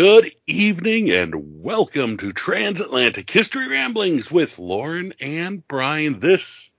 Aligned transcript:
Good 0.00 0.32
evening 0.46 1.10
and 1.10 1.60
welcome 1.60 2.18
to 2.18 2.32
Transatlantic 2.32 3.28
History 3.28 3.66
Ramblings 3.66 4.30
with 4.30 4.56
Lauren 4.60 5.12
and 5.20 5.66
Brian. 5.66 6.20
This 6.20 6.70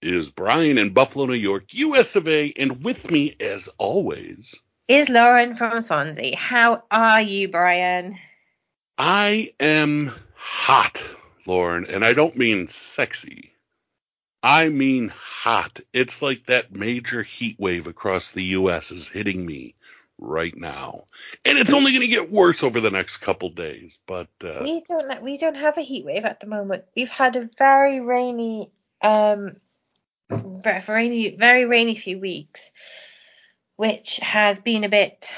is 0.00 0.30
Brian 0.30 0.78
in 0.78 0.90
Buffalo, 0.90 1.26
New 1.26 1.34
York, 1.34 1.64
US 1.74 2.14
of 2.14 2.28
A, 2.28 2.52
and 2.56 2.84
with 2.84 3.10
me, 3.10 3.34
as 3.40 3.68
always, 3.78 4.62
is 4.86 5.08
Lauren 5.08 5.56
from 5.56 5.80
Swansea. 5.80 6.36
How 6.36 6.84
are 6.88 7.20
you, 7.20 7.48
Brian? 7.48 8.16
I 8.96 9.50
am 9.58 10.12
hot, 10.36 11.04
Lauren, 11.48 11.86
and 11.86 12.04
I 12.04 12.12
don't 12.12 12.36
mean 12.36 12.68
sexy. 12.68 13.54
I 14.40 14.68
mean 14.68 15.08
hot. 15.08 15.80
It's 15.92 16.22
like 16.22 16.46
that 16.46 16.70
major 16.70 17.24
heat 17.24 17.56
wave 17.58 17.88
across 17.88 18.30
the 18.30 18.44
US 18.44 18.92
is 18.92 19.08
hitting 19.08 19.44
me 19.44 19.74
right 20.18 20.56
now, 20.56 21.04
and 21.44 21.58
it's 21.58 21.72
only 21.72 21.92
going 21.92 22.02
to 22.02 22.08
get 22.08 22.30
worse 22.30 22.62
over 22.62 22.80
the 22.80 22.90
next 22.90 23.18
couple 23.18 23.50
days. 23.50 23.98
But 24.06 24.28
uh, 24.42 24.60
we 24.62 24.82
don't 24.86 25.22
we 25.22 25.38
don't 25.38 25.56
have 25.56 25.78
a 25.78 25.82
heat 25.82 26.04
wave 26.04 26.24
at 26.24 26.40
the 26.40 26.46
moment. 26.46 26.84
We've 26.96 27.08
had 27.08 27.36
a 27.36 27.48
very 27.58 28.00
rainy, 28.00 28.70
um, 29.02 29.56
very 30.30 30.82
rainy, 30.86 31.36
very 31.36 31.64
rainy 31.64 31.94
few 31.94 32.18
weeks, 32.18 32.70
which 33.76 34.16
has 34.18 34.60
been 34.60 34.84
a 34.84 34.88
bit 34.88 35.30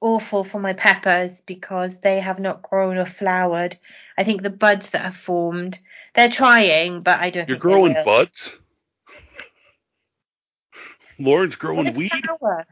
awful 0.00 0.44
for 0.44 0.60
my 0.60 0.74
peppers 0.74 1.40
because 1.40 2.00
they 2.00 2.20
have 2.20 2.38
not 2.38 2.62
grown 2.62 2.98
or 2.98 3.06
flowered. 3.06 3.76
I 4.18 4.24
think 4.24 4.42
the 4.42 4.50
buds 4.50 4.90
that 4.90 5.02
have 5.02 5.16
formed, 5.16 5.78
they're 6.14 6.28
trying, 6.28 7.02
but 7.02 7.20
I 7.20 7.30
don't. 7.30 7.48
You're 7.48 7.58
growing 7.58 7.96
buds. 8.04 8.58
Lauren's 11.18 11.56
growing 11.56 11.94
weed. 11.94 12.10
Flower. 12.10 12.66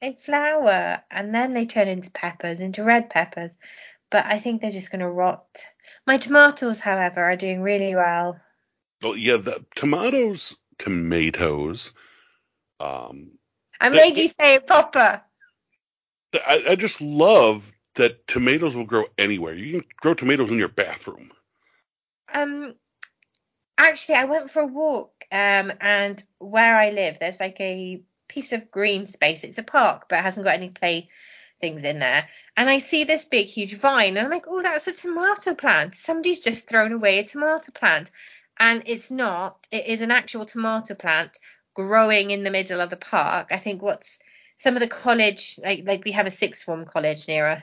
They 0.00 0.16
flower 0.24 1.02
and 1.10 1.34
then 1.34 1.52
they 1.52 1.66
turn 1.66 1.88
into 1.88 2.10
peppers, 2.10 2.60
into 2.60 2.84
red 2.84 3.10
peppers. 3.10 3.56
But 4.10 4.24
I 4.26 4.38
think 4.38 4.60
they're 4.60 4.70
just 4.70 4.90
going 4.90 5.00
to 5.00 5.10
rot. 5.10 5.46
My 6.06 6.16
tomatoes, 6.16 6.80
however, 6.80 7.22
are 7.22 7.36
doing 7.36 7.62
really 7.62 7.94
well. 7.94 8.40
Well, 9.02 9.16
yeah, 9.16 9.36
the 9.36 9.64
tomatoes, 9.74 10.56
tomatoes. 10.78 11.94
Um, 12.80 13.32
I 13.80 13.90
made 13.90 14.16
you 14.16 14.28
say 14.28 14.54
it 14.54 14.66
proper. 14.66 15.22
I, 16.34 16.64
I 16.70 16.76
just 16.76 17.00
love 17.00 17.70
that 17.94 18.26
tomatoes 18.26 18.74
will 18.74 18.86
grow 18.86 19.04
anywhere. 19.18 19.54
You 19.54 19.80
can 19.80 19.88
grow 20.00 20.14
tomatoes 20.14 20.50
in 20.50 20.58
your 20.58 20.68
bathroom. 20.68 21.30
Um, 22.32 22.74
actually, 23.76 24.16
I 24.16 24.24
went 24.24 24.50
for 24.50 24.60
a 24.60 24.66
walk. 24.66 25.12
Um, 25.32 25.72
and 25.80 26.22
where 26.38 26.76
I 26.76 26.90
live, 26.90 27.18
there's 27.20 27.38
like 27.38 27.60
a 27.60 28.02
piece 28.30 28.52
of 28.52 28.70
green 28.70 29.06
space. 29.06 29.44
It's 29.44 29.58
a 29.58 29.62
park, 29.62 30.06
but 30.08 30.20
it 30.20 30.22
hasn't 30.22 30.46
got 30.46 30.54
any 30.54 30.70
play 30.70 31.08
things 31.60 31.84
in 31.84 31.98
there. 31.98 32.28
And 32.56 32.70
I 32.70 32.78
see 32.78 33.04
this 33.04 33.26
big, 33.26 33.46
huge 33.48 33.76
vine, 33.76 34.16
and 34.16 34.26
I'm 34.26 34.30
like, 34.30 34.46
oh, 34.48 34.62
that's 34.62 34.86
a 34.86 34.92
tomato 34.92 35.54
plant. 35.54 35.94
Somebody's 35.94 36.40
just 36.40 36.68
thrown 36.68 36.92
away 36.92 37.18
a 37.18 37.24
tomato 37.24 37.72
plant. 37.72 38.10
And 38.58 38.82
it's 38.86 39.10
not, 39.10 39.66
it 39.70 39.86
is 39.86 40.00
an 40.00 40.10
actual 40.10 40.46
tomato 40.46 40.94
plant 40.94 41.32
growing 41.74 42.30
in 42.30 42.44
the 42.44 42.50
middle 42.50 42.80
of 42.80 42.90
the 42.90 42.96
park. 42.96 43.48
I 43.50 43.58
think 43.58 43.82
what's 43.82 44.18
some 44.56 44.74
of 44.74 44.80
the 44.80 44.88
college, 44.88 45.58
like, 45.62 45.82
like 45.86 46.04
we 46.04 46.12
have 46.12 46.26
a 46.26 46.30
sixth 46.30 46.62
form 46.62 46.84
college 46.84 47.26
near 47.26 47.46
us. 47.46 47.62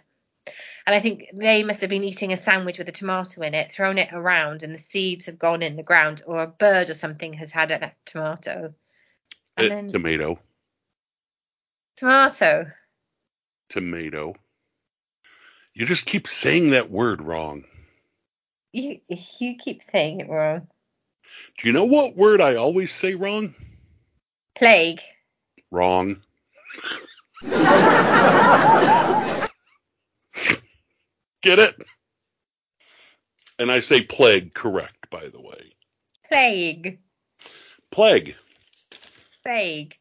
And 0.85 0.95
I 0.95 0.99
think 0.99 1.25
they 1.33 1.63
must 1.63 1.81
have 1.81 1.89
been 1.89 2.03
eating 2.03 2.31
a 2.31 2.37
sandwich 2.37 2.77
with 2.77 2.87
a 2.87 2.93
tomato 2.93 3.41
in 3.41 3.53
it, 3.53 3.71
thrown 3.71 3.97
it 3.97 4.09
around, 4.13 4.63
and 4.63 4.73
the 4.73 4.79
seeds 4.79 5.25
have 5.25 5.37
gone 5.37 5.61
in 5.61 5.75
the 5.75 5.83
ground, 5.83 6.23
or 6.25 6.41
a 6.41 6.47
bird 6.47 6.89
or 6.89 6.93
something 6.93 7.33
has 7.33 7.51
had 7.51 7.71
a 7.71 7.91
tomato. 8.05 8.73
And 9.57 9.71
then, 9.71 9.87
tomato. 9.87 10.39
Tomato. 11.97 12.67
Tomato. 13.69 14.35
You 15.73 15.85
just 15.85 16.05
keep 16.05 16.27
saying 16.27 16.71
that 16.71 16.91
word 16.91 17.21
wrong. 17.21 17.65
You 18.71 18.99
you 19.09 19.57
keep 19.57 19.81
saying 19.81 20.21
it 20.21 20.29
wrong. 20.29 20.67
Do 21.57 21.67
you 21.67 21.73
know 21.73 21.85
what 21.85 22.15
word 22.15 22.39
I 22.39 22.55
always 22.55 22.93
say 22.93 23.15
wrong? 23.15 23.55
Plague. 24.55 25.01
Wrong. 25.71 26.21
Get 31.41 31.59
it? 31.59 31.83
And 33.59 33.71
I 33.71 33.79
say 33.79 34.03
plague 34.03 34.53
correct, 34.53 35.09
by 35.09 35.29
the 35.29 35.41
way. 35.41 35.73
Plague. 36.29 36.99
Plague. 37.91 38.35
Plague. 39.43 39.95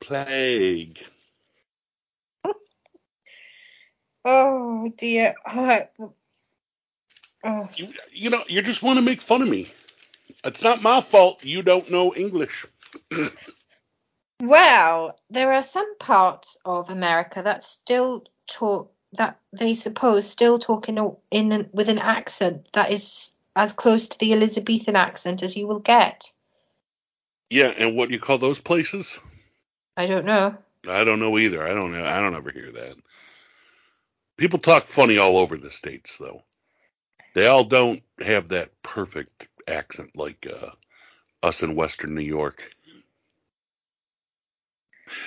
Plague. 0.00 0.98
Oh 4.30 4.92
dear. 4.98 5.34
Oh. 7.44 7.68
You, 7.76 7.88
you 8.12 8.28
know, 8.28 8.42
you 8.46 8.60
just 8.60 8.82
want 8.82 8.98
to 8.98 9.02
make 9.02 9.22
fun 9.22 9.40
of 9.40 9.48
me. 9.48 9.72
It's 10.44 10.62
not 10.62 10.82
my 10.82 11.00
fault 11.00 11.44
you 11.44 11.62
don't 11.62 11.90
know 11.90 12.14
English. 12.14 12.66
well, 14.42 15.18
there 15.30 15.54
are 15.54 15.62
some 15.62 15.96
parts 15.96 16.58
of 16.66 16.90
America 16.90 17.40
that 17.42 17.64
still 17.64 18.24
talk 18.46 18.92
that 19.14 19.38
they 19.58 19.74
suppose 19.74 20.28
still 20.28 20.58
talk 20.58 20.90
in, 20.90 20.98
a, 20.98 21.10
in 21.30 21.50
an, 21.52 21.70
with 21.72 21.88
an 21.88 21.98
accent 21.98 22.68
that 22.74 22.92
is 22.92 23.30
as 23.56 23.72
close 23.72 24.08
to 24.08 24.18
the 24.18 24.34
Elizabethan 24.34 24.94
accent 24.94 25.42
as 25.42 25.56
you 25.56 25.66
will 25.66 25.78
get. 25.78 26.30
Yeah, 27.48 27.72
and 27.78 27.96
what 27.96 28.10
do 28.10 28.14
you 28.14 28.20
call 28.20 28.36
those 28.36 28.60
places? 28.60 29.18
I 29.96 30.04
don't 30.04 30.26
know. 30.26 30.54
I 30.86 31.04
don't 31.04 31.18
know 31.20 31.38
either. 31.38 31.66
I 31.66 31.72
don't 31.72 31.92
know. 31.92 32.04
I 32.04 32.20
don't 32.20 32.34
ever 32.34 32.50
hear 32.50 32.70
that. 32.72 32.96
People 34.38 34.60
talk 34.60 34.86
funny 34.86 35.18
all 35.18 35.36
over 35.36 35.58
the 35.58 35.72
states, 35.72 36.16
though. 36.16 36.42
They 37.34 37.46
all 37.46 37.64
don't 37.64 38.02
have 38.24 38.48
that 38.48 38.70
perfect 38.82 39.48
accent 39.66 40.16
like 40.16 40.46
uh, 40.46 40.70
us 41.42 41.62
in 41.62 41.74
Western 41.74 42.14
New 42.14 42.22
York. 42.22 42.62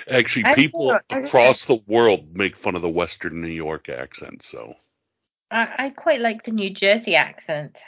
Actually, 0.08 0.54
people 0.54 0.90
across 1.10 1.66
the 1.66 1.80
world 1.86 2.34
make 2.34 2.56
fun 2.56 2.74
of 2.74 2.82
the 2.82 2.88
Western 2.88 3.42
New 3.42 3.48
York 3.48 3.88
accent. 3.88 4.42
So 4.42 4.74
I, 5.50 5.68
I 5.78 5.90
quite 5.90 6.20
like 6.20 6.44
the 6.44 6.52
New 6.52 6.70
Jersey 6.70 7.14
accent. 7.14 7.80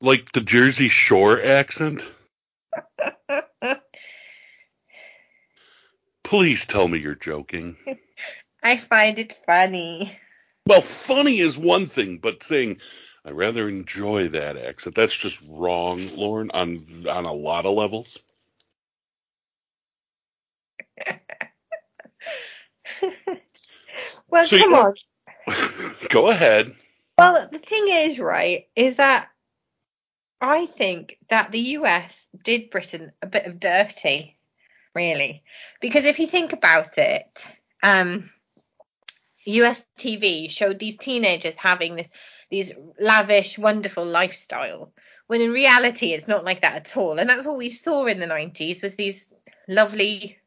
Like 0.00 0.32
the 0.32 0.40
Jersey 0.40 0.88
Shore 0.88 1.40
accent? 1.40 2.02
Please 6.24 6.66
tell 6.66 6.88
me 6.88 6.98
you're 6.98 7.14
joking. 7.14 7.76
I 8.62 8.78
find 8.78 9.18
it 9.18 9.36
funny. 9.46 10.18
Well, 10.66 10.82
funny 10.82 11.38
is 11.40 11.58
one 11.58 11.86
thing, 11.86 12.18
but 12.18 12.42
saying 12.42 12.80
I 13.24 13.30
rather 13.30 13.68
enjoy 13.68 14.28
that 14.28 14.56
accent, 14.56 14.94
that's 14.94 15.16
just 15.16 15.42
wrong, 15.48 16.16
Lauren, 16.16 16.50
on 16.52 16.84
on 17.08 17.24
a 17.24 17.32
lot 17.32 17.66
of 17.66 17.74
levels. 17.74 18.18
well, 24.28 24.44
so 24.44 24.58
come 24.58 24.74
on. 24.74 24.94
Go 26.10 26.28
ahead. 26.28 26.74
Well, 27.18 27.48
the 27.50 27.58
thing 27.58 27.86
is, 27.88 28.18
right, 28.18 28.66
is 28.76 28.96
that 28.96 29.28
I 30.40 30.66
think 30.66 31.18
that 31.30 31.50
the 31.50 31.60
US 31.60 32.26
did 32.44 32.70
Britain 32.70 33.12
a 33.22 33.26
bit 33.26 33.46
of 33.46 33.58
dirty, 33.58 34.36
really. 34.94 35.42
Because 35.80 36.04
if 36.04 36.18
you 36.18 36.26
think 36.26 36.52
about 36.52 36.96
it, 36.98 37.44
um, 37.82 38.30
US 39.48 39.84
TV 39.98 40.50
showed 40.50 40.78
these 40.78 40.96
teenagers 40.96 41.56
having 41.56 41.96
this 41.96 42.08
these 42.50 42.72
lavish, 42.98 43.58
wonderful 43.58 44.06
lifestyle, 44.06 44.92
when 45.26 45.40
in 45.42 45.50
reality 45.50 46.12
it's 46.12 46.28
not 46.28 46.44
like 46.44 46.62
that 46.62 46.76
at 46.76 46.96
all. 46.96 47.18
And 47.18 47.28
that's 47.28 47.46
what 47.46 47.58
we 47.58 47.70
saw 47.70 48.06
in 48.06 48.20
the 48.20 48.26
90s 48.26 48.82
was 48.82 48.94
these 48.94 49.30
lovely 49.68 50.38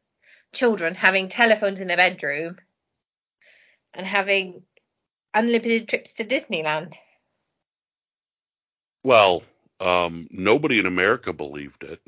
children 0.52 0.94
having 0.94 1.28
telephones 1.28 1.80
in 1.80 1.88
their 1.88 1.96
bedroom 1.96 2.58
and 3.94 4.06
having 4.06 4.62
unlimited 5.32 5.88
trips 5.88 6.14
to 6.14 6.24
Disneyland. 6.24 6.94
Well, 9.04 9.42
um, 9.80 10.28
nobody 10.30 10.78
in 10.78 10.86
America 10.86 11.32
believed 11.32 11.84
it. 11.84 12.00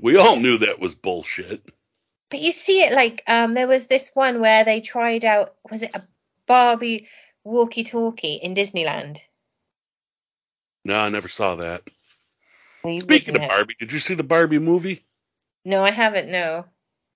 We 0.00 0.16
all 0.16 0.36
knew 0.36 0.58
that 0.58 0.80
was 0.80 0.94
bullshit. 0.94 1.62
But 2.30 2.40
you 2.40 2.52
see 2.52 2.82
it 2.82 2.92
like 2.92 3.22
um, 3.26 3.54
there 3.54 3.68
was 3.68 3.86
this 3.86 4.10
one 4.14 4.40
where 4.40 4.64
they 4.64 4.80
tried 4.80 5.24
out 5.24 5.54
was 5.70 5.82
it 5.82 5.90
a 5.94 6.02
Barbie 6.46 7.08
walkie-talkie 7.44 8.40
in 8.42 8.54
Disneyland? 8.54 9.18
No, 10.84 10.98
I 10.98 11.08
never 11.08 11.28
saw 11.28 11.56
that. 11.56 11.82
Well, 12.82 13.00
Speaking 13.00 13.36
of 13.36 13.48
Barbie, 13.48 13.76
did 13.78 13.92
you 13.92 13.98
see 13.98 14.14
the 14.14 14.22
Barbie 14.22 14.58
movie? 14.58 15.04
No, 15.64 15.82
I 15.82 15.90
haven't. 15.90 16.30
No. 16.30 16.64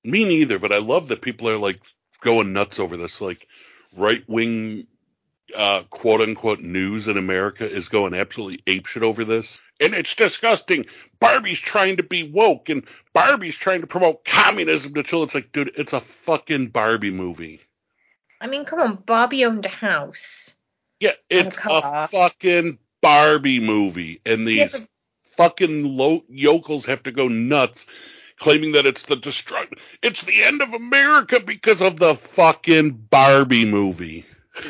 Me 0.04 0.24
neither. 0.24 0.58
But 0.58 0.72
I 0.72 0.78
love 0.78 1.08
that 1.08 1.22
people 1.22 1.48
are 1.48 1.56
like 1.56 1.80
going 2.20 2.52
nuts 2.52 2.80
over 2.80 2.96
this. 2.96 3.20
Like 3.20 3.46
right 3.96 4.22
wing 4.28 4.86
uh, 5.54 5.82
quote 5.90 6.20
unquote 6.20 6.60
news 6.60 7.08
in 7.08 7.16
America 7.16 7.68
is 7.68 7.88
going 7.88 8.14
absolutely 8.14 8.58
apeshit 8.66 9.02
over 9.02 9.24
this. 9.24 9.62
And 9.80 9.94
it's 9.94 10.14
disgusting. 10.14 10.86
Barbie's 11.20 11.58
trying 11.60 11.96
to 11.98 12.02
be 12.02 12.22
woke 12.22 12.68
and 12.68 12.84
Barbie's 13.12 13.56
trying 13.56 13.80
to 13.80 13.86
promote 13.86 14.24
communism 14.24 14.94
to 14.94 15.02
children. 15.02 15.26
It's 15.26 15.34
like, 15.34 15.52
dude, 15.52 15.72
it's 15.76 15.92
a 15.92 16.00
fucking 16.00 16.68
Barbie 16.68 17.10
movie. 17.10 17.60
I 18.40 18.48
mean, 18.48 18.64
come 18.64 18.80
on, 18.80 18.96
Barbie 18.96 19.44
owned 19.44 19.66
a 19.66 19.70
house. 19.70 20.52
Yeah, 20.98 21.12
it's 21.30 21.58
a 21.58 22.08
fucking 22.08 22.78
Barbie 23.00 23.60
movie, 23.60 24.20
and 24.24 24.46
these 24.46 24.58
yeah, 24.58 24.68
but- 24.72 24.88
fucking 25.36 25.84
lo- 25.84 26.24
yokels 26.28 26.86
have 26.86 27.02
to 27.04 27.12
go 27.12 27.28
nuts 27.28 27.86
claiming 28.38 28.72
that 28.72 28.86
it's 28.86 29.04
the 29.04 29.16
destruct 29.16 29.78
it's 30.02 30.24
the 30.24 30.42
end 30.42 30.62
of 30.62 30.74
America 30.74 31.40
because 31.40 31.80
of 31.80 31.96
the 31.98 32.14
fucking 32.14 32.90
Barbie 32.90 33.64
movie. 33.64 34.26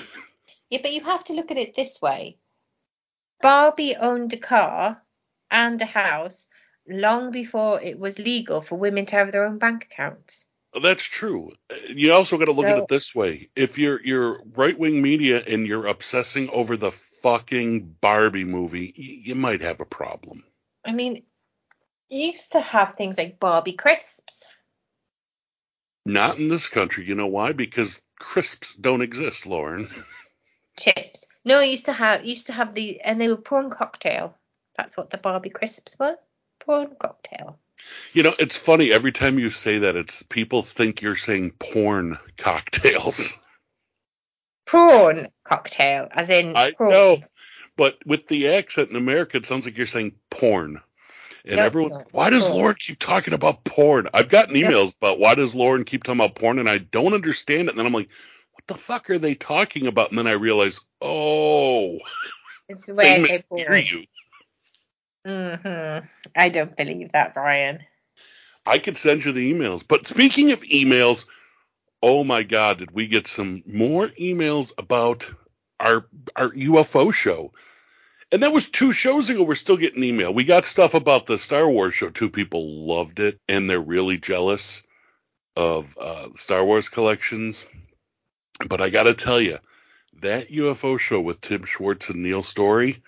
yeah, 0.72 0.78
but 0.80 0.94
you 0.94 1.04
have 1.04 1.22
to 1.24 1.34
look 1.34 1.50
at 1.50 1.58
it 1.58 1.76
this 1.76 2.00
way. 2.00 2.38
Barbie 3.42 3.94
owned 3.94 4.32
a 4.32 4.38
car 4.38 5.02
and 5.50 5.82
a 5.82 5.84
house 5.84 6.46
long 6.88 7.30
before 7.30 7.82
it 7.82 7.98
was 7.98 8.18
legal 8.18 8.62
for 8.62 8.76
women 8.76 9.04
to 9.04 9.16
have 9.16 9.32
their 9.32 9.44
own 9.44 9.58
bank 9.58 9.88
accounts. 9.92 10.46
That's 10.82 11.04
true. 11.04 11.52
You 11.88 12.14
also 12.14 12.38
got 12.38 12.46
to 12.46 12.52
look 12.52 12.64
so, 12.64 12.72
at 12.72 12.78
it 12.78 12.88
this 12.88 13.14
way. 13.14 13.50
If 13.54 13.76
you're 13.76 14.00
you're 14.02 14.42
right 14.56 14.78
wing 14.78 15.02
media 15.02 15.42
and 15.46 15.66
you're 15.66 15.88
obsessing 15.88 16.48
over 16.48 16.78
the 16.78 16.90
fucking 16.90 17.96
Barbie 18.00 18.44
movie, 18.44 18.94
you 18.96 19.34
might 19.34 19.60
have 19.60 19.82
a 19.82 19.84
problem. 19.84 20.42
I 20.86 20.92
mean, 20.92 21.24
you 22.08 22.32
used 22.32 22.52
to 22.52 22.62
have 22.62 22.94
things 22.96 23.18
like 23.18 23.38
Barbie 23.38 23.74
crisps. 23.74 24.46
Not 26.06 26.38
in 26.38 26.48
this 26.48 26.70
country. 26.70 27.04
You 27.04 27.14
know 27.14 27.26
why? 27.26 27.52
Because 27.52 28.00
crisps 28.18 28.74
don't 28.74 29.02
exist, 29.02 29.44
Lauren. 29.44 29.90
Chips. 30.78 31.26
No, 31.44 31.58
I 31.58 31.64
used 31.64 31.86
to 31.86 31.92
have 31.92 32.24
used 32.24 32.46
to 32.46 32.52
have 32.52 32.74
the 32.74 33.00
and 33.00 33.20
they 33.20 33.28
were 33.28 33.36
prawn 33.36 33.70
cocktail. 33.70 34.36
That's 34.76 34.96
what 34.96 35.10
the 35.10 35.18
Barbie 35.18 35.50
crisps 35.50 35.98
were. 35.98 36.16
Prawn 36.60 36.94
cocktail. 36.98 37.58
You 38.12 38.22
know, 38.22 38.34
it's 38.38 38.56
funny 38.56 38.92
every 38.92 39.12
time 39.12 39.38
you 39.38 39.50
say 39.50 39.78
that. 39.78 39.96
It's 39.96 40.22
people 40.22 40.62
think 40.62 41.02
you're 41.02 41.16
saying 41.16 41.52
porn 41.58 42.18
cocktails. 42.36 43.36
Prawn 44.66 45.28
cocktail, 45.44 46.08
as 46.10 46.30
in. 46.30 46.56
I 46.56 46.72
prawns. 46.72 46.92
know, 46.92 47.16
but 47.76 47.98
with 48.06 48.28
the 48.28 48.48
accent 48.54 48.90
in 48.90 48.96
America, 48.96 49.36
it 49.36 49.46
sounds 49.46 49.66
like 49.66 49.76
you're 49.76 49.86
saying 49.86 50.14
porn. 50.30 50.80
And 51.44 51.58
everyone's 51.58 51.96
like, 51.96 52.14
why 52.14 52.30
does 52.30 52.48
Lauren 52.48 52.76
keep 52.78 53.00
talking 53.00 53.34
about 53.34 53.64
porn? 53.64 54.08
I've 54.14 54.28
gotten 54.28 54.54
emails 54.54 54.96
about 54.96 55.18
why 55.18 55.34
does 55.34 55.54
Lauren 55.54 55.84
keep 55.84 56.04
talking 56.04 56.20
about 56.20 56.36
porn, 56.36 56.60
and 56.60 56.68
I 56.68 56.78
don't 56.78 57.14
understand 57.14 57.66
it. 57.66 57.70
And 57.70 57.78
then 57.78 57.86
I'm 57.86 57.92
like, 57.92 58.10
what 58.52 58.66
the 58.66 58.74
fuck 58.74 59.10
are 59.10 59.18
they 59.18 59.34
talking 59.34 59.86
about? 59.86 60.10
And 60.10 60.18
then 60.18 60.26
I 60.26 60.32
realize, 60.32 60.80
oh, 61.00 61.98
it's 62.68 62.84
the 62.84 62.94
way 62.94 63.14
I 63.14 63.24
say 63.24 63.40
porn. 63.48 63.84
you. 63.86 64.04
Mm-hmm. 65.26 66.06
I 66.36 66.48
don't 66.48 66.76
believe 66.76 67.12
that, 67.12 67.34
Brian. 67.34 67.80
I 68.66 68.78
could 68.78 68.96
send 68.96 69.24
you 69.24 69.32
the 69.32 69.52
emails. 69.52 69.86
But 69.86 70.06
speaking 70.06 70.52
of 70.52 70.62
emails, 70.62 71.26
oh 72.02 72.24
my 72.24 72.42
God, 72.42 72.78
did 72.78 72.92
we 72.92 73.06
get 73.06 73.26
some 73.26 73.62
more 73.66 74.08
emails 74.08 74.72
about 74.78 75.28
our 75.80 76.06
our 76.36 76.50
UFO 76.50 77.12
show? 77.12 77.52
And 78.30 78.42
that 78.42 78.52
was 78.52 78.70
two 78.70 78.92
shows 78.92 79.28
ago. 79.28 79.42
We're 79.42 79.54
still 79.56 79.76
getting 79.76 80.02
email. 80.02 80.32
We 80.32 80.44
got 80.44 80.64
stuff 80.64 80.94
about 80.94 81.26
the 81.26 81.38
Star 81.38 81.68
Wars 81.68 81.94
show. 81.94 82.08
Two 82.08 82.30
people 82.30 82.86
loved 82.86 83.20
it, 83.20 83.38
and 83.48 83.68
they're 83.68 83.80
really 83.80 84.16
jealous 84.16 84.82
of 85.54 85.96
uh, 86.00 86.28
Star 86.36 86.64
Wars 86.64 86.88
collections. 86.88 87.66
But 88.68 88.80
I 88.80 88.90
got 88.90 89.04
to 89.04 89.14
tell 89.14 89.40
you, 89.40 89.58
that 90.20 90.50
UFO 90.50 90.98
show 90.98 91.20
with 91.20 91.40
Tim 91.40 91.64
Schwartz 91.64 92.10
and 92.10 92.22
Neil 92.22 92.42
Story, 92.42 93.02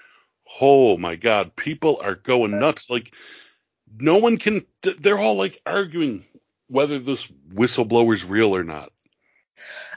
oh 0.61 0.97
my 0.97 1.17
God, 1.17 1.55
people 1.55 2.01
are 2.03 2.15
going 2.15 2.59
nuts. 2.59 2.91
Like, 2.91 3.13
no 3.99 4.19
one 4.19 4.37
can, 4.37 4.65
they're 4.83 5.19
all 5.19 5.37
like 5.37 5.61
arguing 5.65 6.25
whether 6.69 6.99
this 6.99 7.31
whistleblower's 7.53 8.25
real 8.25 8.55
or 8.55 8.65
not. 8.65 8.91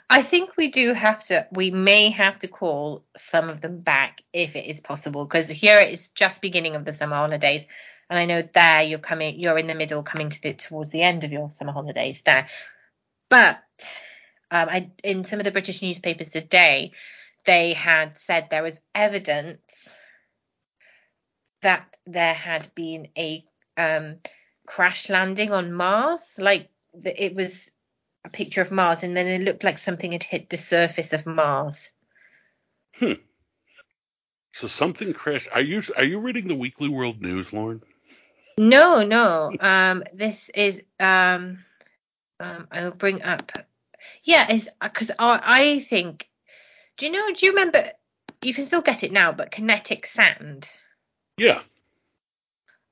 I 0.10 0.22
think 0.22 0.56
we 0.56 0.70
do 0.70 0.94
have 0.94 1.26
to, 1.28 1.48
we 1.52 1.72
may 1.72 2.12
have 2.12 2.40
to 2.40 2.48
call 2.48 3.04
some 3.18 3.50
of 3.50 3.60
them 3.60 3.80
back 3.80 4.20
if 4.32 4.56
it 4.56 4.66
is 4.66 4.80
possible, 4.80 5.26
because 5.26 5.50
here 5.50 5.80
it's 5.80 6.10
just 6.10 6.42
beginning 6.42 6.76
of 6.76 6.86
the 6.86 6.94
summer 6.94 7.16
holidays. 7.16 7.66
And 8.10 8.18
I 8.18 8.26
know 8.26 8.42
there 8.42 8.84
you're 8.84 9.00
coming, 9.00 9.40
you're 9.40 9.58
in 9.58 9.68
the 9.68 9.76
middle, 9.76 10.04
coming 10.04 10.30
to 10.30 10.42
the, 10.42 10.54
towards 10.54 10.92
the 10.92 11.02
end 11.02 11.24
of 11.24 11.34
your 11.34 11.52
summer 11.52 11.74
holidays 11.74 12.22
there. 12.22 12.48
But 13.30 13.60
um, 14.52 14.70
I, 14.70 14.92
in 15.04 15.26
some 15.26 15.40
of 15.40 15.46
the 15.46 15.52
British 15.52 15.82
newspapers 15.82 16.30
today, 16.30 16.94
they 17.46 17.74
had 17.74 18.18
said 18.18 18.48
there 18.50 18.64
was 18.64 18.80
evidence 18.94 19.94
that 21.62 21.96
there 22.06 22.34
had 22.34 22.74
been 22.76 23.08
a 23.18 23.44
um, 23.78 24.18
crash 24.66 25.10
landing 25.10 25.52
on 25.52 25.74
Mars. 25.74 26.38
Like 26.40 26.70
it 26.94 27.36
was 27.36 27.72
a 28.26 28.30
picture 28.30 28.62
of 28.62 28.72
Mars, 28.72 29.04
and 29.04 29.16
then 29.16 29.28
it 29.28 29.44
looked 29.44 29.64
like 29.64 29.78
something 29.78 30.12
had 30.12 30.24
hit 30.24 30.50
the 30.50 30.58
surface 30.58 31.14
of 31.14 31.26
Mars. 31.26 31.90
Hmm. 32.96 33.14
So 34.54 34.68
something 34.68 35.14
crashed. 35.14 35.50
Are 35.54 35.62
you 35.62 35.84
are 35.96 36.04
you 36.04 36.20
reading 36.20 36.48
the 36.48 36.56
Weekly 36.56 36.90
World 36.90 37.22
News, 37.22 37.54
Lauren? 37.54 37.82
No, 38.58 39.04
no. 39.04 39.52
Um, 39.60 40.04
this 40.14 40.50
is 40.50 40.82
um, 41.00 41.64
um, 42.40 42.68
I'll 42.72 42.92
bring 42.92 43.22
up. 43.22 43.52
Yeah, 44.28 44.52
is 44.52 44.70
because 44.80 45.10
I, 45.18 45.42
I 45.44 45.80
think. 45.80 46.30
Do 46.98 47.08
you 47.08 47.12
know? 47.12 47.34
Do 47.34 47.46
you 47.46 47.54
remember? 47.54 47.92
You 48.44 48.54
can 48.54 48.66
still 48.66 48.82
get 48.82 49.04
it 49.04 49.12
now, 49.12 49.32
but 49.32 49.50
kinetic 49.50 50.06
sand. 50.06 50.70
Yeah 51.38 51.62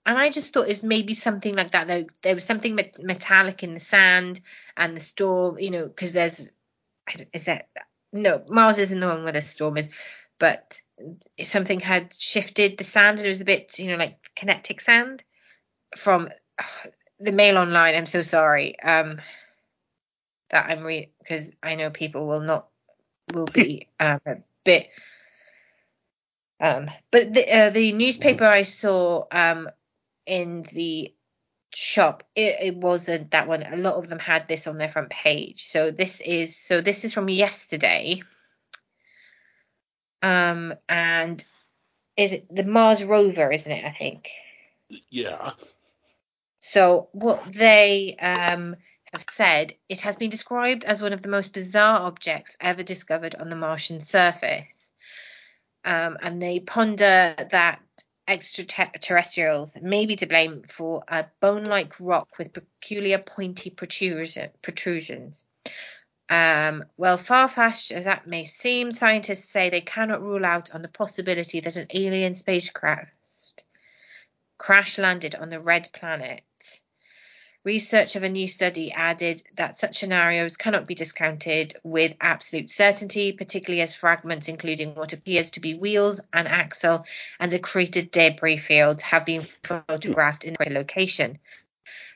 and 0.06 0.18
I 0.18 0.30
just 0.30 0.54
thought 0.54 0.66
it 0.66 0.70
was 0.70 0.84
maybe 0.84 1.14
something 1.16 1.56
like 1.56 1.72
that. 1.72 1.88
There, 1.88 2.06
there 2.22 2.36
was 2.36 2.44
something 2.44 2.80
metallic 3.00 3.64
in 3.64 3.74
the 3.74 3.80
sand 3.80 4.40
and 4.78 4.96
the 4.96 5.02
storm, 5.02 5.58
you 5.60 5.72
know, 5.72 5.88
because 5.88 6.12
there's, 6.12 6.52
is 7.34 7.46
that, 7.46 7.70
no, 8.14 8.44
Mars 8.48 8.78
isn't 8.78 9.00
the 9.00 9.08
one 9.08 9.24
where 9.24 9.34
the 9.34 9.42
storm 9.42 9.78
is, 9.78 9.90
but 10.38 10.80
something 11.42 11.80
had 11.80 12.14
shifted 12.14 12.78
the 12.78 12.84
sand 12.84 13.18
and 13.18 13.26
it 13.26 13.32
was 13.32 13.42
a 13.42 13.46
bit, 13.46 13.80
you 13.80 13.88
know, 13.88 13.98
like 13.98 14.18
kinetic 14.36 14.80
sand 14.80 15.24
from 15.98 16.30
the 17.20 17.32
mail 17.32 17.58
online. 17.58 17.96
I'm 17.96 18.06
so 18.06 18.22
sorry. 18.22 18.80
Um, 18.80 19.22
that 20.56 20.70
I'm 20.70 20.84
re 20.84 21.10
because 21.20 21.52
I 21.62 21.76
know 21.76 21.90
people 21.90 22.26
will 22.26 22.40
not 22.40 22.68
will 23.34 23.46
be 23.46 23.90
um, 24.00 24.22
a 24.26 24.38
bit 24.64 24.90
um, 26.62 26.90
but 27.12 27.34
the 27.34 27.54
uh, 27.54 27.70
the 27.72 27.92
newspaper 27.92 28.46
I 28.46 28.64
saw 28.64 29.26
um 29.32 29.70
in 30.26 30.62
the 30.72 31.14
shop 31.74 32.24
it, 32.36 32.58
it 32.62 32.76
wasn't 32.76 33.32
that 33.32 33.50
one. 33.50 33.62
A 33.64 33.76
lot 33.76 33.96
of 33.96 34.08
them 34.08 34.20
had 34.20 34.48
this 34.48 34.66
on 34.66 34.78
their 34.78 34.88
front 34.88 35.10
page. 35.10 35.68
So 35.68 35.92
this 35.92 36.22
is 36.22 36.56
so 36.56 36.80
this 36.80 37.04
is 37.04 37.14
from 37.14 37.28
yesterday. 37.28 38.24
Um 40.24 40.74
and 40.88 41.44
is 42.16 42.32
it 42.32 42.56
the 42.56 42.64
mars 42.64 43.04
rover 43.04 43.52
isn't 43.52 43.72
it 43.72 43.84
i 43.84 43.92
think? 43.92 44.30
Yeah. 45.10 45.52
So 46.62 47.10
what 47.12 47.44
they 47.52 48.16
um 48.16 48.78
said 49.30 49.74
it 49.90 50.02
has 50.02 50.16
been 50.16 50.30
described 50.30 50.86
as 50.86 51.02
one 51.02 51.14
of 51.14 51.22
the 51.22 51.30
most 51.30 51.54
bizarre 51.54 52.02
objects 52.02 52.58
ever 52.60 52.84
discovered 52.84 53.36
on 53.36 53.50
the 53.50 53.56
martian 53.56 54.00
surface 54.00 54.92
um, 55.86 56.18
and 56.22 56.42
they 56.42 56.60
ponder 56.60 57.36
that 57.52 57.80
extraterrestrials 58.28 59.78
may 59.82 60.06
be 60.06 60.16
to 60.16 60.26
blame 60.26 60.64
for 60.68 61.04
a 61.08 61.26
bone-like 61.40 61.94
rock 62.00 62.28
with 62.40 62.54
peculiar 62.54 63.20
pointy 63.20 63.70
protrusions. 63.70 65.46
Um, 66.28 66.86
well, 66.98 67.18
far-fetched 67.18 67.92
as 67.92 68.06
that 68.06 68.26
may 68.26 68.46
seem, 68.46 68.92
scientists 68.92 69.50
say 69.50 69.70
they 69.70 69.82
cannot 69.82 70.24
rule 70.24 70.44
out 70.44 70.74
on 70.74 70.82
the 70.82 70.88
possibility 70.88 71.60
that 71.60 71.76
an 71.76 71.88
alien 71.94 72.34
spacecraft 72.34 73.64
crash 74.58 74.98
landed 74.98 75.36
on 75.36 75.50
the 75.50 75.60
red 75.60 75.90
planet 75.94 76.42
Research 77.66 78.16
of 78.16 78.22
a 78.22 78.30
new 78.30 78.48
study 78.48 78.92
added 78.92 79.42
that 79.56 79.76
such 79.76 79.98
scenarios 79.98 80.56
cannot 80.56 80.86
be 80.86 80.94
discounted 80.94 81.76
with 81.82 82.16
absolute 82.22 82.70
certainty, 82.70 83.32
particularly 83.32 83.82
as 83.82 83.92
fragments, 83.92 84.48
including 84.48 84.94
what 84.94 85.14
appears 85.14 85.50
to 85.50 85.60
be 85.60 85.74
wheels, 85.74 86.22
an 86.32 86.46
axle, 86.46 87.08
and 87.40 87.52
a 87.54 87.58
cratered 87.58 88.12
debris 88.12 88.58
field, 88.58 89.02
have 89.02 89.26
been 89.26 89.42
photographed 89.64 90.44
in 90.44 90.56
a 90.60 90.70
location. 90.70 91.40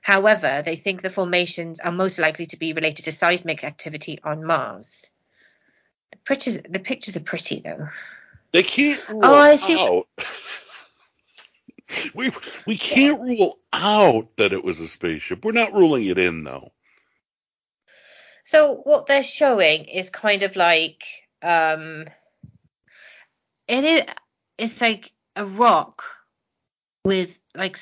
However, 0.03 0.61
they 0.63 0.75
think 0.75 1.01
the 1.01 1.09
formations 1.09 1.79
are 1.79 1.91
most 1.91 2.19
likely 2.19 2.45
to 2.45 2.57
be 2.57 2.73
related 2.73 3.05
to 3.05 3.11
seismic 3.11 3.63
activity 3.63 4.19
on 4.23 4.45
Mars. 4.45 5.09
The 6.11 6.17
pictures, 6.17 6.59
the 6.69 6.79
pictures 6.79 7.17
are 7.17 7.21
pretty 7.21 7.61
though. 7.61 7.89
They 8.51 8.61
can't 8.61 9.09
rule 9.09 9.25
oh, 9.25 9.33
I 9.33 9.55
see. 9.55 9.75
out 9.75 10.05
we 12.13 12.31
we 12.65 12.77
can't 12.77 13.21
rule 13.21 13.57
out 13.73 14.35
that 14.37 14.53
it 14.53 14.63
was 14.63 14.79
a 14.79 14.87
spaceship. 14.87 15.43
We're 15.43 15.51
not 15.51 15.73
ruling 15.73 16.05
it 16.05 16.17
in 16.17 16.43
though. 16.43 16.71
So 18.43 18.75
what 18.83 19.05
they're 19.05 19.23
showing 19.23 19.85
is 19.85 20.09
kind 20.09 20.43
of 20.43 20.55
like 20.55 21.03
um 21.41 22.05
it 23.67 23.83
is 23.83 24.03
it's 24.57 24.81
like 24.81 25.11
a 25.35 25.45
rock 25.45 26.03
with 27.05 27.37
like 27.55 27.77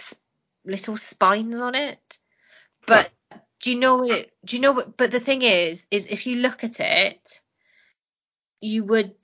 little 0.65 0.97
spines 0.97 1.59
on 1.59 1.75
it. 1.75 2.19
But 2.85 3.11
huh. 3.31 3.39
do 3.61 3.71
you 3.71 3.79
know 3.79 4.03
it 4.03 4.31
do 4.45 4.55
you 4.55 4.61
know 4.61 4.73
what 4.73 4.97
but 4.97 5.11
the 5.11 5.19
thing 5.19 5.41
is 5.41 5.85
is 5.91 6.07
if 6.09 6.27
you 6.27 6.37
look 6.37 6.63
at 6.63 6.79
it 6.79 7.41
you 8.61 8.83
would 8.83 9.15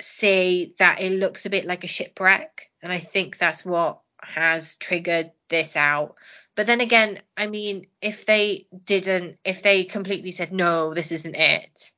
say 0.00 0.72
that 0.78 1.00
it 1.00 1.12
looks 1.12 1.46
a 1.46 1.50
bit 1.50 1.66
like 1.66 1.84
a 1.84 1.88
shipwreck, 1.88 2.70
and 2.82 2.92
I 2.92 2.98
think 2.98 3.38
that's 3.38 3.64
what 3.64 4.00
has 4.26 4.76
triggered 4.76 5.32
this 5.48 5.76
out. 5.76 6.16
But 6.56 6.66
then 6.66 6.80
again, 6.80 7.20
I 7.36 7.46
mean, 7.46 7.86
if 8.00 8.26
they 8.26 8.66
didn't, 8.84 9.38
if 9.44 9.62
they 9.62 9.84
completely 9.84 10.32
said 10.32 10.52
no, 10.52 10.94
this 10.94 11.12
isn't 11.12 11.34
it. 11.34 11.90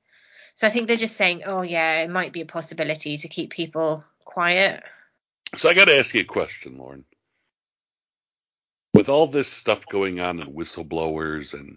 So 0.54 0.66
I 0.66 0.71
think 0.71 0.88
they're 0.88 0.97
just 0.97 1.16
saying, 1.16 1.42
oh 1.45 1.62
yeah, 1.62 2.02
it 2.02 2.11
might 2.11 2.33
be 2.33 2.40
a 2.40 2.47
possibility 2.47 3.18
to 3.18 3.28
keep 3.28 3.50
people 3.50 4.04
quiet. 4.25 4.83
So 5.56 5.68
I 5.68 5.75
got 5.75 5.87
to 5.87 5.99
ask 5.99 6.14
you 6.14 6.23
a 6.23 6.25
question, 6.25 6.78
Lauren. 6.78 7.04
With 8.95 9.11
all 9.11 9.26
this 9.26 9.49
stuff 9.49 9.87
going 9.87 10.21
on 10.21 10.40
and 10.40 10.56
whistleblowers 10.56 11.52
and 11.52 11.76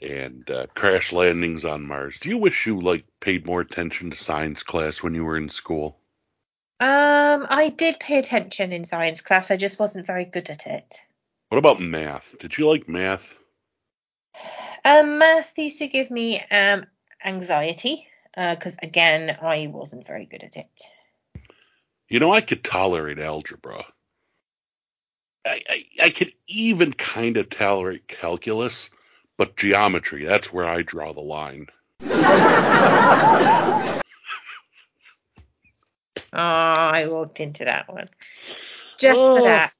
and 0.00 0.50
uh, 0.50 0.66
crash 0.74 1.12
landings 1.12 1.64
on 1.64 1.86
Mars, 1.86 2.18
do 2.18 2.28
you 2.28 2.38
wish 2.38 2.66
you 2.66 2.80
like 2.80 3.04
paid 3.20 3.46
more 3.46 3.60
attention 3.60 4.10
to 4.10 4.16
science 4.16 4.62
class 4.62 5.02
when 5.02 5.14
you 5.14 5.24
were 5.24 5.36
in 5.36 5.48
school? 5.48 5.98
Um, 6.82 7.46
I 7.48 7.68
did 7.68 8.00
pay 8.00 8.18
attention 8.18 8.72
in 8.72 8.84
science 8.84 9.20
class. 9.20 9.52
I 9.52 9.56
just 9.56 9.78
wasn't 9.78 10.04
very 10.04 10.24
good 10.24 10.50
at 10.50 10.66
it. 10.66 11.00
What 11.48 11.58
about 11.58 11.78
math? 11.78 12.36
Did 12.40 12.58
you 12.58 12.66
like 12.66 12.88
math? 12.88 13.38
Um, 14.84 15.18
math 15.18 15.56
used 15.56 15.78
to 15.78 15.86
give 15.86 16.10
me 16.10 16.42
um 16.50 16.86
anxiety 17.24 18.08
because 18.34 18.74
uh, 18.74 18.82
again, 18.82 19.38
I 19.40 19.68
wasn't 19.68 20.08
very 20.08 20.26
good 20.26 20.42
at 20.42 20.56
it. 20.56 20.82
You 22.08 22.18
know, 22.18 22.32
I 22.32 22.40
could 22.40 22.64
tolerate 22.64 23.20
algebra. 23.20 23.84
I, 25.46 25.60
I, 25.68 25.84
I 26.02 26.10
could 26.10 26.32
even 26.48 26.92
kind 26.92 27.36
of 27.36 27.48
tolerate 27.48 28.08
calculus, 28.08 28.90
but 29.36 29.56
geometry, 29.56 30.24
that's 30.24 30.52
where 30.52 30.66
I 30.66 30.82
draw 30.82 31.12
the 31.12 31.20
line. 31.20 31.68
Oh, 36.32 36.38
I 36.38 37.06
walked 37.08 37.40
into 37.40 37.64
that 37.64 37.92
one. 37.92 38.08
Just 38.98 39.18
oh. 39.18 39.36
for 39.36 39.42
that, 39.42 39.72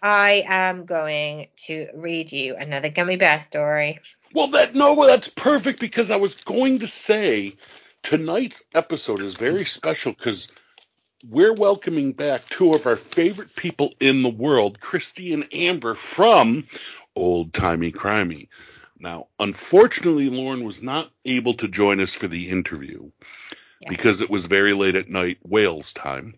I 0.00 0.44
am 0.46 0.86
going 0.86 1.48
to 1.66 1.88
read 1.94 2.32
you 2.32 2.56
another 2.56 2.88
gummy 2.88 3.16
bear 3.16 3.40
story. 3.40 4.00
Well, 4.32 4.48
that 4.48 4.74
no, 4.74 5.06
that's 5.06 5.28
perfect 5.28 5.80
because 5.80 6.10
I 6.10 6.16
was 6.16 6.34
going 6.34 6.80
to 6.80 6.86
say 6.86 7.56
tonight's 8.02 8.64
episode 8.74 9.20
is 9.20 9.36
very 9.36 9.64
special 9.64 10.12
because 10.12 10.48
we're 11.28 11.52
welcoming 11.52 12.12
back 12.12 12.48
two 12.48 12.74
of 12.74 12.86
our 12.86 12.96
favorite 12.96 13.56
people 13.56 13.92
in 13.98 14.22
the 14.22 14.30
world, 14.30 14.78
Kristy 14.80 15.34
and 15.34 15.48
Amber 15.52 15.94
from 15.94 16.64
Old 17.16 17.52
Timey 17.52 17.90
Crimey. 17.90 18.48
Now, 19.00 19.28
unfortunately, 19.38 20.30
Lauren 20.30 20.64
was 20.64 20.82
not 20.82 21.10
able 21.24 21.54
to 21.54 21.68
join 21.68 22.00
us 22.00 22.14
for 22.14 22.28
the 22.28 22.48
interview 22.50 23.10
yeah. 23.80 23.88
because 23.88 24.20
it 24.20 24.30
was 24.30 24.46
very 24.46 24.74
late 24.74 24.96
at 24.96 25.08
night, 25.08 25.38
Wales 25.42 25.92
time. 25.92 26.34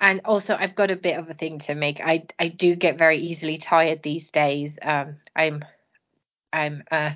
And 0.00 0.22
also, 0.24 0.56
I've 0.58 0.74
got 0.74 0.90
a 0.90 0.96
bit 0.96 1.18
of 1.18 1.30
a 1.30 1.34
thing 1.34 1.60
to 1.60 1.74
make. 1.74 2.00
I 2.00 2.26
I 2.38 2.48
do 2.48 2.74
get 2.74 2.98
very 2.98 3.18
easily 3.18 3.58
tired 3.58 4.02
these 4.02 4.30
days. 4.30 4.78
Um, 4.82 5.16
I'm 5.34 5.64
I'm 6.52 6.84
uh 6.90 7.12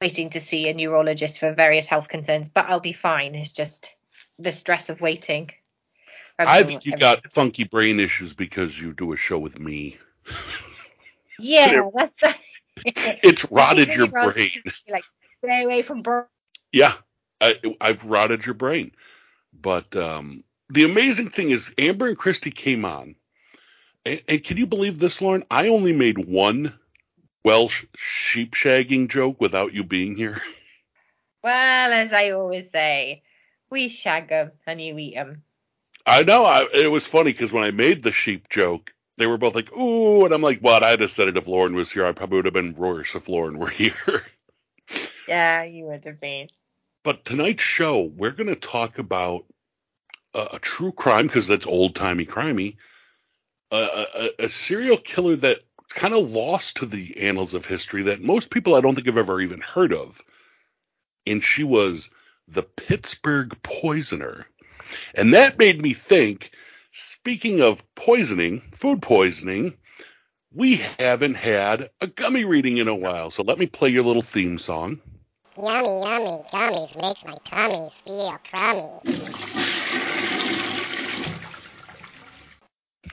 waiting 0.00 0.30
to 0.30 0.40
see 0.40 0.68
a 0.68 0.74
neurologist 0.74 1.38
for 1.38 1.52
various 1.52 1.86
health 1.86 2.08
concerns, 2.08 2.48
but 2.48 2.66
I'll 2.66 2.80
be 2.80 2.94
fine. 2.94 3.34
It's 3.34 3.52
just 3.52 3.94
the 4.38 4.52
stress 4.52 4.88
of 4.88 5.00
waiting. 5.00 5.50
I 6.38 6.62
think 6.62 6.86
you 6.86 6.96
got 6.96 7.32
funky 7.32 7.64
brain 7.64 8.00
issues 8.00 8.32
because 8.32 8.80
you 8.80 8.94
do 8.94 9.12
a 9.12 9.16
show 9.16 9.38
with 9.38 9.58
me. 9.58 9.98
Yeah, 11.38 11.82
that's 11.94 12.12
the, 12.14 12.34
it's 12.84 13.50
rotted 13.50 13.94
your 13.94 14.08
brain. 14.08 14.50
Like 14.88 15.04
stay 15.44 15.64
away 15.64 15.82
from 15.82 16.02
brain. 16.02 16.24
Yeah, 16.72 16.94
I, 17.40 17.56
I've 17.80 18.04
rotted 18.04 18.44
your 18.44 18.54
brain. 18.54 18.92
But 19.52 19.94
um, 19.96 20.44
the 20.68 20.84
amazing 20.84 21.30
thing 21.30 21.50
is, 21.50 21.74
Amber 21.78 22.08
and 22.08 22.18
Kristy 22.18 22.54
came 22.54 22.84
on, 22.84 23.16
and, 24.04 24.22
and 24.28 24.44
can 24.44 24.56
you 24.56 24.66
believe 24.66 24.98
this, 24.98 25.20
Lauren? 25.20 25.44
I 25.50 25.68
only 25.68 25.92
made 25.92 26.18
one 26.18 26.72
Welsh 27.44 27.84
sheep 27.96 28.52
shagging 28.54 29.08
joke 29.08 29.40
without 29.40 29.72
you 29.72 29.84
being 29.84 30.16
here. 30.16 30.40
Well, 31.42 31.92
as 31.92 32.12
I 32.12 32.32
always 32.32 32.70
say, 32.70 33.22
we 33.70 33.88
shag 33.88 34.28
them 34.28 34.52
and 34.66 34.78
you 34.78 34.98
eat 34.98 35.14
them. 35.14 35.42
I 36.04 36.22
know. 36.22 36.44
I, 36.44 36.66
it 36.74 36.90
was 36.90 37.06
funny 37.06 37.32
because 37.32 37.50
when 37.50 37.64
I 37.64 37.70
made 37.70 38.02
the 38.02 38.12
sheep 38.12 38.50
joke, 38.50 38.92
they 39.16 39.26
were 39.26 39.38
both 39.38 39.54
like, 39.54 39.74
"Ooh," 39.74 40.26
and 40.26 40.34
I'm 40.34 40.42
like, 40.42 40.60
"What?" 40.60 40.82
I'd 40.82 41.00
have 41.00 41.10
said 41.10 41.28
it 41.28 41.38
if 41.38 41.46
Lauren 41.46 41.74
was 41.74 41.90
here. 41.90 42.04
I 42.04 42.12
probably 42.12 42.36
would 42.36 42.44
have 42.44 42.52
been 42.52 42.74
worse 42.74 43.14
if 43.14 43.28
Lauren 43.28 43.58
were 43.58 43.68
here. 43.70 43.92
yeah, 45.26 45.64
you 45.64 45.84
would 45.86 46.04
have 46.04 46.20
been. 46.20 46.48
But 47.02 47.24
tonight's 47.24 47.62
show, 47.62 48.02
we're 48.02 48.32
going 48.32 48.54
to 48.54 48.56
talk 48.56 48.98
about 48.98 49.46
a, 50.34 50.46
a 50.54 50.58
true 50.58 50.92
crime 50.92 51.26
because 51.26 51.46
that's 51.46 51.66
old 51.66 51.94
timey 51.94 52.26
crimey. 52.26 52.76
A, 53.72 53.76
a, 53.76 54.44
a 54.44 54.48
serial 54.48 54.98
killer 54.98 55.36
that 55.36 55.60
kind 55.88 56.14
of 56.14 56.30
lost 56.30 56.78
to 56.78 56.86
the 56.86 57.20
annals 57.20 57.54
of 57.54 57.66
history 57.66 58.04
that 58.04 58.22
most 58.22 58.50
people 58.50 58.74
I 58.74 58.80
don't 58.80 58.94
think 58.94 59.06
have 59.06 59.16
ever 59.16 59.40
even 59.40 59.60
heard 59.60 59.92
of. 59.92 60.20
And 61.26 61.42
she 61.42 61.64
was 61.64 62.10
the 62.48 62.62
Pittsburgh 62.62 63.56
poisoner. 63.62 64.46
And 65.14 65.34
that 65.34 65.58
made 65.58 65.80
me 65.80 65.92
think, 65.92 66.50
speaking 66.92 67.60
of 67.60 67.82
poisoning, 67.94 68.60
food 68.72 69.02
poisoning, 69.02 69.74
we 70.52 70.76
haven't 70.98 71.34
had 71.34 71.90
a 72.00 72.08
gummy 72.08 72.44
reading 72.44 72.78
in 72.78 72.88
a 72.88 72.94
while. 72.94 73.30
So 73.30 73.42
let 73.42 73.58
me 73.58 73.66
play 73.66 73.90
your 73.90 74.02
little 74.02 74.22
theme 74.22 74.58
song. 74.58 75.00
Yummy, 75.58 76.00
yummy, 76.00 76.42
gummies 76.52 76.96
make 76.96 77.26
my 77.26 77.36
tummy 77.44 77.90
feel 78.04 78.38
crummy. 78.50 78.88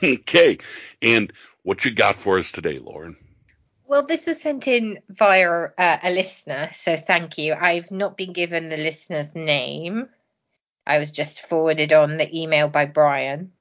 okay, 0.03 0.57
and 1.01 1.33
what 1.63 1.83
you 1.83 1.91
got 1.91 2.15
for 2.15 2.37
us 2.37 2.51
today, 2.51 2.77
Lauren? 2.77 3.17
Well, 3.85 4.05
this 4.05 4.27
was 4.27 4.41
sent 4.41 4.67
in 4.67 4.99
via 5.09 5.69
uh, 5.77 5.97
a 6.03 6.11
listener, 6.11 6.69
so 6.73 6.97
thank 6.97 7.37
you. 7.37 7.53
I've 7.53 7.89
not 7.89 8.17
been 8.17 8.33
given 8.33 8.69
the 8.69 8.77
listener's 8.77 9.33
name. 9.33 10.09
I 10.85 10.99
was 10.99 11.11
just 11.11 11.47
forwarded 11.47 11.91
on 11.93 12.17
the 12.17 12.37
email 12.37 12.67
by 12.67 12.85
Brian. 12.85 13.51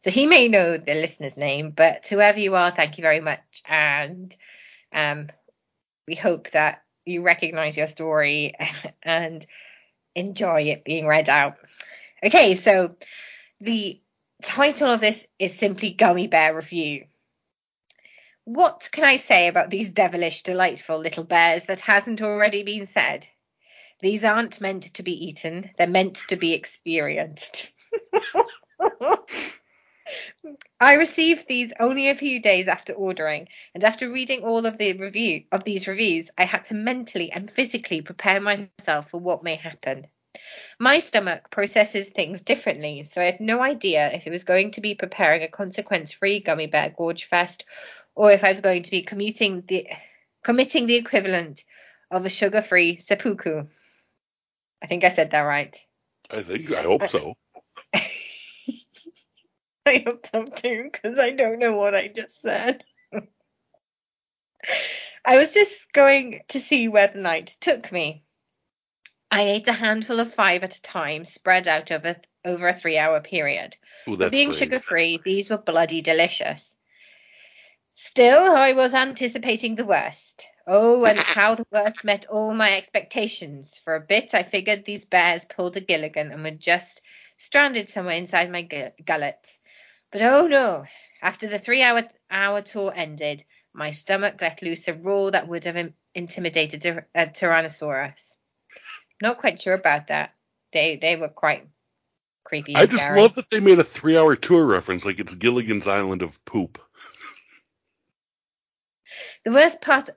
So 0.00 0.10
he 0.10 0.26
may 0.26 0.48
know 0.48 0.76
the 0.76 0.94
listener's 0.94 1.36
name, 1.36 1.70
but 1.70 2.06
whoever 2.06 2.38
you 2.38 2.54
are, 2.54 2.70
thank 2.70 2.98
you 2.98 3.02
very 3.02 3.20
much. 3.20 3.62
And 3.66 4.34
um, 4.92 5.28
we 6.06 6.14
hope 6.14 6.50
that 6.52 6.82
you 7.08 7.22
recognize 7.22 7.76
your 7.76 7.88
story 7.88 8.54
and 9.02 9.46
enjoy 10.14 10.62
it 10.62 10.84
being 10.84 11.06
read 11.06 11.28
out. 11.28 11.56
Okay, 12.22 12.54
so 12.54 12.96
the 13.60 14.00
title 14.42 14.90
of 14.90 15.00
this 15.00 15.24
is 15.38 15.54
simply 15.54 15.90
Gummy 15.90 16.26
Bear 16.26 16.54
Review. 16.54 17.06
What 18.44 18.88
can 18.92 19.04
I 19.04 19.16
say 19.16 19.48
about 19.48 19.70
these 19.70 19.92
devilish, 19.92 20.42
delightful 20.42 20.98
little 20.98 21.24
bears 21.24 21.66
that 21.66 21.80
hasn't 21.80 22.22
already 22.22 22.62
been 22.62 22.86
said? 22.86 23.26
These 24.00 24.24
aren't 24.24 24.60
meant 24.60 24.94
to 24.94 25.02
be 25.02 25.26
eaten, 25.26 25.70
they're 25.76 25.86
meant 25.86 26.16
to 26.28 26.36
be 26.36 26.54
experienced. 26.54 27.68
I 30.80 30.94
received 30.94 31.46
these 31.48 31.72
only 31.78 32.08
a 32.08 32.14
few 32.14 32.40
days 32.40 32.68
after 32.68 32.92
ordering, 32.92 33.48
and 33.74 33.84
after 33.84 34.10
reading 34.10 34.42
all 34.42 34.66
of 34.66 34.78
the 34.78 34.92
review 34.94 35.44
of 35.52 35.64
these 35.64 35.86
reviews, 35.88 36.30
I 36.38 36.44
had 36.44 36.64
to 36.66 36.74
mentally 36.74 37.32
and 37.32 37.50
physically 37.50 38.00
prepare 38.00 38.40
myself 38.40 39.10
for 39.10 39.20
what 39.20 39.42
may 39.42 39.56
happen. 39.56 40.06
My 40.78 41.00
stomach 41.00 41.50
processes 41.50 42.08
things 42.08 42.42
differently, 42.42 43.02
so 43.02 43.20
I 43.20 43.26
had 43.26 43.40
no 43.40 43.60
idea 43.60 44.10
if 44.12 44.26
it 44.26 44.30
was 44.30 44.44
going 44.44 44.72
to 44.72 44.80
be 44.80 44.94
preparing 44.94 45.42
a 45.42 45.48
consequence-free 45.48 46.40
gummy 46.40 46.66
bear 46.66 46.94
gorge 46.96 47.24
fest, 47.24 47.64
or 48.14 48.32
if 48.32 48.44
I 48.44 48.50
was 48.50 48.60
going 48.60 48.84
to 48.84 48.90
be 48.90 49.02
commuting 49.02 49.64
the 49.66 49.88
committing 50.42 50.86
the 50.86 50.94
equivalent 50.94 51.64
of 52.10 52.24
a 52.24 52.30
sugar-free 52.30 52.98
seppuku. 52.98 53.66
I 54.82 54.86
think 54.86 55.04
I 55.04 55.10
said 55.10 55.32
that 55.32 55.40
right. 55.42 55.76
I 56.30 56.42
think 56.42 56.70
I 56.72 56.82
hope 56.82 57.08
so. 57.08 57.36
I 59.88 60.04
hope 60.06 60.26
so 60.26 60.44
too, 60.44 60.90
because 60.92 61.18
I 61.18 61.30
don't 61.30 61.58
know 61.58 61.72
what 61.72 61.94
I 61.94 62.08
just 62.08 62.42
said. 62.42 62.84
I 65.24 65.36
was 65.36 65.52
just 65.52 65.92
going 65.92 66.42
to 66.48 66.60
see 66.60 66.88
where 66.88 67.08
the 67.08 67.18
night 67.18 67.56
took 67.60 67.90
me. 67.90 68.24
I 69.30 69.42
ate 69.42 69.68
a 69.68 69.72
handful 69.72 70.20
of 70.20 70.32
five 70.32 70.62
at 70.62 70.76
a 70.76 70.82
time, 70.82 71.24
spread 71.24 71.68
out 71.68 71.90
over 71.90 72.16
over 72.44 72.68
a 72.68 72.74
three 72.74 72.98
hour 72.98 73.20
period. 73.20 73.76
Ooh, 74.08 74.30
being 74.30 74.52
sugar 74.52 74.80
free, 74.80 75.20
these 75.22 75.50
were 75.50 75.58
bloody 75.58 76.00
delicious. 76.00 76.74
Still, 77.94 78.38
I 78.38 78.72
was 78.72 78.94
anticipating 78.94 79.74
the 79.74 79.84
worst. 79.84 80.46
Oh, 80.66 81.04
and 81.04 81.18
how 81.18 81.54
the 81.56 81.66
worst 81.72 82.04
met 82.04 82.26
all 82.26 82.54
my 82.54 82.76
expectations. 82.76 83.80
For 83.84 83.96
a 83.96 84.00
bit, 84.00 84.34
I 84.34 84.42
figured 84.42 84.84
these 84.84 85.04
bears 85.04 85.44
pulled 85.44 85.76
a 85.76 85.80
Gilligan 85.80 86.30
and 86.30 86.42
were 86.42 86.50
just 86.50 87.02
stranded 87.38 87.88
somewhere 87.88 88.16
inside 88.16 88.50
my 88.52 88.62
gullet. 88.62 89.38
But 90.10 90.22
oh 90.22 90.46
no! 90.46 90.86
After 91.20 91.48
the 91.48 91.58
three 91.58 91.82
hour, 91.82 92.08
hour 92.30 92.62
tour 92.62 92.92
ended, 92.94 93.44
my 93.74 93.92
stomach 93.92 94.36
let 94.40 94.62
loose 94.62 94.88
a 94.88 94.94
roar 94.94 95.30
that 95.30 95.48
would 95.48 95.64
have 95.64 95.92
intimidated 96.14 96.86
a 96.86 97.04
uh, 97.14 97.26
Tyrannosaurus. 97.26 98.36
Not 99.20 99.38
quite 99.38 99.60
sure 99.60 99.74
about 99.74 100.08
that. 100.08 100.34
They 100.72 100.96
they 100.96 101.16
were 101.16 101.28
quite 101.28 101.68
creepy. 102.44 102.74
I 102.74 102.86
just 102.86 103.10
love 103.10 103.34
that 103.34 103.50
they 103.50 103.60
made 103.60 103.78
a 103.78 103.84
three-hour 103.84 104.36
tour 104.36 104.64
reference 104.64 105.04
like 105.04 105.18
it's 105.18 105.34
Gilligan's 105.34 105.86
Island 105.86 106.22
of 106.22 106.42
poop. 106.44 106.78
The 109.44 109.52
worst 109.52 109.80
part 109.80 110.10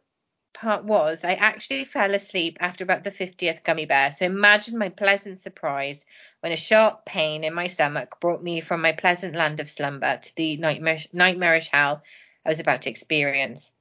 part 0.61 0.83
was 0.83 1.23
I 1.23 1.33
actually 1.33 1.85
fell 1.85 2.13
asleep 2.13 2.57
after 2.59 2.83
about 2.83 3.03
the 3.03 3.09
50th 3.09 3.63
gummy 3.63 3.87
bear. 3.87 4.11
So 4.11 4.25
imagine 4.25 4.77
my 4.77 4.89
pleasant 4.89 5.39
surprise 5.39 6.05
when 6.41 6.51
a 6.51 6.57
sharp 6.57 7.03
pain 7.03 7.43
in 7.43 7.53
my 7.53 7.65
stomach 7.65 8.19
brought 8.19 8.43
me 8.43 8.61
from 8.61 8.81
my 8.81 8.91
pleasant 8.91 9.35
land 9.35 9.59
of 9.59 9.71
slumber 9.71 10.17
to 10.17 10.35
the 10.35 10.57
nightmarish, 10.57 11.07
nightmarish 11.11 11.69
hell 11.71 12.03
I 12.45 12.49
was 12.49 12.59
about 12.59 12.83
to 12.83 12.91
experience. 12.91 13.71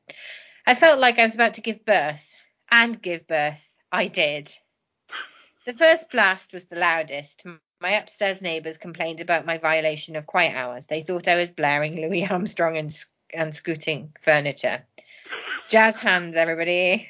I 0.66 0.74
felt 0.74 1.00
like 1.00 1.18
I 1.18 1.26
was 1.26 1.34
about 1.34 1.54
to 1.54 1.60
give 1.60 1.84
birth, 1.84 2.22
and 2.70 3.00
give 3.00 3.26
birth 3.26 3.62
I 3.92 4.06
did. 4.06 4.54
The 5.66 5.74
first 5.74 6.10
blast 6.10 6.54
was 6.54 6.64
the 6.64 6.76
loudest. 6.76 7.44
My 7.80 7.90
upstairs 7.90 8.40
neighbours 8.40 8.78
complained 8.78 9.20
about 9.20 9.44
my 9.44 9.58
violation 9.58 10.16
of 10.16 10.26
quiet 10.26 10.54
hours. 10.54 10.86
They 10.86 11.02
thought 11.02 11.28
I 11.28 11.36
was 11.36 11.50
blaring 11.50 11.96
Louis 11.96 12.26
Armstrong 12.26 12.78
and, 12.78 13.04
and 13.34 13.54
scooting 13.54 14.14
furniture. 14.20 14.86
Jazz 15.70 15.98
hands, 15.98 16.36
everybody. 16.36 17.08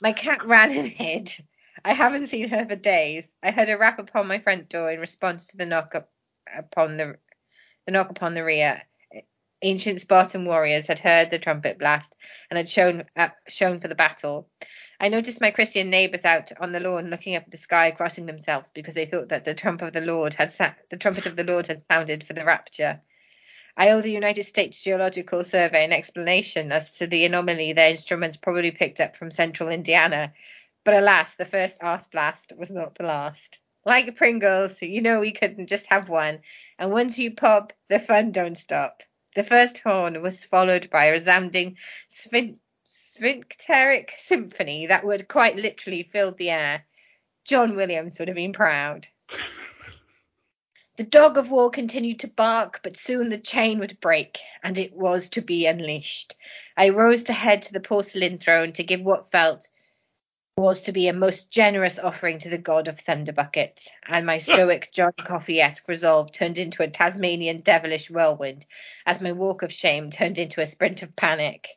My 0.00 0.12
cat 0.12 0.44
ran 0.44 0.70
and 0.76 0.86
hid. 0.86 1.32
I 1.84 1.92
haven't 1.92 2.28
seen 2.28 2.48
her 2.48 2.66
for 2.66 2.76
days. 2.76 3.28
I 3.42 3.50
heard 3.50 3.68
a 3.68 3.78
rap 3.78 3.98
upon 3.98 4.26
my 4.26 4.38
front 4.38 4.68
door 4.68 4.90
in 4.90 5.00
response 5.00 5.46
to 5.48 5.56
the 5.56 5.66
knock 5.66 5.94
up 5.94 6.10
upon 6.54 6.96
the 6.96 7.16
the 7.86 7.92
knock 7.92 8.10
upon 8.10 8.34
the 8.34 8.44
rear. 8.44 8.82
Ancient 9.62 10.00
Spartan 10.00 10.44
warriors 10.44 10.86
had 10.86 10.98
heard 10.98 11.30
the 11.30 11.38
trumpet 11.38 11.78
blast 11.78 12.14
and 12.50 12.56
had 12.56 12.68
shown 12.68 13.04
uh, 13.16 13.28
shown 13.48 13.80
for 13.80 13.88
the 13.88 13.94
battle. 13.94 14.48
I 14.98 15.08
noticed 15.08 15.40
my 15.40 15.50
Christian 15.50 15.90
neighbours 15.90 16.24
out 16.24 16.52
on 16.58 16.72
the 16.72 16.80
lawn 16.80 17.10
looking 17.10 17.36
up 17.36 17.44
at 17.44 17.50
the 17.50 17.56
sky, 17.56 17.90
crossing 17.90 18.26
themselves 18.26 18.70
because 18.74 18.94
they 18.94 19.06
thought 19.06 19.28
that 19.28 19.44
the 19.44 19.54
trump 19.54 19.82
of 19.82 19.92
the 19.92 20.00
Lord 20.00 20.34
had 20.34 20.52
sa- 20.52 20.74
the 20.90 20.96
trumpet 20.96 21.26
of 21.26 21.36
the 21.36 21.44
Lord 21.44 21.66
had 21.66 21.84
sounded 21.86 22.26
for 22.26 22.32
the 22.32 22.44
rapture. 22.44 23.00
I 23.78 23.90
owe 23.90 24.00
the 24.00 24.10
United 24.10 24.44
States 24.44 24.82
Geological 24.82 25.44
Survey 25.44 25.84
an 25.84 25.92
explanation 25.92 26.72
as 26.72 26.92
to 26.92 27.06
the 27.06 27.26
anomaly 27.26 27.74
their 27.74 27.90
instruments 27.90 28.38
probably 28.38 28.70
picked 28.70 29.00
up 29.00 29.16
from 29.16 29.30
central 29.30 29.68
Indiana, 29.68 30.32
but 30.82 30.94
alas, 30.94 31.34
the 31.34 31.44
first 31.44 31.82
arse 31.82 32.06
blast 32.06 32.54
was 32.56 32.70
not 32.70 32.94
the 32.94 33.04
last. 33.04 33.58
Like 33.84 34.16
Pringles, 34.16 34.80
you 34.80 35.02
know 35.02 35.20
we 35.20 35.30
couldn't 35.32 35.66
just 35.66 35.86
have 35.88 36.08
one, 36.08 36.40
and 36.78 36.90
once 36.90 37.18
you 37.18 37.32
pop, 37.32 37.74
the 37.88 38.00
fun 38.00 38.32
don't 38.32 38.58
stop. 38.58 39.02
The 39.34 39.44
first 39.44 39.78
horn 39.80 40.22
was 40.22 40.46
followed 40.46 40.88
by 40.88 41.06
a 41.06 41.12
resounding 41.12 41.76
sphin- 42.08 42.58
sphincteric 42.82 44.14
symphony 44.16 44.86
that 44.86 45.04
would 45.04 45.28
quite 45.28 45.56
literally 45.56 46.02
fill 46.02 46.32
the 46.32 46.48
air. 46.48 46.86
John 47.44 47.76
Williams 47.76 48.18
would 48.18 48.28
have 48.28 48.36
been 48.36 48.54
proud. 48.54 49.08
The 50.96 51.04
dog 51.04 51.36
of 51.36 51.50
war 51.50 51.70
continued 51.70 52.20
to 52.20 52.28
bark, 52.28 52.80
but 52.82 52.96
soon 52.96 53.28
the 53.28 53.36
chain 53.36 53.80
would 53.80 54.00
break, 54.00 54.38
and 54.62 54.78
it 54.78 54.94
was 54.94 55.28
to 55.30 55.42
be 55.42 55.66
unleashed. 55.66 56.34
I 56.74 56.88
rose 56.88 57.24
to 57.24 57.34
head 57.34 57.60
to 57.62 57.74
the 57.74 57.80
porcelain 57.80 58.38
throne 58.38 58.72
to 58.72 58.82
give 58.82 59.02
what 59.02 59.30
felt 59.30 59.68
was 60.56 60.84
to 60.84 60.92
be 60.92 61.08
a 61.08 61.12
most 61.12 61.50
generous 61.50 61.98
offering 61.98 62.38
to 62.38 62.48
the 62.48 62.56
god 62.56 62.88
of 62.88 62.98
Thunderbucket, 62.98 63.86
and 64.06 64.24
my 64.24 64.38
stoic 64.38 64.90
John 64.90 65.12
Coffey-esque 65.12 65.86
resolve 65.86 66.32
turned 66.32 66.56
into 66.56 66.82
a 66.82 66.88
Tasmanian 66.88 67.60
devilish 67.60 68.10
whirlwind, 68.10 68.64
as 69.04 69.20
my 69.20 69.32
walk 69.32 69.60
of 69.60 69.74
shame 69.74 70.08
turned 70.08 70.38
into 70.38 70.62
a 70.62 70.66
sprint 70.66 71.02
of 71.02 71.14
panic. 71.14 71.68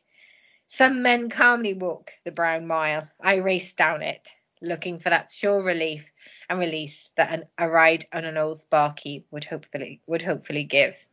Some 0.66 1.02
men 1.02 1.28
calmly 1.28 1.74
walk 1.74 2.10
the 2.24 2.32
brown 2.32 2.66
mile. 2.66 3.06
I 3.20 3.34
raced 3.34 3.76
down 3.76 4.00
it, 4.00 4.30
looking 4.62 4.98
for 4.98 5.10
that 5.10 5.30
sure 5.30 5.60
relief 5.62 6.09
and 6.50 6.58
release 6.58 7.08
that 7.16 7.32
an, 7.32 7.44
a 7.56 7.68
ride 7.70 8.04
on 8.12 8.24
an 8.24 8.36
old 8.36 8.58
Sparky 8.58 9.24
would 9.30 9.44
hopefully 9.44 10.00
would 10.06 10.20
hopefully 10.20 10.64
give. 10.64 11.06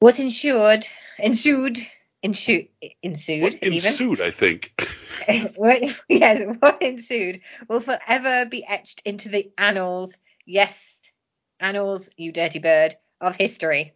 What 0.00 0.18
ensued 0.18 0.86
ensued 1.18 1.78
ensued 2.22 2.68
ensued 3.02 3.42
What 3.42 3.54
even 3.62 3.72
ensued, 3.74 4.20
I 4.22 4.30
think. 4.30 4.72
what, 5.56 5.82
yes, 6.08 6.56
what 6.58 6.82
ensued 6.82 7.42
will 7.68 7.80
forever 7.80 8.46
be 8.46 8.64
etched 8.66 9.02
into 9.04 9.28
the 9.28 9.50
annals, 9.58 10.16
yes, 10.46 10.94
annals, 11.60 12.08
you 12.16 12.32
dirty 12.32 12.60
bird, 12.60 12.96
of 13.20 13.36
history. 13.36 13.92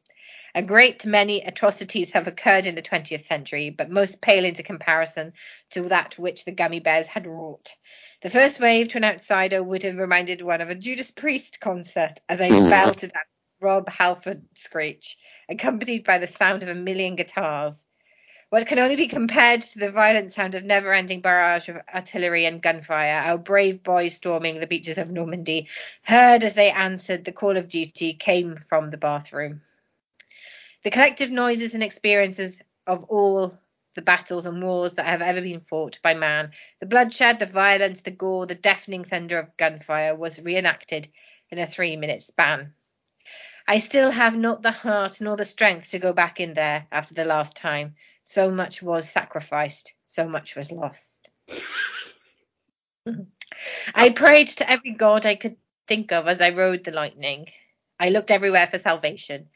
A 0.54 0.62
great 0.62 1.06
many 1.06 1.40
atrocities 1.40 2.10
have 2.10 2.26
occurred 2.26 2.66
in 2.66 2.74
the 2.74 2.82
20th 2.82 3.24
century, 3.24 3.70
but 3.70 3.90
most 3.90 4.20
pale 4.20 4.44
into 4.44 4.62
comparison 4.62 5.32
to 5.70 5.88
that 5.88 6.18
which 6.18 6.44
the 6.44 6.52
gummy 6.52 6.80
bears 6.80 7.06
had 7.06 7.26
wrought. 7.26 7.74
The 8.22 8.30
first 8.30 8.60
wave 8.60 8.88
to 8.90 8.98
an 8.98 9.04
outsider 9.04 9.60
would 9.64 9.82
have 9.82 9.96
reminded 9.96 10.42
one 10.42 10.60
of 10.60 10.70
a 10.70 10.76
Judas 10.76 11.10
Priest 11.10 11.58
concert 11.58 12.20
as 12.28 12.40
I 12.40 12.50
belted 12.50 13.10
out 13.16 13.26
Rob 13.60 13.88
Halford 13.88 14.44
screech, 14.54 15.18
accompanied 15.48 16.04
by 16.04 16.18
the 16.18 16.28
sound 16.28 16.62
of 16.62 16.68
a 16.68 16.74
million 16.74 17.16
guitars. 17.16 17.84
What 18.48 18.68
can 18.68 18.78
only 18.78 18.94
be 18.94 19.08
compared 19.08 19.62
to 19.62 19.78
the 19.80 19.90
violent 19.90 20.32
sound 20.32 20.54
of 20.54 20.62
never-ending 20.62 21.20
barrage 21.20 21.68
of 21.68 21.78
artillery 21.92 22.44
and 22.44 22.62
gunfire, 22.62 23.22
our 23.24 23.38
brave 23.38 23.82
boys 23.82 24.14
storming 24.14 24.60
the 24.60 24.68
beaches 24.68 24.98
of 24.98 25.10
Normandy, 25.10 25.66
heard 26.02 26.44
as 26.44 26.54
they 26.54 26.70
answered 26.70 27.24
the 27.24 27.32
call 27.32 27.56
of 27.56 27.68
duty, 27.68 28.12
came 28.14 28.64
from 28.68 28.90
the 28.90 28.98
bathroom. 28.98 29.62
The 30.84 30.92
collective 30.92 31.32
noises 31.32 31.74
and 31.74 31.82
experiences 31.82 32.60
of 32.86 33.02
all 33.04 33.58
the 33.94 34.02
battles 34.02 34.46
and 34.46 34.62
wars 34.62 34.94
that 34.94 35.06
have 35.06 35.22
ever 35.22 35.40
been 35.40 35.60
fought 35.60 35.98
by 36.02 36.14
man, 36.14 36.52
the 36.80 36.86
bloodshed, 36.86 37.38
the 37.38 37.46
violence, 37.46 38.02
the 38.02 38.10
gore, 38.10 38.46
the 38.46 38.54
deafening 38.54 39.04
thunder 39.04 39.38
of 39.38 39.56
gunfire 39.56 40.14
was 40.14 40.40
reenacted 40.40 41.08
in 41.50 41.58
a 41.58 41.66
three-minute 41.66 42.22
span. 42.22 42.74
I 43.66 43.78
still 43.78 44.10
have 44.10 44.36
not 44.36 44.62
the 44.62 44.70
heart 44.70 45.20
nor 45.20 45.36
the 45.36 45.44
strength 45.44 45.90
to 45.90 45.98
go 45.98 46.12
back 46.12 46.40
in 46.40 46.54
there 46.54 46.86
after 46.90 47.14
the 47.14 47.24
last 47.24 47.56
time. 47.56 47.94
So 48.24 48.50
much 48.50 48.82
was 48.82 49.08
sacrificed, 49.08 49.94
so 50.04 50.28
much 50.28 50.56
was 50.56 50.72
lost. 50.72 51.28
I 53.94 54.10
prayed 54.10 54.48
to 54.48 54.70
every 54.70 54.92
god 54.92 55.26
I 55.26 55.34
could 55.34 55.56
think 55.86 56.12
of 56.12 56.28
as 56.28 56.40
I 56.40 56.50
rode 56.50 56.84
the 56.84 56.92
lightning. 56.92 57.46
I 57.98 58.08
looked 58.10 58.30
everywhere 58.30 58.66
for 58.66 58.78
salvation. 58.78 59.48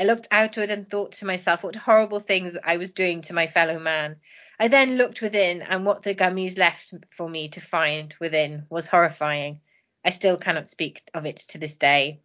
I 0.00 0.04
looked 0.04 0.28
outward 0.30 0.70
and 0.70 0.88
thought 0.88 1.10
to 1.14 1.26
myself 1.26 1.64
what 1.64 1.74
horrible 1.74 2.20
things 2.20 2.56
I 2.62 2.76
was 2.76 2.92
doing 2.92 3.22
to 3.22 3.34
my 3.34 3.48
fellow 3.48 3.80
man. 3.80 4.20
I 4.56 4.68
then 4.68 4.96
looked 4.96 5.20
within, 5.20 5.60
and 5.60 5.84
what 5.84 6.04
the 6.04 6.14
gummies 6.14 6.56
left 6.56 6.94
for 7.16 7.28
me 7.28 7.48
to 7.48 7.60
find 7.60 8.14
within 8.20 8.64
was 8.70 8.86
horrifying. 8.86 9.60
I 10.04 10.10
still 10.10 10.36
cannot 10.36 10.68
speak 10.68 11.02
of 11.14 11.26
it 11.26 11.38
to 11.48 11.58
this 11.58 11.74
day. 11.74 12.20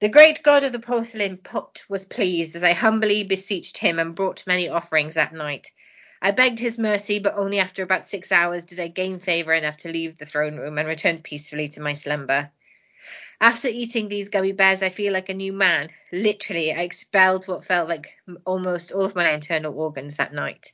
The 0.00 0.10
great 0.10 0.42
god 0.42 0.62
of 0.62 0.72
the 0.72 0.78
porcelain 0.78 1.38
pot 1.38 1.82
was 1.88 2.04
pleased 2.04 2.54
as 2.54 2.62
I 2.62 2.74
humbly 2.74 3.24
beseeched 3.24 3.78
him 3.78 3.98
and 3.98 4.14
brought 4.14 4.46
many 4.46 4.68
offerings 4.68 5.14
that 5.14 5.32
night. 5.32 5.68
I 6.20 6.32
begged 6.32 6.58
his 6.58 6.78
mercy, 6.78 7.18
but 7.18 7.34
only 7.34 7.60
after 7.60 7.82
about 7.82 8.06
six 8.06 8.30
hours 8.30 8.66
did 8.66 8.78
I 8.78 8.88
gain 8.88 9.20
favour 9.20 9.54
enough 9.54 9.78
to 9.78 9.88
leave 9.88 10.18
the 10.18 10.26
throne 10.26 10.58
room 10.58 10.76
and 10.76 10.86
return 10.86 11.22
peacefully 11.22 11.68
to 11.68 11.80
my 11.80 11.94
slumber. 11.94 12.50
After 13.40 13.68
eating 13.68 14.08
these 14.08 14.30
gummy 14.30 14.52
bears, 14.52 14.82
I 14.82 14.90
feel 14.90 15.12
like 15.12 15.28
a 15.28 15.34
new 15.34 15.52
man. 15.52 15.90
Literally, 16.10 16.72
I 16.72 16.80
expelled 16.80 17.46
what 17.46 17.64
felt 17.64 17.88
like 17.88 18.14
almost 18.44 18.92
all 18.92 19.04
of 19.04 19.14
my 19.14 19.30
internal 19.30 19.78
organs 19.78 20.16
that 20.16 20.34
night. 20.34 20.72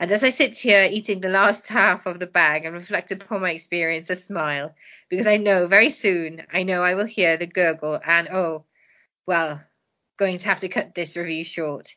And 0.00 0.12
as 0.12 0.22
I 0.22 0.28
sit 0.28 0.56
here 0.56 0.88
eating 0.90 1.20
the 1.20 1.28
last 1.28 1.66
half 1.78 2.06
of 2.06 2.20
the 2.20 2.26
bag 2.26 2.64
and 2.64 2.74
reflect 2.74 3.10
upon 3.10 3.42
my 3.42 3.50
experience, 3.50 4.10
I 4.10 4.14
smile 4.14 4.74
because 5.08 5.26
I 5.26 5.38
know 5.38 5.66
very 5.66 5.90
soon, 5.90 6.42
I 6.52 6.62
know 6.62 6.82
I 6.82 6.94
will 6.94 7.06
hear 7.06 7.36
the 7.36 7.46
gurgle 7.46 7.98
and 8.04 8.28
oh, 8.28 8.64
well, 9.26 9.60
going 10.16 10.38
to 10.38 10.48
have 10.48 10.60
to 10.60 10.68
cut 10.68 10.94
this 10.94 11.16
review 11.16 11.44
short. 11.44 11.94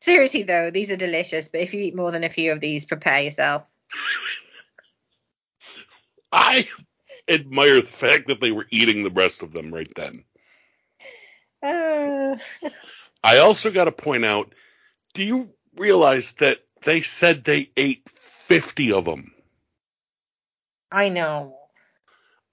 Seriously 0.00 0.42
though, 0.42 0.70
these 0.70 0.90
are 0.90 0.96
delicious, 0.96 1.48
but 1.48 1.60
if 1.60 1.72
you 1.72 1.80
eat 1.80 1.94
more 1.94 2.10
than 2.10 2.24
a 2.24 2.30
few 2.30 2.52
of 2.52 2.60
these, 2.60 2.84
prepare 2.84 3.22
yourself. 3.22 3.62
I 6.32 6.66
admire 7.28 7.80
the 7.80 7.86
fact 7.86 8.28
that 8.28 8.40
they 8.40 8.52
were 8.52 8.66
eating 8.70 9.02
the 9.02 9.10
rest 9.10 9.42
of 9.42 9.52
them 9.52 9.72
right 9.72 9.92
then. 9.94 10.24
Uh, 11.62 12.36
I 13.22 13.38
also 13.38 13.70
got 13.70 13.84
to 13.84 13.92
point 13.92 14.24
out 14.24 14.52
do 15.14 15.24
you 15.24 15.50
realize 15.76 16.34
that 16.34 16.58
they 16.82 17.00
said 17.02 17.42
they 17.42 17.70
ate 17.76 18.08
50 18.08 18.92
of 18.92 19.04
them? 19.04 19.32
I 20.92 21.08
know. 21.08 21.56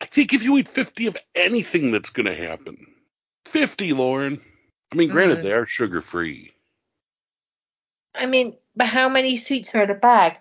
I 0.01 0.05
think 0.05 0.33
if 0.33 0.43
you 0.43 0.57
eat 0.57 0.67
50 0.67 1.07
of 1.07 1.17
anything, 1.35 1.91
that's 1.91 2.09
going 2.09 2.25
to 2.25 2.35
happen. 2.35 2.87
50, 3.45 3.93
Lauren. 3.93 4.41
I 4.91 4.95
mean, 4.95 5.09
granted, 5.09 5.39
Mhm. 5.39 5.43
they 5.43 5.53
are 5.53 5.65
sugar 5.65 6.01
free. 6.01 6.53
I 8.15 8.25
mean, 8.25 8.57
but 8.75 8.87
how 8.87 9.09
many 9.09 9.37
sweets 9.37 9.73
are 9.75 9.83
in 9.83 9.89
a 9.89 9.95
bag? 9.95 10.37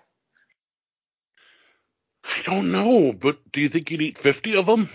I 2.35 2.41
don't 2.43 2.71
know, 2.71 3.13
but 3.13 3.39
do 3.51 3.61
you 3.61 3.69
think 3.69 3.91
you'd 3.91 4.01
eat 4.01 4.17
50 4.17 4.57
of 4.57 4.65
them? 4.65 4.89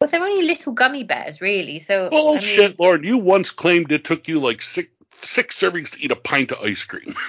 Well, 0.00 0.10
they're 0.10 0.22
only 0.22 0.42
little 0.42 0.72
gummy 0.72 1.04
bears, 1.04 1.40
really. 1.40 1.78
So 1.78 2.04
oh, 2.04 2.06
I 2.06 2.10
Bullshit, 2.10 2.70
mean, 2.70 2.76
Lauren. 2.78 3.04
You 3.04 3.18
once 3.18 3.50
claimed 3.50 3.92
it 3.92 4.04
took 4.04 4.28
you 4.28 4.40
like 4.40 4.62
six, 4.62 4.88
six 5.12 5.60
servings 5.60 5.92
to 5.92 6.02
eat 6.02 6.10
a 6.10 6.16
pint 6.16 6.52
of 6.52 6.60
ice 6.62 6.84
cream. 6.84 7.14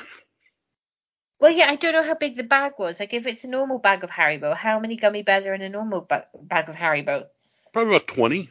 Well, 1.39 1.51
yeah, 1.51 1.69
I 1.69 1.75
don't 1.75 1.93
know 1.93 2.03
how 2.03 2.15
big 2.15 2.35
the 2.35 2.41
bag 2.41 2.73
was. 2.79 2.99
Like, 2.99 3.13
if 3.13 3.27
it's 3.27 3.43
a 3.43 3.47
normal 3.47 3.77
bag 3.77 4.03
of 4.03 4.09
Haribo, 4.09 4.57
how 4.57 4.79
many 4.79 4.95
gummy 4.95 5.21
bears 5.21 5.45
are 5.45 5.53
in 5.53 5.61
a 5.61 5.69
normal 5.69 6.01
ba- 6.01 6.25
bag 6.41 6.67
of 6.67 6.73
Haribo? 6.73 7.27
Probably 7.71 7.95
about 7.95 8.07
20, 8.07 8.49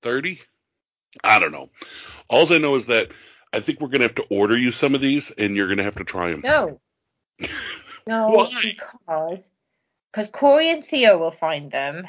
30. 0.00 0.40
I 1.22 1.38
don't 1.40 1.52
know. 1.52 1.68
All 2.30 2.50
I 2.50 2.56
know 2.56 2.74
is 2.76 2.86
that 2.86 3.10
I 3.52 3.60
think 3.60 3.82
we're 3.82 3.88
going 3.88 4.00
to 4.00 4.06
have 4.06 4.14
to 4.14 4.26
order 4.30 4.56
you 4.56 4.72
some 4.72 4.94
of 4.94 5.02
these 5.02 5.30
and 5.30 5.54
you're 5.54 5.66
going 5.66 5.76
to 5.76 5.84
have 5.84 5.96
to 5.96 6.04
try 6.04 6.30
them. 6.30 6.40
No. 6.42 6.80
No, 8.08 8.30
Why? 8.30 8.58
because 8.62 9.50
because 10.10 10.30
Corey 10.30 10.70
and 10.70 10.82
Theo 10.82 11.18
will 11.18 11.30
find 11.30 11.70
them, 11.70 12.08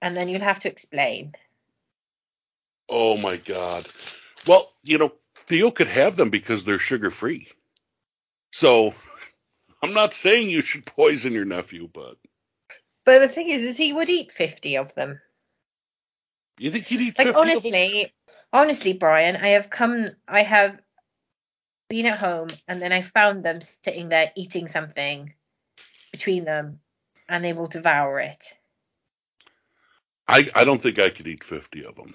and 0.00 0.16
then 0.16 0.30
you'll 0.30 0.40
have 0.40 0.60
to 0.60 0.68
explain. 0.68 1.34
Oh 2.88 3.18
my 3.18 3.36
God. 3.36 3.86
Well, 4.46 4.72
you 4.82 4.96
know, 4.96 5.12
Theo 5.34 5.70
could 5.70 5.88
have 5.88 6.16
them 6.16 6.30
because 6.30 6.64
they're 6.64 6.78
sugar 6.78 7.10
free. 7.10 7.48
So 8.50 8.94
I'm 9.82 9.92
not 9.92 10.14
saying 10.14 10.48
you 10.48 10.62
should 10.62 10.86
poison 10.86 11.34
your 11.34 11.44
nephew, 11.44 11.86
but 11.92 12.16
But 13.04 13.18
the 13.18 13.28
thing 13.28 13.50
is, 13.50 13.62
is 13.62 13.76
he 13.76 13.92
would 13.92 14.08
eat 14.08 14.32
fifty 14.32 14.76
of 14.78 14.94
them. 14.94 15.20
you 16.58 16.70
think 16.70 16.86
he'd 16.86 17.02
eat 17.02 17.18
Like 17.18 17.26
50 17.26 17.28
of 17.28 17.34
them? 17.34 17.42
honestly, 17.42 18.12
honestly, 18.54 18.92
Brian, 18.94 19.36
I 19.36 19.48
have 19.48 19.68
come, 19.68 20.12
I 20.26 20.44
have 20.44 20.80
been 21.90 22.06
at 22.06 22.20
home, 22.20 22.48
and 22.68 22.80
then 22.82 22.92
I 22.92 23.02
found 23.02 23.44
them 23.44 23.60
sitting 23.60 24.10
there 24.10 24.32
eating 24.36 24.68
something 24.68 25.34
between 26.12 26.44
them, 26.44 26.80
and 27.28 27.44
they 27.44 27.52
will 27.52 27.68
devour 27.68 28.20
it. 28.20 28.44
I, 30.28 30.48
I 30.54 30.64
don't 30.64 30.80
think 30.80 30.98
I 30.98 31.10
could 31.10 31.28
eat 31.28 31.44
50 31.44 31.84
of 31.86 31.96
them. 31.96 32.14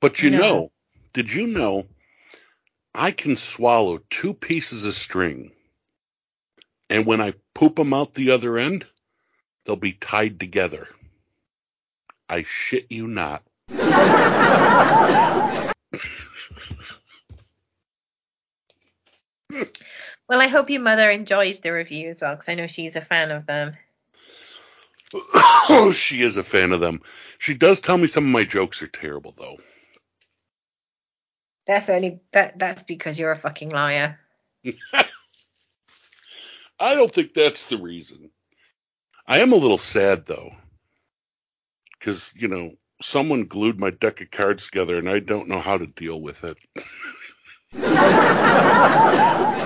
But 0.00 0.22
you 0.22 0.30
No. 0.30 0.38
know, 0.38 0.72
did 1.14 1.32
you 1.32 1.48
know 1.48 1.86
I 2.94 3.10
can 3.12 3.36
swallow 3.36 3.98
two 4.10 4.34
pieces 4.34 4.86
of 4.86 4.94
string 4.94 5.52
and 6.88 7.06
when 7.06 7.20
I 7.20 7.34
poop 7.54 7.76
them 7.76 7.92
out 7.94 8.14
the 8.14 8.30
other 8.30 8.58
end, 8.58 8.86
they'll 9.64 9.76
be 9.76 9.92
tied 9.92 10.38
together. 10.40 10.88
I 12.28 12.44
shit 12.44 12.90
you 12.90 13.08
not. 13.08 13.44
Well, 20.28 20.40
I 20.40 20.48
hope 20.48 20.70
your 20.70 20.82
mother 20.82 21.08
enjoys 21.08 21.60
the 21.60 21.70
review 21.70 22.10
as 22.10 22.20
well, 22.20 22.34
because 22.34 22.48
I 22.48 22.54
know 22.54 22.66
she's 22.66 22.96
a 22.96 23.00
fan 23.00 23.30
of 23.30 23.46
them. 23.46 23.76
oh, 25.14 25.92
she 25.94 26.22
is 26.22 26.36
a 26.36 26.42
fan 26.42 26.72
of 26.72 26.80
them. 26.80 27.00
She 27.38 27.54
does 27.54 27.80
tell 27.80 27.96
me 27.96 28.06
some 28.06 28.24
of 28.24 28.30
my 28.30 28.44
jokes 28.44 28.82
are 28.82 28.88
terrible 28.88 29.34
though. 29.36 29.58
That's 31.66 31.88
only 31.88 32.20
that. 32.32 32.58
That's 32.58 32.82
because 32.82 33.18
you're 33.18 33.32
a 33.32 33.38
fucking 33.38 33.70
liar. 33.70 34.18
I 36.78 36.94
don't 36.94 37.10
think 37.10 37.34
that's 37.34 37.68
the 37.68 37.78
reason. 37.78 38.30
I 39.26 39.40
am 39.40 39.52
a 39.52 39.56
little 39.56 39.78
sad 39.78 40.26
though, 40.26 40.52
because 41.98 42.32
you 42.36 42.48
know 42.48 42.72
someone 43.02 43.44
glued 43.44 43.80
my 43.80 43.90
deck 43.90 44.20
of 44.20 44.30
cards 44.30 44.66
together, 44.66 44.98
and 44.98 45.08
I 45.08 45.20
don't 45.20 45.48
know 45.48 45.60
how 45.60 45.78
to 45.78 45.86
deal 45.86 46.20
with 46.20 46.44
it. 46.44 46.56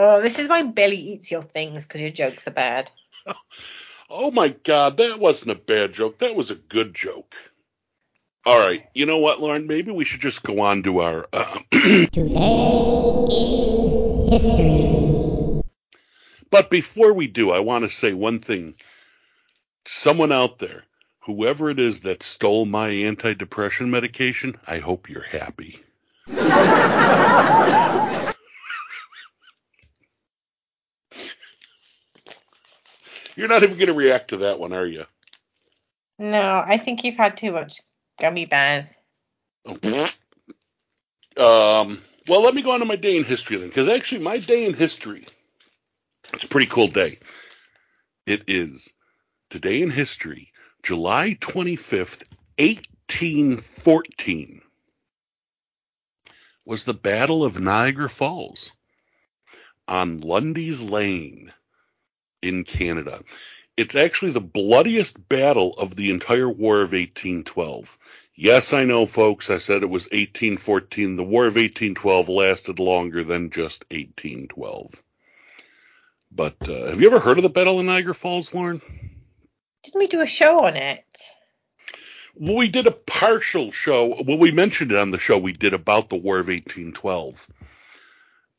Oh, 0.00 0.22
this 0.22 0.38
is 0.38 0.48
why 0.48 0.62
Billy 0.62 0.96
eats 0.96 1.28
your 1.28 1.42
things 1.42 1.84
because 1.84 2.00
your 2.00 2.10
jokes 2.10 2.46
are 2.46 2.52
bad. 2.52 2.88
Oh 4.08 4.30
my 4.30 4.48
god, 4.48 4.96
that 4.98 5.18
wasn't 5.18 5.58
a 5.58 5.60
bad 5.60 5.92
joke. 5.92 6.20
That 6.20 6.34
was 6.34 6.50
a 6.50 6.54
good 6.54 6.94
joke. 6.94 7.34
All 8.46 8.58
right, 8.58 8.86
you 8.94 9.04
know 9.04 9.18
what, 9.18 9.40
Lauren? 9.40 9.66
Maybe 9.66 9.90
we 9.90 10.04
should 10.04 10.20
just 10.20 10.44
go 10.44 10.60
on 10.60 10.84
to 10.84 11.00
our. 11.00 11.26
Uh, 11.32 11.58
History. 14.30 15.62
but 16.50 16.70
before 16.70 17.12
we 17.12 17.26
do, 17.26 17.50
I 17.50 17.58
want 17.58 17.84
to 17.84 17.94
say 17.94 18.14
one 18.14 18.38
thing. 18.38 18.76
Someone 19.84 20.32
out 20.32 20.58
there, 20.58 20.84
whoever 21.20 21.70
it 21.70 21.80
is 21.80 22.02
that 22.02 22.22
stole 22.22 22.64
my 22.64 22.90
antidepressant 22.90 23.88
medication, 23.88 24.56
I 24.66 24.78
hope 24.78 25.10
you're 25.10 25.22
happy. 25.22 25.80
You're 33.36 33.48
not 33.48 33.62
even 33.62 33.76
going 33.76 33.86
to 33.86 33.94
react 33.94 34.30
to 34.30 34.38
that 34.38 34.58
one, 34.58 34.72
are 34.72 34.86
you? 34.86 35.04
No, 36.18 36.64
I 36.66 36.78
think 36.78 37.04
you've 37.04 37.16
had 37.16 37.36
too 37.36 37.52
much 37.52 37.80
gummy 38.20 38.46
bears. 38.46 38.96
Oh. 39.64 39.78
Um, 41.36 42.00
well, 42.26 42.42
let 42.42 42.54
me 42.54 42.62
go 42.62 42.72
on 42.72 42.80
to 42.80 42.84
my 42.84 42.96
day 42.96 43.16
in 43.16 43.22
history 43.22 43.58
then, 43.58 43.68
because 43.68 43.88
actually, 43.88 44.22
my 44.22 44.38
day 44.38 44.66
in 44.66 44.74
history, 44.74 45.24
it's 46.32 46.42
a 46.42 46.48
pretty 46.48 46.66
cool 46.66 46.88
day. 46.88 47.20
It 48.26 48.42
is 48.48 48.92
today 49.48 49.82
in 49.82 49.90
history, 49.90 50.50
July 50.82 51.36
25th, 51.40 52.24
1814, 52.58 54.62
was 56.68 56.84
the 56.84 56.92
Battle 56.92 57.44
of 57.44 57.58
Niagara 57.58 58.10
Falls 58.10 58.72
on 59.88 60.20
Lundy's 60.20 60.82
Lane 60.82 61.50
in 62.42 62.62
Canada. 62.62 63.22
It's 63.78 63.94
actually 63.94 64.32
the 64.32 64.42
bloodiest 64.42 65.30
battle 65.30 65.72
of 65.78 65.96
the 65.96 66.10
entire 66.10 66.46
War 66.46 66.82
of 66.82 66.92
1812. 66.92 67.98
Yes, 68.34 68.74
I 68.74 68.84
know, 68.84 69.06
folks. 69.06 69.48
I 69.48 69.56
said 69.56 69.82
it 69.82 69.88
was 69.88 70.08
1814. 70.08 71.16
The 71.16 71.24
War 71.24 71.46
of 71.46 71.54
1812 71.54 72.28
lasted 72.28 72.78
longer 72.78 73.24
than 73.24 73.48
just 73.48 73.86
1812. 73.90 75.02
But 76.30 76.68
uh, 76.68 76.90
have 76.90 77.00
you 77.00 77.06
ever 77.06 77.18
heard 77.18 77.38
of 77.38 77.44
the 77.44 77.48
Battle 77.48 77.80
of 77.80 77.86
Niagara 77.86 78.14
Falls, 78.14 78.52
Lauren? 78.52 78.82
Didn't 79.84 79.98
we 79.98 80.06
do 80.06 80.20
a 80.20 80.26
show 80.26 80.66
on 80.66 80.76
it? 80.76 81.18
Well, 82.40 82.56
we 82.56 82.68
did 82.68 82.86
a 82.86 82.92
partial 82.92 83.72
show. 83.72 84.22
Well, 84.24 84.38
we 84.38 84.52
mentioned 84.52 84.92
it 84.92 84.98
on 84.98 85.10
the 85.10 85.18
show 85.18 85.38
we 85.38 85.52
did 85.52 85.74
about 85.74 86.08
the 86.08 86.16
War 86.16 86.38
of 86.38 86.48
1812. 86.48 87.48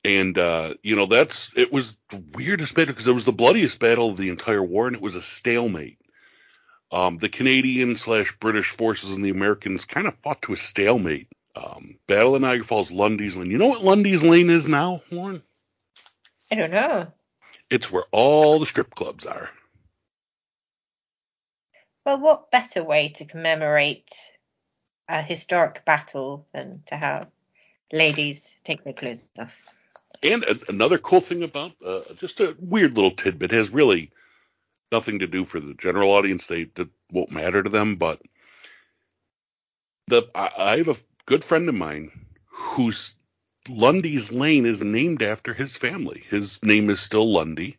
And, 0.03 0.37
uh, 0.37 0.73
you 0.83 0.95
know, 0.95 1.05
that's, 1.05 1.51
it 1.55 1.71
was 1.71 1.97
the 2.09 2.21
weirdest 2.33 2.73
battle 2.73 2.93
because 2.93 3.07
it 3.07 3.13
was 3.13 3.25
the 3.25 3.31
bloodiest 3.31 3.79
battle 3.79 4.09
of 4.09 4.17
the 4.17 4.29
entire 4.29 4.63
war 4.63 4.87
and 4.87 4.95
it 4.95 5.01
was 5.01 5.15
a 5.15 5.21
stalemate. 5.21 5.97
Um, 6.91 7.17
the 7.17 7.29
Canadian 7.29 7.95
slash 7.95 8.35
British 8.39 8.71
forces 8.71 9.11
and 9.11 9.23
the 9.23 9.29
Americans 9.29 9.85
kind 9.85 10.07
of 10.07 10.15
fought 10.15 10.41
to 10.43 10.53
a 10.53 10.57
stalemate. 10.57 11.27
Um, 11.55 11.97
Battle 12.07 12.35
of 12.35 12.41
Niagara 12.41 12.65
Falls, 12.65 12.91
Lundy's 12.91 13.35
Lane. 13.35 13.51
You 13.51 13.57
know 13.57 13.67
what 13.67 13.83
Lundy's 13.83 14.23
Lane 14.23 14.49
is 14.49 14.67
now, 14.67 15.01
Lauren? 15.11 15.41
I 16.51 16.55
don't 16.55 16.71
know. 16.71 17.07
It's 17.69 17.91
where 17.91 18.05
all 18.11 18.59
the 18.59 18.65
strip 18.65 18.95
clubs 18.95 19.25
are. 19.25 19.49
Well, 22.09 22.17
what 22.17 22.49
better 22.49 22.83
way 22.83 23.09
to 23.17 23.25
commemorate 23.25 24.11
a 25.07 25.21
historic 25.21 25.85
battle 25.85 26.47
than 26.51 26.81
to 26.87 26.95
have 26.95 27.27
ladies 27.93 28.55
take 28.63 28.83
their 28.83 28.93
clothes 28.93 29.29
off? 29.37 29.53
And 30.23 30.43
another 30.67 30.97
cool 30.97 31.21
thing 31.21 31.43
about 31.43 31.73
uh, 31.85 32.01
just 32.15 32.39
a 32.39 32.55
weird 32.57 32.95
little 32.95 33.11
tidbit 33.11 33.51
has 33.51 33.69
really 33.69 34.09
nothing 34.91 35.19
to 35.19 35.27
do 35.27 35.45
for 35.45 35.59
the 35.59 35.75
general 35.75 36.09
audience. 36.09 36.47
They 36.47 36.63
that 36.63 36.89
won't 37.11 37.29
matter 37.29 37.61
to 37.61 37.69
them, 37.69 37.97
but 37.97 38.19
the 40.07 40.27
I, 40.33 40.49
I 40.57 40.77
have 40.77 40.87
a 40.87 40.97
good 41.27 41.43
friend 41.43 41.69
of 41.69 41.75
mine 41.75 42.09
whose 42.47 43.15
Lundy's 43.67 44.31
Lane 44.31 44.65
is 44.65 44.81
named 44.81 45.21
after 45.21 45.53
his 45.53 45.77
family. 45.77 46.23
His 46.27 46.57
name 46.63 46.89
is 46.89 47.01
still 47.01 47.31
Lundy, 47.31 47.77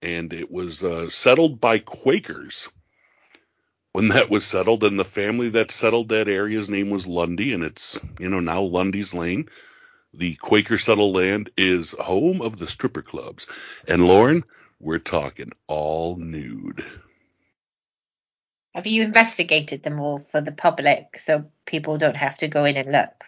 and 0.00 0.32
it 0.32 0.48
was 0.48 0.84
uh, 0.84 1.10
settled 1.10 1.60
by 1.60 1.80
Quakers. 1.80 2.68
When 3.92 4.08
that 4.08 4.30
was 4.30 4.44
settled, 4.46 4.84
and 4.84 4.98
the 4.98 5.04
family 5.04 5.50
that 5.50 5.70
settled 5.72 6.10
that 6.10 6.28
area's 6.28 6.70
name 6.70 6.90
was 6.90 7.06
Lundy, 7.06 7.52
and 7.52 7.64
it's 7.64 8.00
you 8.20 8.28
know 8.28 8.40
now 8.40 8.62
Lundy's 8.62 9.14
Lane. 9.14 9.48
The 10.14 10.34
Quaker 10.36 10.78
settled 10.78 11.14
land 11.14 11.50
is 11.56 11.92
home 11.92 12.42
of 12.42 12.58
the 12.58 12.66
stripper 12.66 13.02
clubs, 13.02 13.46
and 13.88 14.06
Lauren, 14.06 14.44
we're 14.80 14.98
talking 14.98 15.52
all 15.68 16.16
nude. 16.16 16.84
Have 18.74 18.86
you 18.86 19.02
investigated 19.02 19.82
them 19.82 20.00
all 20.00 20.18
for 20.18 20.40
the 20.40 20.52
public 20.52 21.20
so 21.20 21.44
people 21.66 21.98
don't 21.98 22.16
have 22.16 22.38
to 22.38 22.48
go 22.48 22.64
in 22.64 22.76
and 22.76 22.92
look? 22.92 23.24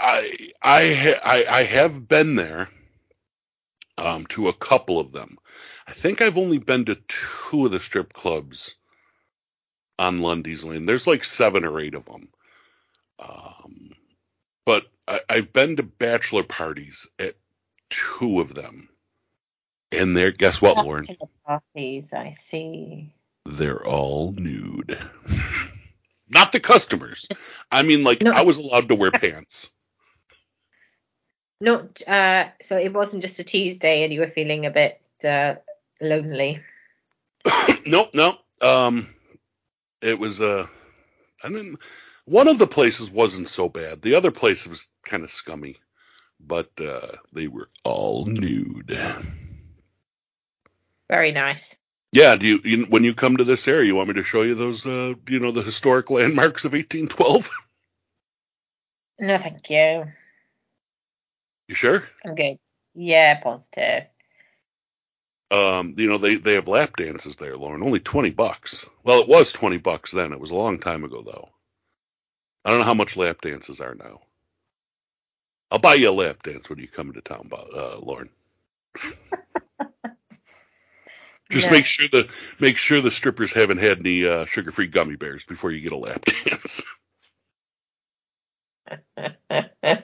I 0.00 0.50
I 0.62 0.94
ha- 0.94 1.20
I, 1.24 1.44
I 1.48 1.62
have 1.64 2.08
been 2.08 2.36
there 2.36 2.68
um, 3.96 4.26
to 4.26 4.48
a 4.48 4.52
couple 4.52 5.00
of 5.00 5.12
them. 5.12 5.38
I 5.86 5.92
think 5.92 6.20
I've 6.20 6.38
only 6.38 6.58
been 6.58 6.84
to 6.86 6.96
two 7.08 7.66
of 7.66 7.72
the 7.72 7.80
strip 7.80 8.12
clubs 8.12 8.76
on 9.98 10.20
Lundy's 10.20 10.64
Lane. 10.64 10.86
There's 10.86 11.06
like 11.06 11.24
seven 11.24 11.64
or 11.64 11.80
eight 11.80 11.94
of 11.94 12.04
them. 12.04 12.28
Um, 13.18 13.90
but 14.64 14.86
I, 15.06 15.20
I've 15.28 15.52
been 15.52 15.76
to 15.76 15.82
bachelor 15.82 16.44
parties 16.44 17.10
at 17.18 17.36
two 17.90 18.40
of 18.40 18.54
them. 18.54 18.88
And 19.90 20.16
they're 20.16 20.32
guess 20.32 20.60
what, 20.60 20.76
Lauren? 20.76 21.08
Parties, 21.46 22.12
I 22.12 22.34
see. 22.38 23.14
They're 23.46 23.84
all 23.84 24.32
nude. 24.32 24.98
not 26.28 26.52
the 26.52 26.60
customers. 26.60 27.26
I 27.72 27.82
mean, 27.82 28.04
like 28.04 28.22
No. 28.22 28.32
I 28.32 28.42
was 28.42 28.58
allowed 28.58 28.88
to 28.88 28.94
wear 28.94 29.10
pants. 29.14 29.70
Not 31.60 32.06
uh, 32.06 32.48
so 32.60 32.76
it 32.76 32.92
wasn't 32.92 33.22
just 33.22 33.40
a 33.40 33.44
Tuesday 33.44 34.04
and 34.04 34.12
you 34.12 34.20
were 34.20 34.28
feeling 34.28 34.66
a 34.66 34.70
bit 34.70 35.00
uh, 35.24 35.54
lonely. 36.00 36.60
nope, 37.86 38.10
nope. 38.14 38.38
Um, 38.62 39.08
it 40.02 40.18
was 40.18 40.40
uh, 40.40 40.66
I 41.42 41.48
didn't. 41.48 41.78
One 42.24 42.48
of 42.48 42.58
the 42.58 42.66
places 42.66 43.10
wasn't 43.10 43.48
so 43.48 43.68
bad. 43.68 44.02
The 44.02 44.14
other 44.14 44.30
place 44.30 44.66
was 44.66 44.86
kind 45.04 45.24
of 45.24 45.32
scummy, 45.32 45.76
but 46.38 46.70
uh, 46.80 47.16
they 47.32 47.48
were 47.48 47.70
all 47.84 48.26
nude. 48.26 48.98
Very 51.08 51.32
nice. 51.32 51.74
Yeah, 52.12 52.36
do 52.36 52.46
you, 52.46 52.60
you 52.64 52.84
when 52.84 53.04
you 53.04 53.14
come 53.14 53.36
to 53.36 53.44
this 53.44 53.68
area, 53.68 53.86
you 53.86 53.94
want 53.94 54.08
me 54.08 54.14
to 54.14 54.22
show 54.22 54.42
you 54.42 54.54
those, 54.54 54.86
uh, 54.86 55.14
you 55.28 55.40
know, 55.40 55.50
the 55.52 55.62
historic 55.62 56.10
landmarks 56.10 56.64
of 56.64 56.72
1812? 56.72 57.50
No, 59.20 59.38
thank 59.38 59.68
you. 59.70 60.04
You 61.66 61.74
sure? 61.74 62.04
I'm 62.24 62.34
good. 62.34 62.58
Yeah, 62.94 63.40
positive. 63.40 64.04
Um, 65.50 65.94
you 65.96 66.08
know, 66.08 66.18
they 66.18 66.36
they 66.36 66.54
have 66.54 66.68
lap 66.68 66.96
dances 66.96 67.36
there, 67.36 67.56
Lauren. 67.56 67.82
Only 67.82 68.00
20 68.00 68.30
bucks. 68.32 68.86
Well, 69.04 69.20
it 69.22 69.28
was 69.28 69.52
20 69.52 69.78
bucks 69.78 70.10
then. 70.12 70.32
It 70.32 70.40
was 70.40 70.50
a 70.50 70.54
long 70.56 70.78
time 70.80 71.04
ago, 71.04 71.22
though. 71.22 71.48
I 72.64 72.70
don't 72.70 72.80
know 72.80 72.84
how 72.86 72.94
much 72.94 73.16
lap 73.16 73.40
dances 73.42 73.80
are 73.80 73.94
now. 73.94 74.20
I'll 75.70 75.78
buy 75.80 75.94
you 75.94 76.10
a 76.10 76.12
lap 76.12 76.42
dance 76.44 76.70
when 76.70 76.78
you 76.78 76.86
come 76.88 77.08
into 77.08 77.20
town, 77.22 77.50
uh, 77.52 77.98
Lauren. 78.00 78.30
Just 81.50 81.66
No. 81.68 81.72
make 81.72 81.86
sure 81.86 82.08
the 82.08 82.28
make 82.60 82.76
sure 82.78 83.00
the 83.00 83.10
strippers 83.10 83.52
haven't 83.52 83.78
had 83.78 83.98
any 84.00 84.26
uh, 84.26 84.44
sugar-free 84.46 84.88
gummy 84.88 85.16
bears 85.16 85.44
before 85.44 85.70
you 85.72 85.80
get 85.80 85.92
a 85.92 85.96
lap 85.96 86.22
dance. 86.26 86.84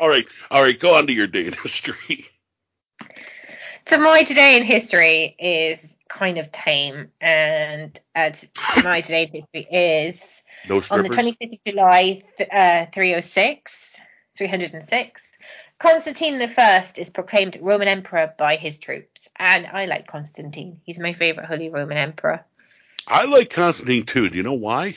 all 0.00 0.08
right, 0.08 0.26
all 0.50 0.62
right. 0.62 0.78
Go 0.78 0.94
on 0.96 1.06
to 1.08 1.12
your 1.12 1.26
day 1.28 1.46
in 1.46 1.52
history. 1.54 2.26
So 3.86 3.98
my 3.98 4.24
today 4.24 4.56
in 4.56 4.64
history 4.64 5.36
is 5.38 5.96
kind 6.08 6.38
of 6.38 6.50
tame, 6.50 7.08
and 7.20 7.98
uh, 8.14 8.30
my 8.82 9.00
today 9.00 9.22
in 9.22 9.42
history 9.42 9.68
is 9.70 10.42
No 10.68 10.80
on 10.90 11.02
the 11.02 11.08
25th 11.08 11.52
of 11.52 11.58
July, 11.66 12.22
th- 12.36 12.50
uh, 12.50 12.86
306, 12.92 14.00
306. 14.36 15.22
Constantine 15.78 16.38
the 16.38 16.48
First 16.48 16.98
is 16.98 17.10
proclaimed 17.10 17.58
Roman 17.60 17.86
Emperor 17.86 18.34
by 18.36 18.56
his 18.56 18.78
troops, 18.78 19.28
and 19.36 19.66
I 19.66 19.84
like 19.84 20.06
Constantine. 20.06 20.80
He's 20.84 20.98
my 20.98 21.12
favorite 21.12 21.46
Holy 21.46 21.70
Roman 21.70 21.98
Emperor. 21.98 22.44
I 23.06 23.26
like 23.26 23.50
Constantine 23.50 24.04
too. 24.04 24.28
Do 24.28 24.36
you 24.36 24.42
know 24.42 24.54
why? 24.54 24.96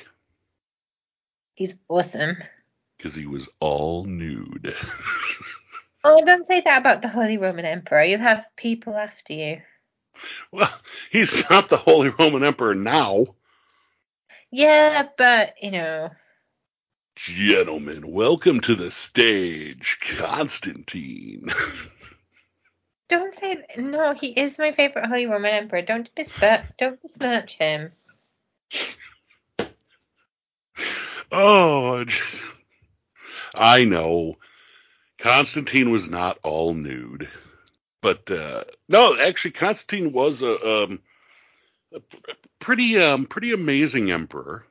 He's 1.54 1.76
awesome. 1.90 2.38
Because 2.98 3.14
he 3.14 3.28
was 3.28 3.50
all 3.60 4.06
nude. 4.06 4.76
Oh, 6.04 6.26
don't 6.26 6.48
say 6.48 6.62
that 6.66 6.80
about 6.82 7.02
the 7.04 7.10
Holy 7.10 7.38
Roman 7.38 7.66
Emperor. 7.66 8.04
You'll 8.04 8.20
have 8.22 8.46
people 8.58 8.96
after 8.96 9.34
you. 9.34 9.62
well, 10.52 10.72
he's 11.12 11.50
not 11.50 11.70
the 11.70 11.78
Holy 11.78 12.10
Roman 12.10 12.44
Emperor 12.44 12.76
now. 12.76 13.28
Yeah, 14.52 15.08
but 15.18 15.56
you 15.62 15.72
know, 15.72 16.10
Gentlemen, 17.16 18.12
welcome 18.12 18.62
to 18.62 18.76
the 18.76 18.92
stage, 18.92 20.00
Constantine. 20.18 21.48
don't 23.10 23.36
say 23.38 23.58
no. 23.78 24.14
He 24.14 24.28
is 24.30 24.60
my 24.60 24.72
favorite 24.74 25.08
Holy 25.08 25.28
Roman 25.28 25.54
Emperor. 25.54 25.82
Don't 25.84 26.10
besmirch, 26.16 26.66
don't 26.78 27.02
besmirch 27.02 27.58
him. 27.58 27.92
oh, 31.32 32.00
I 32.00 32.04
just- 32.06 32.44
I 33.56 33.86
know. 33.86 34.38
Constantine 35.20 35.92
was 35.92 36.10
not 36.10 36.40
all 36.44 36.74
nude, 36.74 37.30
but 38.02 38.30
uh, 38.32 38.64
no, 38.88 39.18
actually, 39.20 39.52
Constantine 39.52 40.12
was 40.12 40.42
a, 40.42 40.86
um, 40.86 41.02
a 41.94 42.02
pretty, 42.60 42.98
um, 42.98 43.26
pretty 43.26 43.52
amazing 43.52 44.12
emperor. 44.12 44.66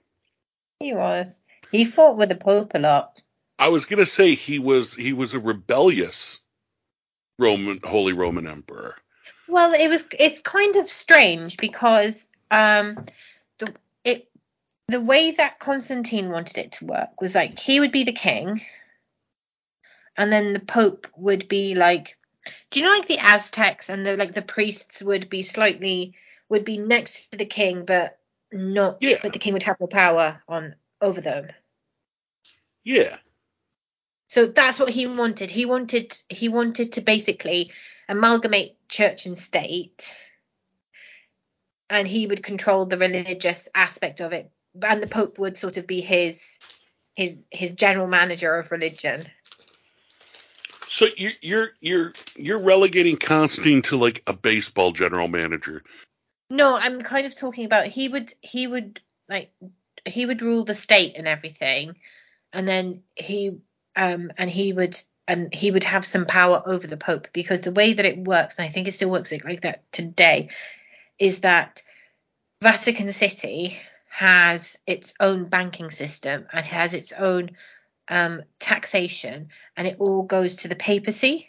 He 0.80 0.94
was. 0.94 1.38
He 1.70 1.84
fought 1.84 2.16
with 2.16 2.30
the 2.30 2.34
Pope 2.34 2.72
a 2.74 2.78
lot. 2.78 3.20
I 3.58 3.68
was 3.68 3.86
gonna 3.86 4.06
say 4.06 4.34
he 4.34 4.58
was 4.58 4.94
he 4.94 5.12
was 5.12 5.34
a 5.34 5.40
rebellious 5.40 6.40
Roman 7.38 7.80
Holy 7.82 8.12
Roman 8.12 8.46
Emperor. 8.46 8.94
Well, 9.48 9.72
it 9.74 9.88
was. 9.88 10.06
It's 10.18 10.40
kind 10.40 10.76
of 10.76 10.90
strange 10.90 11.56
because 11.56 12.28
um, 12.50 13.06
the 13.58 13.74
it 14.04 14.28
the 14.86 15.00
way 15.00 15.32
that 15.32 15.58
Constantine 15.58 16.30
wanted 16.30 16.58
it 16.58 16.72
to 16.72 16.86
work 16.86 17.20
was 17.20 17.34
like 17.34 17.58
he 17.58 17.80
would 17.80 17.92
be 17.92 18.04
the 18.04 18.12
king, 18.12 18.62
and 20.18 20.32
then 20.32 20.52
the 20.52 20.60
Pope 20.60 21.06
would 21.16 21.48
be 21.48 21.74
like, 21.74 22.18
do 22.70 22.80
you 22.80 22.86
know 22.86 22.92
like 22.92 23.08
the 23.08 23.18
Aztecs 23.18 23.88
and 23.88 24.04
the 24.04 24.16
like 24.16 24.34
the 24.34 24.42
priests 24.42 25.00
would 25.00 25.30
be 25.30 25.42
slightly 25.42 26.14
would 26.48 26.64
be 26.64 26.78
next 26.78 27.30
to 27.30 27.38
the 27.38 27.46
king, 27.46 27.84
but 27.86 28.18
not. 28.52 28.98
Yeah. 29.00 29.18
But 29.22 29.32
the 29.32 29.38
king 29.38 29.52
would 29.54 29.62
have 29.64 29.80
more 29.80 29.88
power 29.88 30.42
on 30.48 30.74
over 31.00 31.20
them. 31.20 31.48
Yeah, 32.84 33.18
So 34.28 34.46
that's 34.46 34.78
what 34.78 34.90
he 34.90 35.06
wanted. 35.06 35.50
He 35.50 35.66
wanted 35.66 36.16
he 36.28 36.48
wanted 36.48 36.92
to 36.92 37.00
basically 37.02 37.72
amalgamate 38.08 38.76
church 38.88 39.26
and 39.26 39.36
state, 39.36 40.10
and 41.90 42.08
he 42.08 42.26
would 42.26 42.42
control 42.42 42.86
the 42.86 42.98
religious 42.98 43.68
aspect 43.74 44.20
of 44.20 44.32
it, 44.32 44.50
and 44.82 45.02
the 45.02 45.06
Pope 45.06 45.38
would 45.38 45.58
sort 45.58 45.76
of 45.76 45.86
be 45.86 46.00
his 46.00 46.58
his 47.14 47.46
his 47.50 47.72
general 47.72 48.06
manager 48.06 48.56
of 48.56 48.72
religion. 48.72 49.26
So 50.98 51.06
you're 51.16 51.32
you're 51.40 51.68
you're 51.80 52.12
you're 52.34 52.58
relegating 52.58 53.18
Constantine 53.18 53.82
to 53.82 53.96
like 53.96 54.20
a 54.26 54.32
baseball 54.32 54.90
general 54.90 55.28
manager. 55.28 55.84
No, 56.50 56.74
I'm 56.74 57.02
kind 57.02 57.24
of 57.24 57.36
talking 57.36 57.66
about 57.66 57.86
he 57.86 58.08
would 58.08 58.34
he 58.40 58.66
would 58.66 58.98
like 59.28 59.52
he 60.04 60.26
would 60.26 60.42
rule 60.42 60.64
the 60.64 60.74
state 60.74 61.14
and 61.16 61.28
everything, 61.28 61.94
and 62.52 62.66
then 62.66 63.04
he 63.14 63.60
um 63.94 64.32
and 64.36 64.50
he 64.50 64.72
would 64.72 65.00
and 65.28 65.54
he 65.54 65.70
would 65.70 65.84
have 65.84 66.04
some 66.04 66.26
power 66.26 66.60
over 66.66 66.88
the 66.88 66.96
Pope 66.96 67.28
because 67.32 67.60
the 67.60 67.70
way 67.70 67.92
that 67.92 68.04
it 68.04 68.18
works, 68.18 68.58
and 68.58 68.68
I 68.68 68.72
think 68.72 68.88
it 68.88 68.94
still 68.94 69.10
works 69.10 69.30
like, 69.30 69.44
like 69.44 69.60
that 69.60 69.84
today, 69.92 70.48
is 71.16 71.42
that 71.42 71.80
Vatican 72.60 73.12
City 73.12 73.78
has 74.08 74.76
its 74.84 75.14
own 75.20 75.48
banking 75.48 75.92
system 75.92 76.48
and 76.52 76.66
has 76.66 76.92
its 76.92 77.12
own 77.12 77.52
um, 78.08 78.42
taxation, 78.58 79.48
and 79.76 79.86
it 79.86 79.96
all 79.98 80.22
goes 80.22 80.56
to 80.56 80.68
the 80.68 80.76
papacy. 80.76 81.48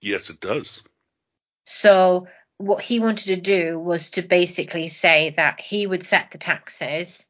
Yes, 0.00 0.30
it 0.30 0.40
does. 0.40 0.82
So 1.64 2.26
what 2.58 2.82
he 2.82 3.00
wanted 3.00 3.26
to 3.28 3.40
do 3.40 3.78
was 3.78 4.10
to 4.10 4.22
basically 4.22 4.88
say 4.88 5.30
that 5.36 5.60
he 5.60 5.86
would 5.86 6.04
set 6.04 6.30
the 6.30 6.38
taxes 6.38 7.24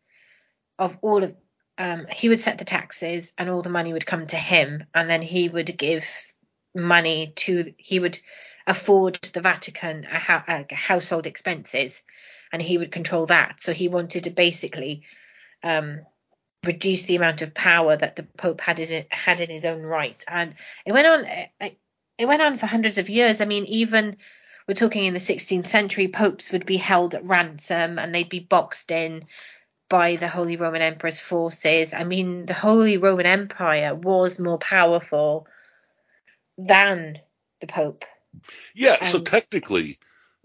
of 0.79 0.97
all 1.03 1.23
of 1.23 1.35
um, 1.79 2.07
he 2.13 2.29
would 2.29 2.41
set 2.41 2.59
the 2.59 2.65
taxes 2.65 3.33
and 3.39 3.49
all 3.49 3.63
the 3.63 3.71
money 3.71 3.93
would 3.93 4.05
come 4.05 4.27
to 4.27 4.37
him 4.37 4.85
and 4.95 5.09
then 5.09 5.23
he 5.23 5.49
would 5.49 5.79
give 5.79 6.05
money 6.75 7.33
to 7.37 7.73
he 7.79 7.99
would 7.99 8.19
afford 8.67 9.19
the 9.33 9.41
Vatican 9.41 10.05
a, 10.05 10.65
a 10.71 10.75
household 10.75 11.27
expenses 11.27 12.03
and 12.53 12.61
he 12.61 12.77
would 12.77 12.91
control 12.91 13.27
that 13.27 13.63
so 13.63 13.73
he 13.73 13.89
wanted 13.89 14.25
to 14.25 14.31
basically 14.31 15.05
um, 15.63 16.01
reduce 16.65 17.05
the 17.05 17.17
amount 17.17 17.43
of 17.43 17.55
power 17.55 17.97
that 17.97 18.17
the 18.17 18.23
Pope 18.23 18.61
had 18.61 18.79
his, 18.79 18.93
had 19.11 19.41
in 19.41 19.51
his 19.51 19.65
own 19.65 19.83
right 19.83 20.23
and 20.29 20.55
it 20.85 20.93
went 20.93 21.07
on 21.07 21.25
it, 21.25 21.79
it 22.19 22.27
went 22.27 22.43
on 22.43 22.59
for 22.59 22.67
hundreds 22.67 22.99
of 22.99 23.09
years 23.09 23.41
I 23.41 23.47
mean 23.47 23.65
even 23.67 24.17
we're 24.71 24.75
talking 24.75 25.05
in 25.05 25.15
the 25.15 25.19
16th 25.19 25.67
century, 25.67 26.07
popes 26.07 26.53
would 26.53 26.65
be 26.65 26.77
held 26.77 27.17
at 27.17 27.25
ransom 27.25 27.99
and 27.99 28.15
they'd 28.15 28.29
be 28.29 28.39
boxed 28.39 28.93
in 28.93 29.25
by 29.89 30.15
the 30.15 30.29
Holy 30.29 30.57
Roman 30.57 30.81
Emperor's 30.81 31.19
forces. 31.19 31.93
I 31.93 32.05
mean, 32.05 32.47
the 32.47 32.55
Holy 32.55 32.97
Roman 32.97 33.27
Empire 33.27 33.97
was 33.97 34.39
more 34.39 34.59
powerful 34.59 35.49
than 36.57 37.19
the 37.61 37.67
Pope. 37.67 38.05
Yeah, 38.73 39.05
so 39.07 39.19
technically, 39.19 39.99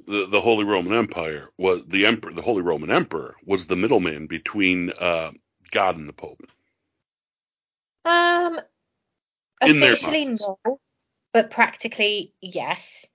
the 0.08 0.26
the 0.26 0.42
Holy 0.42 0.64
Roman 0.64 0.94
Empire 0.94 1.52
was 1.60 1.84
the 1.86 2.08
emperor. 2.08 2.34
The 2.34 2.42
Holy 2.42 2.64
Roman 2.64 2.90
Emperor 2.90 3.36
was 3.46 3.68
the 3.68 3.76
middleman 3.76 4.26
between 4.26 4.92
uh, 5.00 5.34
God 5.72 5.98
and 5.98 6.08
the 6.08 6.14
Pope. 6.14 6.42
Um, 8.06 8.60
In 9.62 9.82
officially 9.82 10.26
no, 10.26 10.80
but 11.34 11.52
practically 11.52 12.34
yes. 12.42 13.06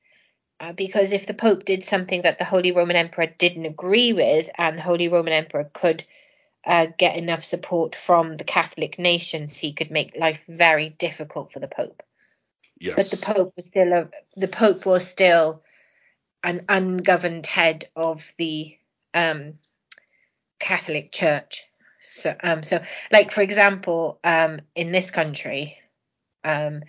Uh, 0.58 0.72
because 0.72 1.12
if 1.12 1.26
the 1.26 1.32
Pope 1.32 1.64
did 1.64 1.84
something 1.84 2.22
that 2.22 2.38
the 2.38 2.44
Holy 2.44 2.72
Roman 2.72 2.96
Emperor 2.96 3.26
didn't 3.26 3.64
agree 3.64 4.12
with, 4.12 4.50
and 4.58 4.76
the 4.76 4.82
Holy 4.82 5.08
Roman 5.08 5.32
Emperor 5.32 5.70
could 5.72 6.04
uh, 6.66 6.86
get 6.98 7.16
enough 7.16 7.44
support 7.44 7.94
from 7.96 8.36
the 8.36 8.44
Catholic 8.44 8.98
nations, 8.98 9.56
he 9.56 9.72
could 9.72 9.90
make 9.90 10.18
life 10.18 10.42
very 10.46 10.90
difficult 10.90 11.52
for 11.52 11.60
the 11.60 11.68
Pope. 11.68 12.02
Yes. 12.78 12.96
But 12.96 13.10
the 13.10 13.24
Pope 13.24 13.52
was 13.56 13.66
still 13.66 13.92
a, 13.92 14.08
the 14.36 14.48
Pope 14.48 14.84
was 14.84 15.06
still 15.06 15.62
an 16.42 16.64
ungoverned 16.68 17.46
head 17.46 17.88
of 17.96 18.22
the 18.36 18.76
um, 19.14 19.54
Catholic 20.58 21.12
Church. 21.12 21.64
So, 22.20 22.34
um, 22.42 22.62
so 22.62 22.82
like 23.10 23.32
for 23.32 23.42
example, 23.42 24.18
um, 24.24 24.60
in 24.74 24.92
this 24.92 25.10
country, 25.10 25.78
um, 26.44 26.82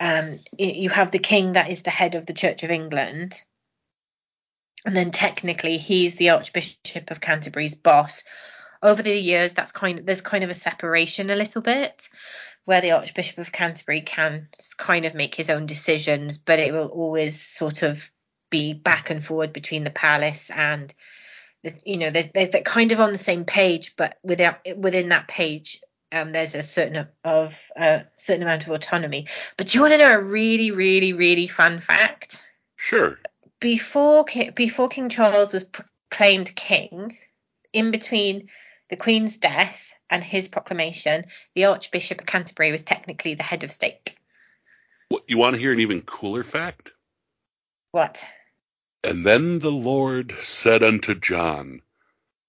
um, 0.00 0.38
you 0.56 0.90
have 0.90 1.10
the 1.10 1.18
king 1.18 1.52
that 1.52 1.70
is 1.70 1.82
the 1.82 1.90
head 1.90 2.14
of 2.14 2.26
the 2.26 2.32
Church 2.32 2.62
of 2.62 2.70
England, 2.70 3.40
and 4.84 4.96
then 4.96 5.10
technically 5.10 5.76
he's 5.76 6.16
the 6.16 6.30
Archbishop 6.30 7.10
of 7.10 7.20
Canterbury's 7.20 7.74
boss. 7.74 8.22
Over 8.80 9.02
the 9.02 9.18
years, 9.18 9.54
that's 9.54 9.72
kind 9.72 9.98
of 9.98 10.06
there's 10.06 10.20
kind 10.20 10.44
of 10.44 10.50
a 10.50 10.54
separation 10.54 11.30
a 11.30 11.36
little 11.36 11.62
bit, 11.62 12.08
where 12.64 12.80
the 12.80 12.92
Archbishop 12.92 13.38
of 13.38 13.50
Canterbury 13.50 14.02
can 14.02 14.48
kind 14.76 15.04
of 15.04 15.14
make 15.14 15.34
his 15.34 15.50
own 15.50 15.66
decisions, 15.66 16.38
but 16.38 16.60
it 16.60 16.72
will 16.72 16.88
always 16.88 17.40
sort 17.40 17.82
of 17.82 18.08
be 18.50 18.72
back 18.72 19.10
and 19.10 19.24
forward 19.24 19.52
between 19.52 19.84
the 19.84 19.90
palace 19.90 20.50
and 20.50 20.94
you 21.84 21.96
know 21.96 22.10
they're, 22.10 22.30
they're, 22.32 22.62
kind 22.62 22.92
of 22.92 23.00
on 23.00 23.12
the 23.12 23.18
same 23.18 23.44
page, 23.44 23.94
but 23.96 24.18
without 24.22 24.58
within 24.76 25.10
that 25.10 25.28
page. 25.28 25.80
Um, 26.10 26.30
there's 26.30 26.54
a 26.54 26.62
certain 26.62 27.06
of 27.22 27.54
a 27.76 28.04
certain 28.16 28.42
amount 28.42 28.62
of 28.62 28.70
autonomy. 28.70 29.28
But 29.58 29.68
do 29.68 29.76
you 29.76 29.82
want 29.82 29.92
to 29.92 29.98
know 29.98 30.14
a 30.14 30.18
really, 30.18 30.70
really, 30.70 31.12
really 31.12 31.48
fun 31.48 31.80
fact? 31.80 32.40
Sure. 32.76 33.18
before 33.60 34.24
before 34.54 34.88
King 34.88 35.10
Charles 35.10 35.52
was 35.52 35.64
proclaimed 35.64 36.54
king, 36.54 37.18
in 37.72 37.90
between 37.90 38.48
the 38.88 38.96
Queen's 38.96 39.36
death 39.36 39.92
and 40.08 40.24
his 40.24 40.48
proclamation, 40.48 41.26
the 41.54 41.66
Archbishop 41.66 42.20
of 42.20 42.26
Canterbury 42.26 42.72
was 42.72 42.82
technically 42.82 43.34
the 43.34 43.42
head 43.42 43.64
of 43.64 43.72
state. 43.72 44.16
What, 45.08 45.24
you 45.26 45.38
want 45.38 45.54
to 45.54 45.60
hear 45.60 45.72
an 45.72 45.80
even 45.80 46.02
cooler 46.02 46.42
fact? 46.42 46.92
What? 47.92 48.24
And 49.04 49.24
then 49.24 49.60
the 49.60 49.70
Lord 49.70 50.34
said 50.42 50.82
unto 50.82 51.14
John, 51.14 51.82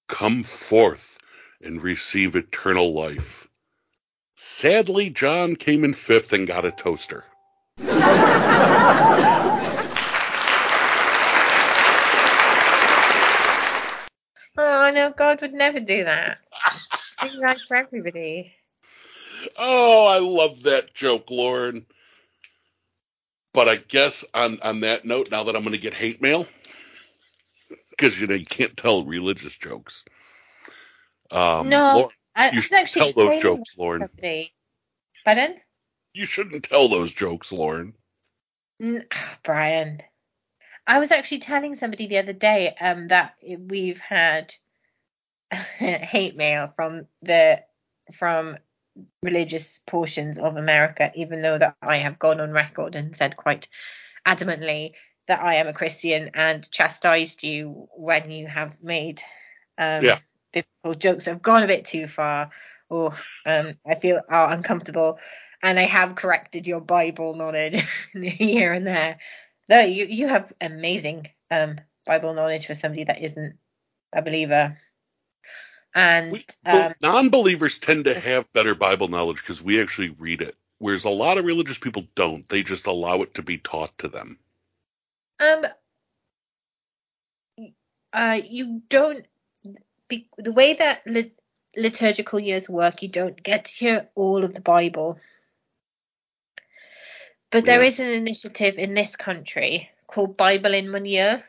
Come 0.07 0.43
forth 0.43 1.19
and 1.61 1.81
receive 1.81 2.35
eternal 2.35 2.93
life. 2.93 3.47
Sadly, 4.35 5.09
John 5.09 5.55
came 5.55 5.83
in 5.83 5.93
fifth 5.93 6.33
and 6.33 6.47
got 6.47 6.65
a 6.65 6.71
toaster. 6.71 7.23
Oh 14.57 14.91
no, 14.91 15.13
God 15.15 15.41
would 15.41 15.53
never 15.53 15.79
do 15.79 16.03
that. 16.03 16.39
He's 17.21 17.37
right 17.39 17.59
for 17.59 17.77
everybody. 17.77 18.53
Oh, 19.57 20.05
I 20.07 20.17
love 20.19 20.63
that 20.63 20.93
joke, 20.93 21.29
Lauren. 21.29 21.85
But 23.59 23.67
I 23.67 23.75
guess 23.75 24.23
on, 24.33 24.57
on 24.61 24.79
that 24.79 25.03
note, 25.03 25.31
now 25.31 25.43
that 25.43 25.53
I'm 25.53 25.63
going 25.63 25.75
to 25.75 25.81
get 25.81 25.93
hate 25.93 26.21
mail, 26.21 26.47
because 27.89 28.17
you 28.17 28.25
know 28.25 28.35
you 28.35 28.45
can't 28.45 28.77
tell 28.77 29.03
religious 29.03 29.53
jokes. 29.57 30.05
Um, 31.29 31.67
no, 31.67 31.93
Lauren, 31.93 32.09
I 32.37 32.51
you 32.51 32.61
should 32.61 32.75
actually 32.75 33.11
tell 33.11 33.25
those 33.25 33.41
jokes, 33.41 33.77
Lauren. 33.77 34.03
Somebody. 34.03 34.53
Pardon? 35.25 35.55
You 36.13 36.25
shouldn't 36.25 36.63
tell 36.63 36.87
those 36.87 37.13
jokes, 37.13 37.51
Lauren. 37.51 37.95
N- 38.81 39.03
Brian. 39.43 39.99
I 40.87 40.99
was 40.99 41.11
actually 41.11 41.39
telling 41.39 41.75
somebody 41.75 42.07
the 42.07 42.19
other 42.19 42.31
day 42.31 42.73
um, 42.79 43.09
that 43.09 43.33
we've 43.43 43.99
had 43.99 44.55
hate 45.51 46.37
mail 46.37 46.71
from 46.77 47.07
the 47.23 47.61
from 48.13 48.57
religious 49.23 49.79
portions 49.87 50.39
of 50.39 50.57
America, 50.57 51.11
even 51.15 51.41
though 51.41 51.57
that 51.57 51.75
I 51.81 51.97
have 51.97 52.19
gone 52.19 52.39
on 52.39 52.51
record 52.51 52.95
and 52.95 53.15
said 53.15 53.37
quite 53.37 53.67
adamantly 54.25 54.93
that 55.27 55.41
I 55.41 55.55
am 55.55 55.67
a 55.67 55.73
Christian 55.73 56.31
and 56.33 56.69
chastised 56.71 57.43
you 57.43 57.87
when 57.95 58.31
you 58.31 58.47
have 58.47 58.75
made 58.81 59.21
um, 59.77 60.03
Yeah. 60.03 60.17
biblical 60.53 60.95
jokes 60.99 61.25
that 61.25 61.31
have 61.31 61.41
gone 61.41 61.63
a 61.63 61.67
bit 61.67 61.85
too 61.85 62.07
far 62.07 62.51
or 62.89 63.13
um, 63.45 63.75
I 63.87 63.95
feel 63.95 64.21
are 64.27 64.51
uncomfortable. 64.51 65.19
And 65.61 65.77
I 65.79 65.83
have 65.83 66.15
corrected 66.15 66.67
your 66.67 66.81
Bible 66.81 67.35
knowledge 67.35 67.77
here 68.13 68.73
and 68.73 68.87
there. 68.87 69.19
Though 69.67 69.81
you, 69.81 70.05
you 70.05 70.27
have 70.27 70.51
amazing 70.61 71.27
um, 71.51 71.79
Bible 72.05 72.33
knowledge 72.33 72.65
for 72.65 72.75
somebody 72.75 73.03
that 73.03 73.21
isn't 73.21 73.57
a 74.13 74.21
believer. 74.21 74.77
And 75.95 76.31
We, 76.31 76.45
um, 76.65 76.93
non-believers 77.01 77.79
tend 77.79 78.05
to 78.05 78.15
have 78.15 78.51
better 78.53 78.75
Bible 78.75 79.07
knowledge 79.07 79.37
because 79.37 79.63
we 79.63 79.81
actually 79.81 80.11
read 80.11 80.41
it, 80.41 80.55
whereas 80.79 81.05
a 81.05 81.09
lot 81.09 81.37
of 81.37 81.45
religious 81.45 81.77
people 81.79 82.07
don't. 82.15 82.47
They 82.49 82.63
just 82.63 82.87
allow 82.87 83.21
it 83.23 83.35
to 83.35 83.43
be 83.43 83.57
taught 83.57 83.97
to 83.99 84.09
them. 84.09 84.39
Um, 85.39 85.65
uh, 88.13 88.39
you 88.43 88.81
don't 88.89 89.25
be, 90.07 90.29
the 90.37 90.51
way 90.51 90.73
that 90.75 91.05
lit, 91.07 91.33
liturgical 91.77 92.39
years 92.39 92.69
work. 92.69 93.01
You 93.01 93.09
don't 93.09 93.41
get 93.41 93.65
to 93.65 93.71
hear 93.73 94.09
all 94.15 94.43
of 94.43 94.53
the 94.53 94.61
Bible, 94.61 95.19
but 97.51 97.65
there 97.65 97.81
Yeah. 97.81 97.87
is 97.87 97.99
an 97.99 98.09
initiative 98.09 98.77
in 98.77 98.93
this 98.93 99.15
country 99.15 99.89
called 100.07 100.37
Bible 100.37 100.73
in 100.73 100.91
One 100.91 101.05
Year, 101.05 101.43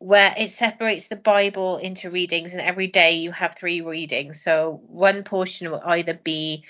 where 0.00 0.34
it 0.38 0.50
separates 0.50 1.08
the 1.08 1.16
Bible 1.16 1.76
into 1.76 2.10
readings, 2.10 2.52
and 2.52 2.62
every 2.62 2.86
day 2.86 3.16
you 3.16 3.32
have 3.32 3.54
three 3.54 3.82
readings. 3.82 4.42
So 4.42 4.80
one 4.86 5.24
portion 5.24 5.70
will 5.70 5.82
either 5.84 6.14
be 6.14 6.64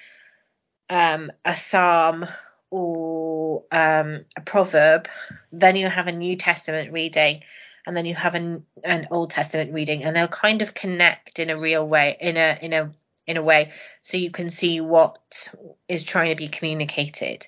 um, 0.90 1.30
a 1.44 1.56
psalm 1.56 2.26
or 2.70 3.62
um, 3.70 4.24
a 4.36 4.40
proverb. 4.44 5.08
Then 5.52 5.76
you 5.76 5.88
have 5.88 6.08
a 6.08 6.12
New 6.12 6.34
Testament 6.34 6.92
reading, 6.92 7.44
and 7.86 7.96
then 7.96 8.04
you 8.04 8.16
have 8.16 8.34
an, 8.34 8.66
an 8.82 9.06
Old 9.12 9.30
Testament 9.30 9.72
reading, 9.72 10.02
and 10.02 10.14
they'll 10.14 10.26
kind 10.26 10.60
of 10.60 10.74
connect 10.74 11.38
in 11.38 11.50
a 11.50 11.58
real 11.58 11.86
way, 11.86 12.16
in 12.20 12.36
a 12.36 12.58
in 12.60 12.72
a 12.72 12.90
in 13.28 13.36
a 13.36 13.42
way, 13.42 13.70
so 14.02 14.16
you 14.16 14.32
can 14.32 14.50
see 14.50 14.80
what 14.80 15.48
is 15.88 16.02
trying 16.02 16.30
to 16.30 16.36
be 16.36 16.48
communicated. 16.48 17.46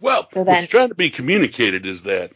Well, 0.00 0.28
So 0.32 0.42
then- 0.42 0.56
what's 0.56 0.66
trying 0.66 0.88
to 0.88 0.96
be 0.96 1.10
communicated 1.10 1.86
is 1.86 2.02
that 2.02 2.32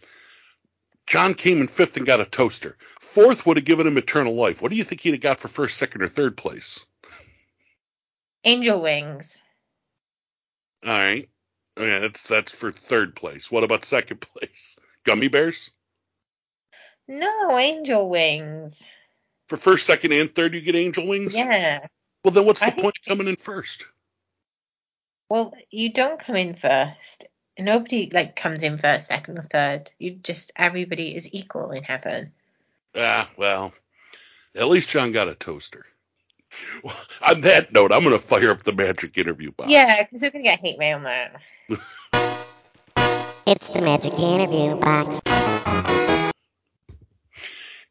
John 1.07 1.35
came 1.35 1.61
in 1.61 1.69
fifth 1.69 1.97
and 1.97 2.07
got 2.07 2.21
a 2.21 2.25
toaster. 2.25 2.77
Fourth 3.01 3.45
would 3.47 3.57
have 3.59 3.67
given 3.67 3.87
him 3.87 3.99
eternal 3.99 4.35
life. 4.35 4.63
What 4.63 4.71
do 4.71 4.77
you 4.77 4.85
think 4.85 5.01
he'd 5.03 5.13
have 5.13 5.21
got 5.21 5.41
for 5.41 5.49
first, 5.49 5.77
second, 5.77 6.03
or 6.03 6.09
third 6.09 6.37
place? 6.37 6.85
Angel 8.45 8.81
wings. 8.81 9.41
All 10.85 10.91
right. 10.93 11.29
Okay, 11.79 11.99
that's 12.01 12.29
that's 12.29 12.55
for 12.55 12.71
third 12.73 13.17
place. 13.17 13.51
What 13.51 13.65
about 13.65 13.85
second 13.85 14.21
place? 14.37 14.77
Gummy 15.05 15.29
bears? 15.29 15.71
No, 17.09 17.59
angel 17.59 18.09
wings. 18.09 18.83
For 19.49 19.57
first, 19.59 19.85
second, 19.87 20.13
and 20.13 20.35
third, 20.35 20.55
you 20.55 20.63
get 20.63 20.75
angel 20.75 21.07
wings? 21.07 21.37
Yeah. 21.37 21.87
Well, 22.25 22.33
then 22.33 22.47
what's 22.47 22.63
I 22.63 22.67
the 22.67 22.73
think- 22.73 22.83
point 22.83 22.99
of 22.99 23.09
coming 23.09 23.29
in 23.29 23.37
first? 23.37 23.87
Well, 25.29 25.53
you 25.71 25.93
don't 25.93 26.19
come 26.21 26.37
in 26.37 26.55
first. 26.55 27.27
Nobody 27.59 28.11
like 28.13 28.35
comes 28.35 28.63
in 28.63 28.79
first, 28.79 29.07
second, 29.07 29.39
or 29.39 29.43
third. 29.43 29.91
You 29.99 30.13
just 30.13 30.51
everybody 30.57 31.15
is 31.15 31.29
equal 31.33 31.71
in 31.71 31.85
heaven. 31.85 32.33
Ah, 32.97 33.29
well, 33.37 33.73
at 34.57 34.67
least 34.69 34.89
John 34.91 35.13
got 35.13 35.29
a 35.29 35.35
toaster. 35.35 35.87
Well, 36.83 36.97
on 37.29 37.43
that 37.43 37.73
note, 37.73 37.93
I'm 37.93 38.03
going 38.03 38.17
to 38.17 38.23
fire 38.23 38.51
up 38.51 38.63
the 38.63 38.73
magic 38.73 39.17
interview 39.19 39.53
box. 39.53 39.71
Yeah, 39.71 40.03
because 40.03 40.23
we're 40.23 40.31
gonna 40.31 40.45
get 40.45 40.61
hate 40.61 40.79
mail 40.79 41.01
now. 41.01 41.29
It's 43.47 43.69
the 43.75 43.83
magic 43.83 44.15
interview 44.15 44.75
box. 44.77 45.21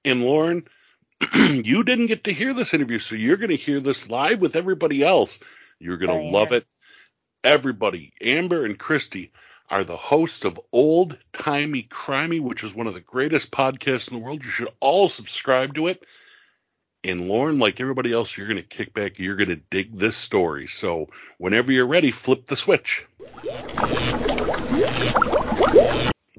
And 0.04 0.24
Lauren, 0.26 0.68
you 1.36 1.84
didn't 1.84 2.08
get 2.08 2.24
to 2.24 2.34
hear 2.34 2.56
this 2.56 2.74
interview, 2.74 2.98
so 2.98 3.14
you're 3.16 3.38
going 3.38 3.52
to 3.52 3.56
hear 3.56 3.80
this 3.80 4.10
live 4.10 4.42
with 4.42 4.56
everybody 4.56 5.04
else. 5.04 5.38
You're 5.80 5.98
going 5.98 6.10
to 6.10 6.16
Oh, 6.16 6.22
yeah. 6.24 6.32
love 6.32 6.52
it. 6.54 6.66
Everybody, 7.44 8.14
Amber 8.20 8.66
and 8.66 8.80
Kristy, 8.80 9.30
are 9.70 9.84
the 9.84 9.98
hosts 9.98 10.46
of 10.46 10.60
Old 10.72 11.18
Timey 11.32 11.84
Crimey, 11.84 12.42
which 12.42 12.64
is 12.64 12.76
one 12.76 12.88
of 12.88 12.94
the 12.94 13.02
greatest 13.02 13.52
podcasts 13.52 14.12
in 14.12 14.18
the 14.18 14.24
world. 14.24 14.44
You 14.44 14.50
should 14.50 14.70
all 14.80 15.10
subscribe 15.10 15.76
to 15.76 15.88
it. 15.88 16.04
And 17.04 17.28
Lauren, 17.28 17.60
like 17.60 17.82
everybody 17.82 18.14
else, 18.14 18.38
you're 18.38 18.48
going 18.48 18.62
to 18.62 18.68
kick 18.68 18.94
back. 18.94 19.20
You're 19.20 19.36
going 19.36 19.50
to 19.50 19.58
dig 19.58 19.98
this 19.98 20.16
story. 20.16 20.68
So 20.68 21.10
whenever 21.38 21.72
you're 21.72 21.88
ready, 21.88 22.12
flip 22.12 22.46
the 22.46 22.56
switch. 22.56 23.06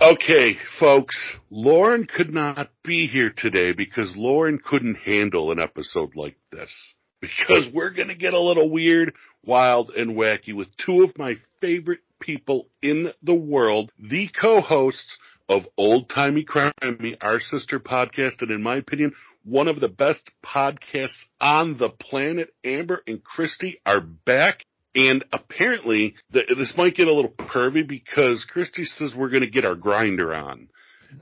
Okay, 0.00 0.58
folks, 0.78 1.34
Lauren 1.50 2.06
could 2.06 2.32
not 2.32 2.70
be 2.82 3.06
here 3.06 3.30
today 3.30 3.72
because 3.72 4.16
Lauren 4.16 4.58
couldn't 4.58 4.96
handle 4.96 5.52
an 5.52 5.60
episode 5.60 6.16
like 6.16 6.36
this. 6.50 6.94
Because 7.20 7.70
we're 7.72 7.90
going 7.90 8.08
to 8.08 8.14
get 8.14 8.34
a 8.34 8.40
little 8.40 8.68
weird, 8.68 9.14
wild, 9.46 9.90
and 9.90 10.16
wacky 10.16 10.54
with 10.54 10.68
two 10.76 11.02
of 11.02 11.16
my 11.18 11.36
favorite 11.60 12.00
people 12.20 12.68
in 12.82 13.12
the 13.22 13.34
world, 13.34 13.92
the 13.98 14.28
co-hosts 14.28 15.18
of 15.48 15.66
Old 15.76 16.08
Timey 16.08 16.44
Crimey, 16.44 17.16
our 17.20 17.40
sister 17.40 17.78
podcast, 17.78 18.40
and 18.40 18.50
in 18.50 18.62
my 18.62 18.76
opinion, 18.76 19.12
one 19.44 19.68
of 19.68 19.80
the 19.80 19.88
best 19.88 20.30
podcasts 20.44 21.24
on 21.40 21.76
the 21.76 21.90
planet. 21.90 22.54
Amber 22.64 23.02
and 23.06 23.20
Kristy 23.22 23.74
are 23.84 24.00
back. 24.00 24.64
And 24.96 25.24
apparently, 25.32 26.14
th- 26.32 26.48
this 26.56 26.74
might 26.76 26.94
get 26.94 27.08
a 27.08 27.12
little 27.12 27.32
pervy 27.32 27.86
because 27.86 28.46
Kristy 28.54 28.86
says 28.86 29.14
we're 29.14 29.28
going 29.28 29.42
to 29.42 29.50
get 29.50 29.64
our 29.64 29.74
grinder 29.74 30.32
on. 30.32 30.68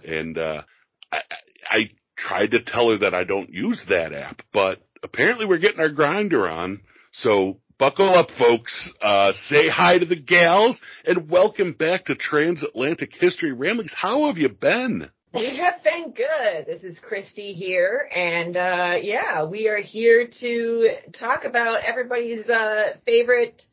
And, 0.05 0.39
uh, 0.39 0.63
I 1.11 1.21
I 1.69 1.91
tried 2.17 2.53
to 2.53 2.63
tell 2.63 2.91
her 2.91 2.99
that 2.99 3.15
I 3.15 3.25
don't 3.25 3.51
use 3.51 3.85
that 3.89 4.13
app, 4.13 4.43
but 4.53 4.81
apparently 5.03 5.47
we're 5.47 5.59
getting 5.59 5.81
our 5.81 5.89
grinder 5.89 6.49
on. 6.49 6.81
So 7.13 7.61
buckle 7.83 8.15
up, 8.15 8.29
folks. 8.39 8.89
Uh, 9.01 9.33
say 9.33 9.69
hi 9.69 9.99
to 9.99 10.07
the 10.07 10.15
gals 10.15 10.81
and 11.05 11.29
welcome 11.29 11.73
back 11.73 12.05
to 12.05 12.15
Transatlantic 12.15 13.11
History 13.13 13.53
Ramblings. 13.53 13.93
How 13.93 14.29
have 14.29 14.39
you 14.39 14.51
been? 14.51 15.11
We 15.35 15.57
have 15.57 15.83
been 15.83 16.13
good. 16.13 16.67
This 16.67 16.83
is 16.83 16.99
Kristy 17.01 17.55
here, 17.55 18.07
and 18.15 18.55
uh, 18.55 18.97
yeah, 19.01 19.47
we 19.47 19.67
are 19.67 19.81
here 19.81 20.29
to 20.41 20.91
talk 21.19 21.45
about 21.45 21.83
everybody's 21.85 22.47
uh, 22.47 22.97
favorite 23.07 23.65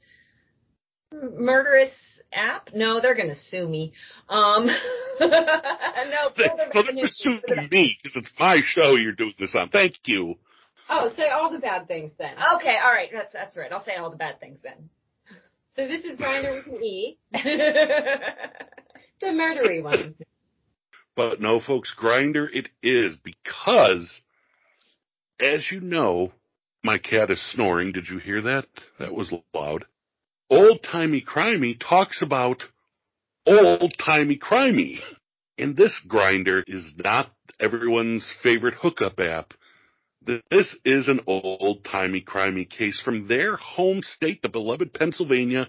murderous 1.11 1.91
app. 2.31 2.69
No, 2.73 3.01
they're 3.01 3.13
going 3.13 3.27
to 3.27 3.35
sue 3.35 3.67
me. 3.67 3.91
Um, 4.29 4.67
no, 5.19 6.29
They, 6.37 6.47
well, 6.73 6.85
they're 6.95 7.07
sue 7.07 7.41
me 7.69 7.97
because 8.01 8.15
it's 8.15 8.31
my 8.39 8.61
show 8.63 8.95
you're 8.95 9.11
doing 9.11 9.33
this 9.37 9.53
on. 9.53 9.67
Thank 9.67 9.95
you. 10.05 10.35
Oh, 10.89 11.11
say 11.15 11.27
all 11.29 11.51
the 11.51 11.59
bad 11.59 11.87
things 11.87 12.11
then. 12.17 12.33
Okay, 12.55 12.77
all 12.83 12.91
right, 12.91 13.09
that's 13.13 13.33
that's 13.33 13.55
right. 13.55 13.71
I'll 13.71 13.83
say 13.83 13.95
all 13.95 14.09
the 14.09 14.17
bad 14.17 14.39
things 14.39 14.59
then. 14.63 14.89
So 15.75 15.87
this 15.87 16.03
is 16.03 16.17
Grinder 16.17 16.53
with 16.53 16.65
an 16.67 16.83
E, 16.83 17.17
the 17.31 17.39
murdery 19.23 19.83
one. 19.83 20.15
But 21.15 21.39
no, 21.39 21.59
folks, 21.59 21.93
Grinder 21.95 22.49
it 22.51 22.69
is 22.81 23.17
because, 23.17 24.21
as 25.39 25.71
you 25.71 25.79
know, 25.79 26.31
my 26.83 26.97
cat 26.97 27.29
is 27.29 27.41
snoring. 27.51 27.91
Did 27.91 28.09
you 28.09 28.17
hear 28.17 28.41
that? 28.41 28.65
That 28.99 29.13
was 29.13 29.33
loud. 29.53 29.85
Old 30.49 30.81
Timey 30.81 31.21
Crimey 31.21 31.79
talks 31.79 32.21
about 32.21 32.63
old 33.45 33.93
timey 34.03 34.37
crimey. 34.37 34.99
And 35.57 35.75
this 35.75 36.01
Grinder 36.07 36.63
is 36.65 36.93
not 36.97 37.29
everyone's 37.59 38.33
favorite 38.41 38.75
hookup 38.75 39.19
app. 39.19 39.53
This 40.51 40.77
is 40.85 41.07
an 41.07 41.21
old 41.25 41.83
timey 41.83 42.21
crimey 42.21 42.69
case 42.69 43.01
from 43.01 43.27
their 43.27 43.55
home 43.55 44.03
state, 44.03 44.43
the 44.43 44.49
beloved 44.49 44.93
Pennsylvania, 44.93 45.67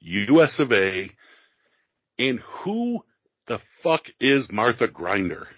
US 0.00 0.58
of 0.58 0.72
A. 0.72 1.10
And 2.18 2.40
who 2.40 3.02
the 3.46 3.60
fuck 3.82 4.02
is 4.20 4.52
Martha 4.52 4.88
Grinder? 4.88 5.48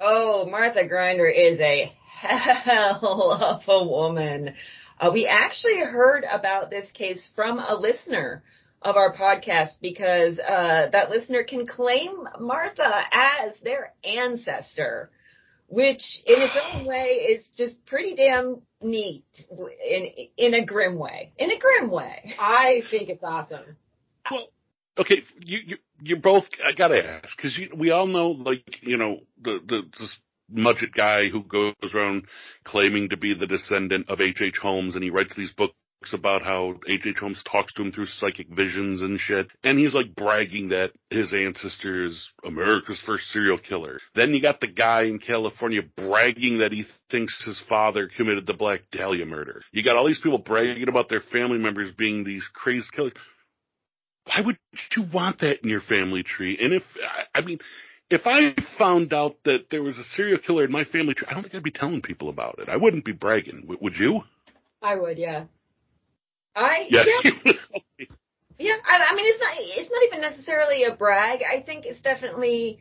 Oh, 0.00 0.46
Martha 0.46 0.88
Grinder 0.88 1.26
is 1.26 1.60
a 1.60 1.92
hell 2.06 3.32
of 3.32 3.62
a 3.68 3.84
woman. 3.84 4.54
Uh, 4.98 5.10
we 5.12 5.26
actually 5.26 5.80
heard 5.80 6.24
about 6.24 6.70
this 6.70 6.90
case 6.92 7.28
from 7.34 7.58
a 7.58 7.74
listener 7.74 8.42
of 8.80 8.96
our 8.96 9.14
podcast 9.14 9.80
because 9.82 10.38
uh, 10.38 10.88
that 10.92 11.10
listener 11.10 11.44
can 11.44 11.66
claim 11.66 12.26
Martha 12.40 13.02
as 13.12 13.54
their 13.62 13.92
ancestor, 14.02 15.10
which 15.68 16.22
in 16.26 16.40
its 16.40 16.56
own 16.72 16.86
way 16.86 17.06
is 17.30 17.44
just 17.56 17.84
pretty 17.86 18.14
damn 18.14 18.62
neat 18.80 19.24
in 19.50 20.08
in 20.36 20.54
a 20.54 20.64
grim 20.64 20.98
way. 20.98 21.32
In 21.38 21.50
a 21.50 21.58
grim 21.58 21.90
way. 21.90 22.34
I 22.38 22.82
think 22.90 23.08
it's 23.08 23.24
awesome. 23.24 23.76
Well, 24.30 24.48
okay, 24.98 25.22
you 25.44 25.58
you 25.66 25.76
you 26.00 26.16
both. 26.16 26.44
I 26.64 26.72
gotta 26.72 27.04
ask 27.04 27.36
because 27.36 27.58
we 27.76 27.90
all 27.90 28.06
know, 28.06 28.28
like 28.28 28.82
you 28.82 28.96
know, 28.96 29.20
the 29.42 29.60
the 29.66 29.82
this 29.98 30.18
Mudgett 30.52 30.94
guy 30.94 31.28
who 31.28 31.42
goes 31.42 31.74
around 31.94 32.26
claiming 32.64 33.08
to 33.08 33.16
be 33.16 33.34
the 33.34 33.46
descendant 33.46 34.08
of 34.08 34.20
H. 34.20 34.40
H. 34.40 34.58
Holmes, 34.62 34.94
and 34.94 35.02
he 35.02 35.10
writes 35.10 35.34
these 35.36 35.52
books 35.52 35.74
about 36.12 36.42
how 36.42 36.74
H. 36.88 37.06
Holmes 37.18 37.42
talks 37.50 37.72
to 37.74 37.82
him 37.82 37.92
through 37.92 38.06
psychic 38.06 38.48
visions 38.48 39.02
and 39.02 39.18
shit, 39.18 39.48
and 39.64 39.78
he's 39.78 39.94
like 39.94 40.14
bragging 40.14 40.68
that 40.68 40.92
his 41.10 41.32
ancestor 41.32 42.04
is 42.04 42.32
America's 42.44 43.02
first 43.04 43.28
serial 43.28 43.58
killer. 43.58 43.98
Then 44.14 44.34
you 44.34 44.40
got 44.40 44.60
the 44.60 44.66
guy 44.66 45.04
in 45.04 45.18
California 45.18 45.82
bragging 45.96 46.58
that 46.58 46.72
he 46.72 46.84
thinks 47.10 47.44
his 47.44 47.60
father 47.68 48.08
committed 48.14 48.46
the 48.46 48.54
Black 48.54 48.82
Dahlia 48.92 49.26
murder. 49.26 49.62
You 49.72 49.82
got 49.82 49.96
all 49.96 50.06
these 50.06 50.20
people 50.20 50.38
bragging 50.38 50.88
about 50.88 51.08
their 51.08 51.20
family 51.20 51.58
members 51.58 51.92
being 51.92 52.24
these 52.24 52.48
crazy 52.52 52.86
killers 52.92 53.12
why 54.26 54.42
would 54.44 54.58
you 54.96 55.04
want 55.12 55.40
that 55.40 55.62
in 55.62 55.70
your 55.70 55.80
family 55.80 56.22
tree? 56.22 56.58
And 56.60 56.72
if, 56.72 56.82
I 57.34 57.42
mean, 57.42 57.58
if 58.10 58.22
I 58.26 58.54
found 58.78 59.12
out 59.12 59.36
that 59.44 59.66
there 59.70 59.82
was 59.82 59.98
a 59.98 60.04
serial 60.04 60.38
killer 60.38 60.64
in 60.64 60.72
my 60.72 60.84
family 60.84 61.14
tree, 61.14 61.28
I 61.30 61.34
don't 61.34 61.42
think 61.42 61.54
I'd 61.54 61.62
be 61.62 61.70
telling 61.70 62.02
people 62.02 62.28
about 62.28 62.58
it. 62.58 62.68
I 62.68 62.76
wouldn't 62.76 63.04
be 63.04 63.12
bragging. 63.12 63.68
Would 63.80 63.96
you? 63.96 64.22
I 64.82 64.96
would, 64.96 65.18
yeah. 65.18 65.44
I 66.56 66.86
Yeah. 66.90 67.04
yeah. 67.24 67.52
Yeah, 68.58 68.76
I, 68.84 69.12
I 69.12 69.14
mean, 69.14 69.26
it's 69.26 69.40
not, 69.40 69.52
it's 69.58 69.90
not 69.90 70.02
even 70.04 70.20
necessarily 70.22 70.84
a 70.84 70.94
brag. 70.94 71.40
I 71.42 71.60
think 71.60 71.84
it's 71.84 72.00
definitely, 72.00 72.78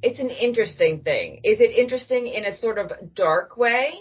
it's 0.00 0.20
an 0.20 0.30
interesting 0.30 1.00
thing. 1.02 1.40
Is 1.42 1.60
it 1.60 1.76
interesting 1.76 2.28
in 2.28 2.44
a 2.44 2.56
sort 2.56 2.78
of 2.78 2.92
dark 3.14 3.56
way? 3.56 3.94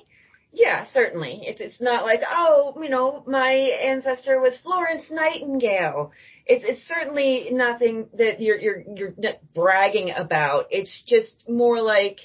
Yeah, 0.54 0.86
certainly. 0.86 1.42
It's, 1.44 1.60
it's 1.60 1.82
not 1.82 2.06
like, 2.06 2.22
oh, 2.30 2.78
you 2.82 2.90
know, 2.90 3.24
my 3.26 3.52
ancestor 3.52 4.40
was 4.40 4.58
Florence 4.60 5.06
Nightingale. 5.10 6.12
It's, 6.46 6.64
it's 6.64 6.88
certainly 6.88 7.50
nothing 7.52 8.10
that 8.18 8.40
you're, 8.40 8.58
you're, 8.58 8.84
you're 8.96 9.14
not 9.18 9.36
bragging 9.56 10.12
about. 10.16 10.68
It's 10.70 11.04
just 11.08 11.50
more 11.50 11.82
like 11.82 12.20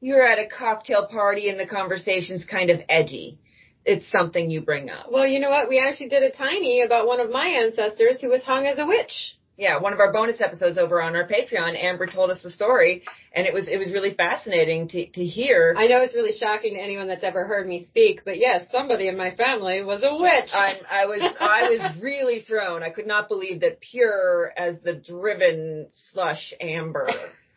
you're 0.00 0.22
at 0.22 0.40
a 0.40 0.48
cocktail 0.48 1.06
party 1.06 1.48
and 1.48 1.60
the 1.60 1.66
conversation's 1.66 2.44
kind 2.44 2.70
of 2.70 2.80
edgy. 2.88 3.38
It's 3.84 4.08
something 4.10 4.50
you 4.50 4.60
bring 4.60 4.90
up. 4.90 5.06
Well, 5.10 5.26
you 5.26 5.40
know 5.40 5.50
what? 5.50 5.68
We 5.68 5.78
actually 5.80 6.08
did 6.08 6.22
a 6.22 6.30
tiny 6.30 6.82
about 6.82 7.06
one 7.06 7.20
of 7.20 7.30
my 7.30 7.46
ancestors 7.46 8.20
who 8.20 8.28
was 8.28 8.42
hung 8.42 8.66
as 8.66 8.78
a 8.78 8.86
witch. 8.86 9.36
yeah, 9.56 9.78
one 9.80 9.92
of 9.92 10.00
our 10.00 10.12
bonus 10.12 10.40
episodes 10.40 10.78
over 10.78 11.02
on 11.02 11.14
our 11.14 11.28
Patreon, 11.28 11.76
Amber 11.82 12.06
told 12.06 12.30
us 12.30 12.42
the 12.42 12.50
story, 12.50 13.02
and 13.34 13.46
it 13.46 13.52
was 13.52 13.68
it 13.68 13.76
was 13.76 13.92
really 13.92 14.14
fascinating 14.14 14.88
to 14.88 15.06
to 15.06 15.24
hear. 15.24 15.74
I 15.76 15.86
know 15.88 16.00
it's 16.00 16.14
really 16.14 16.36
shocking 16.36 16.74
to 16.74 16.80
anyone 16.80 17.06
that's 17.08 17.24
ever 17.24 17.44
heard 17.44 17.66
me 17.66 17.84
speak, 17.84 18.22
but 18.24 18.38
yes, 18.38 18.66
somebody 18.72 19.08
in 19.08 19.16
my 19.16 19.34
family 19.34 19.82
was 19.82 20.02
a 20.02 20.14
witch. 20.14 20.50
I, 20.52 20.80
I 20.90 21.06
was 21.06 21.20
I 21.40 21.62
was 21.68 22.02
really 22.02 22.40
thrown. 22.40 22.82
I 22.82 22.90
could 22.90 23.06
not 23.06 23.28
believe 23.28 23.60
that 23.60 23.80
pure 23.80 24.52
as 24.56 24.80
the 24.80 24.94
driven 24.94 25.88
slush 26.10 26.54
Amber 26.60 27.08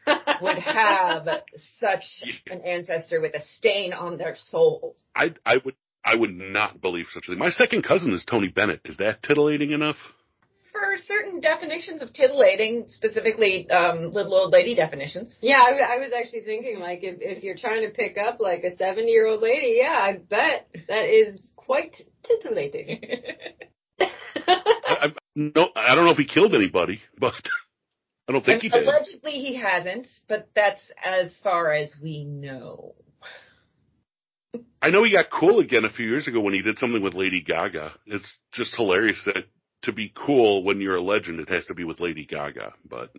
would 0.42 0.60
have 0.60 1.28
such 1.80 2.24
an 2.48 2.62
ancestor 2.62 3.22
with 3.22 3.34
a 3.36 3.42
stain 3.58 3.94
on 3.94 4.18
their 4.18 4.36
soul. 4.36 4.96
I, 5.16 5.34
I 5.46 5.56
would, 5.64 5.76
I 6.06 6.16
would 6.16 6.36
not 6.36 6.82
believe 6.82 7.08
such 7.12 7.26
a 7.28 7.32
thing. 7.32 7.40
My 7.40 7.50
second 7.50 7.84
cousin 7.84 8.14
is 8.14 8.24
Tony 8.24 8.50
Bennett. 8.50 8.82
Is 8.86 8.98
that 8.98 9.24
titillating 9.24 9.72
enough? 9.72 9.96
For 10.72 10.98
certain 10.98 11.40
definitions 11.40 12.02
of 12.04 12.14
titillating, 12.14 12.84
specifically 12.88 13.68
um, 13.72 14.12
little 14.12 14.36
old 14.36 14.54
lady 14.54 14.76
definitions. 14.76 15.40
yeah, 15.42 15.58
I, 15.58 15.72
I 15.72 15.98
was 15.98 16.12
actually 16.16 16.42
thinking 16.42 16.80
like 16.80 17.00
if 17.02 17.18
if 17.22 17.44
you're 17.44 17.58
trying 17.58 17.88
to 17.88 17.94
pick 17.94 18.18
up 18.18 18.40
like 18.40 18.64
a 18.64 18.76
70 18.76 19.10
year 19.10 19.26
old 19.26 19.42
lady, 19.42 19.80
yeah, 19.82 19.98
I 19.98 20.18
bet 20.18 20.68
that 20.88 21.06
is 21.06 21.54
quite 21.56 21.96
titillating. 22.24 23.02
I, 24.48 24.58
I, 24.88 25.08
no, 25.36 25.70
I 25.76 25.96
don't 25.96 26.06
know 26.06 26.12
if 26.12 26.18
he 26.18 26.26
killed 26.26 26.54
anybody, 26.54 27.02
but 27.18 27.34
I 28.28 28.34
don't 28.34 28.46
think 28.46 28.62
he 28.62 28.70
did. 28.70 28.84
Allegedly, 28.84 29.32
he 29.32 29.56
hasn't, 29.56 30.08
but 30.28 30.50
that's 30.56 30.92
as 31.04 31.36
far 31.44 31.74
as 31.74 31.96
we 32.02 32.26
know. 32.26 32.96
I 34.86 34.92
know 34.92 35.04
he 35.04 35.12
got 35.12 35.32
cool 35.32 35.62
again 35.62 35.84
a 35.84 35.90
few 35.90 36.06
years 36.08 36.28
ago 36.28 36.40
when 36.42 36.54
he 36.54 36.62
did 36.62 36.78
something 36.78 37.02
with 37.02 37.16
Lady 37.16 37.42
Gaga. 37.42 37.92
It's 38.06 38.32
just 38.54 38.76
hilarious 38.76 39.20
that 39.26 39.46
to 39.82 39.92
be 39.92 40.14
cool 40.16 40.64
when 40.64 40.80
you're 40.80 40.98
a 40.98 41.02
legend, 41.02 41.40
it 41.40 41.50
has 41.50 41.66
to 41.66 41.74
be 41.74 41.84
with 41.84 42.00
Lady 42.00 42.24
Gaga, 42.24 42.74
but 42.88 43.10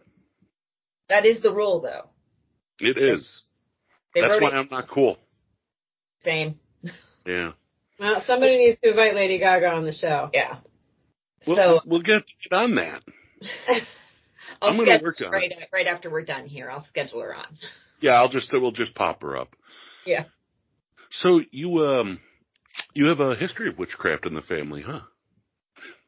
That 1.08 1.26
is 1.26 1.42
the 1.42 1.52
rule, 1.52 1.80
though. 1.80 2.08
it 2.78 2.96
is. 2.96 3.46
They 4.14 4.20
That's 4.20 4.40
why 4.40 4.50
it 4.50 4.54
I'm 4.54 4.68
not 4.70 4.88
cool. 4.88 5.18
same. 6.20 6.60
Yeah. 7.26 7.54
well, 7.98 8.22
somebody 8.28 8.58
needs 8.58 8.80
to 8.84 8.90
invite 8.90 9.16
Lady 9.16 9.40
Gaga 9.40 9.66
on 9.66 9.84
the 9.84 9.92
show. 9.92 10.30
Yeah. 10.32 10.58
We'll, 11.48 11.56
so 11.56 11.80
we'll 11.84 12.02
get 12.02 12.22
get 12.48 12.56
on 12.56 12.76
that. 12.76 13.02
I'll 14.62 14.70
I'm 14.70 14.76
gonna 14.76 15.00
work 15.02 15.16
on 15.20 15.32
right 15.32 15.52
right 15.72 15.88
after 15.88 16.10
we're 16.10 16.22
done 16.24 16.46
here. 16.46 16.70
I'll 16.70 16.86
schedule 16.86 17.22
her 17.22 17.34
on. 17.34 17.58
Yeah, 18.00 18.12
I'll 18.12 18.28
just 18.28 18.52
we'll 18.52 18.70
just 18.70 18.94
pop 18.94 19.22
her 19.22 19.36
up. 19.36 19.56
Yeah. 20.06 20.26
So 21.22 21.40
you 21.50 21.84
um 21.84 22.20
you 22.94 23.06
have 23.06 23.20
a 23.20 23.34
history 23.34 23.68
of 23.68 23.78
witchcraft 23.78 24.26
in 24.26 24.34
the 24.34 24.42
family, 24.42 24.82
huh? 24.82 25.00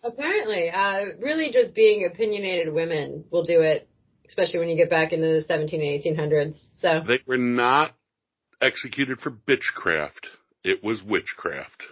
Apparently, 0.03 0.71
uh, 0.71 1.05
really 1.21 1.51
just 1.53 1.75
being 1.75 2.05
opinionated 2.05 2.73
women 2.73 3.25
will 3.31 3.45
do 3.45 3.61
it, 3.63 3.89
especially 4.27 4.61
when 4.61 4.69
you 4.69 4.77
get 4.77 4.91
back 4.91 5.13
into 5.13 5.27
the 5.27 5.43
17 5.43 5.81
and 5.81 6.19
1800s. 6.19 6.61
So, 6.81 7.03
They 7.07 7.19
were 7.27 7.37
not 7.37 7.95
executed 8.61 9.21
for 9.21 9.31
bitchcraft. 9.31 10.27
It 10.63 10.85
was 10.85 11.03
witchcraft. 11.03 11.83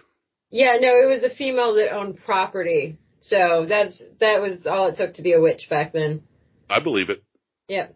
yeah, 0.51 0.77
no, 0.79 0.89
it 0.89 1.21
was 1.21 1.29
a 1.29 1.35
female 1.35 1.73
that 1.75 1.93
owned 1.93 2.19
property. 2.23 2.97
So 3.19 3.65
that's, 3.67 4.01
that 4.21 4.41
was 4.41 4.65
all 4.65 4.87
it 4.87 4.95
took 4.95 5.15
to 5.15 5.21
be 5.21 5.33
a 5.33 5.41
witch 5.41 5.67
back 5.69 5.91
then. 5.91 6.23
I 6.69 6.81
believe 6.81 7.09
it. 7.09 7.23
Yep. 7.67 7.93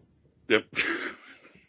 Yep. 0.48 0.64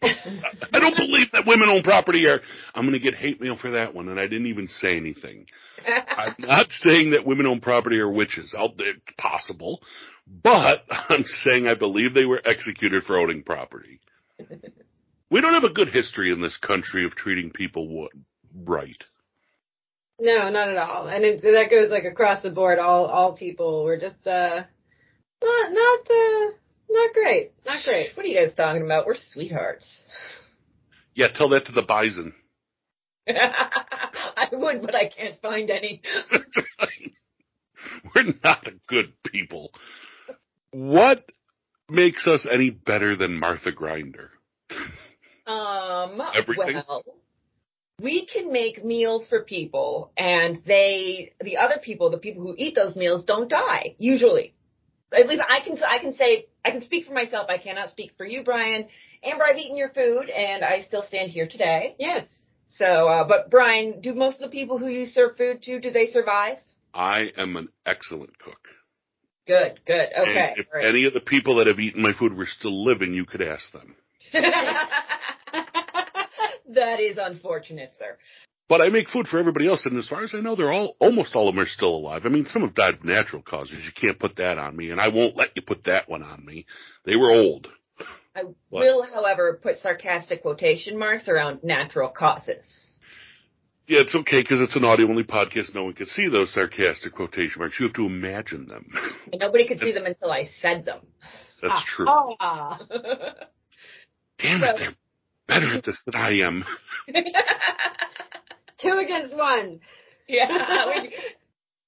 I 0.03 0.79
don't 0.79 0.95
believe 0.95 1.31
that 1.31 1.45
women 1.47 1.69
own 1.69 1.83
property 1.83 2.25
are. 2.27 2.39
I'm 2.75 2.83
going 2.83 2.93
to 2.93 2.99
get 2.99 3.15
hate 3.15 3.41
mail 3.41 3.57
for 3.57 3.71
that 3.71 3.93
one, 3.93 4.09
and 4.09 4.19
I 4.19 4.27
didn't 4.27 4.47
even 4.47 4.67
say 4.67 4.97
anything. 4.97 5.45
I'm 5.85 6.35
not 6.39 6.67
saying 6.71 7.11
that 7.11 7.25
women 7.25 7.45
own 7.45 7.59
property 7.59 7.97
are 7.99 8.11
witches. 8.11 8.53
I'll, 8.57 8.73
it's 8.77 8.99
possible, 9.17 9.81
but 10.27 10.83
I'm 10.89 11.25
saying 11.25 11.67
I 11.67 11.75
believe 11.75 12.13
they 12.13 12.25
were 12.25 12.41
executed 12.43 13.03
for 13.03 13.17
owning 13.17 13.43
property. 13.43 13.99
We 15.29 15.41
don't 15.41 15.53
have 15.53 15.63
a 15.63 15.73
good 15.73 15.89
history 15.89 16.31
in 16.31 16.41
this 16.41 16.57
country 16.57 17.05
of 17.05 17.15
treating 17.15 17.51
people 17.51 18.07
right. 18.55 19.03
No, 20.19 20.49
not 20.49 20.69
at 20.69 20.77
all. 20.77 21.07
And 21.07 21.25
it, 21.25 21.41
that 21.41 21.69
goes 21.69 21.89
like 21.89 22.05
across 22.05 22.43
the 22.43 22.51
board. 22.51 22.79
All 22.79 23.05
all 23.05 23.33
people 23.33 23.83
were 23.83 23.97
just 23.97 24.25
uh 24.27 24.63
not 25.43 25.71
not 25.71 25.99
uh 26.09 26.51
not 26.89 27.13
great. 27.13 27.51
Not 27.65 27.83
great. 27.83 28.11
What 28.15 28.25
are 28.25 28.29
you 28.29 28.39
guys 28.39 28.53
talking 28.55 28.83
about? 28.83 29.05
We're 29.05 29.15
sweethearts. 29.15 30.03
Yeah, 31.15 31.27
tell 31.33 31.49
that 31.49 31.65
to 31.65 31.71
the 31.71 31.83
bison. 31.83 32.33
I 33.27 34.49
would, 34.51 34.81
but 34.81 34.95
I 34.95 35.09
can't 35.09 35.41
find 35.41 35.69
any. 35.69 36.01
We're 38.15 38.33
not 38.43 38.67
a 38.67 38.73
good 38.87 39.13
people. 39.25 39.71
What 40.71 41.23
makes 41.89 42.27
us 42.27 42.47
any 42.51 42.69
better 42.69 43.15
than 43.15 43.39
Martha 43.39 43.71
Grinder? 43.71 44.31
Um, 45.45 46.21
Everything? 46.33 46.81
well, 46.87 47.03
we 48.01 48.25
can 48.25 48.51
make 48.51 48.83
meals 48.83 49.27
for 49.27 49.43
people 49.43 50.11
and 50.17 50.61
they, 50.65 51.33
the 51.41 51.57
other 51.57 51.77
people, 51.81 52.09
the 52.09 52.17
people 52.17 52.43
who 52.43 52.55
eat 52.57 52.75
those 52.75 52.95
meals 52.95 53.23
don't 53.25 53.49
die, 53.49 53.95
usually. 53.97 54.53
At 55.15 55.27
least 55.27 55.43
I 55.47 55.59
can, 55.63 55.77
I 55.87 55.99
can 55.99 56.13
say, 56.13 56.47
I 56.65 56.71
can 56.71 56.81
speak 56.81 57.05
for 57.05 57.13
myself. 57.13 57.47
I 57.49 57.57
cannot 57.57 57.89
speak 57.89 58.11
for 58.17 58.25
you, 58.25 58.43
Brian. 58.43 58.87
Amber, 59.23 59.43
I've 59.45 59.57
eaten 59.57 59.75
your 59.77 59.89
food 59.89 60.29
and 60.29 60.63
I 60.63 60.81
still 60.81 61.03
stand 61.03 61.29
here 61.29 61.47
today. 61.47 61.95
Yes. 61.99 62.25
So, 62.69 62.85
uh, 62.85 63.27
but 63.27 63.51
Brian, 63.51 64.01
do 64.01 64.13
most 64.13 64.41
of 64.41 64.49
the 64.49 64.55
people 64.55 64.77
who 64.77 64.87
you 64.87 65.05
serve 65.05 65.37
food 65.37 65.61
to, 65.63 65.79
do 65.79 65.91
they 65.91 66.07
survive? 66.07 66.57
I 66.93 67.31
am 67.37 67.55
an 67.57 67.69
excellent 67.85 68.37
cook. 68.39 68.59
Good, 69.45 69.81
good. 69.85 70.09
And 70.15 70.29
Okay. 70.29 70.53
if 70.57 70.67
all 70.73 70.79
right. 70.79 70.87
any 70.87 71.05
of 71.05 71.13
the 71.13 71.19
people 71.19 71.57
that 71.57 71.67
have 71.67 71.79
eaten 71.79 72.01
my 72.01 72.13
food 72.17 72.35
were 72.35 72.45
still 72.45 72.83
living, 72.85 73.13
you 73.13 73.25
could 73.25 73.41
ask 73.41 73.71
them. 73.73 73.95
that 76.73 76.99
is 76.99 77.17
unfortunate, 77.17 77.93
sir. 77.99 78.17
But 78.69 78.81
I 78.81 78.89
make 78.89 79.09
food 79.09 79.27
for 79.27 79.39
everybody 79.39 79.67
else, 79.67 79.85
and 79.85 79.97
as 79.97 80.07
far 80.07 80.23
as 80.23 80.33
I 80.33 80.39
know, 80.39 80.55
they're 80.55 80.71
all 80.71 80.95
almost 80.99 81.35
all 81.35 81.49
of 81.49 81.55
them 81.55 81.63
are 81.63 81.67
still 81.67 81.95
alive. 81.95 82.21
I 82.25 82.29
mean, 82.29 82.45
some 82.45 82.61
have 82.61 82.73
died 82.73 82.95
of 82.95 83.03
natural 83.03 83.41
causes. 83.41 83.83
You 83.83 83.91
can't 83.91 84.17
put 84.17 84.37
that 84.37 84.57
on 84.57 84.75
me, 84.75 84.89
and 84.89 85.01
I 85.01 85.09
won't 85.09 85.35
let 85.35 85.49
you 85.55 85.61
put 85.61 85.83
that 85.85 86.09
one 86.09 86.23
on 86.23 86.45
me. 86.45 86.65
They 87.05 87.15
were 87.15 87.29
old. 87.29 87.67
I 88.35 88.43
What? 88.69 88.81
will, 88.81 89.03
however, 89.03 89.59
put 89.61 89.77
sarcastic 89.77 90.41
quotation 90.41 90.97
marks 90.97 91.27
around 91.27 91.63
natural 91.63 92.09
causes. 92.09 92.63
Yeah, 93.85 93.99
it's 93.99 94.15
okay 94.15 94.41
because 94.41 94.61
it's 94.61 94.77
an 94.77 94.85
audio 94.85 95.07
only 95.09 95.23
podcast. 95.23 95.75
No 95.75 95.83
one 95.83 95.93
can 95.93 96.07
see 96.07 96.29
those 96.29 96.53
sarcastic 96.53 97.13
quotation 97.13 97.59
marks. 97.59 97.77
You 97.79 97.85
have 97.87 97.95
to 97.95 98.05
imagine 98.05 98.65
them. 98.65 98.87
And 99.31 99.41
nobody 99.41 99.67
could 99.67 99.81
see 99.81 99.91
them 99.91 100.05
until 100.05 100.31
I 100.31 100.45
said 100.45 100.85
them. 100.85 101.01
That's 101.61 101.83
true. 101.85 102.05
Ah. 102.07 102.79
Damn 104.39 104.63
it, 104.63 104.77
they're 104.77 104.95
better 105.47 105.75
at 105.75 105.83
this 105.83 106.01
than 106.05 106.15
I 106.15 106.39
am. 106.39 106.63
Two 108.83 108.99
against 109.03 109.35
one. 109.35 109.79
yeah. 110.27 110.47
we- 111.01 111.15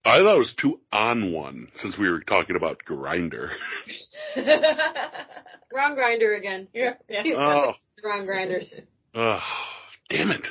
I 0.08 0.20
thought 0.20 0.36
it 0.36 0.39
was 0.39 0.54
two 0.62 0.80
on 0.91 1.34
one 1.34 1.68
since 1.78 1.98
we 1.98 2.10
were 2.12 2.22
talking 2.22 2.56
about 2.56 2.78
Grindr. 2.88 3.50
Wrong 5.74 5.96
grinder 5.96 6.36
again. 6.36 6.68
yeah. 6.74 6.93
yeah. 7.10 7.24
Oh, 7.36 7.72
Wrong 8.06 8.26
grinders. 8.26 8.72
oh, 9.16 9.39
damn 10.10 10.30
it. 10.32 10.46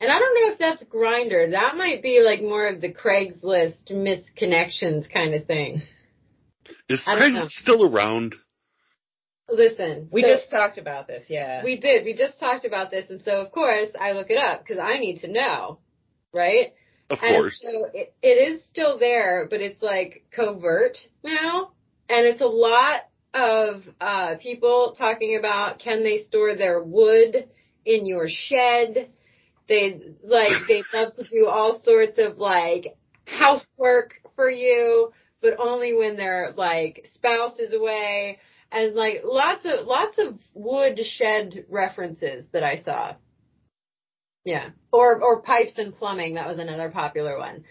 And 0.00 0.10
I 0.10 0.18
don't 0.18 0.34
know 0.34 0.52
if 0.52 0.58
that's 0.58 0.82
Grindr. 0.92 1.52
That 1.52 1.76
might 1.76 2.02
be 2.02 2.20
like 2.20 2.42
more 2.42 2.66
of 2.66 2.80
the 2.80 2.92
Craigslist 2.92 3.90
misconnections 3.92 5.10
kind 5.12 5.34
of 5.34 5.46
thing. 5.46 5.82
Is 6.88 7.02
I 7.06 7.12
don't 7.12 7.20
Craig 7.20 7.32
know. 7.34 7.44
still 7.46 7.84
around? 7.94 8.34
Listen, 9.48 10.08
We 10.10 10.22
so- 10.22 10.28
just 10.28 10.50
talked 10.50 10.78
about 10.78 11.06
this, 11.06 11.26
yeah. 11.28 11.62
we 11.62 11.78
did. 11.78 12.04
We 12.04 12.14
just 12.14 12.38
talked 12.40 12.64
about 12.64 12.90
this, 12.90 13.10
and 13.10 13.20
so 13.22 13.32
of 13.40 13.52
course 13.52 13.88
I 13.98 14.12
look 14.12 14.30
it 14.30 14.38
up 14.38 14.60
because 14.62 14.78
I 14.78 14.98
need 14.98 15.20
to 15.20 15.28
know, 15.30 15.78
right? 16.32 16.72
Of 17.10 17.18
And 17.22 17.36
course. 17.36 17.60
so 17.62 17.90
it, 17.92 18.14
it 18.22 18.28
is 18.54 18.62
still 18.70 18.98
there, 18.98 19.46
but 19.50 19.60
it's 19.60 19.82
like 19.82 20.24
covert 20.34 20.96
now. 21.22 21.72
And 22.08 22.26
it's 22.26 22.40
a 22.40 22.46
lot 22.46 23.02
of 23.34 23.82
uh, 24.00 24.36
people 24.40 24.94
talking 24.96 25.36
about 25.36 25.78
can 25.78 26.02
they 26.02 26.22
store 26.22 26.56
their 26.56 26.82
wood 26.82 27.48
in 27.84 28.06
your 28.06 28.26
shed? 28.28 29.10
They 29.68 30.00
like 30.22 30.66
they 30.68 30.82
love 30.94 31.14
to 31.16 31.24
do 31.24 31.46
all 31.46 31.80
sorts 31.82 32.16
of 32.18 32.38
like 32.38 32.96
housework 33.26 34.14
for 34.36 34.48
you, 34.50 35.12
but 35.42 35.58
only 35.58 35.94
when 35.94 36.16
their 36.16 36.52
like 36.56 37.06
spouse 37.12 37.58
is 37.58 37.72
away. 37.74 38.38
And 38.74 38.94
like 38.94 39.22
lots 39.24 39.64
of 39.64 39.86
lots 39.86 40.18
of 40.18 40.38
wood 40.52 40.98
shed 41.04 41.64
references 41.70 42.44
that 42.52 42.64
I 42.64 42.78
saw. 42.78 43.14
Yeah. 44.44 44.70
Or 44.92 45.22
or 45.22 45.42
pipes 45.42 45.78
and 45.78 45.94
plumbing, 45.94 46.34
that 46.34 46.48
was 46.48 46.58
another 46.58 46.90
popular 46.90 47.38
one. 47.38 47.64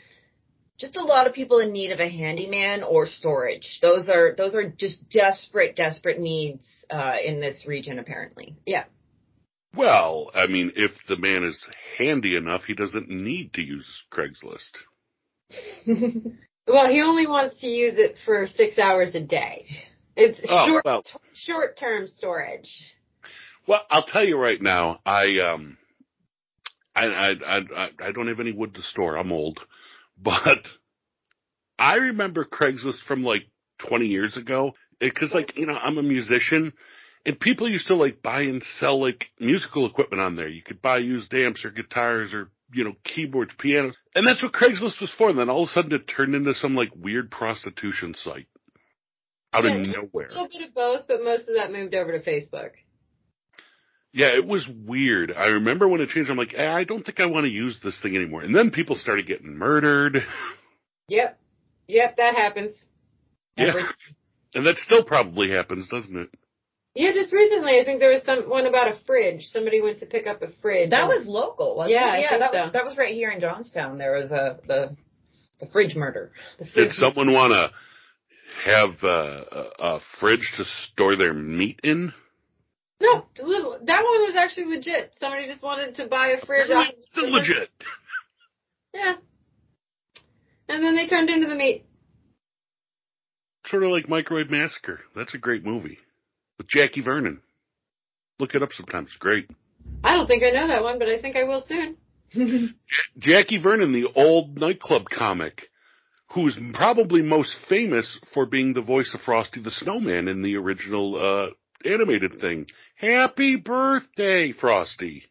just 0.80 0.96
a 0.96 1.04
lot 1.04 1.28
of 1.28 1.34
people 1.34 1.60
in 1.60 1.72
need 1.74 1.92
of 1.92 2.00
a 2.00 2.10
handyman 2.10 2.84
or 2.84 3.06
storage. 3.06 3.80
Those 3.82 4.10
are 4.10 4.34
those 4.38 4.56
are 4.56 4.70
just 4.70 5.08
desperate, 5.10 5.76
desperate 5.76 6.20
needs 6.20 6.66
uh, 6.90 7.16
in 7.24 7.40
this 7.42 7.66
region, 7.68 8.00
apparently. 8.00 8.56
Yeah. 8.66 8.86
Well, 9.76 10.32
I 10.34 10.48
mean, 10.48 10.72
if 10.76 10.92
the 11.08 11.18
man 11.18 11.44
is 11.44 11.66
handy 11.98 12.36
enough, 12.38 12.64
he 12.66 12.76
doesn't 12.76 13.10
need 13.10 13.54
to 13.56 13.62
use 13.62 14.04
Craigslist. 14.12 14.72
Well, 16.66 16.90
he 16.90 17.02
only 17.02 17.28
wants 17.28 17.60
to 17.60 17.68
use 17.68 17.96
it 17.98 18.18
for 18.24 18.48
six 18.48 18.80
hours 18.80 19.14
a 19.16 19.20
day. 19.22 19.68
It's 20.16 20.40
Oh, 20.50 20.68
short 20.68 20.86
well. 20.86 21.04
short 21.34 21.78
term 21.78 22.08
storage. 22.08 22.92
Well, 23.68 23.82
I'll 23.90 24.04
tell 24.04 24.26
you 24.26 24.38
right 24.38 24.62
now, 24.62 25.00
I 25.06 25.38
um, 25.40 25.78
I 26.96 27.06
I 27.06 27.30
I 27.32 27.58
I- 27.76 27.92
I 28.08 28.12
don't 28.12 28.28
have 28.28 28.40
any 28.40 28.52
wood 28.52 28.76
to 28.76 28.82
store. 28.82 29.16
I'm 29.18 29.32
old, 29.32 29.60
but 30.22 30.68
I 31.80 31.96
remember 31.96 32.46
Craigslist 32.46 33.02
from 33.08 33.24
like 33.24 33.44
20 33.80 34.06
years 34.06 34.38
ago 34.38 34.74
because, 35.00 35.34
like, 35.34 35.58
you 35.58 35.66
know, 35.66 35.74
I'm 35.74 35.98
a 35.98 36.04
musician, 36.04 36.74
and 37.26 37.40
people 37.40 37.70
used 37.70 37.88
to 37.88 37.96
like 37.96 38.22
buy 38.22 38.42
and 38.44 38.62
sell 38.64 39.00
like 39.02 39.26
musical 39.40 39.86
equipment 39.86 40.22
on 40.22 40.36
there. 40.36 40.48
You 40.48 40.62
could 40.62 40.82
buy 40.82 41.00
used 41.00 41.34
amps 41.34 41.66
or 41.66 41.72
guitars 41.72 42.34
or 42.34 42.50
you 42.72 42.84
know 42.84 42.94
keyboards, 43.04 43.54
pianos, 43.58 43.98
and 44.14 44.28
that's 44.28 44.44
what 44.44 44.54
Craigslist 44.54 45.02
was 45.02 45.14
for. 45.18 45.30
And 45.30 45.40
then 45.40 45.50
all 45.50 45.64
of 45.64 45.70
a 45.70 45.72
sudden, 45.72 45.94
it 45.94 46.08
turned 46.08 46.36
into 46.36 46.54
some 46.54 46.76
like 46.76 46.92
weird 46.96 47.32
prostitution 47.32 48.14
site 48.14 48.48
out 49.54 49.64
Yeah, 49.64 49.76
of 49.76 49.88
nowhere. 49.88 50.28
A 50.28 50.32
little 50.34 50.48
bit 50.48 50.68
of 50.68 50.74
both, 50.74 51.08
but 51.08 51.24
most 51.24 51.48
of 51.48 51.56
that 51.56 51.72
moved 51.72 51.94
over 51.96 52.12
to 52.12 52.20
Facebook. 52.20 52.72
Yeah, 54.12 54.36
it 54.36 54.46
was 54.46 54.68
weird. 54.86 55.32
I 55.32 55.48
remember 55.48 55.88
when 55.88 56.00
it 56.02 56.10
changed, 56.10 56.30
I'm 56.30 56.38
like, 56.38 56.54
eh, 56.56 56.72
I 56.72 56.84
don't 56.84 57.04
think 57.04 57.20
I 57.20 57.26
want 57.26 57.46
to 57.46 57.50
use 57.50 57.80
this 57.84 58.00
thing 58.02 58.16
anymore. 58.16 58.42
And 58.44 58.56
then 58.56 58.70
people 58.70 58.96
started 58.96 59.26
getting 59.26 59.58
murdered. 59.58 60.24
Yep. 61.10 61.40
Yep, 61.88 62.18
that 62.18 62.36
happens. 62.36 62.72
Yeah. 63.58 63.70
Every- 63.70 63.84
And 64.54 64.66
that 64.68 64.78
still 64.78 65.04
probably 65.04 65.50
happens, 65.50 65.88
doesn't 65.88 66.16
it? 66.16 66.30
Yeah, 66.96 67.12
just 67.12 67.34
recently 67.34 67.80
I 67.80 67.84
think 67.86 68.00
there 68.00 68.14
was 68.14 68.22
some 68.24 68.48
one 68.48 68.68
about 68.68 68.88
a 68.88 69.00
fridge. 69.08 69.46
Somebody 69.48 69.82
went 69.82 70.00
to 70.02 70.06
pick 70.06 70.28
up 70.28 70.44
a 70.44 70.50
fridge. 70.62 70.92
That 70.92 71.08
was 71.08 71.26
local, 71.26 71.76
wasn't 71.76 71.94
Yeah, 72.00 72.06
it? 72.06 72.12
I 72.12 72.20
Yeah, 72.20 72.30
think 72.30 72.40
that 72.42 72.52
so. 72.54 72.64
was 72.66 72.74
that 72.74 72.86
was 72.86 72.98
right 73.00 73.16
here 73.16 73.32
in 73.32 73.40
Johnstown. 73.42 73.98
There 73.98 74.16
was 74.16 74.32
a 74.32 74.60
the 74.68 74.96
the 75.60 75.66
fridge 75.72 75.96
murder. 75.96 76.32
The 76.60 76.66
Did 76.66 76.74
fridge 76.74 76.92
someone 76.94 77.34
want 77.34 77.52
to 77.54 77.72
have 78.66 79.04
uh, 79.04 79.44
a, 79.80 80.00
fridge 80.20 80.54
to 80.58 80.66
store 80.66 81.16
their 81.16 81.34
meat 81.34 81.80
in? 81.84 82.14
No, 83.02 83.26
that 83.36 83.46
one 83.46 84.22
was 84.22 84.36
actually 84.38 84.76
legit. 84.76 85.12
Somebody 85.20 85.48
just 85.48 85.62
wanted 85.62 85.96
to 85.96 86.08
buy 86.08 86.30
a 86.30 86.46
fridge. 86.46 86.70
It's 86.70 87.18
legit. 87.18 87.70
Yeah. 88.94 89.16
And 90.70 90.84
then 90.84 90.96
they 90.96 91.08
turned 91.08 91.30
into 91.30 91.48
the 91.48 91.56
meat. 91.56 91.86
Sort 93.66 93.84
of 93.84 93.90
like 93.90 94.08
Microwave 94.08 94.50
Massacre. 94.50 95.02
That's 95.16 95.34
a 95.34 95.38
great 95.38 95.66
movie 95.66 95.98
with 96.58 96.68
Jackie 96.68 97.02
Vernon. 97.02 97.42
Look 98.40 98.56
it 98.56 98.62
up 98.62 98.72
sometimes. 98.72 99.08
It's 99.08 99.18
great. 99.18 99.50
I 100.04 100.16
don't 100.16 100.28
think 100.28 100.44
I 100.44 100.52
know 100.52 100.68
that 100.68 100.84
one, 100.84 101.00
but 101.00 101.10
I 101.10 101.22
think 101.22 101.36
I 101.36 101.44
will 101.44 101.64
soon. 101.68 101.98
Jackie 103.20 103.62
Vernon, 103.62 103.92
the 103.92 104.08
old 104.16 104.58
nightclub 104.58 105.06
comic, 105.10 105.70
who's 106.34 106.58
probably 106.74 107.22
most 107.22 107.56
famous 107.70 108.20
for 108.34 108.46
being 108.46 108.74
the 108.74 108.82
voice 108.82 109.14
of 109.14 109.22
Frosty 109.22 109.62
the 109.62 109.72
Snowman 109.72 110.28
in 110.28 110.42
the 110.42 110.56
original 110.56 111.16
uh, 111.16 111.50
animated 111.88 112.40
thing. 112.40 112.68
Happy 112.96 113.56
birthday, 113.56 114.52
Frosty! 114.52 115.24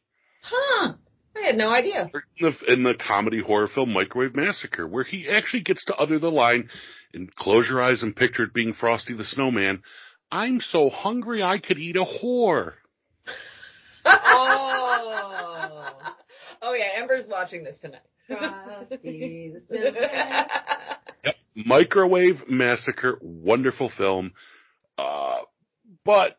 Huh. 0.42 0.94
I 1.36 1.46
had 1.46 1.56
no 1.56 1.70
idea. 1.70 2.10
In 2.36 2.50
the, 2.50 2.72
in 2.72 2.82
the 2.82 2.94
comedy 2.94 3.40
horror 3.40 3.68
film 3.68 3.92
Microwave 3.92 4.36
Massacre, 4.36 4.86
where 4.86 5.04
he 5.04 5.28
actually 5.28 5.62
gets 5.62 5.84
to 5.86 5.94
utter 5.96 6.18
the 6.18 6.30
line, 6.30 6.68
and 7.14 7.34
close 7.34 7.68
your 7.68 7.82
eyes 7.82 8.02
and 8.02 8.14
picture 8.14 8.44
it 8.44 8.54
being 8.54 8.72
Frosty 8.72 9.14
the 9.14 9.24
Snowman. 9.24 9.82
I'm 10.30 10.60
so 10.60 10.88
hungry 10.88 11.42
I 11.42 11.58
could 11.58 11.78
eat 11.78 11.96
a 11.96 12.04
whore. 12.04 12.74
Oh. 14.04 15.92
oh 16.60 16.74
yeah, 16.74 17.00
Amber's 17.00 17.24
watching 17.28 17.62
this 17.62 17.78
tonight. 17.78 18.00
Frosty 18.28 19.52
the 19.54 19.62
Snowman. 19.68 20.46
Microwave 21.54 22.48
Massacre, 22.48 23.18
wonderful 23.20 23.90
film. 23.90 24.32
Uh, 24.96 25.40
but 26.04 26.38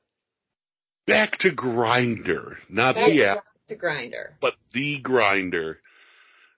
back 1.05 1.37
to 1.39 1.51
Grinder, 1.51 2.57
not 2.69 2.95
Back 2.95 3.09
the 3.09 3.25
app, 3.25 3.43
the 3.67 3.75
grinder. 3.75 4.35
but 4.41 4.53
the 4.73 4.99
Grinder. 5.01 5.79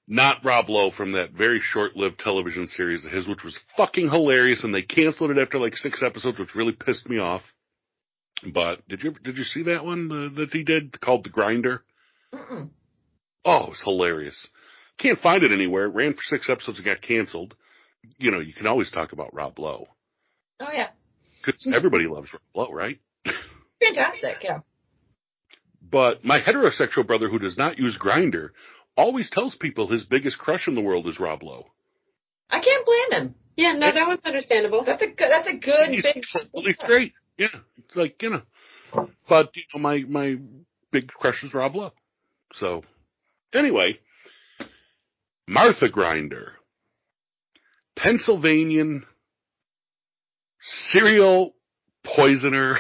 Not 0.08 0.46
Rob 0.46 0.70
Lowe 0.70 0.92
from 0.92 1.14
that 1.14 1.32
very 1.32 1.60
short-lived 1.60 2.20
television 2.20 2.68
series 2.68 3.04
of 3.06 3.12
his, 3.12 3.28
which 3.28 3.44
was 3.44 3.60
fucking 3.76 4.08
hilarious, 4.08 4.64
and 4.64 4.74
they 4.74 4.84
canceled 4.84 5.32
it 5.32 5.40
after 5.40 5.58
like 5.58 5.76
six 5.76 6.04
episodes, 6.04 6.38
which 6.38 6.54
really 6.54 6.74
pissed 6.74 7.10
me 7.10 7.18
off. 7.18 7.42
But 8.54 8.88
did 8.88 9.04
you 9.04 9.12
did 9.24 9.38
you 9.38 9.44
see 9.44 9.64
that 9.64 9.84
one 9.84 10.10
that 10.36 10.50
he 10.52 10.64
did 10.64 11.02
called 11.02 11.24
The 11.24 11.30
Grinder? 11.32 11.84
Mm-mm. 12.32 12.70
Oh, 13.44 13.64
it 13.64 13.70
was 13.70 13.82
hilarious. 13.84 14.48
Can't 14.98 15.20
find 15.20 15.44
it 15.44 15.52
anywhere. 15.52 15.86
It 15.86 15.96
ran 15.96 16.14
for 16.14 16.24
six 16.24 16.50
episodes 16.50 16.78
and 16.78 16.86
got 16.86 17.02
canceled. 17.02 17.56
You 18.18 18.32
know, 18.32 18.40
you 18.40 18.54
can 18.54 18.68
always 18.68 18.92
talk 18.92 19.14
about 19.14 19.34
Rob 19.34 19.60
Lowe 19.60 19.88
Oh 20.60 20.70
yeah, 20.72 20.90
because 21.44 21.62
mm-hmm. 21.62 21.74
everybody 21.74 22.06
loves 22.08 22.32
Rob 22.34 22.42
Lowe, 22.70 22.74
right? 22.74 23.00
fantastic. 23.84 24.38
Yeah. 24.42 24.60
But 25.82 26.24
my 26.24 26.40
heterosexual 26.40 27.06
brother 27.06 27.30
who 27.30 27.40
does 27.40 27.58
not 27.58 27.78
use 27.78 27.98
Grindr 28.02 28.50
always 28.98 29.30
tells 29.30 29.56
people 29.56 29.88
his 29.88 30.06
biggest 30.06 30.38
crush 30.38 30.68
in 30.68 30.76
the 30.76 30.82
world 30.82 31.08
is 31.08 31.20
Rob 31.20 31.44
Lowe. 31.44 31.68
I 32.50 32.62
can't 32.62 32.86
blame 32.86 33.22
him. 33.22 33.36
Yeah, 33.58 33.74
no, 33.74 33.92
that 33.92 34.08
one's 34.08 34.22
understandable. 34.26 34.84
That's 34.86 35.02
a 35.02 35.08
good. 35.08 35.30
That's 35.30 35.48
a 35.48 35.58
good 35.58 35.90
He's 35.90 36.04
big. 36.04 36.24
totally 36.32 36.74
straight. 36.74 37.14
Yeah. 37.38 37.48
It's 37.78 37.96
like, 37.96 38.22
you 38.22 38.30
know. 38.30 38.42
But, 39.28 39.52
you 39.56 39.64
know, 39.74 39.82
my, 39.82 40.00
my 40.08 40.38
big 40.92 41.10
crush 41.10 41.44
is 41.44 41.54
Rob 41.54 41.76
Lowe. 41.76 41.92
So, 42.54 42.84
anyway, 43.54 44.00
Martha 45.48 45.90
Grinder, 45.90 46.54
Pennsylvanian 47.96 49.06
serial 50.62 51.54
poisoner, 52.04 52.78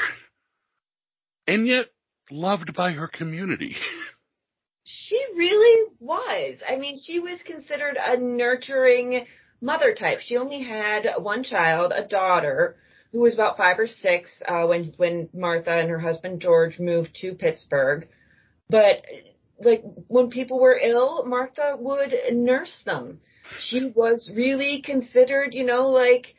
and 1.48 1.68
yet 1.68 1.88
loved 2.32 2.74
by 2.74 2.92
her 2.92 3.08
community. 3.08 3.76
She 4.84 5.20
really 5.36 5.92
was. 6.00 6.62
I 6.68 6.78
mean, 6.78 7.00
she 7.04 7.20
was 7.20 7.42
considered 7.44 7.98
a 8.00 8.18
nurturing 8.18 9.26
mother 9.62 9.94
type. 9.94 10.20
She 10.20 10.38
only 10.38 10.62
had 10.62 11.08
one 11.20 11.44
child, 11.44 11.92
a 11.96 12.08
daughter, 12.08 12.78
who 13.12 13.22
was 13.22 13.34
about 13.34 13.58
five 13.58 13.80
or 13.80 13.88
six 13.88 14.30
uh, 14.48 14.66
when 14.66 14.94
when 14.98 15.30
Martha 15.34 15.72
and 15.72 15.90
her 15.90 16.00
husband 16.00 16.42
George 16.42 16.80
moved 16.80 17.16
to 17.22 17.34
Pittsburgh. 17.34 18.08
But 18.70 19.06
like 19.60 19.84
when 20.08 20.30
people 20.30 20.60
were 20.60 20.78
ill, 20.78 21.26
Martha 21.26 21.76
would 21.80 22.14
nurse 22.32 22.84
them. 22.86 23.20
She 23.60 23.92
was 23.96 24.30
really 24.34 24.82
considered, 24.82 25.54
you 25.54 25.66
know, 25.66 25.88
like 25.88 26.36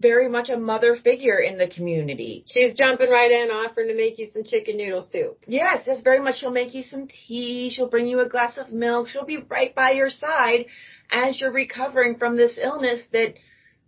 very 0.00 0.28
much 0.28 0.48
a 0.48 0.58
mother 0.58 0.94
figure 0.94 1.38
in 1.38 1.58
the 1.58 1.66
community. 1.66 2.44
She's 2.46 2.74
jumping 2.74 3.10
right 3.10 3.30
in, 3.30 3.50
offering 3.50 3.88
to 3.88 3.96
make 3.96 4.18
you 4.18 4.28
some 4.32 4.44
chicken 4.44 4.76
noodle 4.76 5.06
soup. 5.10 5.38
Yes, 5.46 5.84
yes, 5.86 6.02
very 6.02 6.20
much. 6.20 6.36
She'll 6.38 6.50
make 6.50 6.74
you 6.74 6.82
some 6.82 7.08
tea. 7.08 7.70
She'll 7.70 7.88
bring 7.88 8.06
you 8.06 8.20
a 8.20 8.28
glass 8.28 8.58
of 8.58 8.70
milk. 8.70 9.08
She'll 9.08 9.24
be 9.24 9.38
right 9.48 9.74
by 9.74 9.92
your 9.92 10.10
side 10.10 10.66
as 11.10 11.40
you're 11.40 11.52
recovering 11.52 12.16
from 12.16 12.36
this 12.36 12.58
illness 12.60 13.02
that 13.12 13.34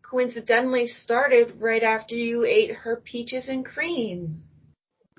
coincidentally 0.02 0.86
started 0.88 1.54
right 1.60 1.82
after 1.82 2.16
you 2.16 2.44
ate 2.44 2.74
her 2.74 2.96
peaches 2.96 3.48
and 3.48 3.64
cream. 3.64 4.42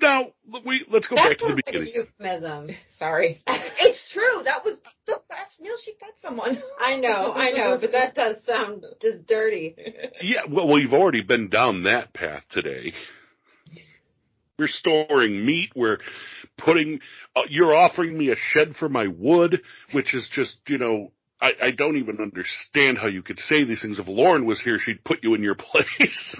Now, 0.02 0.28
we, 0.66 0.86
let's 0.89 1.08
go 1.08 1.16
That 1.16 1.30
back 1.30 1.38
to 1.38 1.45
the 1.45 1.49
sounds 1.49 1.62
like 1.66 1.76
a 1.76 1.80
beginning. 1.80 1.93
euphemism. 1.93 2.70
Sorry. 2.99 3.41
it's 3.47 4.12
true. 4.12 4.43
That 4.43 4.66
was 4.66 4.78
the 5.06 5.20
last 5.30 5.60
meal 5.62 5.76
she 5.84 5.93
fed 5.99 6.10
someone. 6.22 6.62
I 6.82 6.97
know, 6.97 7.32
I 7.34 7.52
know, 7.52 7.78
but 7.80 7.91
that 7.91 8.16
does 8.16 8.38
sound 8.45 8.86
just 9.02 9.26
dirty. 9.28 9.76
Yeah, 10.24 10.41
well, 10.49 10.72
we've 10.72 10.93
already 10.93 11.22
been 11.24 11.49
down 11.49 11.84
that 11.84 12.14
path 12.14 12.43
today. 12.52 12.93
We're 14.60 14.68
storing 14.68 15.43
meat. 15.45 15.72
We're 15.76 15.97
putting, 16.60 16.99
uh, 17.36 17.41
you're 17.49 17.74
offering 17.76 18.16
me 18.16 18.30
a 18.30 18.36
shed 18.36 18.76
for 18.76 18.88
my 18.88 19.08
wood, 19.08 19.62
which 19.93 20.14
is 20.14 20.30
just, 20.32 20.60
you 20.68 20.78
know, 20.78 21.12
I, 21.41 21.52
I 21.60 21.72
don't 21.72 21.97
even 21.97 22.20
understand 22.20 22.99
how 22.99 23.08
you 23.08 23.24
could 23.24 23.39
say 23.39 23.64
these 23.64 23.82
things. 23.82 23.97
If 23.97 24.08
Lauren 24.08 24.45
was 24.45 24.62
here, 24.62 24.78
she'd 24.78 25.04
put 25.04 25.24
you 25.24 25.34
in 25.34 25.41
your 25.41 25.56
place. 25.56 26.39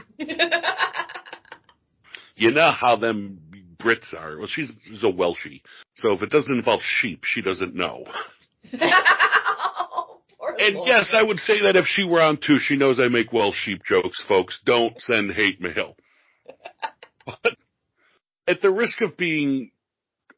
you 2.36 2.52
know 2.52 2.70
how 2.72 2.98
them 2.98 3.40
Brits 3.84 4.14
are. 4.14 4.38
Well, 4.38 4.48
she's, 4.48 4.72
she's 4.86 5.04
a 5.04 5.08
Welshie. 5.08 5.62
So 5.96 6.12
if 6.14 6.22
it 6.22 6.30
doesn't 6.30 6.54
involve 6.54 6.82
sheep, 6.82 7.24
she 7.26 7.42
doesn't 7.42 7.76
know. 7.76 8.06
Poor 8.72 10.56
And 10.60 10.76
Lauren. 10.76 10.88
yes, 10.88 11.14
I 11.16 11.24
would 11.24 11.40
say 11.40 11.62
that 11.64 11.76
if 11.76 11.86
she 11.86 12.04
were 12.04 12.22
on 12.22 12.38
too, 12.38 12.58
she 12.60 12.76
knows 12.76 13.00
I 13.00 13.08
make 13.08 13.32
Welsh 13.34 13.56
sheep 13.58 13.84
jokes, 13.86 14.22
folks. 14.28 14.60
Don't 14.66 15.00
send 15.02 15.32
hate 15.32 15.62
mail. 15.62 15.96
But 17.44 17.56
at 18.48 18.62
the 18.62 18.72
risk 18.72 19.00
of 19.02 19.16
being 19.16 19.70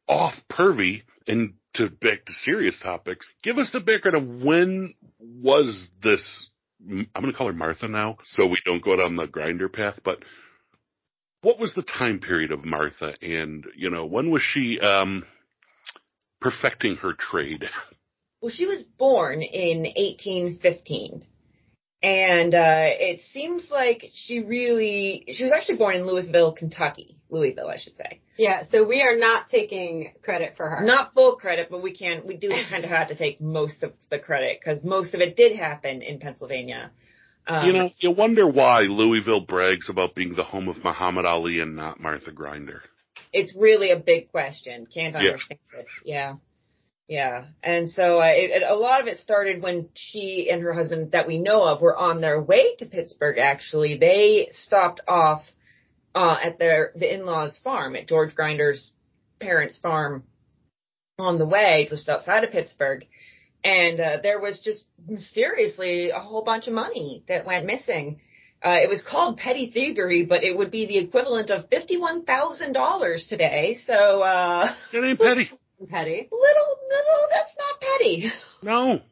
off 0.07 0.33
pervy 0.51 1.03
and 1.25 1.53
to 1.75 1.89
back 1.89 2.25
to 2.25 2.33
serious 2.33 2.77
topics, 2.77 3.27
give 3.41 3.57
us 3.57 3.71
the 3.71 3.79
background 3.79 4.17
of 4.17 4.27
when 4.45 4.93
was 5.19 5.89
this, 6.03 6.49
I'm 6.85 7.07
going 7.15 7.27
to 7.31 7.33
call 7.33 7.47
her 7.47 7.53
Martha 7.53 7.87
now, 7.87 8.17
so 8.25 8.45
we 8.45 8.57
don't 8.65 8.83
go 8.83 8.97
down 8.97 9.15
the 9.15 9.27
grinder 9.27 9.69
path, 9.69 9.99
but 10.03 10.19
what 11.43 11.59
was 11.59 11.75
the 11.75 11.83
time 11.83 12.19
period 12.19 12.51
of 12.51 12.65
Martha 12.65 13.13
and, 13.21 13.65
you 13.75 13.89
know, 13.89 14.05
when 14.05 14.31
was 14.31 14.41
she, 14.41 14.79
um, 14.79 15.25
perfecting 16.41 16.95
her 16.97 17.13
trade? 17.13 17.69
Well, 18.41 18.51
she 18.51 18.65
was 18.65 18.81
born 18.81 19.41
in 19.41 19.83
1815. 19.83 21.25
And 22.01 22.53
uh, 22.53 22.91
it 22.99 23.21
seems 23.31 23.71
like 23.71 24.11
she 24.13 24.39
really, 24.39 25.23
she 25.31 25.43
was 25.43 25.53
actually 25.53 25.77
born 25.77 25.95
in 25.95 26.05
Louisville, 26.05 26.51
Kentucky. 26.51 27.17
Louisville, 27.29 27.69
I 27.69 27.77
should 27.77 27.95
say. 27.95 28.19
Yeah, 28.37 28.63
so 28.69 28.87
we 28.87 29.01
are 29.01 29.15
not 29.15 29.49
taking 29.49 30.13
credit 30.21 30.55
for 30.57 30.69
her. 30.69 30.85
Not 30.85 31.13
full 31.13 31.35
credit, 31.35 31.67
but 31.71 31.81
we 31.81 31.95
can, 31.95 32.23
we 32.25 32.35
do 32.35 32.49
kind 32.69 32.83
of 32.83 32.89
have 32.89 33.07
to 33.07 33.15
take 33.15 33.39
most 33.39 33.83
of 33.83 33.93
the 34.09 34.19
credit 34.19 34.59
because 34.59 34.83
most 34.83 35.13
of 35.13 35.21
it 35.21 35.37
did 35.37 35.57
happen 35.57 36.01
in 36.01 36.19
Pennsylvania. 36.19 36.91
Um, 37.47 37.67
You 37.67 37.73
know, 37.73 37.89
you 37.99 38.11
wonder 38.11 38.47
why 38.47 38.81
Louisville 38.81 39.41
brags 39.41 39.89
about 39.89 40.15
being 40.15 40.33
the 40.35 40.43
home 40.43 40.69
of 40.69 40.83
Muhammad 40.83 41.25
Ali 41.25 41.59
and 41.59 41.75
not 41.75 41.99
Martha 41.99 42.31
Grinder. 42.31 42.81
it's 43.31 43.55
really 43.57 43.89
a 43.91 43.97
big 43.97 44.31
question. 44.31 44.85
Can't 44.85 45.13
Yeah. 45.15 45.31
understand 45.31 45.59
it. 45.77 45.87
Yeah. 46.05 46.35
Yeah. 47.07 47.45
And 47.63 47.89
so 47.89 48.19
uh, 48.21 48.25
it, 48.27 48.51
it, 48.51 48.63
a 48.63 48.75
lot 48.75 49.01
of 49.01 49.07
it 49.07 49.17
started 49.17 49.61
when 49.61 49.89
she 49.95 50.49
and 50.51 50.61
her 50.61 50.73
husband 50.73 51.11
that 51.11 51.27
we 51.27 51.37
know 51.37 51.63
of 51.63 51.81
were 51.81 51.97
on 51.97 52.21
their 52.21 52.39
way 52.41 52.75
to 52.77 52.85
Pittsburgh, 52.85 53.37
actually. 53.39 53.97
They 53.97 54.49
stopped 54.51 55.01
off 55.07 55.43
uh, 56.15 56.37
at 56.43 56.59
their 56.59 56.91
the 56.95 57.11
in-laws 57.13 57.59
farm 57.63 57.95
at 57.95 58.07
George 58.07 58.33
Grinder's 58.35 58.93
parents' 59.39 59.77
farm 59.79 60.23
on 61.19 61.37
the 61.39 61.45
way 61.47 61.87
just 61.89 62.07
outside 62.07 62.43
of 62.43 62.51
Pittsburgh. 62.51 63.05
And 63.64 63.99
uh, 63.99 64.18
there 64.22 64.39
was 64.41 64.59
just 64.59 64.84
mysteriously 65.07 66.09
a 66.09 66.20
whole 66.20 66.43
bunch 66.43 66.68
of 66.68 66.74
money 66.74 67.24
that 67.28 67.45
went 67.45 67.66
missing. 67.66 68.20
Uh, 68.61 68.78
it 68.82 68.89
was 68.89 69.01
called 69.01 69.38
petty 69.38 69.72
thievery, 69.74 70.26
but 70.26 70.43
it 70.43 70.57
would 70.57 70.72
be 70.72 70.86
the 70.86 70.97
equivalent 70.97 71.49
of 71.49 71.70
fifty-one 71.70 72.24
thousand 72.26 72.74
dollars 72.74 73.26
today. 73.30 73.78
So, 73.86 74.22
uh, 74.22 74.74
It 74.93 75.03
ain't 75.03 75.20
petty. 75.20 75.49
Petty. 75.89 76.30
little, 76.32 76.78
little, 76.89 77.28
that's 77.30 77.53
not 77.57 77.82
petty. 77.82 78.32
No. 78.61 78.99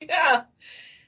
Yeah. 0.00 0.42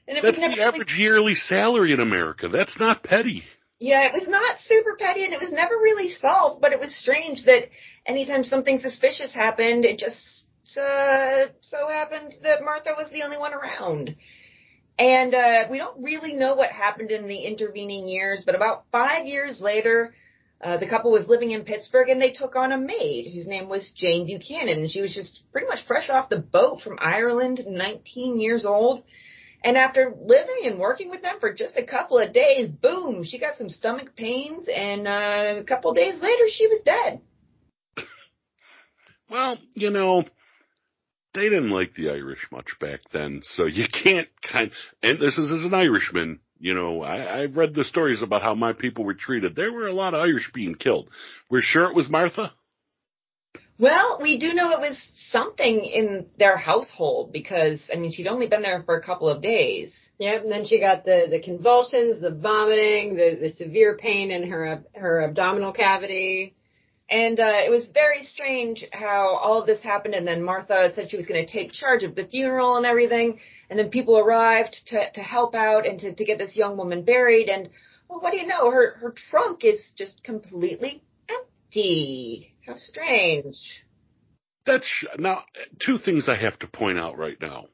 That's 0.05 0.37
the 0.39 0.47
really- 0.47 0.61
average 0.61 0.95
yearly 0.97 1.35
salary 1.35 1.93
in 1.93 2.01
America. 2.01 2.49
That's 2.49 2.77
not 2.77 3.03
petty. 3.03 3.43
Yeah, 3.79 4.03
it 4.05 4.13
was 4.13 4.27
not 4.27 4.57
super 4.65 4.95
petty 4.99 5.23
and 5.23 5.33
it 5.33 5.39
was 5.41 5.51
never 5.51 5.75
really 5.75 6.09
solved, 6.09 6.59
but 6.61 6.71
it 6.73 6.79
was 6.79 6.93
strange 6.95 7.45
that 7.45 7.69
anytime 8.05 8.43
something 8.43 8.79
suspicious 8.79 9.33
happened, 9.33 9.85
it 9.85 9.97
just 9.97 10.40
uh, 10.77 11.47
so 11.61 11.87
happened 11.87 12.33
that 12.43 12.63
Martha 12.63 12.91
was 12.97 13.09
the 13.11 13.23
only 13.23 13.37
one 13.37 13.53
around. 13.53 14.15
And 14.97 15.33
uh, 15.33 15.67
we 15.69 15.77
don't 15.77 16.03
really 16.03 16.33
know 16.33 16.55
what 16.55 16.69
happened 16.69 17.11
in 17.11 17.27
the 17.27 17.39
intervening 17.39 18.07
years, 18.07 18.43
but 18.45 18.55
about 18.55 18.85
five 18.91 19.25
years 19.25 19.59
later, 19.59 20.13
uh, 20.63 20.77
the 20.77 20.87
couple 20.87 21.11
was 21.11 21.27
living 21.27 21.51
in 21.51 21.63
Pittsburgh 21.63 22.09
and 22.09 22.21
they 22.21 22.31
took 22.31 22.55
on 22.55 22.71
a 22.71 22.77
maid 22.77 23.31
whose 23.33 23.47
name 23.47 23.67
was 23.67 23.91
Jane 23.95 24.27
Buchanan. 24.27 24.79
And 24.79 24.91
she 24.91 25.01
was 25.01 25.13
just 25.13 25.41
pretty 25.51 25.67
much 25.67 25.85
fresh 25.87 26.09
off 26.09 26.29
the 26.29 26.37
boat 26.37 26.81
from 26.81 26.99
Ireland, 26.99 27.61
19 27.65 28.39
years 28.39 28.65
old. 28.65 29.03
And 29.63 29.77
after 29.77 30.13
living 30.19 30.61
and 30.65 30.79
working 30.79 31.09
with 31.09 31.21
them 31.21 31.39
for 31.39 31.53
just 31.53 31.77
a 31.77 31.83
couple 31.83 32.19
of 32.19 32.33
days, 32.33 32.69
boom, 32.69 33.23
she 33.23 33.39
got 33.39 33.57
some 33.57 33.69
stomach 33.69 34.15
pains 34.15 34.67
and 34.67 35.07
uh, 35.07 35.55
a 35.59 35.63
couple 35.63 35.91
of 35.91 35.97
days 35.97 36.19
later 36.21 36.43
she 36.49 36.67
was 36.67 36.81
dead. 36.83 37.21
Well, 39.29 39.57
you 39.75 39.91
know, 39.91 40.25
they 41.33 41.49
didn't 41.49 41.69
like 41.69 41.93
the 41.93 42.09
Irish 42.09 42.47
much 42.51 42.77
back 42.79 43.01
then, 43.11 43.41
so 43.43 43.65
you 43.65 43.85
can't 44.03 44.27
kind. 44.41 44.71
And 45.01 45.19
this 45.19 45.37
is 45.37 45.51
as 45.51 45.65
an 45.65 45.73
Irishman, 45.73 46.39
you 46.59 46.73
know, 46.73 47.01
I, 47.01 47.41
I've 47.41 47.57
read 47.57 47.73
the 47.73 47.83
stories 47.83 48.21
about 48.21 48.41
how 48.41 48.53
my 48.53 48.73
people 48.73 49.03
were 49.03 49.13
treated. 49.13 49.55
There 49.55 49.71
were 49.71 49.87
a 49.87 49.93
lot 49.93 50.13
of 50.13 50.21
Irish 50.21 50.51
being 50.53 50.75
killed. 50.75 51.09
We're 51.49 51.61
sure 51.61 51.85
it 51.85 51.95
was 51.95 52.09
Martha. 52.09 52.53
Well, 53.79 54.19
we 54.21 54.37
do 54.37 54.53
know 54.53 54.69
it 54.73 54.79
was 54.79 55.01
something 55.31 55.85
in 55.85 56.27
their 56.37 56.55
household 56.55 57.33
because, 57.33 57.81
I 57.91 57.97
mean, 57.97 58.11
she'd 58.11 58.27
only 58.27 58.45
been 58.45 58.61
there 58.61 58.83
for 58.83 58.95
a 58.95 59.01
couple 59.01 59.27
of 59.27 59.41
days. 59.41 59.91
Yep, 60.19 60.43
and 60.43 60.51
then 60.51 60.67
she 60.67 60.79
got 60.79 61.03
the, 61.03 61.25
the 61.31 61.41
convulsions, 61.41 62.21
the 62.21 62.29
vomiting, 62.29 63.15
the, 63.15 63.39
the 63.41 63.53
severe 63.53 63.97
pain 63.97 64.29
in 64.29 64.51
her 64.51 64.83
her 64.93 65.21
abdominal 65.23 65.71
cavity. 65.71 66.53
And 67.11 67.41
uh, 67.41 67.59
it 67.65 67.69
was 67.69 67.87
very 67.87 68.23
strange 68.23 68.85
how 68.93 69.35
all 69.35 69.59
of 69.59 69.67
this 69.67 69.81
happened. 69.81 70.15
And 70.15 70.25
then 70.25 70.41
Martha 70.41 70.91
said 70.95 71.11
she 71.11 71.17
was 71.17 71.25
going 71.25 71.45
to 71.45 71.51
take 71.51 71.73
charge 71.73 72.03
of 72.03 72.15
the 72.15 72.23
funeral 72.23 72.77
and 72.77 72.85
everything. 72.85 73.39
And 73.69 73.77
then 73.77 73.89
people 73.89 74.17
arrived 74.17 74.77
to, 74.87 75.11
to 75.11 75.21
help 75.21 75.53
out 75.53 75.85
and 75.85 75.99
to, 75.99 76.13
to 76.13 76.23
get 76.23 76.37
this 76.37 76.55
young 76.55 76.77
woman 76.77 77.03
buried. 77.03 77.49
And 77.49 77.69
well, 78.07 78.21
what 78.21 78.31
do 78.31 78.39
you 78.39 78.47
know? 78.47 78.71
Her 78.71 78.95
her 79.01 79.13
trunk 79.29 79.65
is 79.65 79.91
just 79.97 80.23
completely 80.23 81.03
empty. 81.29 82.55
How 82.65 82.75
strange. 82.75 83.85
That's 84.65 84.87
now 85.17 85.43
two 85.85 85.97
things 85.97 86.29
I 86.29 86.37
have 86.37 86.57
to 86.59 86.67
point 86.67 86.97
out 86.97 87.17
right 87.17 87.37
now. 87.41 87.65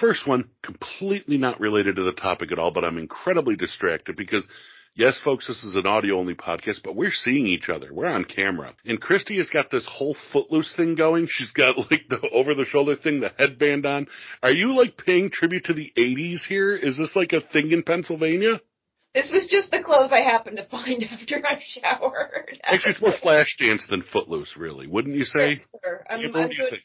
First 0.00 0.26
one, 0.26 0.48
completely 0.62 1.38
not 1.38 1.60
related 1.60 1.96
to 1.96 2.02
the 2.02 2.12
topic 2.12 2.50
at 2.50 2.58
all, 2.58 2.72
but 2.72 2.84
I'm 2.84 2.98
incredibly 2.98 3.54
distracted 3.54 4.16
because 4.16 4.48
yes, 4.94 5.20
folks, 5.22 5.46
this 5.46 5.64
is 5.64 5.76
an 5.76 5.86
audio 5.86 6.18
only 6.18 6.34
podcast, 6.34 6.82
but 6.82 6.96
we're 6.96 7.12
seeing 7.12 7.46
each 7.46 7.68
other. 7.68 7.92
We're 7.92 8.06
on 8.06 8.24
camera. 8.24 8.74
And 8.84 9.00
Kristy 9.00 9.38
has 9.38 9.50
got 9.50 9.70
this 9.70 9.88
whole 9.90 10.16
footloose 10.32 10.74
thing 10.76 10.94
going. 10.94 11.28
She's 11.28 11.50
got 11.50 11.76
like 11.90 12.08
the 12.08 12.20
over 12.32 12.54
the 12.54 12.64
shoulder 12.64 12.96
thing, 12.96 13.20
the 13.20 13.32
headband 13.36 13.86
on. 13.86 14.06
Are 14.42 14.52
you 14.52 14.74
like 14.74 14.96
paying 14.96 15.30
tribute 15.30 15.64
to 15.64 15.74
the 15.74 15.92
80s 15.96 16.40
here? 16.48 16.74
Is 16.76 16.96
this 16.98 17.14
like 17.14 17.32
a 17.32 17.40
thing 17.40 17.72
in 17.72 17.82
Pennsylvania? 17.82 18.60
This 19.14 19.30
was 19.30 19.46
just 19.46 19.70
the 19.70 19.80
clothes 19.80 20.10
I 20.12 20.22
happened 20.22 20.56
to 20.56 20.66
find 20.66 21.04
after 21.10 21.40
I 21.46 21.60
showered. 21.64 22.60
Actually, 22.64 22.92
it's 22.92 23.00
more 23.00 23.12
Flashdance 23.12 23.88
than 23.88 24.02
Footloose, 24.02 24.56
really, 24.56 24.88
wouldn't 24.88 25.14
you 25.14 25.24
say? 25.24 25.62
Sure. 25.84 26.04
I'm, 26.10 26.20
Yeah, 26.20 26.26
I'm 26.34 26.50
you 26.50 26.56
doing, 26.56 26.70
think? 26.70 26.82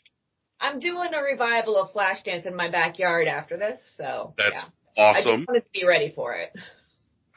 I'm 0.62 0.80
doing 0.80 1.10
a 1.14 1.24
revival 1.24 1.78
of 1.78 1.92
Flashdance 1.92 2.46
in 2.46 2.56
my 2.56 2.70
backyard 2.70 3.28
after 3.28 3.58
this, 3.58 3.80
so 3.98 4.36
That's 4.38 4.52
yeah. 4.54 4.62
I 5.04 5.14
just 5.14 5.28
awesome. 5.28 5.46
wanted 5.48 5.62
to 5.62 5.70
be 5.74 5.88
ready 5.88 6.12
for 6.16 6.36
it. 6.36 6.54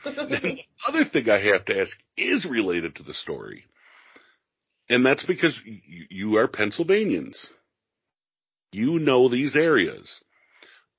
The 0.04 0.58
other 0.88 1.04
thing 1.04 1.30
I 1.30 1.40
have 1.52 1.64
to 1.66 1.80
ask 1.80 1.96
is 2.16 2.44
related 2.44 2.96
to 2.96 3.02
the 3.02 3.14
story. 3.14 3.64
And 4.88 5.06
that's 5.06 5.24
because 5.24 5.58
you, 6.10 6.36
are 6.36 6.48
Pennsylvanians. 6.48 7.48
You 8.72 8.98
know 8.98 9.28
these 9.28 9.54
areas. 9.56 10.20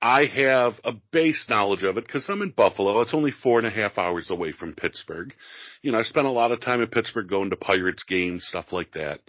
I 0.01 0.25
have 0.25 0.73
a 0.83 0.93
base 1.11 1.45
knowledge 1.49 1.83
of 1.83 1.97
it 1.97 2.05
because 2.05 2.27
I'm 2.27 2.41
in 2.41 2.49
Buffalo. 2.49 3.01
It's 3.01 3.13
only 3.13 3.31
four 3.31 3.57
and 3.59 3.67
a 3.67 3.71
half 3.71 3.97
hours 3.97 4.29
away 4.29 4.51
from 4.51 4.73
Pittsburgh. 4.73 5.33
You 5.81 5.91
know, 5.91 5.99
I 5.99 6.03
spent 6.03 6.27
a 6.27 6.31
lot 6.31 6.51
of 6.51 6.61
time 6.61 6.81
in 6.81 6.87
Pittsburgh 6.87 7.29
going 7.29 7.51
to 7.51 7.55
Pirates 7.55 8.03
games, 8.03 8.45
stuff 8.45 8.71
like 8.71 8.93
that. 8.93 9.21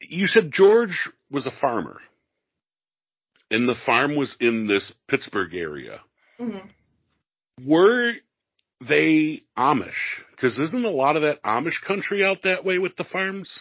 You 0.00 0.26
said 0.26 0.52
George 0.52 1.08
was 1.30 1.46
a 1.46 1.50
farmer. 1.50 2.00
And 3.50 3.68
the 3.68 3.76
farm 3.86 4.16
was 4.16 4.36
in 4.40 4.66
this 4.66 4.92
Pittsburgh 5.08 5.54
area 5.54 6.00
Mhm. 6.40 6.68
Were 7.62 8.12
they 8.86 9.42
Amish? 9.56 10.22
Because 10.30 10.58
isn't 10.58 10.84
a 10.84 10.90
lot 10.90 11.16
of 11.16 11.22
that 11.22 11.42
Amish 11.42 11.82
country 11.86 12.24
out 12.24 12.42
that 12.44 12.64
way 12.64 12.78
with 12.78 12.96
the 12.96 13.04
farms? 13.04 13.60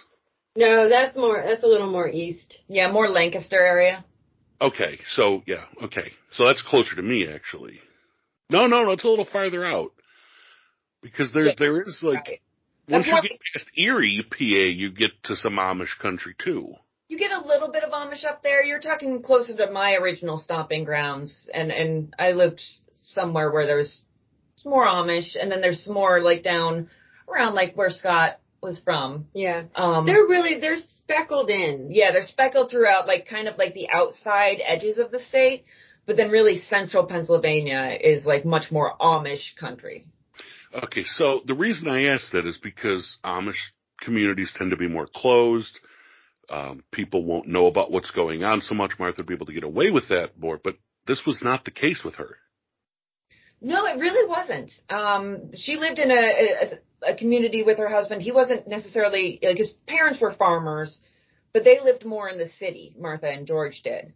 No, 0.55 0.89
that's 0.89 1.15
more. 1.15 1.41
That's 1.41 1.63
a 1.63 1.67
little 1.67 1.91
more 1.91 2.07
east. 2.07 2.59
Yeah, 2.67 2.91
more 2.91 3.07
Lancaster 3.07 3.59
area. 3.59 4.05
Okay, 4.61 4.99
so 5.09 5.41
yeah, 5.45 5.65
okay, 5.83 6.11
so 6.31 6.45
that's 6.45 6.61
closer 6.61 6.95
to 6.95 7.01
me 7.01 7.27
actually. 7.27 7.79
No, 8.49 8.67
no, 8.67 8.83
no, 8.83 8.91
it's 8.91 9.03
a 9.03 9.07
little 9.07 9.25
farther 9.25 9.65
out 9.65 9.91
because 11.01 11.33
there 11.33 11.47
Yeah, 11.47 11.53
there 11.57 11.81
is 11.81 12.01
like 12.03 12.27
right. 12.27 12.41
once 12.87 13.05
That's 13.05 13.23
you 13.23 13.29
get 13.29 13.39
past 13.53 13.69
Erie, 13.77 14.23
PA, 14.29 14.35
you 14.45 14.91
get 14.91 15.11
to 15.23 15.35
some 15.35 15.55
Amish 15.55 15.97
country 15.99 16.35
too. 16.37 16.75
You 17.08 17.18
get 17.18 17.32
a 17.32 17.45
little 17.45 17.72
bit 17.72 17.84
of 17.84 17.91
Amish 17.91 18.26
up 18.26 18.41
there. 18.43 18.64
You're 18.64 18.80
talking 18.80 19.22
closer 19.22 19.56
to 19.58 19.72
my 19.72 19.93
original 19.95 20.38
stomping 20.38 20.84
grounds, 20.84 21.49
and 21.54 21.72
and 21.72 22.14
I 22.18 22.32
lived 22.32 22.62
somewhere 22.93 23.51
where 23.51 23.68
there's 23.68 24.01
it's 24.56 24.66
more 24.66 24.86
Amish, 24.86 25.36
and 25.39 25.51
then 25.51 25.62
there's 25.62 25.84
some 25.84 25.93
more 25.93 26.22
like 26.22 26.43
down 26.43 26.89
around 27.28 27.56
like 27.56 27.76
where 27.76 27.89
Scott 27.89 28.39
was 28.62 28.80
from. 28.80 29.28
Yeah, 29.34 29.64
Um, 29.76 30.06
they're 30.06 30.26
really 30.26 30.60
they're 30.60 30.78
speckled 30.78 31.49
in. 31.49 31.89
yeah, 31.91 32.12
they're 32.12 32.22
speckled 32.24 32.72
throughout, 32.72 33.08
like 33.08 33.28
kind 33.28 33.47
of 33.47 33.58
like 33.58 33.74
the 33.74 33.89
outside 33.89 34.58
edges 34.66 34.97
of 34.97 35.12
the 35.12 35.20
state, 35.20 35.66
but 36.06 36.16
then 36.16 36.30
really 36.32 36.60
central 36.60 37.06
Pennsylvania 37.06 37.97
is 37.99 38.26
like 38.26 38.45
much 38.45 38.72
more 38.72 38.93
Amish 38.99 39.56
country. 39.60 40.06
Okay, 40.74 41.04
so 41.04 41.41
the 41.45 41.54
reason 41.54 41.88
I 41.89 42.06
ask 42.06 42.32
that 42.32 42.47
is 42.47 42.58
because 42.58 43.18
Amish 43.24 43.60
communities 44.01 44.54
tend 44.56 44.72
to 44.72 44.78
be 44.78 44.88
more 44.88 45.08
closed. 45.14 45.80
Um, 46.54 46.84
people 46.91 47.24
won't 47.24 47.47
know 47.47 47.66
about 47.66 47.89
what's 47.91 48.12
going 48.12 48.43
on 48.43 48.62
so 48.62 48.76
much. 48.76 48.91
Martha 48.99 49.22
would 49.22 49.28
be 49.28 49.34
able 49.34 49.47
to 49.47 49.54
get 49.54 49.64
away 49.64 49.89
with 49.89 50.10
that 50.10 50.38
more, 50.38 50.60
but 50.64 50.76
this 51.08 51.24
was 51.26 51.41
not 51.41 51.66
the 51.66 51.72
case 51.72 52.04
with 52.06 52.16
her. 52.16 52.38
No, 53.60 53.88
it 53.88 53.97
really 53.97 54.30
wasn't. 54.30 54.72
Um, 54.88 55.51
she 55.56 55.78
lived 55.78 55.97
in 55.97 56.12
a, 56.12 56.14
a, 56.14 57.14
a 57.14 57.16
community 57.16 57.64
with 57.64 57.80
her 57.80 57.89
husband. 57.89 58.22
He 58.22 58.32
wasn't 58.32 58.68
necessarily 58.68 59.39
like 59.41 59.58
his 59.58 59.74
parents 59.88 60.22
were 60.22 60.34
farmers, 60.34 60.99
but 61.54 61.64
they 61.64 61.80
lived 61.80 62.06
more 62.06 62.30
in 62.30 62.38
the 62.38 62.49
city. 62.60 62.93
Martha 62.99 63.30
and 63.30 63.47
George 63.47 63.82
did. 63.84 64.14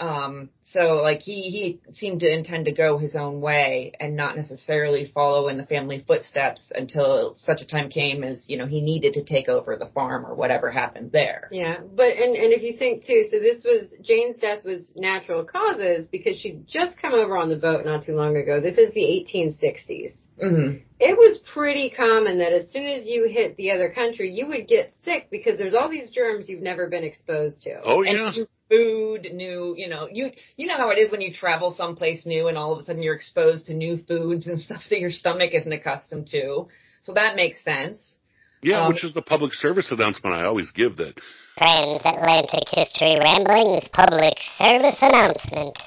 Um, 0.00 0.50
so 0.72 1.00
like 1.02 1.20
he 1.20 1.42
he 1.42 1.80
seemed 1.94 2.20
to 2.20 2.28
intend 2.28 2.64
to 2.64 2.72
go 2.72 2.98
his 2.98 3.14
own 3.14 3.40
way 3.40 3.92
and 4.00 4.16
not 4.16 4.36
necessarily 4.36 5.10
follow 5.14 5.46
in 5.46 5.56
the 5.56 5.66
family 5.66 6.02
footsteps 6.04 6.72
until 6.74 7.36
such 7.36 7.60
a 7.60 7.64
time 7.64 7.90
came 7.90 8.24
as 8.24 8.44
you 8.48 8.58
know 8.58 8.66
he 8.66 8.80
needed 8.80 9.14
to 9.14 9.22
take 9.22 9.48
over 9.48 9.76
the 9.76 9.86
farm 9.86 10.26
or 10.26 10.34
whatever 10.34 10.72
happened 10.72 11.12
there. 11.12 11.48
Yeah, 11.52 11.78
but 11.80 12.16
and 12.16 12.34
and 12.34 12.52
if 12.52 12.62
you 12.62 12.76
think 12.76 13.06
too, 13.06 13.24
so 13.30 13.38
this 13.38 13.62
was 13.64 13.94
Jane's 14.02 14.40
death 14.40 14.64
was 14.64 14.92
natural 14.96 15.44
causes 15.44 16.08
because 16.08 16.36
she'd 16.38 16.66
just 16.66 17.00
come 17.00 17.12
over 17.12 17.36
on 17.36 17.48
the 17.48 17.58
boat 17.58 17.84
not 17.84 18.04
too 18.04 18.16
long 18.16 18.36
ago. 18.36 18.60
This 18.60 18.78
is 18.78 18.92
the 18.94 19.00
1860s. 19.00 20.12
Mm-hmm. 20.42 20.78
It 20.98 21.16
was 21.16 21.38
pretty 21.52 21.90
common 21.90 22.38
that 22.38 22.52
as 22.52 22.68
soon 22.70 22.86
as 22.86 23.06
you 23.06 23.28
hit 23.30 23.56
the 23.56 23.70
other 23.70 23.90
country, 23.90 24.32
you 24.32 24.48
would 24.48 24.66
get 24.66 24.92
sick 25.04 25.28
because 25.30 25.58
there's 25.58 25.74
all 25.74 25.88
these 25.88 26.10
germs 26.10 26.48
you've 26.48 26.62
never 26.62 26.88
been 26.88 27.04
exposed 27.04 27.62
to. 27.62 27.80
Oh 27.84 28.02
and 28.02 28.18
yeah, 28.18 28.30
new 28.30 28.46
food, 28.68 29.28
new, 29.32 29.74
you 29.76 29.88
know, 29.88 30.08
you 30.10 30.30
you 30.56 30.66
know 30.66 30.76
how 30.76 30.90
it 30.90 30.98
is 30.98 31.10
when 31.10 31.20
you 31.20 31.32
travel 31.32 31.72
someplace 31.72 32.26
new 32.26 32.48
and 32.48 32.56
all 32.56 32.72
of 32.72 32.78
a 32.78 32.84
sudden 32.84 33.02
you're 33.02 33.14
exposed 33.14 33.66
to 33.66 33.74
new 33.74 33.98
foods 33.98 34.46
and 34.46 34.58
stuff 34.66 34.82
that 34.90 35.00
your 35.00 35.10
stomach 35.10 35.50
isn't 35.52 35.72
accustomed 35.72 36.28
to. 36.28 36.68
So 37.02 37.14
that 37.14 37.36
makes 37.36 37.62
sense. 37.62 38.16
yeah, 38.62 38.82
um, 38.82 38.88
which 38.88 39.04
is 39.04 39.14
the 39.14 39.22
public 39.22 39.52
service 39.52 39.90
announcement 39.90 40.36
I 40.36 40.44
always 40.44 40.70
give 40.72 40.96
that 40.96 41.14
Transatlantic 41.56 42.68
History 42.68 43.16
Ramblings 43.20 43.88
Public 43.88 44.38
Service 44.40 45.00
Announcement. 45.00 45.78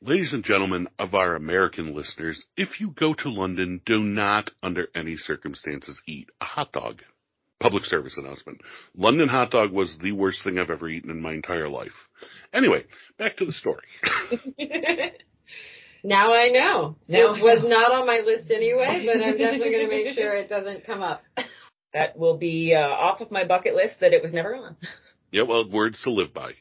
Ladies 0.00 0.32
and 0.32 0.42
gentlemen 0.42 0.88
of 0.98 1.14
our 1.14 1.36
American 1.36 1.94
listeners, 1.94 2.44
if 2.56 2.80
you 2.80 2.90
go 2.90 3.14
to 3.14 3.28
London, 3.28 3.80
do 3.86 4.02
not 4.02 4.50
under 4.60 4.88
any 4.96 5.16
circumstances 5.16 6.00
eat 6.08 6.28
a 6.40 6.44
hot 6.44 6.72
dog. 6.72 7.02
Public 7.62 7.84
service 7.84 8.16
announcement. 8.18 8.60
London 8.96 9.28
hot 9.28 9.50
dog 9.50 9.72
was 9.72 9.96
the 10.02 10.12
worst 10.12 10.42
thing 10.42 10.58
I've 10.58 10.70
ever 10.70 10.88
eaten 10.88 11.10
in 11.10 11.22
my 11.22 11.32
entire 11.32 11.68
life. 11.68 11.92
Anyway, 12.52 12.84
back 13.18 13.36
to 13.36 13.46
the 13.46 13.52
story. 13.52 13.84
Now 16.04 16.32
I 16.32 16.48
know. 16.48 16.96
Now 17.06 17.34
it 17.34 17.42
was 17.42 17.62
not 17.64 17.92
on 17.92 18.06
my 18.06 18.22
list 18.26 18.50
anyway, 18.50 19.06
but 19.06 19.22
I'm 19.24 19.38
definitely 19.38 19.70
going 19.70 19.88
to 19.88 19.88
make 19.88 20.14
sure 20.16 20.34
it 20.34 20.48
doesn't 20.48 20.84
come 20.84 21.00
up. 21.00 21.22
that 21.94 22.18
will 22.18 22.36
be 22.36 22.74
uh, 22.74 22.80
off 22.80 23.20
of 23.20 23.30
my 23.30 23.44
bucket 23.44 23.74
list 23.76 24.00
that 24.00 24.12
it 24.12 24.20
was 24.22 24.32
never 24.32 24.56
on. 24.56 24.76
yeah, 25.30 25.42
well, 25.42 25.70
words 25.70 26.02
to 26.02 26.10
live 26.10 26.34
by. 26.34 26.54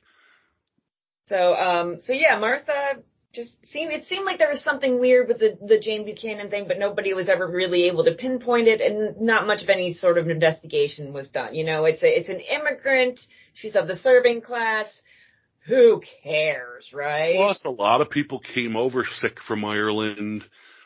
So 1.25 1.53
um 1.55 1.99
so 2.01 2.13
yeah, 2.13 2.37
Martha 2.37 2.97
just 3.33 3.55
seemed 3.71 3.91
it 3.91 4.05
seemed 4.05 4.25
like 4.25 4.39
there 4.39 4.49
was 4.49 4.61
something 4.61 4.99
weird 4.99 5.27
with 5.27 5.39
the 5.39 5.57
the 5.65 5.79
Jane 5.79 6.05
Buchanan 6.05 6.49
thing, 6.49 6.67
but 6.67 6.79
nobody 6.79 7.13
was 7.13 7.29
ever 7.29 7.47
really 7.47 7.83
able 7.83 8.03
to 8.05 8.13
pinpoint 8.13 8.67
it, 8.67 8.81
and 8.81 9.21
not 9.21 9.47
much 9.47 9.63
of 9.63 9.69
any 9.69 9.93
sort 9.93 10.17
of 10.17 10.29
investigation 10.29 11.13
was 11.13 11.29
done. 11.29 11.55
You 11.55 11.63
know, 11.63 11.85
it's 11.85 12.03
a 12.03 12.07
it's 12.07 12.29
an 12.29 12.39
immigrant. 12.39 13.19
She's 13.53 13.75
of 13.75 13.87
the 13.87 13.95
serving 13.95 14.41
class. 14.41 14.87
Who 15.67 16.01
cares, 16.23 16.91
right? 16.91 17.35
Plus, 17.35 17.65
a 17.65 17.69
lot 17.69 18.01
of 18.01 18.09
people 18.09 18.39
came 18.39 18.75
over 18.75 19.05
sick 19.05 19.39
from 19.39 19.63
Ireland. 19.63 20.43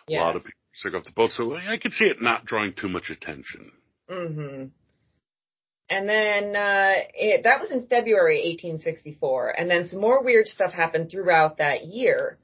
A 0.09 0.13
lot 0.13 0.35
of 0.35 0.43
people 0.43 0.59
sick 0.73 0.93
off 0.93 1.05
the 1.05 1.11
boat, 1.11 1.31
so 1.31 1.55
I 1.55 1.77
could 1.77 1.93
see 1.93 2.05
it 2.05 2.21
not 2.21 2.45
drawing 2.45 2.73
too 2.73 2.89
much 2.89 3.09
attention. 3.09 3.71
hmm 4.09 4.65
And 5.89 6.09
then 6.09 6.55
uh, 6.55 6.93
it, 7.13 7.43
that 7.43 7.59
was 7.59 7.71
in 7.71 7.85
February 7.87 8.37
1864, 8.37 9.49
and 9.49 9.69
then 9.69 9.87
some 9.87 10.01
more 10.01 10.23
weird 10.23 10.47
stuff 10.47 10.73
happened 10.73 11.11
throughout 11.11 11.57
that 11.57 11.85
year. 11.85 12.39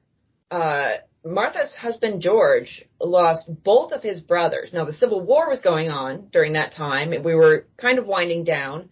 Uh, 0.51 0.97
Martha's 1.25 1.73
husband 1.73 2.21
George 2.21 2.85
lost 2.99 3.49
both 3.63 3.91
of 3.93 4.03
his 4.03 4.19
brothers. 4.19 4.71
Now 4.73 4.85
the 4.85 4.93
Civil 4.93 5.21
War 5.21 5.49
was 5.49 5.61
going 5.61 5.89
on 5.89 6.29
during 6.31 6.53
that 6.53 6.73
time. 6.73 7.11
We 7.23 7.35
were 7.35 7.67
kind 7.77 7.97
of 7.99 8.05
winding 8.05 8.43
down. 8.43 8.89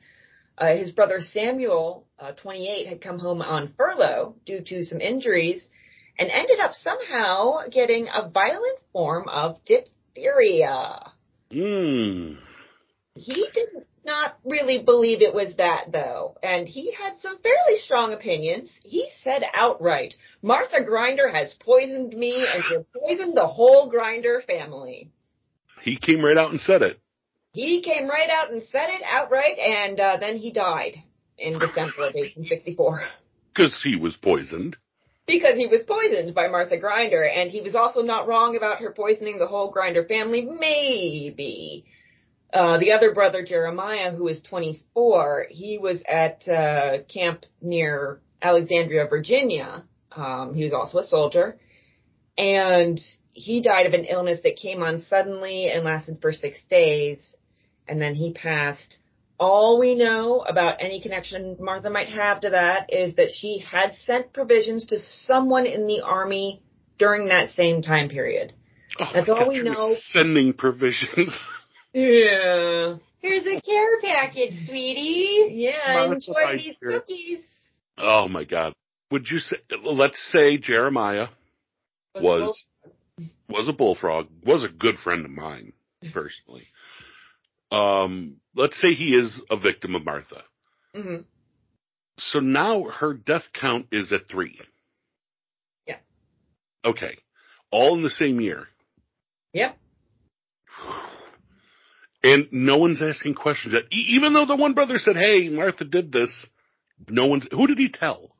Uh, 0.57 0.75
his 0.75 0.91
brother 0.91 1.19
Samuel, 1.19 2.05
uh, 2.19 2.33
28, 2.33 2.87
had 2.87 3.01
come 3.01 3.19
home 3.19 3.41
on 3.41 3.73
furlough 3.77 4.35
due 4.45 4.61
to 4.61 4.83
some 4.83 4.99
injuries, 4.99 5.65
and 6.17 6.29
ended 6.29 6.59
up 6.59 6.73
somehow 6.73 7.59
getting 7.71 8.07
a 8.07 8.29
violent 8.29 8.79
form 8.91 9.27
of 9.29 9.57
diphtheria. 9.65 11.11
Hmm. 11.51 12.33
He 13.15 13.47
did 13.53 13.69
not 14.09 14.37
really 14.43 14.83
believe 14.83 15.21
it 15.21 15.33
was 15.33 15.55
that 15.55 15.91
though, 15.93 16.35
and 16.43 16.67
he 16.67 16.91
had 16.91 17.19
some 17.21 17.37
fairly 17.39 17.77
strong 17.77 18.11
opinions. 18.11 18.69
He 18.83 19.07
said 19.23 19.43
outright, 19.53 20.15
Martha 20.41 20.83
Grinder 20.83 21.29
has 21.29 21.53
poisoned 21.59 22.13
me 22.13 22.45
and 22.45 22.63
will 22.69 22.85
poisoned 23.01 23.37
the 23.37 23.47
whole 23.47 23.89
Grinder 23.89 24.41
family. 24.45 25.11
He 25.83 25.95
came 25.97 26.25
right 26.25 26.35
out 26.37 26.51
and 26.51 26.59
said 26.59 26.81
it. 26.81 26.99
He 27.53 27.81
came 27.81 28.07
right 28.09 28.29
out 28.29 28.51
and 28.51 28.63
said 28.63 28.89
it 28.89 29.01
outright, 29.05 29.57
and 29.57 29.99
uh, 29.99 30.17
then 30.19 30.35
he 30.35 30.51
died 30.51 30.95
in 31.37 31.53
December 31.53 32.03
of 32.09 32.13
1864 32.13 33.01
Because 33.53 33.79
he 33.83 33.95
was 33.95 34.17
poisoned. 34.17 34.75
because 35.25 35.55
he 35.55 35.67
was 35.67 35.83
poisoned 35.83 36.35
by 36.35 36.47
Martha 36.47 36.77
Grinder, 36.77 37.23
and 37.23 37.49
he 37.49 37.61
was 37.61 37.75
also 37.75 38.01
not 38.01 38.27
wrong 38.27 38.57
about 38.57 38.79
her 38.81 38.91
poisoning 38.91 39.39
the 39.39 39.47
whole 39.47 39.71
Grinder 39.71 40.03
family. 40.05 40.41
Maybe. 40.41 41.85
Uh, 42.51 42.79
the 42.79 42.93
other 42.93 43.13
brother, 43.13 43.43
Jeremiah, 43.43 44.11
who 44.11 44.23
was 44.23 44.41
24, 44.41 45.47
he 45.51 45.77
was 45.77 46.01
at 46.07 46.47
uh, 46.47 47.03
camp 47.03 47.45
near 47.61 48.21
Alexandria, 48.41 49.07
Virginia. 49.07 49.83
Um, 50.11 50.55
he 50.55 50.63
was 50.63 50.73
also 50.73 50.99
a 50.99 51.07
soldier, 51.07 51.59
and 52.37 52.99
he 53.33 53.61
died 53.61 53.85
of 53.85 53.93
an 53.93 54.05
illness 54.05 54.39
that 54.43 54.55
came 54.55 54.81
on 54.81 55.03
suddenly 55.03 55.69
and 55.69 55.85
lasted 55.85 56.19
for 56.21 56.33
six 56.33 56.59
days, 56.69 57.35
and 57.87 58.01
then 58.01 58.15
he 58.15 58.33
passed. 58.33 58.97
All 59.39 59.79
we 59.79 59.95
know 59.95 60.41
about 60.41 60.77
any 60.81 61.01
connection 61.01 61.55
Martha 61.59 61.89
might 61.89 62.09
have 62.09 62.41
to 62.41 62.49
that 62.49 62.91
is 62.91 63.15
that 63.15 63.29
she 63.31 63.59
had 63.59 63.93
sent 64.05 64.33
provisions 64.33 64.87
to 64.87 64.99
someone 64.99 65.65
in 65.65 65.87
the 65.87 66.01
army 66.01 66.61
during 66.97 67.29
that 67.29 67.49
same 67.51 67.81
time 67.81 68.09
period. 68.09 68.53
Oh 68.99 69.05
That's 69.13 69.29
all 69.29 69.45
God, 69.45 69.47
we 69.47 69.61
know. 69.61 69.95
Sending 69.99 70.53
provisions. 70.53 71.37
Yeah. 71.93 72.95
Here's 73.21 73.45
a 73.45 73.61
care 73.61 74.01
package, 74.01 74.53
sweetie. 74.65 75.49
Yeah, 75.55 75.73
Martha 75.87 76.13
enjoy 76.13 76.57
these 76.57 76.77
here. 76.79 76.99
cookies. 76.99 77.43
oh 77.97 78.27
my 78.27 78.43
God. 78.43 78.73
Would 79.11 79.29
you 79.29 79.39
say? 79.39 79.57
Let's 79.83 80.21
say 80.31 80.57
Jeremiah 80.57 81.29
was 82.15 82.63
was 83.49 83.67
a 83.67 83.73
bullfrog. 83.73 84.27
Was 84.45 84.63
a 84.63 84.69
good 84.69 84.97
friend 84.99 85.25
of 85.25 85.31
mine 85.31 85.73
personally. 86.13 86.67
Um, 87.71 88.37
let's 88.55 88.79
say 88.79 88.93
he 88.93 89.15
is 89.15 89.41
a 89.49 89.57
victim 89.57 89.95
of 89.95 90.05
Martha. 90.05 90.43
Mm-hmm. 90.95 91.23
So 92.19 92.39
now 92.39 92.83
her 92.83 93.13
death 93.13 93.45
count 93.53 93.87
is 93.91 94.11
at 94.11 94.27
three. 94.27 94.59
Yeah. 95.87 95.97
Okay. 96.83 97.17
All 97.71 97.95
in 97.95 98.03
the 98.03 98.09
same 98.09 98.41
year. 98.41 98.67
Yep. 99.53 99.77
And 102.21 102.47
no 102.51 102.77
one's 102.77 103.01
asking 103.01 103.35
questions. 103.35 103.73
yet. 103.73 103.83
E- 103.91 104.15
even 104.15 104.33
though 104.33 104.45
the 104.45 104.55
one 104.55 104.73
brother 104.73 104.97
said, 104.97 105.15
"Hey, 105.15 105.49
Martha 105.49 105.85
did 105.85 106.11
this," 106.11 106.49
no 107.07 107.27
one's. 107.27 107.47
Who 107.51 107.67
did 107.67 107.77
he 107.77 107.89
tell? 107.89 108.35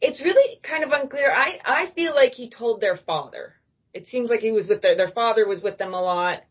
It's 0.00 0.20
really 0.20 0.60
kind 0.62 0.84
of 0.84 0.90
unclear. 0.92 1.30
I, 1.30 1.58
I 1.64 1.90
feel 1.94 2.14
like 2.14 2.32
he 2.32 2.50
told 2.50 2.80
their 2.80 2.96
father. 2.96 3.54
It 3.94 4.06
seems 4.06 4.28
like 4.28 4.40
he 4.40 4.52
was 4.52 4.68
with 4.68 4.82
their, 4.82 4.96
their 4.96 5.08
father 5.08 5.46
was 5.46 5.62
with 5.62 5.78
them 5.78 5.94
a 5.94 6.00
lot. 6.00 6.42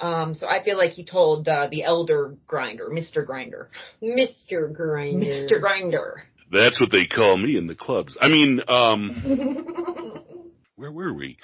Um, 0.00 0.34
so 0.34 0.48
I 0.48 0.64
feel 0.64 0.76
like 0.78 0.92
he 0.92 1.04
told, 1.04 1.46
uh, 1.46 1.68
the 1.70 1.84
elder 1.84 2.34
grinder, 2.46 2.88
Mr. 2.90 3.24
Grinder. 3.24 3.70
Mr. 4.02 4.72
Grinder. 4.74 5.24
Mr. 5.24 5.60
Grinder. 5.60 6.24
That's 6.50 6.80
what 6.80 6.90
they 6.90 7.06
call 7.06 7.36
me 7.36 7.56
in 7.56 7.66
the 7.66 7.74
clubs. 7.74 8.16
I 8.20 8.28
mean, 8.28 8.60
um, 8.66 10.14
where 10.76 10.90
were 10.90 11.12
we? 11.12 11.36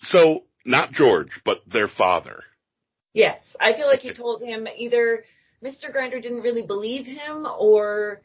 So 0.00 0.44
not 0.64 0.92
George, 0.92 1.40
but 1.44 1.58
their 1.66 1.88
father. 1.88 2.44
Yes, 3.18 3.42
I 3.60 3.72
feel 3.72 3.88
like 3.88 4.02
he 4.02 4.12
told 4.12 4.44
him 4.44 4.68
either 4.76 5.24
Mr. 5.60 5.90
Grinder 5.90 6.20
didn't 6.20 6.42
really 6.42 6.62
believe 6.62 7.04
him 7.04 7.48
or 7.58 8.22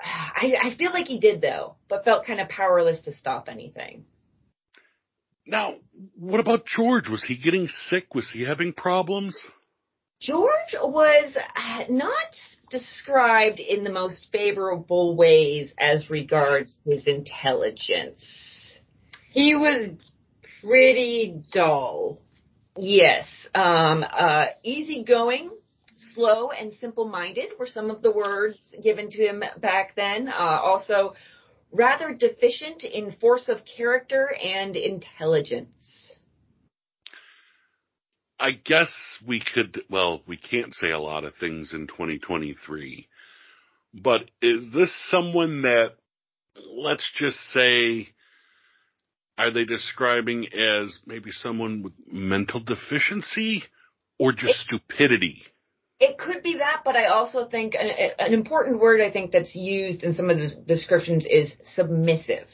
I, 0.00 0.54
I 0.58 0.74
feel 0.78 0.90
like 0.90 1.04
he 1.04 1.20
did 1.20 1.42
though, 1.42 1.74
but 1.90 2.06
felt 2.06 2.24
kind 2.24 2.40
of 2.40 2.48
powerless 2.48 3.02
to 3.02 3.12
stop 3.12 3.50
anything. 3.50 4.06
Now, 5.46 5.74
what 6.18 6.40
about 6.40 6.64
George? 6.64 7.10
Was 7.10 7.22
he 7.22 7.36
getting 7.36 7.68
sick? 7.68 8.14
Was 8.14 8.30
he 8.30 8.42
having 8.44 8.72
problems? 8.72 9.38
George 10.18 10.76
was 10.80 11.36
uh, 11.36 11.84
not 11.90 12.34
described 12.70 13.60
in 13.60 13.84
the 13.84 13.92
most 13.92 14.28
favorable 14.32 15.14
ways 15.14 15.74
as 15.78 16.08
regards 16.08 16.78
his 16.86 17.06
intelligence. 17.06 18.24
He 19.28 19.54
was 19.54 19.90
pretty 20.62 21.42
dull. 21.52 22.22
Yes, 22.76 23.26
um, 23.54 24.04
uh, 24.04 24.46
easygoing, 24.62 25.50
slow, 25.96 26.50
and 26.50 26.72
simple-minded 26.80 27.52
were 27.58 27.66
some 27.66 27.90
of 27.90 28.02
the 28.02 28.10
words 28.10 28.74
given 28.82 29.10
to 29.10 29.22
him 29.22 29.42
back 29.58 29.94
then. 29.94 30.28
Uh, 30.28 30.60
also, 30.62 31.14
rather 31.70 32.14
deficient 32.14 32.82
in 32.84 33.12
force 33.12 33.48
of 33.48 33.58
character 33.64 34.34
and 34.42 34.76
intelligence. 34.76 35.68
I 38.38 38.52
guess 38.52 38.92
we 39.26 39.40
could, 39.40 39.82
well, 39.88 40.22
we 40.26 40.36
can't 40.36 40.74
say 40.74 40.90
a 40.90 40.98
lot 40.98 41.24
of 41.24 41.34
things 41.36 41.72
in 41.74 41.86
2023, 41.86 43.06
but 43.94 44.22
is 44.40 44.66
this 44.74 44.92
someone 45.10 45.62
that, 45.62 45.92
let's 46.74 47.08
just 47.14 47.38
say, 47.52 48.08
are 49.38 49.50
they 49.50 49.64
describing 49.64 50.46
as 50.52 50.98
maybe 51.06 51.30
someone 51.30 51.82
with 51.82 51.92
mental 52.06 52.60
deficiency 52.60 53.64
or 54.18 54.32
just 54.32 54.60
stupidity? 54.60 55.42
It 55.98 56.18
could 56.18 56.42
be 56.42 56.58
that, 56.58 56.82
but 56.84 56.96
I 56.96 57.06
also 57.06 57.46
think 57.46 57.74
an, 57.74 57.88
an 58.18 58.34
important 58.34 58.80
word 58.80 59.00
I 59.00 59.10
think 59.10 59.30
that's 59.30 59.54
used 59.54 60.02
in 60.02 60.14
some 60.14 60.30
of 60.30 60.38
the 60.38 60.48
descriptions 60.66 61.26
is 61.26 61.54
submissive. 61.74 62.48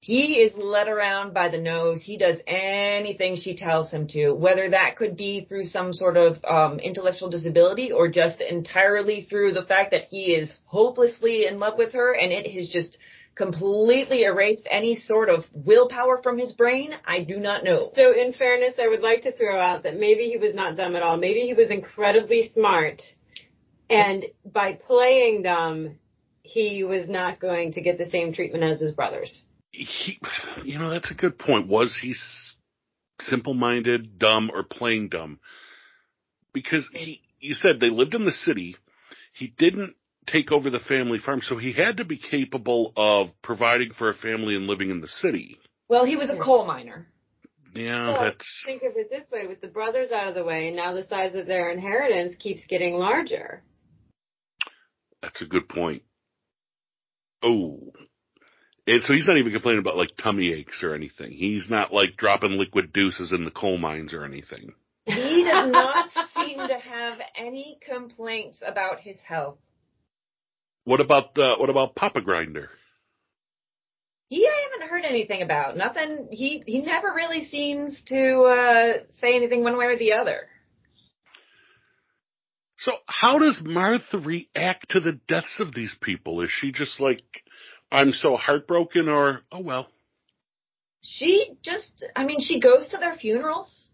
He 0.00 0.34
is 0.34 0.56
led 0.56 0.88
around 0.88 1.34
by 1.34 1.48
the 1.48 1.58
nose. 1.58 2.02
He 2.02 2.16
does 2.16 2.36
anything 2.46 3.36
she 3.36 3.56
tells 3.56 3.90
him 3.90 4.06
to, 4.08 4.30
whether 4.32 4.70
that 4.70 4.96
could 4.96 5.16
be 5.16 5.44
through 5.48 5.64
some 5.64 5.92
sort 5.92 6.16
of 6.16 6.44
um, 6.44 6.78
intellectual 6.78 7.30
disability 7.30 7.90
or 7.90 8.08
just 8.08 8.40
entirely 8.40 9.22
through 9.22 9.52
the 9.52 9.64
fact 9.64 9.90
that 9.90 10.04
he 10.04 10.32
is 10.32 10.52
hopelessly 10.66 11.46
in 11.46 11.58
love 11.58 11.76
with 11.76 11.94
her 11.94 12.14
and 12.14 12.30
it 12.30 12.46
has 12.46 12.68
just 12.68 12.96
completely 13.38 14.24
erased 14.24 14.66
any 14.68 14.96
sort 14.96 15.30
of 15.30 15.44
willpower 15.54 16.20
from 16.22 16.38
his 16.38 16.52
brain. 16.52 16.90
I 17.06 17.22
do 17.22 17.38
not 17.38 17.62
know. 17.62 17.90
So 17.94 18.12
in 18.12 18.32
fairness, 18.32 18.74
I 18.82 18.88
would 18.88 19.00
like 19.00 19.22
to 19.22 19.32
throw 19.32 19.56
out 19.56 19.84
that 19.84 19.96
maybe 19.96 20.24
he 20.24 20.36
was 20.36 20.54
not 20.54 20.76
dumb 20.76 20.96
at 20.96 21.02
all. 21.02 21.16
Maybe 21.16 21.40
he 21.42 21.54
was 21.54 21.70
incredibly 21.70 22.50
smart. 22.52 23.00
And 23.88 24.24
by 24.44 24.74
playing 24.74 25.42
dumb, 25.44 25.98
he 26.42 26.82
was 26.82 27.08
not 27.08 27.38
going 27.40 27.74
to 27.74 27.80
get 27.80 27.96
the 27.96 28.10
same 28.10 28.32
treatment 28.32 28.64
as 28.64 28.80
his 28.80 28.92
brothers. 28.92 29.42
He, 29.70 30.18
you 30.64 30.78
know, 30.78 30.90
that's 30.90 31.10
a 31.12 31.14
good 31.14 31.38
point. 31.38 31.68
Was 31.68 31.96
he 32.02 32.10
s- 32.10 32.56
simple-minded, 33.20 34.18
dumb, 34.18 34.50
or 34.52 34.64
playing 34.64 35.10
dumb? 35.10 35.38
Because 36.52 36.88
he, 36.92 37.22
you 37.38 37.54
said 37.54 37.78
they 37.78 37.90
lived 37.90 38.14
in 38.14 38.24
the 38.24 38.32
city. 38.32 38.76
He 39.32 39.46
didn't 39.46 39.94
take 40.32 40.52
over 40.52 40.70
the 40.70 40.80
family 40.80 41.18
farm, 41.18 41.40
so 41.42 41.56
he 41.56 41.72
had 41.72 41.96
to 41.98 42.04
be 42.04 42.18
capable 42.18 42.92
of 42.96 43.28
providing 43.42 43.92
for 43.92 44.10
a 44.10 44.14
family 44.14 44.54
and 44.54 44.66
living 44.66 44.90
in 44.90 45.00
the 45.00 45.08
city. 45.08 45.58
Well, 45.88 46.04
he 46.04 46.16
was 46.16 46.30
a 46.30 46.36
coal 46.36 46.66
miner. 46.66 47.06
Yeah, 47.74 48.08
Well, 48.08 48.20
that's 48.22 48.62
Think 48.66 48.82
of 48.82 48.92
it 48.96 49.10
this 49.10 49.30
way, 49.30 49.46
with 49.46 49.60
the 49.60 49.68
brothers 49.68 50.10
out 50.10 50.26
of 50.28 50.34
the 50.34 50.44
way, 50.44 50.72
now 50.72 50.94
the 50.94 51.04
size 51.06 51.34
of 51.34 51.46
their 51.46 51.70
inheritance 51.70 52.34
keeps 52.38 52.64
getting 52.66 52.94
larger. 52.94 53.62
that's 55.22 55.42
a 55.42 55.46
good 55.46 55.68
point. 55.68 56.02
Oh. 57.44 57.92
And 58.86 59.02
so 59.02 59.12
he's 59.12 59.26
not 59.28 59.36
even 59.36 59.52
complaining 59.52 59.80
about 59.80 59.96
like 59.96 60.16
tummy 60.16 60.52
aches 60.52 60.82
or 60.82 60.94
anything. 60.94 61.30
He's 61.30 61.68
not 61.68 61.92
like 61.92 62.16
dropping 62.16 62.52
liquid 62.52 62.92
deuces 62.92 63.32
in 63.32 63.44
the 63.44 63.50
coal 63.50 63.76
mines 63.76 64.14
or 64.14 64.24
anything. 64.24 64.72
He 65.04 65.44
does 65.44 65.70
not 65.70 66.10
seem 66.34 66.58
to 66.58 66.78
have 66.78 67.18
any 67.36 67.78
complaints 67.86 68.60
about 68.66 69.00
his 69.00 69.18
health. 69.20 69.58
What 70.88 71.02
about 71.02 71.38
uh, 71.38 71.58
what 71.58 71.68
about 71.68 71.94
Papa 71.94 72.22
Grinder? 72.22 72.70
He 74.30 74.46
I 74.46 74.70
haven't 74.72 74.88
heard 74.88 75.04
anything 75.04 75.42
about. 75.42 75.76
Nothing. 75.76 76.28
He 76.30 76.62
he 76.66 76.80
never 76.80 77.12
really 77.14 77.44
seems 77.44 78.00
to 78.06 78.40
uh, 78.44 78.92
say 79.20 79.36
anything 79.36 79.62
one 79.62 79.76
way 79.76 79.84
or 79.84 79.98
the 79.98 80.14
other. 80.14 80.46
So 82.78 82.92
how 83.06 83.38
does 83.38 83.60
Martha 83.62 84.16
react 84.16 84.88
to 84.92 85.00
the 85.00 85.20
deaths 85.28 85.60
of 85.60 85.74
these 85.74 85.94
people? 86.00 86.40
Is 86.40 86.48
she 86.50 86.72
just 86.72 86.98
like, 86.98 87.22
I'm 87.92 88.14
so 88.14 88.36
heartbroken 88.36 89.10
or, 89.10 89.42
oh 89.52 89.60
well. 89.60 89.88
She 91.02 91.58
just. 91.62 92.02
I 92.16 92.24
mean, 92.24 92.40
she 92.40 92.60
goes 92.60 92.88
to 92.92 92.96
their 92.96 93.14
funerals. 93.14 93.90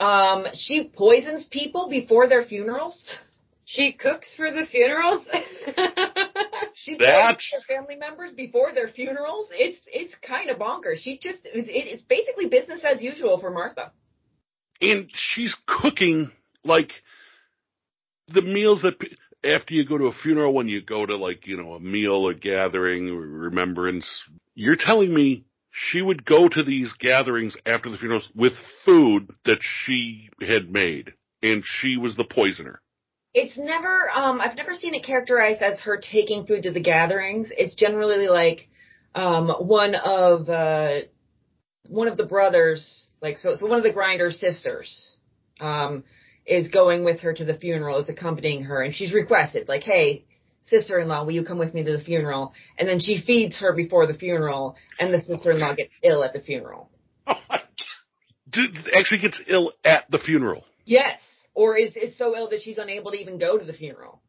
Um, 0.00 0.46
she 0.54 0.90
poisons 0.92 1.44
people 1.44 1.88
before 1.88 2.26
their 2.26 2.42
funerals. 2.42 3.12
She 3.72 3.92
cooks 3.92 4.34
for 4.36 4.50
the 4.50 4.66
funerals? 4.66 5.24
She 6.74 6.96
poisons 6.96 7.46
their 7.52 7.76
family 7.76 7.96
members 7.96 8.32
before 8.32 8.72
their 8.72 8.88
funerals. 8.88 9.48
It's 9.52 9.78
it's 9.86 10.14
kind 10.26 10.50
of 10.50 10.58
bonkers. 10.58 10.96
She 11.02 11.18
just 11.18 11.40
it's 11.44 12.02
basically 12.02 12.48
business 12.48 12.80
as 12.90 13.02
usual 13.02 13.38
for 13.38 13.50
Martha. 13.50 13.92
And 14.80 15.10
she's 15.12 15.54
cooking 15.66 16.30
like 16.64 16.90
the 18.28 18.40
meals 18.40 18.82
that 18.82 18.94
after 19.44 19.74
you 19.74 19.84
go 19.84 19.98
to 19.98 20.06
a 20.06 20.12
funeral, 20.12 20.54
when 20.54 20.68
you 20.68 20.80
go 20.80 21.04
to 21.04 21.16
like, 21.16 21.46
you 21.46 21.56
know, 21.56 21.74
a 21.74 21.80
meal 21.80 22.26
or 22.26 22.34
gathering 22.34 23.08
or 23.10 23.20
remembrance, 23.20 24.24
you're 24.54 24.76
telling 24.76 25.12
me 25.12 25.44
she 25.70 26.00
would 26.00 26.24
go 26.24 26.48
to 26.48 26.62
these 26.62 26.92
gatherings 26.98 27.56
after 27.66 27.90
the 27.90 27.98
funerals 27.98 28.30
with 28.34 28.54
food 28.84 29.28
that 29.44 29.58
she 29.60 30.30
had 30.40 30.70
made, 30.70 31.12
and 31.42 31.62
she 31.64 31.98
was 31.98 32.16
the 32.16 32.24
poisoner. 32.24 32.80
It's 33.32 33.56
never, 33.56 34.10
um, 34.10 34.40
I've 34.40 34.56
never 34.56 34.74
seen 34.74 34.94
it 34.94 35.04
characterized 35.04 35.62
as 35.62 35.80
her 35.80 35.98
taking 35.98 36.46
food 36.46 36.64
to 36.64 36.72
the 36.72 36.80
gatherings. 36.80 37.52
It's 37.56 37.74
generally 37.74 38.28
like, 38.28 38.68
um, 39.14 39.48
one 39.48 39.94
of, 39.94 40.48
uh, 40.48 41.00
one 41.88 42.08
of 42.08 42.16
the 42.16 42.26
brothers, 42.26 43.10
like, 43.20 43.38
so, 43.38 43.54
so 43.54 43.66
one 43.66 43.78
of 43.78 43.84
the 43.84 43.92
Grinder 43.92 44.30
sisters, 44.32 45.18
um, 45.60 46.04
is 46.44 46.68
going 46.68 47.04
with 47.04 47.20
her 47.20 47.32
to 47.32 47.44
the 47.44 47.54
funeral, 47.54 47.98
is 47.98 48.08
accompanying 48.08 48.64
her, 48.64 48.82
and 48.82 48.94
she's 48.94 49.12
requested, 49.12 49.68
like, 49.68 49.82
hey, 49.84 50.24
sister-in-law, 50.62 51.24
will 51.24 51.32
you 51.32 51.44
come 51.44 51.58
with 51.58 51.72
me 51.72 51.84
to 51.84 51.96
the 51.96 52.02
funeral? 52.02 52.52
And 52.78 52.88
then 52.88 52.98
she 52.98 53.22
feeds 53.24 53.58
her 53.58 53.72
before 53.72 54.06
the 54.06 54.14
funeral, 54.14 54.76
and 54.98 55.14
the 55.14 55.20
sister-in-law 55.20 55.74
gets 55.74 55.92
ill 56.02 56.24
at 56.24 56.32
the 56.32 56.40
funeral. 56.40 56.90
Oh 57.26 57.34
my 57.48 57.58
God. 57.58 57.62
Dude, 58.50 58.76
actually 58.94 59.20
gets 59.20 59.40
ill 59.46 59.72
at 59.84 60.10
the 60.10 60.18
funeral. 60.18 60.64
Yes. 60.84 61.20
Or 61.60 61.76
is, 61.76 61.94
is 61.94 62.16
so 62.16 62.34
ill 62.34 62.48
that 62.48 62.62
she's 62.62 62.78
unable 62.78 63.10
to 63.10 63.18
even 63.18 63.36
go 63.36 63.58
to 63.58 63.64
the 63.66 63.74
funeral. 63.74 64.22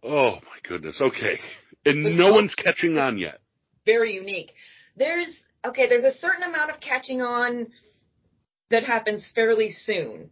Oh 0.00 0.34
my 0.34 0.58
goodness. 0.62 1.00
Okay. 1.02 1.40
And 1.84 2.04
But 2.04 2.12
no 2.12 2.32
one's 2.32 2.54
catching 2.54 2.98
on 2.98 3.18
yet. 3.18 3.40
Very 3.84 4.14
unique. 4.14 4.52
There's, 4.96 5.26
okay, 5.64 5.88
there's 5.88 6.04
a 6.04 6.12
certain 6.12 6.44
amount 6.44 6.70
of 6.70 6.78
catching 6.78 7.20
on 7.20 7.66
that 8.70 8.84
happens 8.84 9.28
fairly 9.34 9.72
soon. 9.72 10.30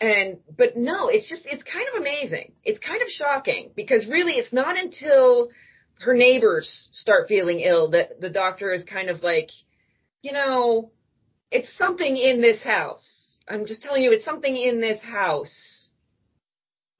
And, 0.00 0.38
but 0.50 0.76
no, 0.76 1.06
it's 1.06 1.28
just, 1.28 1.46
it's 1.46 1.62
kind 1.62 1.86
of 1.94 2.00
amazing. 2.00 2.54
It's 2.64 2.80
kind 2.80 3.02
of 3.02 3.08
shocking 3.08 3.70
because 3.76 4.08
really 4.08 4.32
it's 4.32 4.52
not 4.52 4.76
until 4.76 5.50
her 6.00 6.14
neighbors 6.14 6.88
start 6.90 7.28
feeling 7.28 7.60
ill 7.60 7.90
that 7.92 8.20
the 8.20 8.30
doctor 8.30 8.72
is 8.72 8.82
kind 8.82 9.10
of 9.10 9.22
like, 9.22 9.50
you 10.22 10.32
know, 10.32 10.90
it's 11.52 11.72
something 11.78 12.16
in 12.16 12.40
this 12.40 12.60
house. 12.62 13.21
I'm 13.52 13.66
just 13.66 13.82
telling 13.82 14.02
you, 14.02 14.12
it's 14.12 14.24
something 14.24 14.56
in 14.56 14.80
this 14.80 15.00
house 15.02 15.90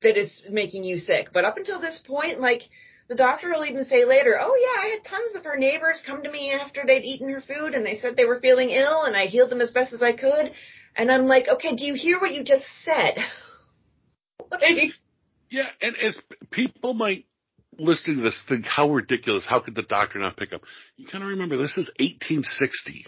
that 0.03 0.18
is 0.18 0.42
making 0.50 0.84
you 0.84 0.98
sick. 0.98 1.28
But 1.32 1.44
up 1.44 1.57
until 1.57 1.80
this 1.80 2.03
point, 2.07 2.40
like, 2.40 2.62
the 3.09 3.14
doctor 3.14 3.50
will 3.50 3.64
even 3.64 3.84
say 3.84 4.05
later, 4.05 4.38
oh 4.40 4.55
yeah, 4.61 4.86
I 4.86 4.94
had 4.94 5.05
tons 5.05 5.34
of 5.34 5.44
her 5.44 5.57
neighbors 5.57 6.03
come 6.07 6.22
to 6.22 6.30
me 6.30 6.53
after 6.53 6.82
they'd 6.86 7.05
eaten 7.05 7.30
her 7.30 7.40
food 7.40 7.74
and 7.74 7.84
they 7.84 7.98
said 7.98 8.16
they 8.16 8.24
were 8.24 8.40
feeling 8.40 8.70
ill 8.70 9.05
and 9.05 9.16
I 9.16 9.26
healed 9.26 9.50
them 9.50 9.61
as 9.61 9.70
best 9.70 9.92
as 9.92 10.03
I 10.03 10.12
could. 10.12 10.53
And 10.94 11.11
I'm 11.11 11.26
like, 11.26 11.48
okay, 11.48 11.74
do 11.74 11.84
you 11.84 11.94
hear 11.94 12.20
what 12.20 12.32
you 12.32 12.44
just 12.44 12.64
said? 12.84 13.16
like, 14.50 14.92
Yeah, 15.50 15.68
and 15.80 15.96
as 15.96 16.18
people 16.50 16.94
might 16.94 17.26
listening 17.78 18.16
to 18.16 18.22
this 18.22 18.42
think 18.48 18.66
how 18.66 18.90
ridiculous, 18.90 19.46
how 19.48 19.61
could 19.61 19.74
the 19.74 19.82
doctor 19.82 20.18
not 20.18 20.36
pick 20.36 20.53
up? 20.53 20.62
You 20.96 21.07
kind 21.07 21.24
of 21.24 21.30
remember 21.30 21.57
this 21.57 21.78
is 21.78 21.90
1860. 21.98 23.07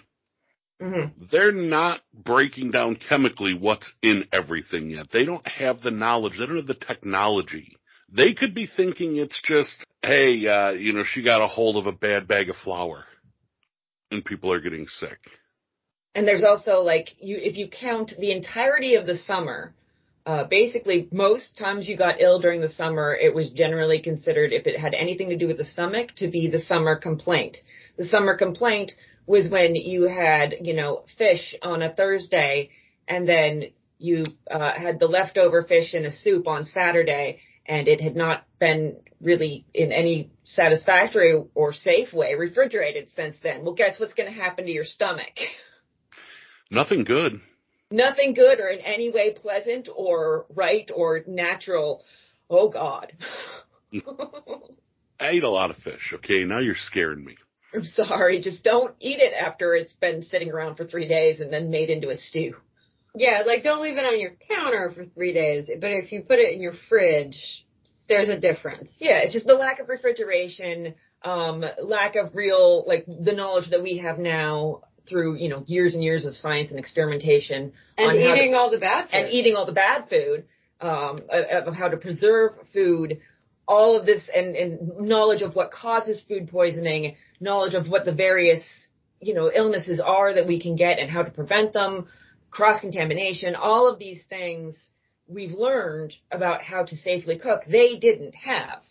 Mhm. 0.81 1.13
They're 1.31 1.53
not 1.53 2.01
breaking 2.13 2.71
down 2.71 2.97
chemically 2.97 3.55
what's 3.55 3.95
in 4.03 4.27
everything 4.33 4.91
yet. 4.91 5.11
They 5.11 5.25
don't 5.25 5.47
have 5.47 5.81
the 5.81 5.91
knowledge. 5.91 6.39
They 6.39 6.47
don't 6.47 6.57
have 6.57 6.67
the 6.67 6.75
technology. 6.75 7.77
They 8.11 8.35
could 8.35 8.55
be 8.55 8.67
thinking 8.67 9.17
it's 9.17 9.41
just, 9.43 9.85
hey, 10.03 10.47
uh, 10.47 10.71
you 10.73 10.93
know, 10.93 11.05
she 11.05 11.23
got 11.23 11.43
a 11.43 11.49
hold 11.49 11.77
of 11.77 11.87
a 11.87 11.93
bad 11.93 12.29
bag 12.29 12.49
of 12.49 12.57
flour 12.57 13.05
and 14.11 14.25
people 14.25 14.53
are 14.53 14.61
getting 14.61 14.87
sick. 14.87 15.19
And 16.15 16.27
there's 16.27 16.45
also 16.45 16.81
like 16.81 17.09
you 17.19 17.37
if 17.41 17.57
you 17.57 17.69
count 17.69 18.13
the 18.19 18.31
entirety 18.31 18.95
of 18.95 19.07
the 19.07 19.19
summer, 19.19 19.75
uh, 20.27 20.45
basically 20.45 21.09
most 21.11 21.59
times 21.59 21.89
you 21.89 21.97
got 21.97 22.21
ill 22.21 22.39
during 22.39 22.61
the 22.61 22.69
summer, 22.69 23.15
it 23.15 23.35
was 23.35 23.51
generally 23.51 24.01
considered 24.01 24.53
if 24.53 24.67
it 24.67 24.79
had 24.79 24.95
anything 24.95 25.31
to 25.31 25.37
do 25.37 25.49
with 25.49 25.59
the 25.59 25.65
stomach 25.65 26.15
to 26.17 26.29
be 26.29 26.49
the 26.49 26.61
summer 26.61 26.97
complaint. 26.97 27.57
The 27.99 28.07
summer 28.07 28.37
complaint 28.37 28.93
was 29.27 29.51
when 29.51 29.75
you 29.75 30.09
had, 30.09 30.55
you 30.61 30.75
know, 30.75 31.05
fish 31.17 31.55
on 31.63 31.83
a 31.83 31.93
Thursday 31.93 32.71
and 33.09 33.29
then 33.29 33.65
you 33.99 34.25
uh, 34.51 34.73
had 34.77 34.99
the 34.99 35.07
leftover 35.07 35.63
fish 35.63 35.95
in 35.95 36.05
a 36.05 36.13
soup 36.13 36.47
on 36.47 36.65
Saturday 36.65 37.41
and 37.67 37.89
it 37.89 38.01
had 38.01 38.15
not 38.15 38.45
been 38.59 38.97
really 39.21 39.65
in 39.73 39.93
any 39.93 40.31
satisfactory 40.45 41.43
or 41.55 41.73
safe 41.73 42.13
way 42.13 42.35
refrigerated 42.35 43.09
since 43.17 43.37
then. 43.43 43.65
Well, 43.65 43.75
guess 43.75 43.99
what's 43.99 44.15
going 44.15 44.31
to 44.31 44.39
happen 44.39 44.67
to 44.67 44.71
your 44.71 44.85
stomach? 44.85 45.35
Nothing 46.71 47.05
good. 47.05 47.41
nothing 47.91 48.35
good 48.35 48.59
or 48.61 48.69
in 48.69 48.81
any 48.81 49.11
way 49.11 49.35
pleasant 49.41 49.89
or 49.95 50.47
right 50.55 50.91
or 50.95 51.23
natural. 51.27 52.05
Oh 52.51 52.69
God. 52.69 53.13
I 55.21 55.29
ate 55.29 55.45
a 55.45 55.51
lot 55.51 55.71
of 55.71 55.77
fish. 55.77 56.13
Okay, 56.15 56.45
now 56.45 56.59
you're 56.59 56.75
scaring 56.75 57.25
me. 57.25 57.37
I'm 57.75 57.85
sorry. 57.85 58.41
Just 58.41 58.63
don't 58.63 58.95
eat 59.01 59.19
it 59.21 59.33
after 59.35 59.75
it's 59.75 59.93
been 59.95 60.23
sitting 60.23 60.51
around 60.51 60.77
for 60.77 60.85
three 60.87 61.09
days 61.09 61.41
and 61.41 61.53
then 61.53 61.71
made 61.71 61.91
into 61.91 62.11
a 62.11 62.17
stew. 62.17 62.55
Yeah, 63.17 63.43
like 63.47 63.63
don't 63.63 63.83
leave 63.83 63.97
it 63.97 64.05
on 64.05 64.21
your 64.21 64.33
counter 64.49 64.93
for 64.95 65.05
three 65.05 65.33
days. 65.33 65.67
But 65.81 65.91
if 65.93 66.13
you 66.13 66.23
put 66.23 66.39
it 66.39 66.53
in 66.53 66.61
your 66.61 66.75
fridge, 66.89 67.65
there's 68.09 68.29
a 68.29 68.41
difference. 68.41 68.91
Yeah, 68.99 69.21
it's 69.23 69.33
just 69.33 69.47
the 69.47 69.55
lack 69.55 69.79
of 69.81 69.89
refrigeration, 69.89 70.95
um, 71.25 71.65
lack 71.83 72.17
of 72.17 72.35
real, 72.35 72.85
like 72.87 73.07
the 73.07 73.33
knowledge 73.33 73.71
that 73.71 73.83
we 73.83 73.99
have 73.99 74.19
now 74.19 74.83
through, 75.09 75.37
you 75.37 75.49
know, 75.49 75.63
years 75.67 75.95
and 75.95 76.03
years 76.03 76.25
of 76.25 76.35
science 76.35 76.71
and 76.71 76.79
experimentation 76.79 77.73
And 77.99 78.11
on 78.11 78.19
how 78.21 78.35
to- 78.35 78.41
eating 78.41 78.55
all 78.55 78.71
the 78.71 78.79
bad 78.79 79.05
food. 79.11 79.15
and 79.15 79.33
eating 79.33 79.55
all 79.55 79.67
the 79.67 79.73
bad 79.73 80.09
food, 80.09 80.45
um, 80.81 81.23
of 81.31 81.75
how 81.75 81.89
to 81.89 81.97
preserve 81.97 82.53
food, 82.73 83.21
all 83.67 83.99
of 83.99 84.07
this 84.07 84.23
and, 84.35 84.57
and 84.57 84.99
knowledge 84.99 85.43
of 85.43 85.55
what 85.55 85.71
causes 85.73 86.25
food 86.27 86.49
poisoning, 86.49 87.17
knowledge 87.41 87.75
of 87.75 87.89
what 87.89 88.05
the 88.05 88.13
various, 88.13 88.63
you 89.21 89.35
know, 89.35 89.51
illnesses 89.55 90.01
are 90.01 90.35
that 90.35 90.47
we 90.47 90.61
can 90.61 90.77
get 90.77 90.99
and 90.99 91.11
how 91.11 91.23
to 91.23 91.31
prevent 91.31 91.73
them, 91.73 92.07
cross 92.51 92.81
contamination, 92.81 93.55
all 93.55 93.89
of 93.89 93.99
these 93.99 94.23
things 94.29 94.77
we've 95.27 95.53
learned 95.53 96.13
about 96.31 96.63
how 96.63 96.85
to 96.85 96.97
safely 96.97 97.39
cook. 97.39 97.63
They 97.67 97.99
didn't 97.99 98.35
have, 98.35 98.83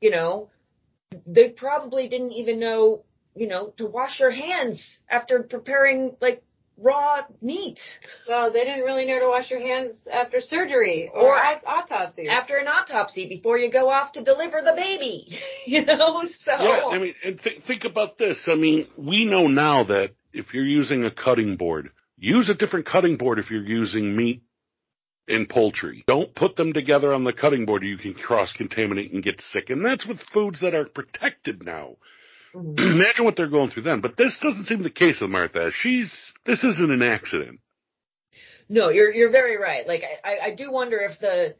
you 0.00 0.10
know, 0.10 0.50
they 1.26 1.48
probably 1.48 2.08
didn't 2.08 2.32
even 2.32 2.58
know, 2.58 3.04
you 3.34 3.48
know, 3.48 3.74
to 3.76 3.86
wash 3.86 4.20
your 4.20 4.30
hands 4.30 4.82
after 5.08 5.42
preparing 5.42 6.16
like 6.20 6.42
raw 6.82 7.22
meat. 7.40 7.78
Well, 8.28 8.52
they 8.52 8.64
didn't 8.64 8.82
really 8.84 9.06
know 9.06 9.20
to 9.20 9.28
wash 9.28 9.50
your 9.50 9.60
hands 9.60 9.96
after 10.10 10.40
surgery 10.40 11.10
or, 11.12 11.28
Or 11.28 11.34
aut- 11.36 11.62
autopsy. 11.66 12.28
after 12.28 12.56
an 12.56 12.66
autopsy 12.68 13.28
before 13.28 13.58
you 13.58 13.70
go 13.70 13.88
off 13.88 14.12
to 14.12 14.22
deliver 14.24 14.60
the 14.62 14.72
baby. 14.76 15.38
you 15.66 15.84
know, 15.84 16.22
so 16.44 16.52
Yeah, 16.52 16.86
I 16.90 16.98
mean, 16.98 17.14
and 17.24 17.40
th- 17.40 17.62
think 17.66 17.84
about 17.84 18.18
this. 18.18 18.46
I 18.50 18.56
mean, 18.56 18.88
we 18.96 19.24
know 19.24 19.46
now 19.46 19.84
that 19.84 20.10
if 20.32 20.52
you're 20.54 20.64
using 20.64 21.04
a 21.04 21.10
cutting 21.10 21.56
board, 21.56 21.90
use 22.18 22.48
a 22.48 22.54
different 22.54 22.86
cutting 22.86 23.16
board 23.16 23.38
if 23.38 23.50
you're 23.50 23.64
using 23.64 24.16
meat 24.16 24.42
and 25.28 25.48
poultry. 25.48 26.02
Don't 26.06 26.34
put 26.34 26.56
them 26.56 26.72
together 26.72 27.12
on 27.12 27.24
the 27.24 27.32
cutting 27.32 27.64
board 27.64 27.84
you 27.84 27.96
can 27.96 28.14
cross 28.14 28.52
contaminate 28.52 29.12
and 29.12 29.22
get 29.22 29.40
sick. 29.40 29.70
And 29.70 29.84
that's 29.84 30.06
with 30.06 30.18
foods 30.32 30.60
that 30.60 30.74
are 30.74 30.86
protected 30.86 31.64
now. 31.64 31.96
Mhm. 32.54 32.78
Imagine 32.78 33.24
what 33.24 33.36
they're 33.36 33.48
going 33.48 33.70
through 33.70 33.82
then. 33.84 34.00
But 34.00 34.16
this 34.16 34.38
doesn't 34.42 34.64
seem 34.66 34.82
the 34.82 34.90
case 34.90 35.20
with 35.20 35.30
Martha. 35.30 35.70
She's, 35.72 36.32
this 36.44 36.62
isn't 36.64 36.90
an 36.92 37.02
accident. 37.02 37.60
no, 38.68 38.88
you're 38.90 39.12
you're 39.12 39.30
very 39.30 39.58
right. 39.58 39.86
Like 39.86 40.02
I, 40.24 40.30
I- 40.30 40.46
I 40.46 40.54
do 40.54 40.70
wonder 40.70 40.98
if 40.98 41.18
the 41.18 41.54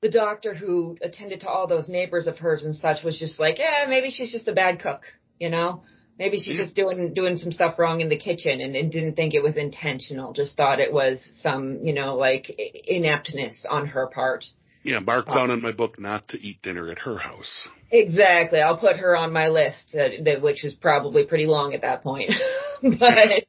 the 0.00 0.08
doctor 0.08 0.54
who 0.54 0.96
attended 1.02 1.40
to 1.40 1.48
all 1.48 1.66
those 1.66 1.88
neighbors 1.88 2.26
of 2.28 2.38
hers 2.38 2.64
and 2.64 2.74
such 2.74 3.02
was 3.02 3.18
just 3.18 3.40
like, 3.40 3.58
yeah, 3.58 3.86
maybe 3.88 4.10
she's 4.10 4.30
just 4.30 4.46
a 4.46 4.52
bad 4.52 4.80
cook, 4.80 5.02
you 5.40 5.50
know? 5.50 5.82
Maybe 6.20 6.38
she's 6.38 6.56
Yeah. 6.56 6.64
just 6.64 6.76
doing 6.76 7.14
doing 7.14 7.34
some 7.36 7.50
stuff 7.52 7.78
wrong 7.78 8.00
in 8.00 8.08
the 8.08 8.16
kitchen 8.16 8.60
and, 8.60 8.76
and 8.76 8.92
didn't 8.92 9.14
think 9.16 9.34
it 9.34 9.42
was 9.42 9.56
intentional. 9.56 10.32
Just 10.32 10.56
thought 10.56 10.78
it 10.80 10.92
was 10.92 11.20
some, 11.42 11.80
you 11.84 11.92
know, 11.92 12.14
like 12.16 12.48
ineptness 12.86 13.64
on 13.68 13.86
her 13.88 14.06
part. 14.08 14.44
Yeah, 14.88 15.00
mark 15.00 15.26
down 15.26 15.50
in 15.50 15.60
my 15.60 15.72
book 15.72 15.98
not 15.98 16.28
to 16.28 16.40
eat 16.40 16.62
dinner 16.62 16.90
at 16.90 16.98
her 17.00 17.18
house. 17.18 17.68
Exactly. 17.90 18.60
I'll 18.60 18.78
put 18.78 18.96
her 18.96 19.16
on 19.16 19.32
my 19.32 19.48
list, 19.48 19.94
uh, 19.94 20.22
that, 20.24 20.40
which 20.40 20.62
was 20.62 20.74
probably 20.74 21.24
pretty 21.24 21.46
long 21.46 21.74
at 21.74 21.82
that 21.82 22.02
point. 22.02 22.30
but 22.82 23.44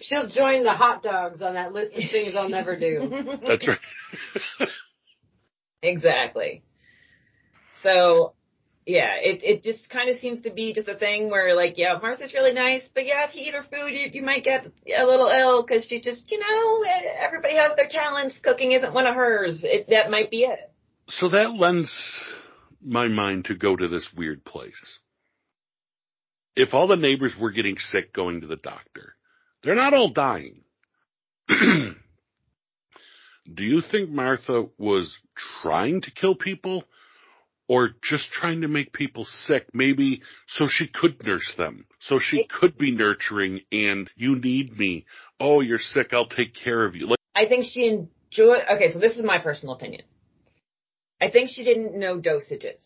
She'll 0.00 0.28
join 0.28 0.64
the 0.64 0.72
hot 0.72 1.02
dogs 1.02 1.42
on 1.42 1.54
that 1.54 1.72
list 1.72 1.94
of 1.94 2.02
things 2.10 2.34
I'll 2.36 2.48
never 2.48 2.78
do. 2.78 3.38
That's 3.46 3.66
right. 3.66 3.78
exactly. 5.82 6.62
So, 7.82 8.34
yeah, 8.88 9.16
it 9.20 9.42
it 9.44 9.62
just 9.62 9.90
kind 9.90 10.08
of 10.08 10.16
seems 10.16 10.40
to 10.40 10.50
be 10.50 10.72
just 10.72 10.88
a 10.88 10.94
thing 10.94 11.28
where 11.28 11.54
like, 11.54 11.76
yeah, 11.76 11.98
Martha's 12.00 12.32
really 12.32 12.54
nice, 12.54 12.88
but 12.94 13.04
yeah, 13.04 13.28
if 13.28 13.34
you 13.34 13.42
eat 13.42 13.52
her 13.52 13.62
food, 13.62 13.92
you, 13.92 14.08
you 14.10 14.22
might 14.22 14.44
get 14.44 14.64
a 14.64 15.04
little 15.04 15.28
ill 15.28 15.62
because 15.62 15.84
she 15.84 16.00
just, 16.00 16.30
you 16.30 16.38
know, 16.38 16.84
everybody 17.20 17.56
has 17.56 17.76
their 17.76 17.86
talents. 17.86 18.38
Cooking 18.42 18.72
isn't 18.72 18.94
one 18.94 19.06
of 19.06 19.14
hers. 19.14 19.60
It, 19.62 19.90
that 19.90 20.10
might 20.10 20.30
be 20.30 20.44
it. 20.44 20.72
So 21.08 21.28
that 21.28 21.52
lends 21.52 21.92
my 22.82 23.08
mind 23.08 23.44
to 23.46 23.54
go 23.54 23.76
to 23.76 23.88
this 23.88 24.08
weird 24.16 24.42
place. 24.42 24.98
If 26.56 26.72
all 26.72 26.86
the 26.86 26.96
neighbors 26.96 27.36
were 27.38 27.50
getting 27.50 27.76
sick 27.76 28.14
going 28.14 28.40
to 28.40 28.46
the 28.46 28.56
doctor, 28.56 29.16
they're 29.62 29.74
not 29.74 29.92
all 29.92 30.14
dying. 30.14 30.62
Do 31.48 31.94
you 33.64 33.82
think 33.82 34.08
Martha 34.08 34.68
was 34.78 35.18
trying 35.60 36.00
to 36.02 36.10
kill 36.10 36.34
people? 36.34 36.84
Or 37.68 37.90
just 38.02 38.32
trying 38.32 38.62
to 38.62 38.68
make 38.68 38.92
people 38.92 39.24
sick, 39.24 39.66
maybe 39.74 40.22
so 40.46 40.66
she 40.66 40.88
could 40.88 41.22
nurse 41.24 41.54
them, 41.56 41.86
so 42.00 42.18
she 42.18 42.46
could 42.46 42.78
be 42.78 42.90
nurturing 42.90 43.60
and 43.70 44.10
you 44.16 44.36
need 44.36 44.76
me. 44.78 45.04
Oh, 45.38 45.60
you're 45.60 45.78
sick. 45.78 46.08
I'll 46.12 46.26
take 46.26 46.54
care 46.54 46.84
of 46.84 46.96
you. 46.96 47.06
Like, 47.06 47.18
I 47.34 47.46
think 47.46 47.66
she 47.66 47.86
enjoyed. 47.86 48.62
Okay, 48.74 48.92
so 48.92 48.98
this 48.98 49.16
is 49.16 49.22
my 49.22 49.38
personal 49.38 49.74
opinion. 49.74 50.02
I 51.20 51.30
think 51.30 51.50
she 51.50 51.64
didn't 51.64 51.98
know 51.98 52.18
dosages, 52.18 52.82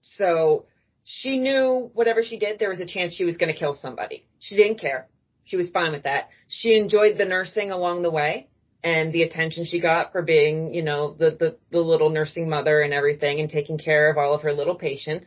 so 0.00 0.66
she 1.04 1.38
knew 1.38 1.90
whatever 1.94 2.22
she 2.22 2.38
did, 2.38 2.58
there 2.58 2.68
was 2.68 2.80
a 2.80 2.86
chance 2.86 3.14
she 3.14 3.24
was 3.24 3.36
going 3.36 3.52
to 3.52 3.58
kill 3.58 3.74
somebody. 3.74 4.26
She 4.38 4.56
didn't 4.56 4.78
care. 4.80 5.08
She 5.44 5.56
was 5.56 5.70
fine 5.70 5.92
with 5.92 6.02
that. 6.02 6.28
She 6.48 6.76
enjoyed 6.76 7.16
the 7.16 7.24
nursing 7.24 7.70
along 7.70 8.02
the 8.02 8.10
way 8.10 8.48
and 8.82 9.12
the 9.12 9.22
attention 9.22 9.64
she 9.64 9.80
got 9.80 10.12
for 10.12 10.22
being, 10.22 10.72
you 10.74 10.82
know, 10.82 11.14
the, 11.14 11.30
the, 11.30 11.56
the 11.70 11.80
little 11.80 12.10
nursing 12.10 12.48
mother 12.48 12.80
and 12.82 12.92
everything 12.94 13.40
and 13.40 13.50
taking 13.50 13.78
care 13.78 14.10
of 14.10 14.18
all 14.18 14.34
of 14.34 14.42
her 14.42 14.52
little 14.52 14.76
patients. 14.76 15.26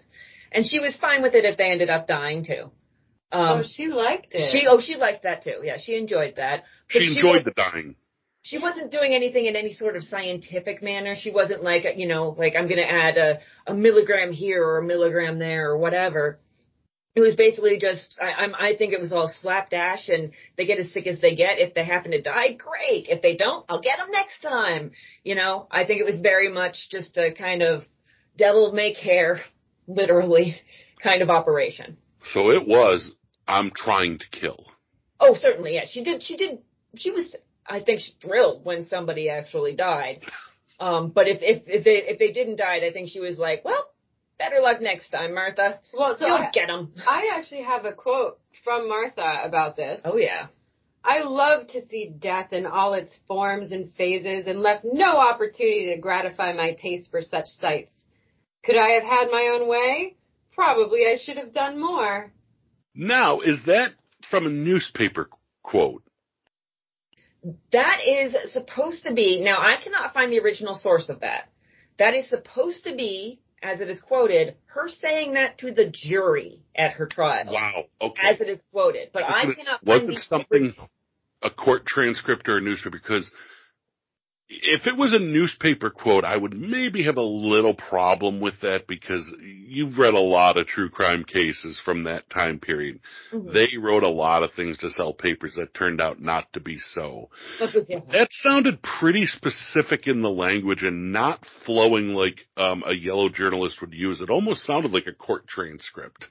And 0.52 0.66
she 0.66 0.80
was 0.80 0.96
fine 0.98 1.22
with 1.22 1.36
it 1.36 1.46
if 1.46 1.58
they 1.58 1.66
ended 1.72 1.90
up 1.90 2.08
dying 2.08 2.46
too. 2.46 2.72
Um, 3.32 3.60
oh, 3.60 3.64
she 3.70 3.88
liked 3.88 4.28
it. 4.32 4.52
she, 4.52 4.66
oh, 4.68 4.80
she 4.82 4.96
liked 4.96 5.24
that 5.24 5.44
too. 5.44 5.62
Yeah, 5.64 5.78
she 5.84 5.96
enjoyed 5.96 6.36
that. 6.38 6.64
But 6.92 7.00
she 7.02 7.16
enjoyed 7.16 7.36
was- 7.36 7.46
the 7.46 7.52
dying. 7.52 7.96
she 8.42 8.58
wasn't 8.58 8.92
doing 8.92 9.14
anything 9.14 9.46
in 9.46 9.56
any 9.56 9.74
sort 9.74 9.96
of 9.96 10.04
scientific 10.04 10.82
manner. 10.82 11.16
She 11.16 11.30
wasn't 11.30 11.64
like, 11.64 11.86
you 11.98 12.08
know, 12.08 12.36
like 12.38 12.56
I'm 12.56 12.68
going 12.68 12.78
to 12.82 12.90
add 12.92 13.18
a, 13.18 13.40
a 13.68 13.74
milligram 13.76 14.32
here 14.32 14.64
or 14.66 14.80
a 14.80 14.84
milligram 14.84 15.38
there 15.38 15.70
or 15.72 15.78
whatever. 15.78 16.40
It 17.20 17.22
was 17.22 17.36
basically 17.36 17.78
just, 17.78 18.18
I, 18.22 18.44
I'm, 18.44 18.56
I 18.56 18.78
think 18.78 18.94
it 18.94 19.00
was 19.02 19.12
all 19.12 19.28
slapdash 19.28 20.08
and 20.08 20.32
they 20.56 20.66
get 20.66 20.80
as 20.80 20.94
sick 20.94 21.06
as 21.06 21.20
they 21.20 21.36
get. 21.36 21.60
If 21.60 21.74
they 21.74 21.84
happen 21.84 22.12
to 22.12 22.22
die, 22.22 22.54
great. 22.54 23.08
If 23.10 23.22
they 23.22 23.36
don't, 23.36 23.66
I'll 23.68 23.82
get 23.82 23.98
them 23.98 24.10
next 24.10 24.40
time. 24.42 24.92
You 25.26 25.36
know, 25.36 25.68
I 25.70 25.84
think 25.84 26.00
it 26.00 26.06
was 26.06 26.22
very 26.22 26.50
much 26.50 26.88
just 26.90 27.18
a 27.18 27.34
kind 27.34 27.62
of 27.62 27.84
devil 28.38 28.72
make 28.72 28.96
hair, 28.96 29.42
literally, 29.88 30.62
kind 31.04 31.22
of 31.22 31.30
operation. 31.30 31.98
So 32.32 32.52
it 32.52 32.66
was, 32.66 33.12
I'm 33.46 33.72
trying 33.76 34.20
to 34.20 34.30
kill. 34.32 34.68
Oh, 35.20 35.36
certainly, 35.38 35.76
yeah. 35.76 35.84
She 35.92 36.02
did. 36.02 36.24
She 36.24 36.38
did. 36.38 36.60
She 36.96 37.12
was. 37.12 37.36
I 37.68 37.82
think 37.82 38.00
she 38.00 38.14
thrilled 38.22 38.64
when 38.64 38.84
somebody 38.84 39.30
actually 39.30 39.76
died. 39.76 40.22
Um, 40.82 41.10
but 41.10 41.28
if 41.28 41.40
if 41.42 41.64
if 41.66 41.84
they 41.84 41.96
if 42.08 42.20
they 42.20 42.32
didn't 42.32 42.56
die, 42.56 42.78
I 42.88 42.94
think 42.94 43.10
she 43.10 43.20
was 43.20 43.38
like, 43.38 43.66
well, 43.66 43.90
better 44.40 44.60
luck 44.62 44.82
next 44.82 45.10
time, 45.10 45.36
Martha. 45.36 45.80
well, 45.94 46.18
so 46.20 46.26
You'll 46.26 46.38
I, 46.38 46.50
get 46.52 46.68
them. 46.68 46.94
I 47.08 47.30
actually 47.36 47.64
have 47.64 47.86
a 47.86 47.94
quote 47.94 48.40
from 48.64 48.90
Martha 48.90 49.42
about 49.44 49.76
this. 49.76 50.02
Oh 50.04 50.18
yeah. 50.18 50.48
I 51.04 51.22
love 51.22 51.68
to 51.70 51.86
see 51.88 52.14
death 52.18 52.52
in 52.52 52.66
all 52.66 52.94
its 52.94 53.16
forms 53.28 53.72
and 53.72 53.94
phases 53.96 54.48
and 54.48 54.62
left 54.62 54.84
no 54.84 55.18
opportunity 55.18 55.92
to 55.94 56.02
gratify 56.02 56.54
my 56.54 56.74
taste 56.74 57.10
for 57.12 57.22
such 57.22 57.48
sights. 57.48 57.94
Could 58.66 58.76
I 58.76 58.90
have 58.92 59.04
had 59.04 59.32
my 59.32 59.52
own 59.54 59.70
way? 59.70 60.18
Probably 60.54 61.06
I 61.06 61.18
should 61.22 61.38
have 61.38 61.54
done 61.54 61.80
more. 61.80 62.34
Now, 62.94 63.40
is 63.40 63.64
that 63.68 63.94
from 64.30 64.46
a 64.46 64.50
newspaper 64.50 65.30
quote? 65.64 66.04
That 67.72 68.00
is 68.06 68.36
supposed 68.52 69.04
to 69.04 69.14
be. 69.14 69.42
Now 69.42 69.60
I 69.62 69.78
cannot 69.82 70.14
find 70.14 70.32
the 70.32 70.40
original 70.42 70.76
source 70.76 71.08
of 71.08 71.22
that. 71.22 71.50
That 71.98 72.14
is 72.14 72.30
supposed 72.30 72.84
to 72.84 72.96
be, 72.96 73.40
as 73.62 73.82
it 73.82 73.90
is 73.90 74.02
quoted, 74.02 74.56
her 74.68 74.88
saying 74.88 75.34
that 75.34 75.58
to 75.60 75.72
the 75.72 75.90
jury 75.92 76.62
at 76.76 76.94
her 76.94 77.06
trial. 77.06 77.52
Wow. 77.52 77.86
Okay. 78.02 78.22
As 78.28 78.42
it 78.42 78.50
is 78.50 78.64
quoted, 78.72 79.10
but 79.12 79.24
I 79.24 79.46
was, 79.46 79.56
cannot 79.56 79.86
was 79.86 80.06
find 80.06 80.14
it 80.14 80.20
something 80.20 80.76
a 81.42 81.50
court 81.50 81.86
transcript 81.86 82.48
or 82.50 82.58
a 82.58 82.62
newspaper? 82.62 82.92
Because 82.92 83.30
if 84.50 84.88
it 84.88 84.98
was 84.98 85.14
a 85.14 85.20
newspaper 85.20 85.92
quote, 85.92 86.26
I 86.26 86.36
would 86.36 86.60
maybe 86.60 87.04
have 87.04 87.18
a 87.18 87.22
little 87.22 87.76
problem 87.76 88.40
with 88.40 88.56
that 88.62 88.88
because 88.88 89.32
you've 89.42 90.00
read 90.00 90.16
a 90.16 90.20
lot 90.20 90.58
of 90.58 90.66
true 90.66 90.90
crime 90.90 91.24
cases 91.24 91.80
from 91.86 92.04
that 92.04 92.30
time 92.32 92.60
period. 92.60 93.00
Mhm. 93.32 93.54
They 93.54 93.78
wrote 93.78 94.02
a 94.02 94.10
lot 94.10 94.42
of 94.42 94.54
things 94.54 94.80
to 94.80 94.90
sell 94.90 95.14
papers 95.14 95.56
that 95.56 95.76
turned 95.76 96.02
out 96.02 96.20
not 96.20 96.52
to 96.54 96.60
be 96.60 96.78
so. 96.78 97.30
Yeah. 97.60 98.00
That 98.12 98.30
sounded 98.32 98.82
pretty 98.82 99.28
specific 99.28 100.08
in 100.08 100.22
the 100.22 100.30
language 100.30 100.84
and 100.84 101.12
not 101.12 101.46
flowing 101.66 102.16
like 102.16 102.48
um, 102.58 102.84
a 102.86 102.94
yellow 102.94 103.30
journalist 103.30 103.82
would 103.82 103.94
use. 103.94 104.20
It 104.20 104.32
almost 104.32 104.66
sounded 104.66 104.92
like 104.92 105.08
a 105.08 105.14
court 105.14 105.48
transcript. 105.48 106.26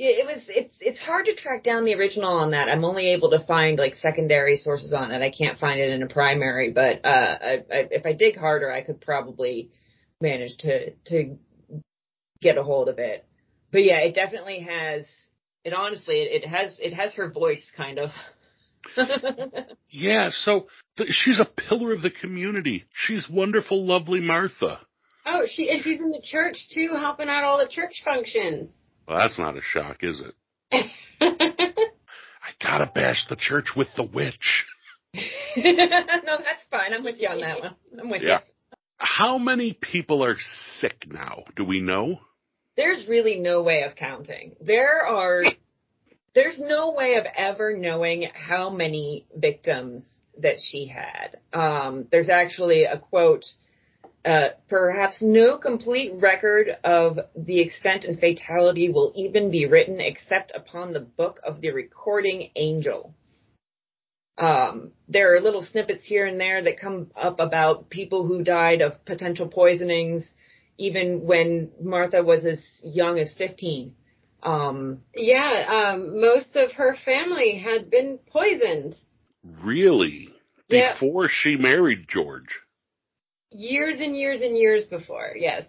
Yeah, 0.00 0.12
it 0.12 0.24
was. 0.24 0.42
It's 0.48 0.74
it's 0.80 0.98
hard 0.98 1.26
to 1.26 1.34
track 1.34 1.62
down 1.62 1.84
the 1.84 1.94
original 1.94 2.32
on 2.32 2.52
that. 2.52 2.70
I'm 2.70 2.86
only 2.86 3.12
able 3.12 3.28
to 3.32 3.44
find 3.44 3.78
like 3.78 3.96
secondary 3.96 4.56
sources 4.56 4.94
on 4.94 5.10
it. 5.10 5.20
I 5.20 5.30
can't 5.30 5.58
find 5.58 5.78
it 5.78 5.90
in 5.90 6.02
a 6.02 6.06
primary, 6.06 6.72
but 6.72 7.04
uh, 7.04 7.08
I, 7.38 7.52
I, 7.70 7.88
if 7.90 8.06
I 8.06 8.14
dig 8.14 8.34
harder, 8.34 8.72
I 8.72 8.80
could 8.80 9.02
probably 9.02 9.72
manage 10.18 10.56
to 10.60 10.92
to 11.08 11.36
get 12.40 12.56
a 12.56 12.62
hold 12.62 12.88
of 12.88 12.98
it. 12.98 13.26
But 13.72 13.84
yeah, 13.84 13.98
it 13.98 14.14
definitely 14.14 14.60
has. 14.60 15.04
It 15.66 15.74
honestly, 15.74 16.14
it, 16.22 16.44
it 16.44 16.48
has 16.48 16.78
it 16.80 16.94
has 16.94 17.12
her 17.16 17.28
voice 17.30 17.70
kind 17.76 17.98
of. 17.98 18.10
Yeah, 19.90 20.30
so 20.30 20.68
th- 20.96 21.10
she's 21.10 21.40
a 21.40 21.44
pillar 21.44 21.92
of 21.92 22.00
the 22.00 22.10
community. 22.10 22.84
She's 22.94 23.28
wonderful, 23.28 23.84
lovely 23.84 24.20
Martha. 24.20 24.78
Oh, 25.26 25.42
she 25.46 25.68
and 25.68 25.82
she's 25.82 26.00
in 26.00 26.10
the 26.10 26.22
church 26.22 26.68
too, 26.72 26.92
helping 26.92 27.28
out 27.28 27.44
all 27.44 27.58
the 27.58 27.68
church 27.68 28.00
functions. 28.02 28.72
Well, 29.10 29.18
that's 29.18 29.40
not 29.40 29.56
a 29.56 29.60
shock, 29.60 30.04
is 30.04 30.22
it? 30.22 30.86
I 31.20 32.50
gotta 32.62 32.88
bash 32.94 33.26
the 33.28 33.34
church 33.34 33.70
with 33.76 33.88
the 33.96 34.04
witch. 34.04 34.64
no, 35.14 35.18
that's 35.56 36.64
fine. 36.70 36.94
I'm 36.94 37.02
with 37.02 37.20
you 37.20 37.26
on 37.26 37.40
that 37.40 37.60
one. 37.60 37.74
I'm 38.00 38.08
with 38.08 38.22
Yeah. 38.22 38.38
you. 38.38 38.76
How 38.98 39.36
many 39.38 39.72
people 39.72 40.22
are 40.22 40.36
sick 40.78 41.06
now? 41.10 41.42
Do 41.56 41.64
we 41.64 41.80
know? 41.80 42.20
there's 42.76 43.06
really 43.08 43.40
no 43.40 43.62
way 43.62 43.82
of 43.82 43.96
counting. 43.96 44.54
There 44.60 45.04
are, 45.04 45.42
there's 46.34 46.60
no 46.64 46.92
way 46.92 47.16
of 47.16 47.24
ever 47.36 47.76
knowing 47.76 48.28
how 48.32 48.70
many 48.70 49.26
victims 49.36 50.08
that 50.38 50.56
she 50.62 50.86
had. 50.86 51.40
Um, 51.52 52.06
there's 52.12 52.30
actually 52.30 52.84
a 52.84 52.96
quote, 52.98 53.44
uh, 54.24 54.48
perhaps 54.68 55.22
no 55.22 55.56
complete 55.58 56.12
record 56.14 56.68
of 56.84 57.18
the 57.36 57.60
extent 57.60 58.04
and 58.04 58.18
fatality 58.18 58.88
will 58.88 59.12
even 59.14 59.50
be 59.50 59.66
written 59.66 60.00
except 60.00 60.52
upon 60.54 60.92
the 60.92 61.00
book 61.00 61.40
of 61.44 61.60
the 61.60 61.70
recording 61.70 62.50
angel. 62.56 63.14
Um, 64.38 64.92
there 65.08 65.34
are 65.34 65.40
little 65.40 65.62
snippets 65.62 66.04
here 66.04 66.26
and 66.26 66.40
there 66.40 66.62
that 66.62 66.80
come 66.80 67.10
up 67.20 67.40
about 67.40 67.90
people 67.90 68.26
who 68.26 68.42
died 68.42 68.80
of 68.80 69.04
potential 69.04 69.48
poisonings, 69.48 70.24
even 70.78 71.26
when 71.26 71.70
Martha 71.80 72.22
was 72.22 72.46
as 72.46 72.62
young 72.82 73.18
as 73.18 73.34
15. 73.36 73.94
Um, 74.42 75.02
yeah, 75.14 75.92
um, 75.92 76.20
most 76.20 76.56
of 76.56 76.72
her 76.72 76.96
family 77.04 77.58
had 77.58 77.90
been 77.90 78.18
poisoned 78.32 78.94
Really? 79.44 80.28
Yeah. 80.68 80.94
Before 80.94 81.28
she 81.28 81.56
married 81.56 82.06
George. 82.08 82.60
Years 83.50 84.00
and 84.00 84.16
years 84.16 84.40
and 84.42 84.56
years 84.56 84.84
before. 84.84 85.32
Yes. 85.36 85.64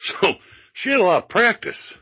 So 0.00 0.32
she 0.72 0.90
had 0.90 1.00
a 1.00 1.02
lot 1.04 1.24
of 1.24 1.28
practice. 1.28 1.94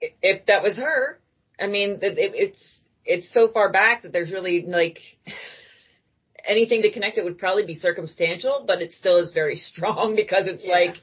if 0.00 0.46
that 0.46 0.62
was 0.62 0.76
her, 0.76 1.18
I 1.60 1.66
mean, 1.66 1.98
it, 2.02 2.18
it, 2.18 2.32
it's 2.34 2.78
it's 3.04 3.32
so 3.32 3.48
far 3.48 3.70
back 3.72 4.02
that 4.02 4.12
there's 4.12 4.32
really 4.32 4.62
like 4.66 4.98
anything 6.48 6.82
to 6.82 6.90
connect 6.90 7.18
it 7.18 7.24
would 7.24 7.38
probably 7.38 7.64
be 7.66 7.76
circumstantial, 7.76 8.64
but 8.66 8.82
it 8.82 8.92
still 8.92 9.18
is 9.18 9.32
very 9.32 9.56
strong 9.70 10.16
because 10.16 10.46
it's 10.46 10.64
Yeah. 10.64 10.72
like, 10.72 10.96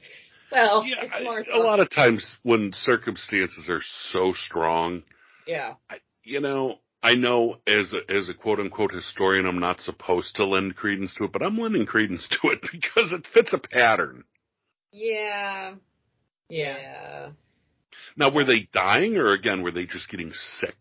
well, 0.52 0.84
Yeah, 0.86 1.02
it's 1.04 1.14
I- 1.14 1.22
Martha. 1.22 1.50
a 1.54 1.58
lot 1.58 1.80
of 1.80 1.90
times 1.90 2.36
when 2.42 2.72
circumstances 2.74 3.68
are 3.68 3.80
so 3.82 4.32
strong, 4.32 5.02
yeah, 5.46 5.74
you 6.22 6.40
know, 6.40 6.78
I 7.04 7.16
know 7.16 7.56
as 7.66 7.92
a, 7.92 8.10
as 8.10 8.30
a 8.30 8.34
quote 8.34 8.58
unquote 8.58 8.90
historian, 8.90 9.44
I'm 9.44 9.60
not 9.60 9.82
supposed 9.82 10.36
to 10.36 10.46
lend 10.46 10.74
credence 10.74 11.14
to 11.16 11.24
it, 11.24 11.32
but 11.32 11.42
I'm 11.42 11.58
lending 11.58 11.84
credence 11.84 12.26
to 12.28 12.48
it 12.48 12.62
because 12.72 13.12
it 13.12 13.26
fits 13.26 13.52
a 13.52 13.58
pattern. 13.58 14.24
Yeah. 14.90 15.74
yeah. 16.48 17.28
Now, 18.16 18.32
were 18.32 18.46
they 18.46 18.70
dying 18.72 19.18
or 19.18 19.34
again, 19.34 19.62
were 19.62 19.70
they 19.70 19.84
just 19.84 20.08
getting 20.08 20.32
sick? 20.60 20.76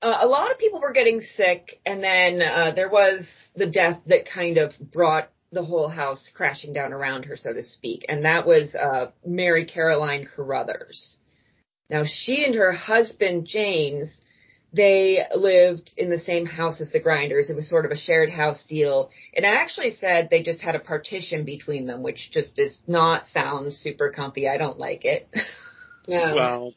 Uh, 0.00 0.16
a 0.22 0.26
lot 0.26 0.50
of 0.50 0.58
people 0.58 0.80
were 0.80 0.92
getting 0.92 1.20
sick, 1.20 1.80
and 1.84 2.02
then 2.02 2.40
uh, 2.40 2.72
there 2.74 2.88
was 2.88 3.26
the 3.54 3.66
death 3.66 4.00
that 4.06 4.30
kind 4.32 4.56
of 4.56 4.72
brought 4.80 5.30
the 5.52 5.64
whole 5.64 5.88
house 5.88 6.30
crashing 6.34 6.72
down 6.72 6.92
around 6.92 7.24
her, 7.24 7.36
so 7.36 7.52
to 7.52 7.62
speak, 7.62 8.06
and 8.08 8.24
that 8.24 8.46
was 8.46 8.74
uh, 8.74 9.10
Mary 9.26 9.66
Caroline 9.66 10.26
Carruthers. 10.34 11.16
Now, 11.90 12.04
she 12.06 12.44
and 12.44 12.54
her 12.54 12.72
husband 12.72 13.46
James, 13.46 14.16
they 14.72 15.24
lived 15.34 15.92
in 15.96 16.10
the 16.10 16.18
same 16.18 16.46
house 16.46 16.80
as 16.80 16.92
the 16.92 17.00
Grinders. 17.00 17.48
It 17.48 17.56
was 17.56 17.68
sort 17.68 17.86
of 17.86 17.90
a 17.90 17.96
shared 17.96 18.30
house 18.30 18.62
deal, 18.68 19.10
and 19.34 19.46
I 19.46 19.50
actually 19.50 19.94
said 19.94 20.28
they 20.30 20.42
just 20.42 20.60
had 20.60 20.74
a 20.74 20.80
partition 20.80 21.44
between 21.44 21.86
them, 21.86 22.02
which 22.02 22.30
just 22.32 22.56
does 22.56 22.80
not 22.86 23.26
sound 23.28 23.74
super 23.74 24.10
comfy. 24.10 24.48
I 24.48 24.58
don't 24.58 24.78
like 24.78 25.04
it. 25.04 25.28
No. 26.08 26.34
Well, 26.34 26.74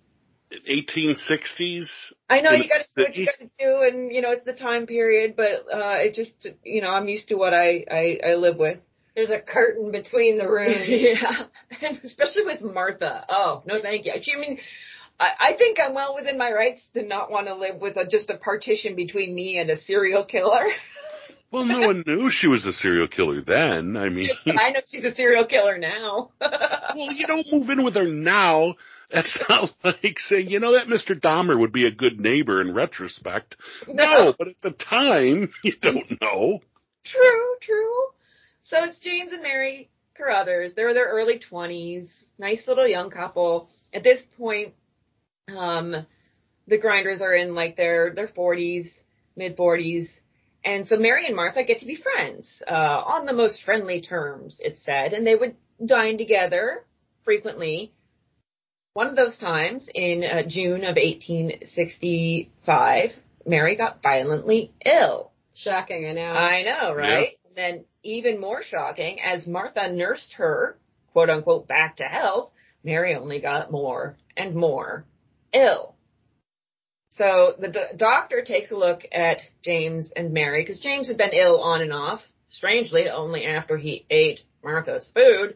1860s. 0.70 1.88
I 2.30 2.42
know 2.42 2.52
you 2.52 2.68
got 2.68 2.80
to 2.80 2.96
do 2.96 3.02
what 3.04 3.16
you 3.16 3.26
got 3.26 3.40
to 3.40 3.50
do, 3.58 3.82
and 3.88 4.14
you 4.14 4.22
know 4.22 4.32
it's 4.32 4.46
the 4.46 4.54
time 4.54 4.86
period, 4.86 5.36
but 5.36 5.66
uh, 5.74 5.96
it 6.00 6.14
just 6.14 6.48
you 6.64 6.82
know 6.82 6.90
I'm 6.90 7.08
used 7.08 7.30
to 7.30 7.36
what 7.36 7.54
I 7.54 7.86
I, 7.90 8.20
I 8.32 8.36
live 8.36 8.58
with. 8.58 8.80
There's 9.16 9.30
a 9.30 9.40
curtain 9.40 9.92
between 9.92 10.38
the 10.38 10.50
rooms. 10.50 10.76
yeah, 10.88 11.44
especially 12.04 12.44
with 12.46 12.62
Martha. 12.62 13.26
Oh 13.30 13.64
no, 13.66 13.82
thank 13.82 14.06
you. 14.06 14.14
I 14.14 14.40
mean, 14.40 14.60
I, 15.22 15.52
I 15.52 15.54
think 15.54 15.80
I'm 15.80 15.94
well 15.94 16.16
within 16.16 16.38
my 16.38 16.52
rights 16.52 16.82
to 16.96 17.04
not 17.04 17.30
want 17.30 17.48
to 17.48 17.56
live 17.56 17.80
with 17.80 17.96
a, 17.96 18.08
just 18.08 18.32
a 18.32 18.38
partition 18.38 18.96
between 18.96 19.36
me 19.36 19.60
and 19.60 19.70
a 19.70 19.78
serial 19.78 20.26
killer. 20.26 20.66
Well, 21.52 21.66
no 21.66 21.82
one 21.82 22.06
knew 22.08 22.32
she 22.32 22.48
was 22.48 22.66
a 22.66 22.72
serial 22.72 23.10
killer 23.10 23.42
then. 23.42 23.98
I 23.98 24.08
mean, 24.08 24.30
I 24.46 24.72
know 24.72 24.80
she's 24.88 25.04
a 25.04 25.14
serial 25.14 25.46
killer 25.46 25.78
now. 25.78 26.32
well, 26.40 27.12
you 27.12 27.28
don't 27.28 27.46
move 27.52 27.70
in 27.70 27.84
with 27.84 27.96
her 27.96 28.08
now. 28.08 28.76
That's 29.12 29.38
not 29.50 29.72
like 29.84 30.18
saying, 30.18 30.50
you 30.50 30.62
know, 30.62 30.72
that 30.72 30.88
Mr. 30.88 31.20
Dahmer 31.20 31.60
would 31.60 31.74
be 31.74 31.86
a 31.86 31.92
good 31.92 32.22
neighbor 32.22 32.62
in 32.62 32.74
retrospect. 32.74 33.58
No, 33.86 34.34
but 34.40 34.48
at 34.48 34.62
the 34.64 34.72
time, 34.72 35.52
you 35.62 35.74
don't 35.82 36.22
know. 36.22 36.62
True, 37.04 37.56
true. 37.62 37.98
So 38.62 38.86
it's 38.86 39.00
James 39.00 39.34
and 39.34 39.42
Mary 39.42 39.90
Carruthers. 40.16 40.72
They're 40.74 40.88
in 40.88 40.96
their 40.96 41.10
early 41.10 41.40
twenties. 41.40 42.14
Nice 42.40 42.66
little 42.66 42.88
young 42.88 43.10
couple. 43.10 43.70
At 43.94 44.04
this 44.04 44.24
point, 44.38 44.74
um, 45.58 46.06
the 46.68 46.78
grinders 46.78 47.22
are 47.22 47.34
in 47.34 47.56
like 47.56 47.78
their 47.78 48.14
their 48.14 48.28
forties, 48.28 48.92
mid 49.36 49.58
forties. 49.58 50.08
And 50.64 50.88
so 50.88 50.96
Mary 50.96 51.26
and 51.26 51.36
Martha 51.36 51.64
get 51.64 51.80
to 51.80 51.88
be 51.88 51.96
friends, 51.96 52.62
uh, 52.68 53.02
on 53.06 53.26
the 53.26 53.34
most 53.34 53.64
friendly 53.64 54.00
terms, 54.02 54.62
it's 54.64 54.84
said, 54.86 55.14
and 55.14 55.26
they 55.26 55.34
would 55.36 55.56
dine 55.84 56.20
together 56.20 56.86
frequently. 57.24 57.92
One 58.94 59.08
of 59.08 59.16
those 59.16 59.38
times 59.38 59.90
in 59.94 60.24
uh, 60.24 60.44
June 60.48 60.84
of 60.84 60.98
1865, 60.98 63.12
Mary 63.48 63.76
got 63.76 64.04
violently 64.04 64.72
ill. 64.86 65.32
Shocking, 65.56 66.06
I 66.06 66.14
know. 66.14 66.22
I 66.22 66.64
know, 66.64 66.94
right? 66.94 67.30
And 67.48 67.56
then 67.56 67.86
even 68.04 68.40
more 68.40 68.62
shocking, 68.64 69.20
as 69.22 69.48
Martha 69.48 69.92
nursed 69.92 70.34
her, 70.34 70.78
quote 71.14 71.30
unquote, 71.30 71.68
back 71.68 71.98
to 71.98 72.04
health, 72.04 72.52
Mary 72.84 73.16
only 73.16 73.40
got 73.40 73.72
more 73.72 74.18
and 74.38 74.54
more 74.54 75.06
ill. 75.54 75.96
So 77.12 77.56
the 77.60 77.68
do- 77.68 77.98
doctor 77.98 78.42
takes 78.42 78.72
a 78.72 78.78
look 78.78 79.02
at 79.12 79.42
James 79.64 80.12
and 80.16 80.34
Mary, 80.34 80.64
because 80.64 80.80
James 80.80 81.08
had 81.08 81.18
been 81.18 81.34
ill 81.34 81.62
on 81.62 81.82
and 81.82 81.94
off, 81.94 82.22
strangely, 82.50 83.10
only 83.10 83.46
after 83.46 83.78
he 83.78 84.06
ate 84.10 84.42
Martha's 84.64 85.10
food, 85.14 85.56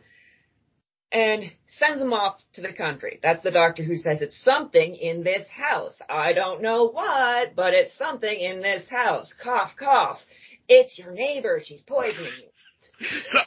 and 1.11 1.43
sends 1.79 2.01
him 2.01 2.11
off 2.11 2.39
to 2.53 2.61
the 2.61 2.73
country. 2.73 3.19
That's 3.23 3.41
the 3.41 3.51
doctor 3.51 3.83
who 3.83 3.95
says 3.95 4.21
it's 4.21 4.43
something 4.43 4.95
in 4.95 5.23
this 5.23 5.47
house. 5.47 5.97
I 6.09 6.33
don't 6.33 6.61
know 6.61 6.89
what, 6.89 7.55
but 7.55 7.73
it's 7.73 7.97
something 7.97 8.37
in 8.37 8.61
this 8.61 8.87
house. 8.89 9.33
Cough, 9.41 9.71
cough. 9.79 10.19
It's 10.67 10.99
your 10.99 11.11
neighbor. 11.11 11.61
She's 11.63 11.81
poisoning 11.81 12.31
you. 12.39 13.07
So, 13.31 13.39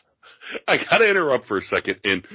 I 0.67 0.79
gotta 0.79 1.09
interrupt 1.09 1.45
for 1.45 1.59
a 1.59 1.63
second, 1.63 2.01
and 2.05 2.27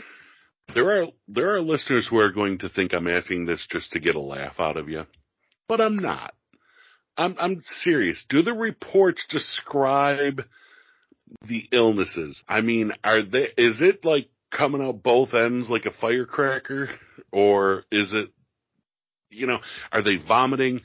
there 0.73 1.03
are 1.03 1.07
there 1.27 1.55
are 1.55 1.61
listeners 1.61 2.07
who 2.09 2.19
are 2.19 2.31
going 2.31 2.59
to 2.59 2.69
think 2.69 2.93
I'm 2.93 3.07
asking 3.07 3.45
this 3.45 3.65
just 3.69 3.91
to 3.91 3.99
get 3.99 4.15
a 4.15 4.19
laugh 4.19 4.59
out 4.59 4.77
of 4.77 4.89
you, 4.89 5.05
but 5.67 5.81
I'm 5.81 5.97
not. 5.97 6.33
I'm 7.17 7.35
I'm 7.39 7.61
serious. 7.63 8.25
Do 8.29 8.41
the 8.41 8.53
reports 8.53 9.25
describe 9.29 10.43
the 11.47 11.63
illnesses? 11.71 12.43
I 12.47 12.61
mean, 12.61 12.91
are 13.03 13.21
they? 13.21 13.49
Is 13.57 13.81
it 13.81 14.03
like 14.03 14.29
coming 14.51 14.81
out 14.81 15.03
both 15.03 15.33
ends 15.33 15.69
like 15.69 15.85
a 15.85 15.91
firecracker, 15.91 16.89
or 17.31 17.83
is 17.91 18.13
it? 18.13 18.29
You 19.29 19.47
know, 19.47 19.59
are 19.91 20.03
they 20.03 20.17
vomiting? 20.17 20.81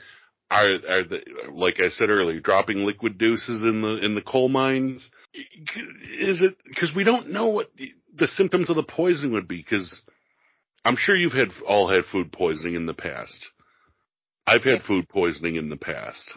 Are 0.51 0.79
are 0.89 1.05
they 1.05 1.23
like 1.51 1.81
I 1.81 1.91
said 1.91 2.11
earlier, 2.11 2.41
dropping 2.41 2.79
liquid 2.79 3.19
deuces 3.19 3.63
in 3.63 3.83
the 3.83 3.99
in 4.05 4.15
the 4.15 4.23
coal 4.23 4.49
mines? 4.49 5.11
Is 6.21 6.41
it 6.41 6.57
because 6.67 6.95
we 6.95 7.05
don't 7.05 7.31
know 7.31 7.49
what 7.49 7.71
the 8.15 8.27
symptoms 8.27 8.71
of 8.71 8.77
the 8.77 8.83
poisoning 8.83 9.33
would 9.33 9.49
be? 9.49 9.59
Because 9.59 10.03
I'm 10.85 10.97
sure 10.97 11.15
you've 11.17 11.33
had 11.33 11.49
all 11.67 11.89
had 11.93 12.05
food 12.11 12.33
poisoning 12.33 12.75
in 12.75 12.87
the 12.87 12.95
past. 12.95 13.45
I've 14.47 14.65
had 14.65 14.83
food 14.83 15.09
poisoning 15.09 15.57
in 15.57 15.69
the 15.69 15.77
past. 15.77 16.31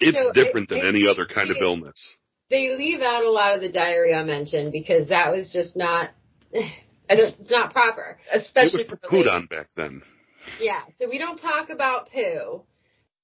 It's 0.00 0.18
So, 0.18 0.32
different 0.32 0.72
I- 0.72 0.76
than 0.76 0.86
any 0.86 1.06
other 1.06 1.26
kind 1.26 1.50
of 1.50 1.56
illness. 1.60 2.16
They 2.50 2.74
leave 2.76 3.00
out 3.00 3.24
a 3.24 3.30
lot 3.30 3.54
of 3.54 3.60
the 3.62 3.70
diarrhea 3.72 4.16
I 4.16 4.24
mentioned 4.24 4.72
because 4.72 5.08
that 5.08 5.32
was 5.32 5.50
just 5.50 5.74
not, 5.76 6.10
it's 6.52 7.50
not 7.50 7.72
proper. 7.72 8.18
It 8.32 8.38
Especially 8.42 8.84
was 8.84 8.98
for 9.08 9.22
the 9.22 9.30
on 9.30 9.46
back 9.46 9.68
then. 9.76 10.02
Yeah, 10.60 10.80
so 11.00 11.08
we 11.08 11.18
don't 11.18 11.38
talk 11.38 11.70
about 11.70 12.10
poo, 12.10 12.62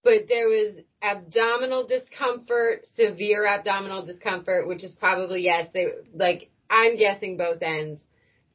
but 0.08 0.26
there 0.26 0.48
was 0.48 0.76
abdominal 1.02 1.86
discomfort, 1.86 2.86
severe 2.96 3.44
abdominal 3.44 4.06
discomfort, 4.06 4.66
which 4.66 4.82
is 4.82 4.94
probably 4.94 5.42
yes, 5.42 5.68
they 5.74 5.84
like 6.14 6.48
I'm 6.70 6.96
guessing 6.96 7.36
both 7.36 7.60
ends. 7.60 8.00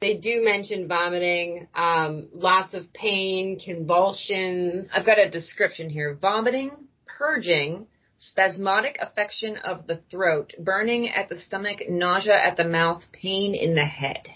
They 0.00 0.16
do 0.16 0.42
mention 0.42 0.88
vomiting, 0.88 1.68
um, 1.72 2.28
lots 2.32 2.74
of 2.74 2.92
pain, 2.92 3.60
convulsions. 3.64 4.88
I've 4.92 5.06
got 5.06 5.20
a 5.20 5.30
description 5.30 5.88
here. 5.88 6.18
Vomiting, 6.20 6.88
purging, 7.06 7.86
spasmodic 8.18 8.98
affection 9.00 9.56
of 9.58 9.86
the 9.86 10.00
throat, 10.10 10.54
burning 10.58 11.08
at 11.08 11.28
the 11.28 11.38
stomach, 11.38 11.78
nausea 11.88 12.34
at 12.34 12.56
the 12.56 12.64
mouth, 12.64 13.04
pain 13.12 13.54
in 13.54 13.76
the 13.76 13.84
head. 13.84 14.26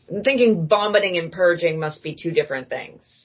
So 0.00 0.16
I'm 0.16 0.24
thinking 0.24 0.66
vomiting 0.66 1.18
and 1.18 1.30
purging 1.30 1.78
must 1.78 2.02
be 2.02 2.16
two 2.20 2.32
different 2.32 2.68
things. 2.68 3.19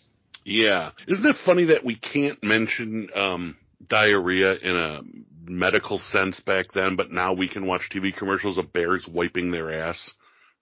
Yeah. 0.45 0.91
Isn't 1.07 1.26
it 1.26 1.35
funny 1.43 1.65
that 1.65 1.84
we 1.84 1.95
can't 1.95 2.41
mention 2.43 3.09
um, 3.15 3.57
diarrhea 3.89 4.53
in 4.55 4.76
a 4.76 5.01
medical 5.47 5.97
sense 5.97 6.39
back 6.39 6.67
then, 6.73 6.95
but 6.95 7.11
now 7.11 7.34
we 7.34 7.49
can 7.49 7.65
watch 7.65 7.89
TV 7.93 8.15
commercials 8.15 8.57
of 8.57 8.72
bears 8.72 9.05
wiping 9.11 9.51
their 9.51 9.73
ass, 9.73 10.13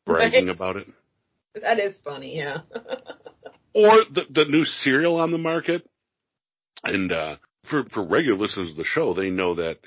bragging 0.05 0.47
Right. 0.47 0.55
about 0.55 0.77
it? 0.77 0.88
That 1.61 1.80
is 1.80 1.99
funny, 2.03 2.38
yeah. 2.38 2.60
Or 3.76 3.89
the, 4.14 4.22
the 4.30 4.45
new 4.45 4.65
cereal 4.65 5.19
on 5.19 5.31
the 5.31 5.39
market. 5.39 5.89
And 6.84 7.11
uh, 7.11 7.38
for, 7.72 7.84
for 7.85 8.03
regular 8.05 8.38
listeners 8.38 8.69
of 8.69 8.77
the 8.77 8.84
show, 8.84 9.15
they 9.15 9.31
know 9.31 9.55
that 9.55 9.80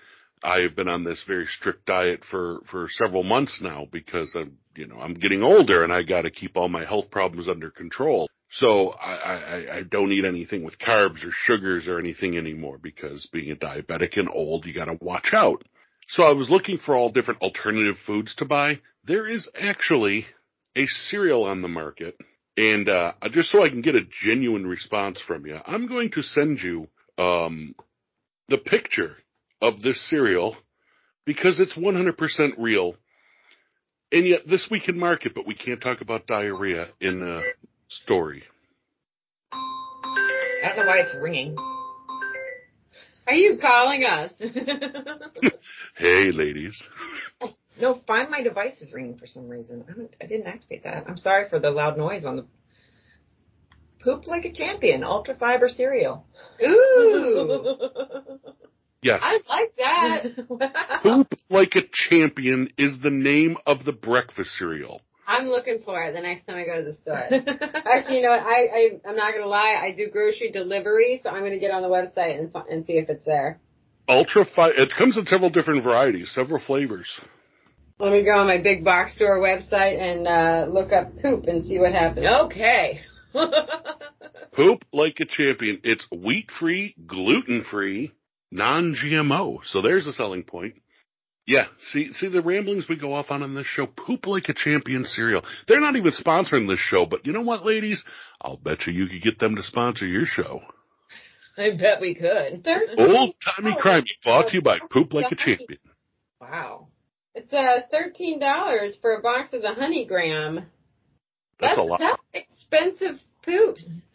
I 0.47 0.61
have 0.61 0.77
been 0.77 0.89
on 0.89 1.03
this 1.03 1.25
very 1.27 1.47
strict 1.47 1.87
diet 1.87 2.25
for, 2.25 2.61
for 2.71 2.87
several 2.89 3.25
months 3.25 3.59
now 3.61 3.89
because 3.91 4.33
I'm, 4.39 4.59
you 4.77 4.87
know, 4.87 4.97
I'm 4.97 5.15
getting 5.15 5.43
older 5.43 5.83
and 5.83 5.93
I 5.93 6.05
got 6.05 6.23
to 6.23 6.31
keep 6.31 6.57
all 6.57 6.69
my 6.69 6.85
health 6.85 7.11
problems 7.11 7.49
under 7.49 7.69
control. 7.69 8.29
So 8.49 8.91
I, 8.91 9.15
I, 9.15 9.77
I 9.79 9.83
don't 9.83 10.13
eat 10.13 10.25
anything 10.25 10.63
with 10.63 10.79
carbs 10.79 11.27
or 11.27 11.33
sugars 11.33 11.89
or 11.89 11.99
anything 11.99 12.39
anymore 12.39 12.79
because 12.81 13.29
being 13.33 13.51
a 13.51 13.57
diabetic 13.57 14.17
and 14.19 14.29
old, 14.33 14.67
you 14.67 14.73
got 14.73 14.85
to 14.85 14.97
watch 15.01 15.31
out. 15.33 15.65
So 16.07 16.23
I 16.23 16.33
was 16.33 16.49
looking 16.49 16.79
for 16.79 16.95
all 16.95 17.11
different 17.11 17.43
alternative 17.43 17.97
foods 18.07 18.37
to 18.37 18.45
buy. 18.45 18.79
There 19.03 19.27
is 19.27 19.51
actually 19.61 20.27
a 20.77 20.87
cereal 20.87 21.43
on 21.43 21.61
the 21.61 21.69
market. 21.69 22.17
And 22.57 22.89
uh, 22.89 23.15
just 23.33 23.51
so 23.51 23.65
I 23.65 23.69
can 23.69 23.83
get 23.83 23.97
a 23.97 24.07
genuine 24.23 24.65
response 24.65 25.21
from 25.21 25.45
you, 25.45 25.59
I'm 25.67 25.89
going 25.89 26.13
to 26.13 26.23
send 26.23 26.61
you 26.61 26.87
um, 27.19 27.75
the 28.49 28.59
picture 28.59 29.17
of 29.61 29.81
this 29.83 30.01
cereal 30.09 30.57
because 31.25 31.61
it's 31.61 31.75
100% 31.75 32.53
real. 32.59 32.95
And 34.13 34.27
yet, 34.27 34.47
this 34.47 34.69
we 34.71 34.81
can 34.81 34.99
market, 34.99 35.35
but 35.35 35.47
we 35.47 35.55
can't 35.55 35.81
talk 35.81 36.01
about 36.01 36.27
diarrhea 36.27 36.89
in 37.01 37.23
a 37.23 37.43
story. 37.89 38.45
I 39.53 40.69
don't 40.69 40.77
know 40.79 40.87
why 40.87 40.99
it's 40.99 41.17
ringing. 41.21 41.57
Are 43.27 43.35
you 43.35 43.59
calling 43.61 44.05
us? 44.05 44.33
Hey, 45.97 46.29
ladies. 46.31 46.87
no, 47.81 48.03
find 48.07 48.29
my 48.29 48.43
device 48.43 48.83
is 48.83 48.93
ringing 48.93 49.17
for 49.17 49.27
some 49.27 49.49
reason. 49.49 49.83
I, 49.89 49.93
don't, 49.93 50.15
I 50.23 50.27
didn't 50.27 50.47
activate 50.47 50.85
that. 50.85 51.07
I'm 51.09 51.17
sorry 51.17 51.49
for 51.49 51.59
the 51.59 51.71
loud 51.71 51.97
noise 51.97 52.27
on 52.27 52.37
the 52.37 52.45
poop 54.05 54.27
like 54.27 54.45
a 54.45 54.53
champion 54.53 55.03
ultra 55.03 55.35
fiber 55.35 55.71
cereal. 55.71 56.27
Ooh, 56.63 57.77
Yes. 59.07 59.21
I 59.23 59.39
like 59.49 59.77
that. 59.77 61.01
Poop 61.03 61.33
Like 61.49 61.77
a 61.77 61.83
Champion 61.93 62.71
is 62.77 62.99
the 63.01 63.11
name 63.11 63.57
of 63.65 63.85
the 63.85 63.93
breakfast 63.93 64.51
cereal. 64.59 65.01
I'm 65.29 65.47
looking 65.47 65.81
for 65.85 66.01
it 66.03 66.13
the 66.13 66.21
next 66.21 66.45
time 66.45 66.57
I 66.57 66.65
go 66.65 66.77
to 66.77 66.83
the 66.83 66.95
store. 66.95 67.15
Actually, 67.85 68.17
you 68.17 68.23
know 68.23 68.31
what? 68.31 68.41
I, 68.41 68.67
I 68.67 69.01
I'm 69.09 69.17
not 69.17 69.33
gonna 69.33 69.47
lie. 69.47 69.77
I 69.81 69.95
do 69.97 70.11
grocery 70.11 70.51
delivery, 70.51 71.21
so 71.23 71.31
I'm 71.31 71.43
gonna 71.43 71.61
get 71.61 71.71
on 71.71 71.83
the 71.83 71.89
website 71.89 72.39
and 72.39 72.53
and 72.69 72.85
see 72.85 72.95
if 72.95 73.09
it's 73.09 73.25
there. 73.25 73.61
Ultra 74.09 74.45
fi- 74.45 74.71
it 74.71 74.93
comes 74.97 75.17
in 75.17 75.27
several 75.27 75.51
different 75.51 75.85
varieties, 75.85 76.33
several 76.33 76.61
flavors. 76.61 77.19
Let 77.99 78.13
me 78.13 78.25
go 78.25 78.33
on 78.33 78.47
my 78.47 78.61
big 78.61 78.85
box 78.85 79.15
store 79.15 79.39
website 79.39 79.99
and 79.99 80.27
uh, 80.27 80.67
look 80.71 80.93
up 80.93 81.13
poop 81.23 81.45
and 81.45 81.65
see 81.65 81.79
what 81.79 81.93
happens. 81.93 82.27
okay. 82.27 83.01
Poop 84.53 84.85
Like 84.93 85.19
a 85.21 85.27
Champion. 85.27 85.81
It's 85.85 86.07
wheat 86.11 86.51
free, 86.59 86.95
gluten 87.07 87.65
free, 87.71 88.13
non 88.57 88.95
GMO. 88.95 89.59
So 89.65 89.83
there's 89.83 90.07
a 90.07 90.13
selling 90.13 90.43
point. 90.43 90.75
Yeah, 91.47 91.67
see, 91.93 92.13
see 92.15 92.27
the 92.29 92.43
ramblings 92.43 92.89
we 92.89 92.97
go 92.99 93.15
off 93.15 93.31
on 93.31 93.45
on 93.45 93.55
this 93.55 93.67
show. 93.67 93.87
Poop 93.87 94.27
Like 94.27 94.49
a 94.49 94.55
Champion 94.55 95.05
cereal. 95.05 95.43
They're 95.69 95.81
not 95.81 95.95
even 95.95 96.11
sponsoring 96.11 96.69
this 96.69 96.81
show, 96.81 97.07
but 97.07 97.25
you 97.25 97.33
know 97.33 97.43
what, 97.43 97.65
ladies? 97.65 98.05
I'll 98.41 98.57
bet 98.57 98.87
you 98.87 98.93
you 98.93 99.07
could 99.09 99.23
get 99.23 99.39
them 99.39 99.55
to 99.55 99.63
sponsor 99.63 100.07
your 100.07 100.27
show. 100.27 100.63
I 101.57 101.71
bet 101.71 102.01
we 102.01 102.15
could. 102.15 102.65
They're- 102.65 102.89
Old 102.99 103.37
timey 103.45 103.75
Oh, 103.77 103.81
crime 103.81 104.05
brought 104.25 104.49
to 104.49 104.55
you 104.55 104.63
by 104.63 104.79
Poop 104.91 105.15
Like 105.15 105.31
a. 105.31 105.37
Champion. 105.37 105.79
Wow. 106.41 106.89
It's 107.35 107.53
uh 107.53 107.83
thirteen 107.91 108.41
dollars 108.41 108.97
for 109.01 109.15
a 109.15 109.23
box 109.23 109.53
of 109.53 109.63
the 109.63 109.73
Honey 109.75 110.09
honeygram. 110.11 110.65
That's 111.61 111.79
a 111.79 111.83
lot. 111.83 112.01
That's 112.01 112.21
expensive 112.35 113.21
poops. 113.45 113.87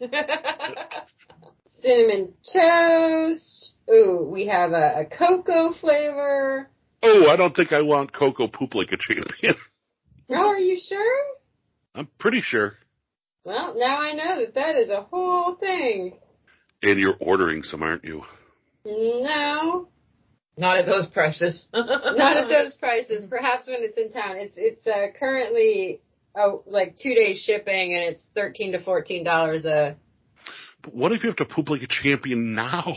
Cinnamon 1.80 2.34
toast. 2.52 3.61
Ooh, 3.90 4.28
we 4.30 4.46
have 4.46 4.72
a, 4.72 5.00
a 5.00 5.04
cocoa 5.04 5.72
flavor. 5.80 6.68
Oh, 7.02 7.28
I 7.28 7.36
don't 7.36 7.54
think 7.54 7.72
I 7.72 7.82
want 7.82 8.12
cocoa 8.12 8.48
poop 8.48 8.74
like 8.74 8.92
a 8.92 8.96
champion. 8.98 9.54
Oh, 10.34 10.48
are 10.48 10.58
you 10.58 10.78
sure? 10.80 11.24
I'm 11.94 12.08
pretty 12.18 12.40
sure. 12.40 12.74
Well, 13.44 13.74
now 13.76 13.98
I 13.98 14.14
know 14.14 14.40
that 14.40 14.54
that 14.54 14.76
is 14.76 14.88
a 14.88 15.02
whole 15.02 15.56
thing. 15.56 16.16
And 16.82 16.98
you're 16.98 17.16
ordering 17.20 17.64
some, 17.64 17.82
aren't 17.82 18.04
you? 18.04 18.22
No, 18.86 19.88
Not 20.56 20.78
at 20.78 20.86
those 20.86 21.06
prices. 21.08 21.66
not 21.74 22.36
at 22.36 22.48
those 22.48 22.72
prices. 22.74 23.26
Perhaps 23.28 23.66
when 23.66 23.78
it's 23.80 23.98
in 23.98 24.10
town. 24.12 24.36
It's 24.36 24.54
it's 24.56 24.86
uh, 24.86 25.08
currently 25.18 26.00
oh 26.34 26.62
like 26.66 26.96
two 26.96 27.14
days 27.14 27.38
shipping, 27.40 27.94
and 27.94 28.04
it's 28.04 28.22
thirteen 28.34 28.72
to 28.72 28.80
fourteen 28.80 29.22
dollars 29.22 29.64
a. 29.66 29.96
But 30.82 30.94
what 30.94 31.12
if 31.12 31.22
you 31.22 31.28
have 31.28 31.36
to 31.36 31.44
poop 31.44 31.68
like 31.68 31.82
a 31.82 31.88
champion 31.88 32.54
now? 32.54 32.94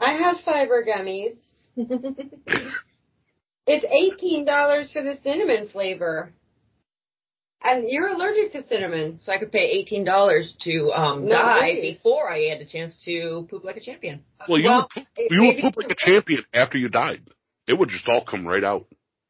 I 0.00 0.14
have 0.14 0.36
fiber 0.44 0.84
gummies. 0.84 1.36
It's 3.66 3.86
eighteen 3.90 4.44
dollars 4.44 4.90
for 4.92 5.02
the 5.02 5.16
cinnamon 5.22 5.68
flavor. 5.68 6.34
And 7.62 7.88
you're 7.88 8.08
allergic 8.08 8.52
to 8.52 8.62
cinnamon. 8.68 9.18
So 9.18 9.32
I 9.32 9.38
could 9.38 9.52
pay 9.52 9.70
eighteen 9.70 10.04
dollars 10.04 10.54
to 10.64 10.92
um, 10.92 11.24
No 11.24 11.30
die 11.36 11.60
worries. 11.60 11.94
before 11.96 12.30
I 12.30 12.40
had 12.50 12.60
a 12.60 12.66
chance 12.66 13.00
to 13.06 13.46
poop 13.50 13.64
like 13.64 13.78
a 13.78 13.80
champion. 13.80 14.20
Well, 14.46 14.58
you 14.58 14.66
Well, 14.68 14.88
would 14.94 15.06
poop, 15.16 15.30
you 15.30 15.40
would 15.44 15.56
poop 15.62 15.76
like 15.78 15.90
a 15.90 15.94
champion 15.96 16.44
after 16.52 16.76
you 16.76 16.90
died. 16.90 17.22
It 17.66 17.78
would 17.78 17.88
just 17.88 18.06
all 18.06 18.22
come 18.22 18.46
right 18.46 18.62
out. 18.62 18.84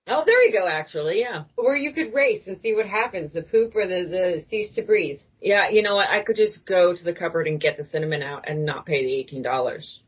Oh, 0.09 0.25
there 0.27 0.43
you 0.45 0.51
go. 0.53 0.67
Actually, 0.67 1.21
yeah, 1.21 1.45
Or 1.57 1.77
you 1.77 1.93
could 1.93 2.13
race 2.13 2.43
and 2.49 2.61
see 2.61 2.75
what 2.75 2.87
happens, 2.87 3.33
the 3.33 3.43
poop 3.43 3.77
or 3.77 3.87
the, 3.87 4.05
the 4.11 4.45
cease 4.51 4.75
to 4.75 4.83
breathe. 4.83 5.21
yeah. 5.41 5.69
You 5.71 5.83
know 5.83 5.95
what? 5.95 6.11
I 6.11 6.25
could 6.25 6.37
just 6.37 6.67
go 6.67 6.93
to 6.93 7.05
the 7.05 7.15
cupboard 7.15 7.47
and 7.47 7.61
get 7.61 7.77
the 7.77 7.85
cinnamon 7.85 8.23
out 8.25 8.49
and 8.49 8.67
not 8.67 8.85
pay 8.85 9.05
the 9.05 9.15
eighteen 9.15 9.43
dollars. 9.43 10.01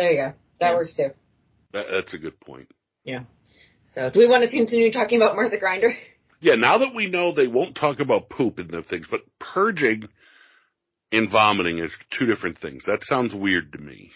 There 0.00 0.10
you 0.12 0.16
go. 0.16 0.32
That 0.60 0.70
Yeah. 0.70 0.74
works 0.76 0.94
too. 0.94 1.10
That, 1.72 1.86
that's 1.90 2.14
a 2.14 2.18
good 2.18 2.40
point. 2.40 2.68
Yeah. 3.04 3.24
So, 3.94 4.08
do 4.08 4.18
we 4.18 4.26
want 4.26 4.44
to 4.44 4.56
continue 4.56 4.90
talking 4.90 5.20
about 5.20 5.36
Martha 5.36 5.58
Grinder? 5.58 5.94
Yeah, 6.40 6.54
now 6.54 6.78
that 6.78 6.94
we 6.94 7.06
know 7.06 7.32
they 7.34 7.48
won't 7.48 7.76
talk 7.76 8.00
about 8.00 8.30
poop 8.30 8.58
in 8.58 8.68
the 8.68 8.82
things, 8.82 9.06
but 9.10 9.20
purging 9.38 10.08
and 11.12 11.30
vomiting 11.30 11.80
is 11.80 11.92
two 12.16 12.24
different 12.24 12.56
things. 12.56 12.84
That 12.86 13.04
sounds 13.04 13.34
weird 13.34 13.72
to 13.72 13.78
me. 13.78 14.10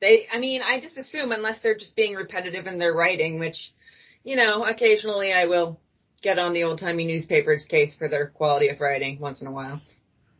They, 0.00 0.26
I 0.32 0.38
mean, 0.38 0.62
I 0.62 0.80
just 0.80 0.96
assume 0.96 1.32
unless 1.32 1.60
they're 1.62 1.76
just 1.76 1.94
being 1.94 2.14
repetitive 2.14 2.66
in 2.66 2.78
their 2.78 2.94
writing, 2.94 3.38
which, 3.38 3.74
you 4.24 4.36
know, 4.36 4.64
occasionally 4.64 5.34
I 5.34 5.44
will 5.44 5.78
get 6.22 6.38
on 6.38 6.54
the 6.54 6.64
old 6.64 6.78
timey 6.80 7.04
newspaper's 7.04 7.66
case 7.66 7.94
for 7.94 8.08
their 8.08 8.28
quality 8.28 8.68
of 8.68 8.80
writing 8.80 9.20
once 9.20 9.42
in 9.42 9.46
a 9.46 9.52
while. 9.52 9.82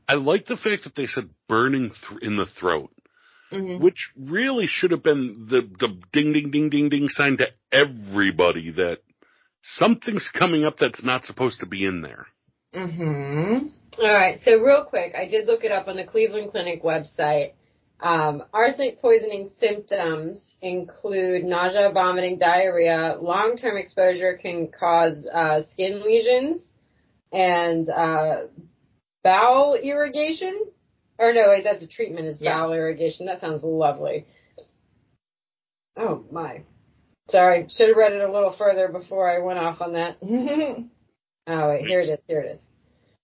I 0.09 0.15
like 0.15 0.47
the 0.47 0.57
fact 0.57 0.85
that 0.85 0.95
they 0.95 1.07
said 1.07 1.29
burning 1.51 1.91
th- 1.91 2.23
in 2.23 2.39
the 2.39 2.47
throat, 2.47 2.91
Mm-hmm. 3.53 3.81
which 3.81 4.11
really 4.19 4.67
should 4.67 4.91
have 4.91 5.05
been 5.05 5.47
the, 5.49 5.61
the 5.79 6.01
ding, 6.13 6.33
ding, 6.33 6.51
ding, 6.51 6.69
ding, 6.69 6.89
ding 6.89 7.09
sign 7.09 7.37
to 7.37 7.47
everybody 7.71 8.73
that 8.73 8.99
something's 9.63 10.29
coming 10.37 10.65
up 10.65 10.79
that's 10.79 11.05
not 11.05 11.25
supposed 11.25 11.61
to 11.61 11.67
be 11.67 11.85
in 11.85 12.03
there. 12.03 12.27
Mm-hmm. 12.75 13.69
All 13.99 14.15
right. 14.15 14.41
So 14.45 14.61
real 14.61 14.85
quick, 14.85 15.15
I 15.15 15.29
did 15.29 15.47
look 15.47 15.63
it 15.63 15.71
up 15.71 15.89
on 15.89 15.97
the 15.97 16.05
Cleveland 16.05 16.51
Clinic 16.51 16.83
website. 16.83 17.53
Um, 18.01 18.45
arsenic 18.53 19.01
poisoning 19.01 19.51
symptoms 19.59 20.57
include 20.61 21.45
nausea, 21.45 21.93
vomiting, 21.93 22.39
diarrhea. 22.39 23.17
Long-term 23.21 23.77
exposure 23.79 24.39
can 24.43 24.69
cause 24.69 25.27
uh, 25.33 25.63
skin 25.73 26.03
lesions 26.05 26.61
and 27.33 27.89
uh, 27.89 28.43
bowel 29.25 29.77
irrigation. 29.77 30.67
Or 31.19 31.33
no, 31.33 31.49
wait, 31.49 31.65
that's 31.65 31.83
a 31.83 31.87
treatment 31.87 32.27
is 32.27 32.41
Yeah. 32.41 32.59
bowel 32.59 32.73
irrigation. 32.73 33.27
That 33.27 33.41
sounds 33.41 33.63
lovely. 33.63 34.27
Oh 35.97 36.25
my. 36.31 36.63
Sorry, 37.31 37.67
should 37.71 37.89
have 37.89 37.97
read 37.97 38.13
it 38.13 38.21
a 38.21 38.31
little 38.31 38.53
further 38.57 38.89
before 38.89 39.29
I 39.29 39.39
went 39.39 39.59
off 39.59 39.81
on 39.81 39.95
that. 39.95 40.17
oh 41.47 41.69
wait, 41.69 41.87
here 41.87 42.01
it 42.01 42.09
is. 42.09 42.19
Here 42.29 42.41
it 42.41 42.53
is. 42.57 42.61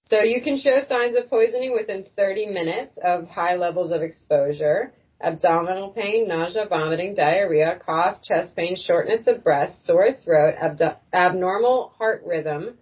So 0.06 0.20
you 0.22 0.42
can 0.42 0.58
show 0.58 0.80
signs 0.88 1.16
of 1.16 1.30
poisoning 1.30 1.72
within 1.72 2.06
30 2.16 2.46
minutes 2.46 2.96
of 3.02 3.28
high 3.28 3.54
levels 3.56 3.92
of 3.92 4.02
exposure. 4.02 4.92
Abdominal 5.20 5.90
pain, 5.90 6.26
nausea, 6.26 6.66
vomiting, 6.68 7.14
diarrhea, 7.14 7.78
cough, 7.86 8.22
chest 8.22 8.56
pain, 8.56 8.74
shortness 8.76 9.26
of 9.28 9.44
breath, 9.44 9.76
sore 9.82 10.12
throat, 10.12 10.56
abdo- 10.60 10.96
abnormal 11.12 11.92
heart 11.96 12.24
rhythm, 12.26 12.76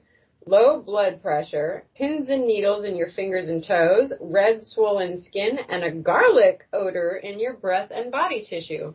low 0.46 0.82
blood 0.82 1.22
pressure, 1.22 1.84
pins 1.94 2.28
and 2.28 2.46
needles 2.46 2.84
in 2.84 2.96
your 2.96 3.10
fingers 3.10 3.48
and 3.48 3.64
toes, 3.64 4.12
red 4.20 4.62
swollen 4.62 5.22
skin, 5.22 5.58
and 5.68 5.84
a 5.84 5.90
garlic 5.90 6.66
odor 6.72 7.20
in 7.22 7.38
your 7.38 7.54
breath 7.54 7.90
and 7.94 8.10
body 8.10 8.44
tissue. 8.48 8.94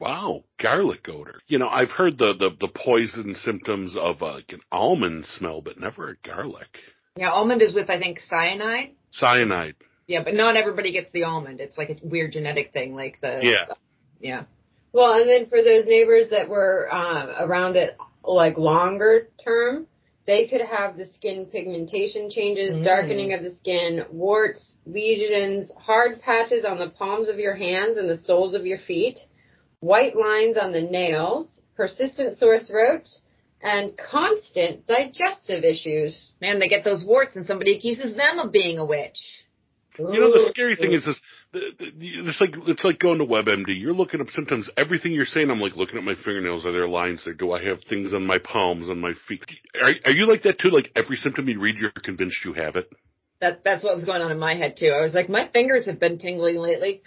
Wow, 0.00 0.44
garlic 0.60 1.08
odor. 1.08 1.40
You 1.48 1.58
know, 1.58 1.68
I've 1.68 1.90
heard 1.90 2.18
the, 2.18 2.34
the, 2.34 2.50
the 2.60 2.68
poison 2.68 3.34
symptoms 3.34 3.96
of 3.96 4.22
uh, 4.22 4.34
like 4.34 4.52
an 4.52 4.60
almond 4.70 5.26
smell, 5.26 5.60
but 5.60 5.80
never 5.80 6.10
a 6.10 6.14
garlic. 6.26 6.68
Yeah, 7.16 7.30
almond 7.30 7.62
is 7.62 7.74
with 7.74 7.90
I 7.90 7.98
think 7.98 8.20
cyanide. 8.20 8.92
Cyanide. 9.10 9.74
Yeah, 10.06 10.22
but 10.22 10.34
not 10.34 10.56
everybody 10.56 10.92
gets 10.92 11.10
the 11.10 11.24
almond. 11.24 11.60
It's 11.60 11.76
like 11.76 11.90
a 11.90 11.96
weird 12.02 12.32
genetic 12.32 12.72
thing, 12.72 12.94
like 12.94 13.20
the 13.20 13.40
Yeah. 13.42 13.74
yeah. 14.20 14.44
Well, 14.92 15.20
and 15.20 15.28
then 15.28 15.46
for 15.46 15.62
those 15.62 15.84
neighbors 15.86 16.30
that 16.30 16.48
were 16.48 16.88
um, 16.90 17.28
around 17.40 17.76
it 17.76 17.96
like 18.24 18.56
longer 18.56 19.28
term, 19.44 19.86
they 20.28 20.46
could 20.46 20.60
have 20.60 20.98
the 20.98 21.06
skin 21.06 21.46
pigmentation 21.46 22.28
changes, 22.28 22.76
Mm. 22.76 22.84
darkening 22.84 23.32
of 23.32 23.42
the 23.42 23.50
skin, 23.50 24.04
warts, 24.12 24.76
lesions, 24.84 25.72
hard 25.78 26.20
patches 26.20 26.66
on 26.66 26.78
the 26.78 26.90
palms 26.90 27.30
of 27.30 27.38
your 27.38 27.54
hands 27.54 27.96
and 27.96 28.10
the 28.10 28.16
soles 28.18 28.52
of 28.54 28.66
your 28.66 28.76
feet, 28.76 29.18
white 29.80 30.14
lines 30.14 30.58
on 30.58 30.72
the 30.72 30.82
nails, 30.82 31.62
persistent 31.74 32.36
sore 32.36 32.58
throat, 32.58 33.08
and 33.62 33.96
constant 33.96 34.86
digestive 34.86 35.64
issues. 35.64 36.34
Man, 36.42 36.58
they 36.58 36.68
get 36.68 36.84
those 36.84 37.06
warts 37.06 37.34
and 37.34 37.46
somebody 37.46 37.74
accuses 37.74 38.14
them 38.14 38.38
of 38.38 38.52
being 38.52 38.78
a 38.78 38.84
witch. 38.84 39.18
You 39.98 40.20
know, 40.20 40.30
the 40.30 40.50
scary 40.50 40.76
thing 40.76 40.92
is 40.92 41.06
this. 41.06 41.18
It's 41.52 42.40
like 42.40 42.50
it's 42.66 42.84
like 42.84 42.98
going 42.98 43.18
to 43.18 43.24
WebMD. 43.24 43.68
You're 43.68 43.94
looking 43.94 44.20
up 44.20 44.28
symptoms. 44.30 44.68
Everything 44.76 45.12
you're 45.12 45.24
saying, 45.24 45.50
I'm 45.50 45.60
like 45.60 45.76
looking 45.76 45.96
at 45.96 46.04
my 46.04 46.14
fingernails. 46.14 46.66
Are 46.66 46.72
there 46.72 46.86
lines 46.86 47.24
there? 47.24 47.32
Do 47.32 47.52
I 47.52 47.64
have 47.64 47.82
things 47.84 48.12
on 48.12 48.26
my 48.26 48.38
palms, 48.38 48.90
on 48.90 49.00
my 49.00 49.14
feet? 49.26 49.42
Are, 49.80 49.92
are 50.04 50.12
you 50.12 50.26
like 50.26 50.42
that 50.42 50.58
too? 50.58 50.68
Like 50.68 50.90
every 50.94 51.16
symptom 51.16 51.48
you 51.48 51.58
read, 51.58 51.76
you're 51.78 51.90
convinced 51.90 52.44
you 52.44 52.52
have 52.52 52.76
it. 52.76 52.90
That 53.40 53.64
that's 53.64 53.82
what 53.82 53.94
was 53.94 54.04
going 54.04 54.20
on 54.20 54.30
in 54.30 54.38
my 54.38 54.56
head 54.56 54.76
too. 54.76 54.88
I 54.88 55.00
was 55.00 55.14
like, 55.14 55.30
my 55.30 55.48
fingers 55.48 55.86
have 55.86 55.98
been 55.98 56.18
tingling 56.18 56.56
lately. 56.56 57.02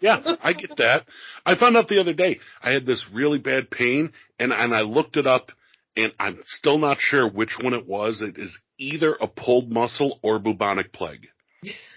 Yeah, 0.00 0.36
I 0.42 0.54
get 0.54 0.76
that. 0.78 1.06
I 1.44 1.56
found 1.56 1.76
out 1.76 1.88
the 1.88 2.00
other 2.00 2.14
day 2.14 2.40
I 2.62 2.72
had 2.72 2.86
this 2.86 3.04
really 3.12 3.38
bad 3.38 3.70
pain, 3.70 4.12
and 4.38 4.52
and 4.52 4.74
I 4.74 4.80
looked 4.80 5.18
it 5.18 5.26
up, 5.26 5.50
and 5.94 6.12
I'm 6.18 6.42
still 6.46 6.78
not 6.78 6.98
sure 7.00 7.28
which 7.28 7.58
one 7.60 7.74
it 7.74 7.86
was. 7.86 8.22
It 8.22 8.38
is 8.38 8.58
either 8.78 9.14
a 9.14 9.26
pulled 9.26 9.70
muscle 9.70 10.20
or 10.22 10.38
bubonic 10.38 10.92
plague. 10.92 11.28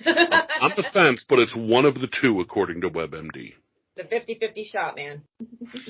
On 0.06 0.72
the 0.76 0.84
fence, 0.94 1.26
but 1.28 1.40
it's 1.40 1.56
one 1.56 1.86
of 1.86 1.96
the 1.96 2.08
two 2.22 2.40
according 2.42 2.82
to 2.82 2.90
WebMD. 2.90 3.54
It's 3.96 4.12
a 4.12 4.62
50-50 4.62 4.66
shot, 4.72 4.96
man. 4.96 5.24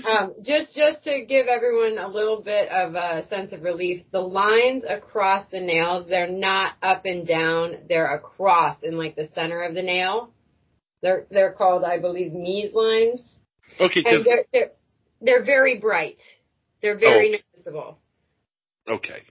Um, 0.08 0.34
just 0.42 0.74
just 0.74 1.04
to 1.04 1.26
give 1.28 1.48
everyone 1.48 1.98
a 1.98 2.08
little 2.08 2.42
bit 2.42 2.70
of 2.70 2.96
a 2.96 3.28
sense 3.30 3.52
of 3.52 3.64
relief, 3.64 4.04
the 4.12 4.22
lines 4.22 4.84
across 4.88 5.46
the 5.52 5.60
nails, 5.60 6.08
they're 6.08 6.30
not 6.30 6.76
up 6.82 7.06
and 7.06 7.28
down, 7.28 7.76
they're 7.90 8.16
across 8.16 8.82
in 8.82 8.98
like 8.98 9.16
the 9.18 9.28
center 9.36 9.62
of 9.64 9.76
the 9.76 9.84
nail. 9.84 10.32
They're 11.02 11.26
they're 11.30 11.52
called, 11.52 11.84
I 11.84 12.00
believe, 12.00 12.32
Mees 12.34 12.74
lines. 12.74 13.20
Okay, 13.80 14.02
And 14.06 14.26
they're, 14.26 14.46
they're 14.54 14.72
they're 15.22 15.44
very 15.46 15.80
bright. 15.80 16.18
They're 16.82 16.98
very 16.98 17.36
Oh. 17.36 17.38
noticeable. 17.56 18.00
okay, 18.88 19.22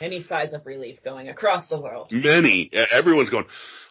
Any 0.00 0.22
size 0.22 0.54
of 0.54 0.64
relief 0.64 0.98
going 1.04 1.28
across 1.28 1.68
the 1.68 1.80
world. 1.80 2.08
many 2.10 2.70
everyone's 2.92 3.30
going. 3.30 3.44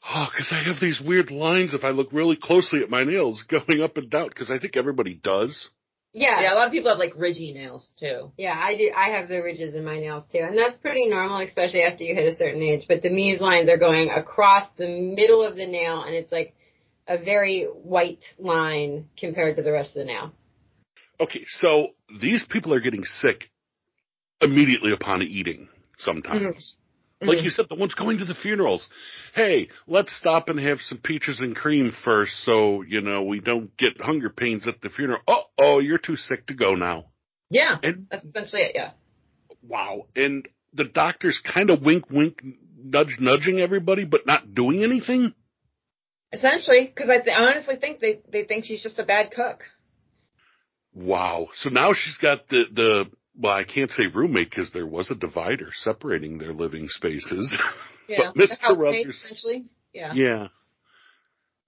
Oh, 0.07 0.27
because 0.31 0.49
I 0.52 0.64
have 0.64 0.80
these 0.81 0.99
weird 0.99 1.30
lines 1.30 1.73
if 1.73 1.84
I 1.84 1.90
look 1.90 2.11
really 2.11 2.36
closely 2.36 2.81
at 2.81 2.90
my 2.90 3.03
nails 3.03 3.44
going 3.49 3.81
up 3.81 3.98
and 3.98 4.10
down. 4.10 4.30
Because 4.30 4.49
I 4.49 4.57
think 4.57 4.76
everybody 4.76 5.14
does. 5.14 5.69
Yeah. 6.14 6.41
Yeah, 6.41 6.53
a 6.53 6.56
lot 6.56 6.65
of 6.65 6.72
people 6.72 6.90
have 6.90 6.98
like 6.98 7.14
ridgy 7.15 7.53
nails 7.53 7.88
too. 7.99 8.31
Yeah, 8.38 8.56
I 8.57 8.76
do. 8.76 8.91
I 8.95 9.11
have 9.11 9.27
the 9.30 9.41
ridges 9.44 9.76
in 9.76 9.86
my 9.86 9.99
nails 9.99 10.23
too, 10.31 10.40
and 10.40 10.57
that's 10.57 10.76
pretty 10.77 11.07
normal, 11.07 11.40
especially 11.41 11.84
after 11.84 12.03
you 12.03 12.15
hit 12.15 12.26
a 12.26 12.36
certain 12.36 12.64
age. 12.64 12.86
But 12.88 13.03
the 13.03 13.11
Mees 13.11 13.40
lines 13.40 13.69
are 13.69 13.77
going 13.77 14.10
across 14.10 14.68
the 14.77 14.88
middle 14.88 15.44
of 15.44 15.56
the 15.56 15.68
nail, 15.68 16.02
and 16.02 16.15
it's 16.15 16.31
like 16.31 16.56
a 17.07 17.23
very 17.23 17.65
white 17.65 18.23
line 18.40 19.10
compared 19.19 19.57
to 19.57 19.61
the 19.61 19.72
rest 19.72 19.91
of 19.91 19.99
the 19.99 20.06
nail. 20.06 20.31
Okay, 21.19 21.45
so 21.49 21.90
these 22.22 22.44
people 22.49 22.73
are 22.73 22.80
getting 22.80 23.03
sick 23.03 23.52
immediately 24.41 24.94
upon 24.94 25.22
eating. 25.22 25.68
Sometimes. 26.00 26.76
Like 27.22 27.40
Mhm. 27.40 27.44
you 27.44 27.50
said, 27.50 27.68
the 27.70 27.76
ones 27.76 27.94
going 27.96 28.20
to 28.20 28.26
the 28.26 28.34
funerals. 28.34 28.88
Hey, 29.34 29.68
let's 29.88 30.16
stop 30.16 30.48
and 30.48 30.58
have 30.60 30.80
some 30.80 31.00
peaches 31.00 31.42
and 31.42 31.54
cream 31.56 31.92
first 31.92 32.40
so, 32.46 32.82
you 32.82 33.02
know, 33.02 33.24
we 33.24 33.42
don't 33.42 33.76
get 33.78 34.00
hunger 34.00 34.30
pains 34.30 34.68
at 34.68 34.80
the 34.82 34.90
funeral. 34.90 35.22
Oh, 35.28 35.44
oh, 35.58 35.80
you're 35.80 35.98
too 35.98 36.16
sick 36.16 36.46
to 36.48 36.54
go 36.54 36.76
now. 36.76 37.08
Yeah, 37.50 37.78
And 37.84 38.08
that's 38.10 38.24
essentially 38.24 38.62
it. 38.62 38.72
Yeah. 38.76 38.92
wow. 39.62 40.08
And 40.16 40.48
the 40.74 40.86
doctor's 40.86 41.40
kind 41.40 41.70
of 41.72 41.82
wink, 41.82 42.10
wink, 42.10 42.42
nudge, 42.78 43.18
nudging 43.20 43.60
everybody, 43.60 44.06
but 44.06 44.26
not 44.26 44.54
doing 44.54 44.84
anything. 44.84 45.34
Essentially, 46.32 46.86
because 46.86 47.10
I 47.10 47.18
th- 47.20 47.36
honestly 47.36 47.76
think 47.76 48.00
they 48.00 48.20
they 48.32 48.44
think 48.44 48.64
she's 48.66 48.84
just 48.84 49.00
a 49.00 49.04
bad 49.04 49.32
cook. 49.32 49.64
Wow. 50.94 51.50
So 51.56 51.70
now 51.70 51.94
she's 51.94 52.18
got 52.18 52.48
the 52.50 52.66
the 52.72 53.06
well, 53.40 53.53
I 53.56 53.64
can't 53.64 53.90
say 53.91 54.07
roommate 54.07 54.49
because 54.49 54.72
there 54.74 54.86
was 54.86 55.10
a 55.10 55.16
divider 55.16 55.70
separating 55.74 56.38
their 56.38 56.53
living 56.53 56.88
spaces. 56.88 57.57
Yeah, 58.10 58.32
But 58.36 58.49
housemaid, 58.60 59.06
Carruthers- 59.06 59.24
essentially. 59.24 59.66
Yeah. 59.94 60.14
Yeah. 60.16 60.48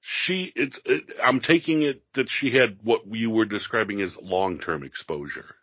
She, 0.01 0.51
it's, 0.55 0.79
it, 0.85 1.03
I'm 1.23 1.39
taking 1.39 1.83
it 1.83 2.01
that 2.15 2.29
she 2.29 2.51
had 2.51 2.79
what 2.81 3.01
you 3.05 3.29
were 3.29 3.45
describing 3.45 4.01
as 4.01 4.17
long-term 4.19 4.83
exposure. 4.83 5.53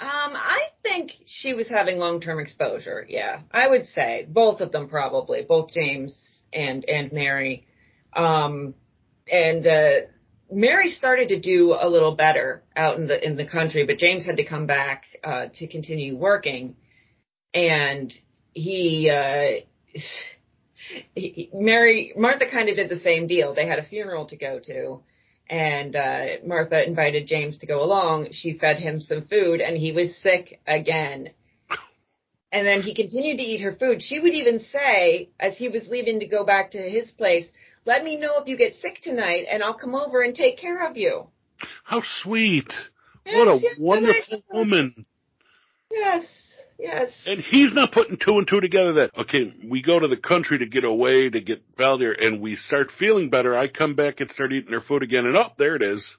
Um, 0.00 0.08
I 0.34 0.58
think 0.82 1.12
she 1.26 1.54
was 1.54 1.68
having 1.68 1.98
long-term 1.98 2.40
exposure. 2.40 3.06
Yeah, 3.08 3.42
I 3.52 3.68
would 3.68 3.86
say 3.86 4.26
both 4.28 4.60
of 4.60 4.72
them 4.72 4.88
probably, 4.88 5.42
both 5.48 5.72
James 5.72 6.42
and 6.52 6.84
and 6.88 7.12
Mary. 7.12 7.64
Um, 8.12 8.74
and 9.30 9.64
uh, 9.64 9.90
Mary 10.50 10.90
started 10.90 11.28
to 11.28 11.40
do 11.40 11.76
a 11.78 11.88
little 11.88 12.14
better 12.14 12.62
out 12.76 12.96
in 12.96 13.06
the 13.06 13.24
in 13.24 13.36
the 13.36 13.46
country, 13.46 13.86
but 13.86 13.98
James 13.98 14.24
had 14.24 14.36
to 14.36 14.44
come 14.44 14.66
back 14.66 15.04
uh, 15.22 15.46
to 15.54 15.66
continue 15.66 16.16
working, 16.16 16.76
and 17.52 18.12
he. 18.52 19.10
Uh, 19.10 19.64
he- 21.14 21.50
Mary 21.54 22.12
Martha 22.16 22.44
kind 22.50 22.68
of 22.68 22.76
did 22.76 22.90
the 22.90 22.98
same 22.98 23.26
deal. 23.26 23.54
They 23.54 23.66
had 23.66 23.78
a 23.78 23.84
funeral 23.84 24.26
to 24.26 24.36
go 24.36 24.60
to, 24.60 25.00
and 25.48 25.96
uh, 25.96 26.24
Martha 26.46 26.86
invited 26.86 27.26
James 27.26 27.58
to 27.58 27.66
go 27.66 27.82
along. 27.82 28.28
She 28.32 28.58
fed 28.58 28.78
him 28.78 29.00
some 29.00 29.22
food, 29.26 29.60
and 29.60 29.76
he 29.76 29.92
was 29.92 30.16
sick 30.16 30.60
again. 30.66 31.30
And 32.52 32.66
then 32.66 32.82
he 32.82 32.94
continued 32.94 33.38
to 33.38 33.42
eat 33.42 33.62
her 33.62 33.72
food. 33.72 34.00
She 34.00 34.20
would 34.20 34.32
even 34.32 34.60
say, 34.60 35.30
as 35.40 35.56
he 35.56 35.68
was 35.68 35.88
leaving 35.88 36.20
to 36.20 36.26
go 36.26 36.44
back 36.44 36.70
to 36.72 36.78
his 36.78 37.10
place, 37.10 37.48
"Let 37.84 38.04
me 38.04 38.16
know 38.16 38.40
if 38.40 38.48
you 38.48 38.56
get 38.56 38.74
sick 38.76 39.00
tonight, 39.02 39.46
and 39.50 39.62
I'll 39.62 39.74
come 39.74 39.94
over 39.94 40.22
and 40.22 40.34
take 40.34 40.58
care 40.58 40.86
of 40.88 40.96
you." 40.96 41.28
How 41.84 42.02
sweet. 42.22 42.72
What 43.26 43.48
a 43.48 43.54
Yes, 43.54 43.62
yes, 43.62 43.78
wonderful 43.78 44.38
yes. 44.38 44.42
woman. 44.52 45.06
Yes, 45.90 46.26
yes. 46.78 47.24
And 47.26 47.40
he's 47.40 47.74
not 47.74 47.92
putting 47.92 48.16
two 48.16 48.38
and 48.38 48.46
two 48.46 48.60
together 48.60 48.94
that, 48.94 49.10
okay, 49.16 49.52
we 49.64 49.82
go 49.82 49.98
to 49.98 50.08
the 50.08 50.16
country 50.16 50.58
to 50.58 50.66
get 50.66 50.84
away, 50.84 51.30
to 51.30 51.40
get 51.40 51.62
Valdir, 51.76 52.14
and 52.18 52.40
we 52.40 52.56
start 52.56 52.90
feeling 52.98 53.30
better. 53.30 53.56
I 53.56 53.68
come 53.68 53.94
back 53.94 54.20
and 54.20 54.30
start 54.30 54.52
eating 54.52 54.72
her 54.72 54.80
food 54.80 55.02
again, 55.02 55.26
and 55.26 55.36
oh, 55.36 55.50
there 55.56 55.76
it 55.76 55.82
is. 55.82 56.16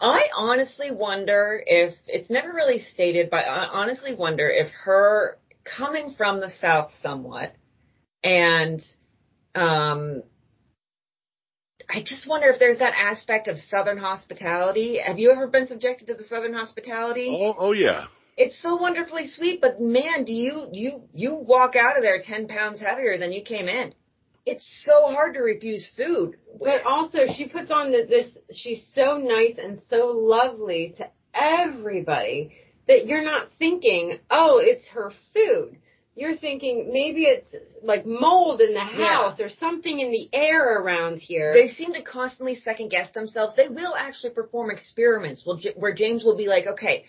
I 0.00 0.28
honestly 0.34 0.90
wonder 0.90 1.62
if 1.66 1.94
it's 2.06 2.30
never 2.30 2.52
really 2.52 2.82
stated, 2.92 3.28
but 3.30 3.44
I 3.44 3.66
honestly 3.66 4.14
wonder 4.14 4.48
if 4.48 4.68
her 4.84 5.38
coming 5.64 6.14
from 6.16 6.40
the 6.40 6.50
South 6.50 6.92
somewhat 7.02 7.54
and 8.24 8.82
um 9.54 10.22
I 11.92 12.02
just 12.02 12.28
wonder 12.28 12.48
if 12.48 12.58
there's 12.58 12.78
that 12.78 12.94
aspect 12.96 13.48
of 13.48 13.58
Southern 13.58 13.98
hospitality. 13.98 15.00
Have 15.04 15.18
you 15.18 15.30
ever 15.32 15.48
been 15.48 15.66
subjected 15.66 16.06
to 16.08 16.14
the 16.14 16.24
Southern 16.24 16.54
hospitality? 16.54 17.36
Oh, 17.42 17.54
oh 17.58 17.72
yeah. 17.72 18.06
It's 18.36 18.60
so 18.62 18.76
wonderfully 18.76 19.26
sweet, 19.26 19.60
but 19.60 19.80
man, 19.80 20.24
do 20.24 20.32
you 20.32 20.68
you 20.72 21.02
you 21.12 21.34
walk 21.34 21.76
out 21.76 21.96
of 21.96 22.02
there 22.02 22.22
ten 22.22 22.46
pounds 22.46 22.80
heavier 22.80 23.18
than 23.18 23.32
you 23.32 23.42
came 23.42 23.68
in. 23.68 23.92
It's 24.46 24.66
so 24.86 25.12
hard 25.12 25.34
to 25.34 25.40
refuse 25.40 25.90
food. 25.96 26.36
But 26.58 26.82
also, 26.84 27.18
she 27.34 27.48
puts 27.48 27.70
on 27.70 27.92
the, 27.92 28.06
this. 28.08 28.30
She's 28.56 28.88
so 28.94 29.18
nice 29.18 29.58
and 29.58 29.80
so 29.88 30.12
lovely 30.16 30.94
to 30.96 31.10
everybody 31.34 32.56
that 32.88 33.06
you're 33.06 33.24
not 33.24 33.48
thinking, 33.58 34.18
oh, 34.30 34.58
it's 34.58 34.88
her 34.88 35.12
food. 35.34 35.76
You're 36.20 36.36
thinking 36.36 36.90
maybe 36.92 37.22
it's 37.24 37.48
like 37.82 38.04
mold 38.04 38.60
in 38.60 38.74
the 38.74 38.80
house 38.80 39.40
or 39.40 39.48
something 39.48 40.00
in 40.00 40.10
the 40.10 40.28
air 40.34 40.82
around 40.82 41.16
here. 41.16 41.54
They 41.54 41.68
seem 41.68 41.94
to 41.94 42.02
constantly 42.02 42.56
second 42.56 42.90
guess 42.90 43.10
themselves. 43.12 43.56
They 43.56 43.68
will 43.70 43.94
actually 43.96 44.34
perform 44.34 44.70
experiments 44.70 45.46
where 45.46 45.56
where 45.76 45.94
James 45.94 46.22
will 46.22 46.36
be 46.36 46.46
like, 46.46 46.66
okay, 46.66 47.06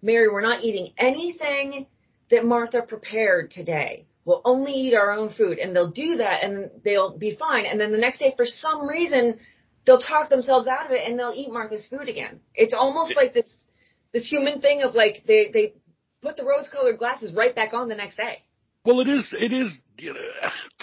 Mary, 0.00 0.28
we're 0.30 0.40
not 0.40 0.64
eating 0.64 0.94
anything 0.96 1.88
that 2.30 2.46
Martha 2.46 2.80
prepared 2.80 3.50
today. 3.50 4.06
We'll 4.24 4.40
only 4.46 4.72
eat 4.72 4.94
our 4.94 5.12
own 5.12 5.34
food. 5.34 5.58
And 5.58 5.76
they'll 5.76 5.90
do 5.90 6.16
that 6.16 6.42
and 6.42 6.70
they'll 6.82 7.18
be 7.18 7.36
fine. 7.36 7.66
And 7.66 7.78
then 7.78 7.92
the 7.92 7.98
next 7.98 8.20
day, 8.20 8.32
for 8.34 8.46
some 8.46 8.88
reason, 8.88 9.40
they'll 9.84 10.00
talk 10.00 10.30
themselves 10.30 10.66
out 10.66 10.86
of 10.86 10.92
it 10.92 11.06
and 11.06 11.18
they'll 11.18 11.34
eat 11.36 11.52
Martha's 11.52 11.86
food 11.86 12.08
again. 12.08 12.40
It's 12.54 12.72
almost 12.72 13.14
like 13.14 13.34
this, 13.34 13.54
this 14.14 14.26
human 14.26 14.62
thing 14.62 14.80
of 14.80 14.94
like, 14.94 15.24
they, 15.26 15.50
they 15.52 15.74
put 16.22 16.38
the 16.38 16.46
rose 16.46 16.70
colored 16.72 16.98
glasses 16.98 17.34
right 17.34 17.54
back 17.54 17.74
on 17.74 17.88
the 17.88 17.94
next 17.94 18.16
day. 18.16 18.43
Well, 18.84 19.00
it 19.00 19.08
is, 19.08 19.34
it 19.38 19.52
is, 19.52 19.78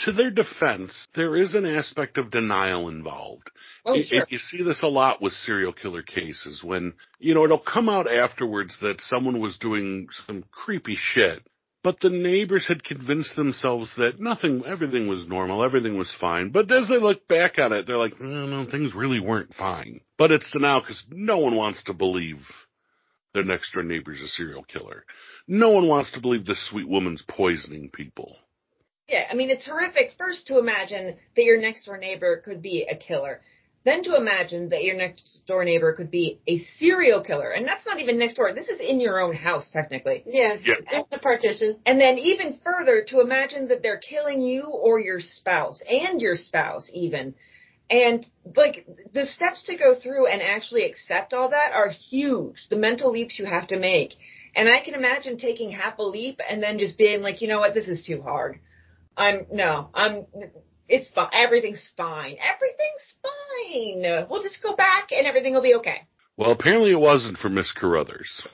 to 0.05 0.11
their 0.11 0.31
defense, 0.31 1.07
there 1.15 1.35
is 1.35 1.53
an 1.53 1.65
aspect 1.65 2.17
of 2.17 2.31
denial 2.31 2.89
involved. 2.89 3.49
Oh, 3.85 3.93
You- 3.93 4.03
sure. 4.03 4.25
You 4.29 4.39
see 4.39 4.63
this 4.63 4.83
a 4.83 4.87
lot 4.87 5.21
with 5.21 5.33
serial 5.33 5.73
killer 5.73 6.01
cases 6.03 6.63
when, 6.63 6.93
you 7.19 7.33
know, 7.33 7.43
it'll 7.45 7.59
come 7.59 7.89
out 7.89 8.11
afterwards 8.11 8.77
that 8.81 9.01
someone 9.01 9.39
was 9.39 9.57
doing 9.57 10.07
some 10.25 10.43
creepy 10.51 10.95
shit, 10.97 11.43
but 11.83 11.99
the 11.99 12.09
neighbors 12.09 12.67
had 12.67 12.83
convinced 12.83 13.35
themselves 13.35 13.91
that 13.97 14.19
nothing, 14.19 14.63
everything 14.65 15.07
was 15.07 15.27
normal, 15.27 15.63
everything 15.63 15.97
was 15.97 16.13
fine. 16.19 16.49
But 16.49 16.71
as 16.71 16.87
they 16.89 16.99
look 16.99 17.27
back 17.27 17.57
on 17.59 17.73
it, 17.73 17.87
they're 17.87 17.97
like, 17.97 18.19
no, 18.21 18.45
no, 18.45 18.69
things 18.69 18.93
really 18.95 19.19
weren't 19.19 19.53
fine. 19.53 20.01
But 20.17 20.31
it's 20.31 20.51
denial 20.51 20.81
because 20.81 21.03
no 21.09 21.37
one 21.39 21.55
wants 21.55 21.83
to 21.85 21.93
believe 21.93 22.37
their 23.33 23.43
next 23.43 23.73
door 23.73 23.81
neighbor's 23.83 24.21
a 24.21 24.27
serial 24.27 24.63
killer. 24.63 25.05
No 25.53 25.71
one 25.71 25.89
wants 25.89 26.13
to 26.13 26.21
believe 26.21 26.45
this 26.45 26.65
sweet 26.69 26.87
woman's 26.87 27.21
poisoning 27.27 27.89
people. 27.91 28.37
Yeah, 29.09 29.25
I 29.29 29.35
mean, 29.35 29.49
it's 29.49 29.65
horrific 29.65 30.13
first 30.17 30.47
to 30.47 30.57
imagine 30.57 31.17
that 31.35 31.43
your 31.43 31.59
next 31.59 31.83
door 31.85 31.97
neighbor 31.97 32.37
could 32.45 32.61
be 32.61 32.87
a 32.89 32.95
killer. 32.95 33.41
Then 33.83 34.01
to 34.03 34.15
imagine 34.15 34.69
that 34.69 34.85
your 34.85 34.95
next 34.95 35.43
door 35.47 35.65
neighbor 35.65 35.91
could 35.91 36.09
be 36.09 36.39
a 36.47 36.63
serial 36.79 37.21
killer. 37.21 37.49
And 37.51 37.67
that's 37.67 37.85
not 37.85 37.99
even 37.99 38.17
next 38.17 38.35
door. 38.35 38.53
This 38.53 38.69
is 38.69 38.79
in 38.79 39.01
your 39.01 39.19
own 39.19 39.35
house, 39.35 39.69
technically. 39.69 40.23
yeah, 40.25 40.55
Yeah. 40.63 40.75
it's 40.89 41.09
the 41.09 41.19
partition. 41.19 41.79
And 41.85 41.99
then 41.99 42.17
even 42.17 42.57
further 42.63 43.03
to 43.09 43.19
imagine 43.19 43.67
that 43.67 43.81
they're 43.83 43.97
killing 43.97 44.41
you 44.41 44.63
or 44.63 45.01
your 45.01 45.19
spouse 45.19 45.81
and 45.85 46.21
your 46.21 46.37
spouse 46.37 46.89
even. 46.93 47.35
And 47.89 48.25
like 48.55 48.87
the 49.11 49.25
steps 49.25 49.63
to 49.65 49.75
go 49.75 49.95
through 49.95 50.27
and 50.27 50.41
actually 50.41 50.85
accept 50.85 51.33
all 51.33 51.49
that 51.49 51.73
are 51.73 51.89
huge. 51.89 52.67
The 52.69 52.77
mental 52.77 53.11
leaps 53.11 53.37
you 53.37 53.45
have 53.45 53.67
to 53.67 53.77
make. 53.77 54.13
And 54.55 54.69
I 54.69 54.81
can 54.81 54.93
imagine 54.93 55.37
taking 55.37 55.71
half 55.71 55.97
a 55.99 56.03
leap 56.03 56.39
and 56.47 56.61
then 56.61 56.79
just 56.79 56.97
being 56.97 57.21
like, 57.21 57.41
you 57.41 57.47
know 57.47 57.59
what, 57.59 57.73
this 57.73 57.87
is 57.87 58.03
too 58.03 58.21
hard. 58.21 58.59
I'm 59.15 59.45
no, 59.51 59.89
I'm 59.93 60.25
it's 60.87 61.09
fine. 61.09 61.29
Everything's 61.33 61.81
fine. 61.95 62.37
Everything's 62.37 63.13
fine. 63.21 64.27
We'll 64.29 64.43
just 64.43 64.61
go 64.61 64.75
back 64.75 65.09
and 65.11 65.25
everything 65.25 65.53
will 65.53 65.61
be 65.61 65.75
okay. 65.75 66.07
Well, 66.37 66.51
apparently 66.51 66.91
it 66.91 66.99
wasn't 66.99 67.37
for 67.37 67.49
Miss 67.49 67.71
Carruthers. 67.71 68.45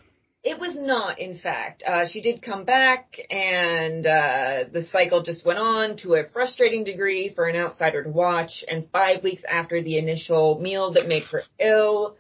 It 0.44 0.60
was 0.60 0.76
not, 0.78 1.20
in 1.20 1.38
fact. 1.38 1.84
Uh, 1.86 2.08
she 2.08 2.22
did 2.22 2.42
come 2.42 2.64
back, 2.64 3.18
and 3.30 4.06
uh, 4.06 4.64
the 4.72 4.88
cycle 4.92 5.22
just 5.24 5.46
went 5.46 5.60
on 5.60 5.98
to 5.98 6.14
a 6.14 6.30
frustrating 6.30 6.84
degree 6.84 7.34
for 7.36 7.48
an 7.48 7.56
outsider 7.56 8.04
to 8.04 8.10
watch. 8.10 8.64
And 8.68 8.88
five 8.92 9.24
weeks 9.24 9.42
after 9.50 9.82
the 9.82 9.98
initial 9.98 10.60
meal 10.60 10.94
that 10.94 11.08
made 11.08 11.24
her 11.24 11.44
ill, 11.60 12.16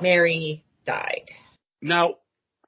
Mary 0.00 0.64
died. 0.86 1.30
Now, 1.80 2.16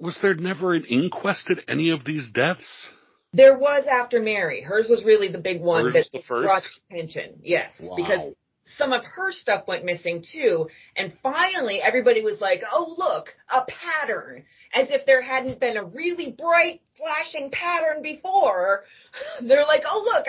was 0.05 0.19
there 0.23 0.35
never 0.35 0.75
an 0.75 0.85
inquest 0.85 1.51
at 1.51 1.59
any 1.69 1.91
of 1.91 2.05
these 2.05 2.31
deaths? 2.33 2.91
There 3.33 3.59
was 3.59 3.87
after 3.87 4.21
Mary. 4.21 4.61
Hers 4.61 4.87
was 4.89 5.03
really 5.05 5.29
the 5.29 5.39
big 5.41 5.61
one 5.61 5.85
Hers 5.87 5.93
that 5.95 5.99
was 5.99 6.11
the 6.13 6.23
first? 6.29 6.45
brought 6.47 6.63
attention. 6.91 7.41
Yes, 7.43 7.73
Wow. 7.81 7.97
because 7.97 8.35
some 8.77 8.93
of 8.93 9.05
her 9.05 9.33
stuff 9.33 9.67
went 9.67 9.85
missing 9.85 10.23
too. 10.23 10.69
And 10.97 11.13
finally, 11.23 11.81
everybody 11.83 12.23
was 12.23 12.41
like, 12.41 12.63
"Oh, 12.71 12.95
look, 12.97 13.35
a 13.53 13.63
pattern!" 13.67 14.45
As 14.73 14.89
if 14.91 15.05
there 15.07 15.21
hadn't 15.21 15.59
been 15.61 15.77
a 15.77 15.85
really 15.85 16.33
bright, 16.33 16.81
flashing 16.97 17.51
pattern 17.51 18.03
before. 18.03 18.85
They're 19.43 19.65
like, 19.67 19.83
"Oh, 19.89 20.03
look, 20.05 20.27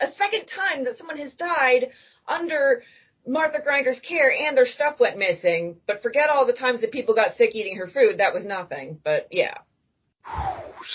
A 0.00 0.12
second 0.12 0.46
time 0.46 0.84
that 0.84 0.96
someone 0.96 1.18
has 1.18 1.32
died 1.34 1.90
under." 2.26 2.82
Martha 3.26 3.60
Grinder's 3.62 4.00
care 4.00 4.32
and 4.32 4.56
their 4.56 4.66
stuff 4.66 4.98
went 4.98 5.18
missing, 5.18 5.76
but 5.86 6.02
forget 6.02 6.30
all 6.30 6.46
the 6.46 6.52
times 6.52 6.80
that 6.80 6.92
people 6.92 7.14
got 7.14 7.36
sick 7.36 7.54
eating 7.54 7.76
her 7.76 7.86
food. 7.86 8.18
That 8.18 8.34
was 8.34 8.44
nothing. 8.44 9.00
But 9.02 9.28
yeah. 9.30 9.54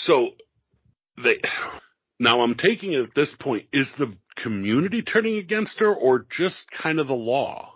So, 0.05 0.29
they. 1.21 1.41
Now 2.19 2.41
I'm 2.41 2.55
taking 2.55 2.93
it 2.93 3.01
at 3.01 3.15
this 3.15 3.35
point, 3.39 3.67
is 3.73 3.91
the 3.97 4.15
community 4.35 5.01
turning 5.01 5.37
against 5.37 5.79
her 5.79 5.93
or 5.93 6.25
just 6.29 6.69
kind 6.71 6.99
of 6.99 7.07
the 7.07 7.13
law? 7.13 7.73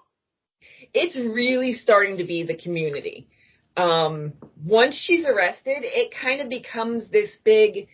it's 0.93 1.17
really 1.17 1.73
starting 1.73 2.17
to 2.17 2.23
be 2.23 2.43
the 2.43 2.55
community. 2.55 3.27
Um, 3.75 4.33
once 4.63 4.95
she's 4.95 5.25
arrested, 5.25 5.79
it 5.81 6.13
kind 6.13 6.41
of 6.41 6.49
becomes 6.49 7.09
this 7.09 7.29
big, 7.43 7.87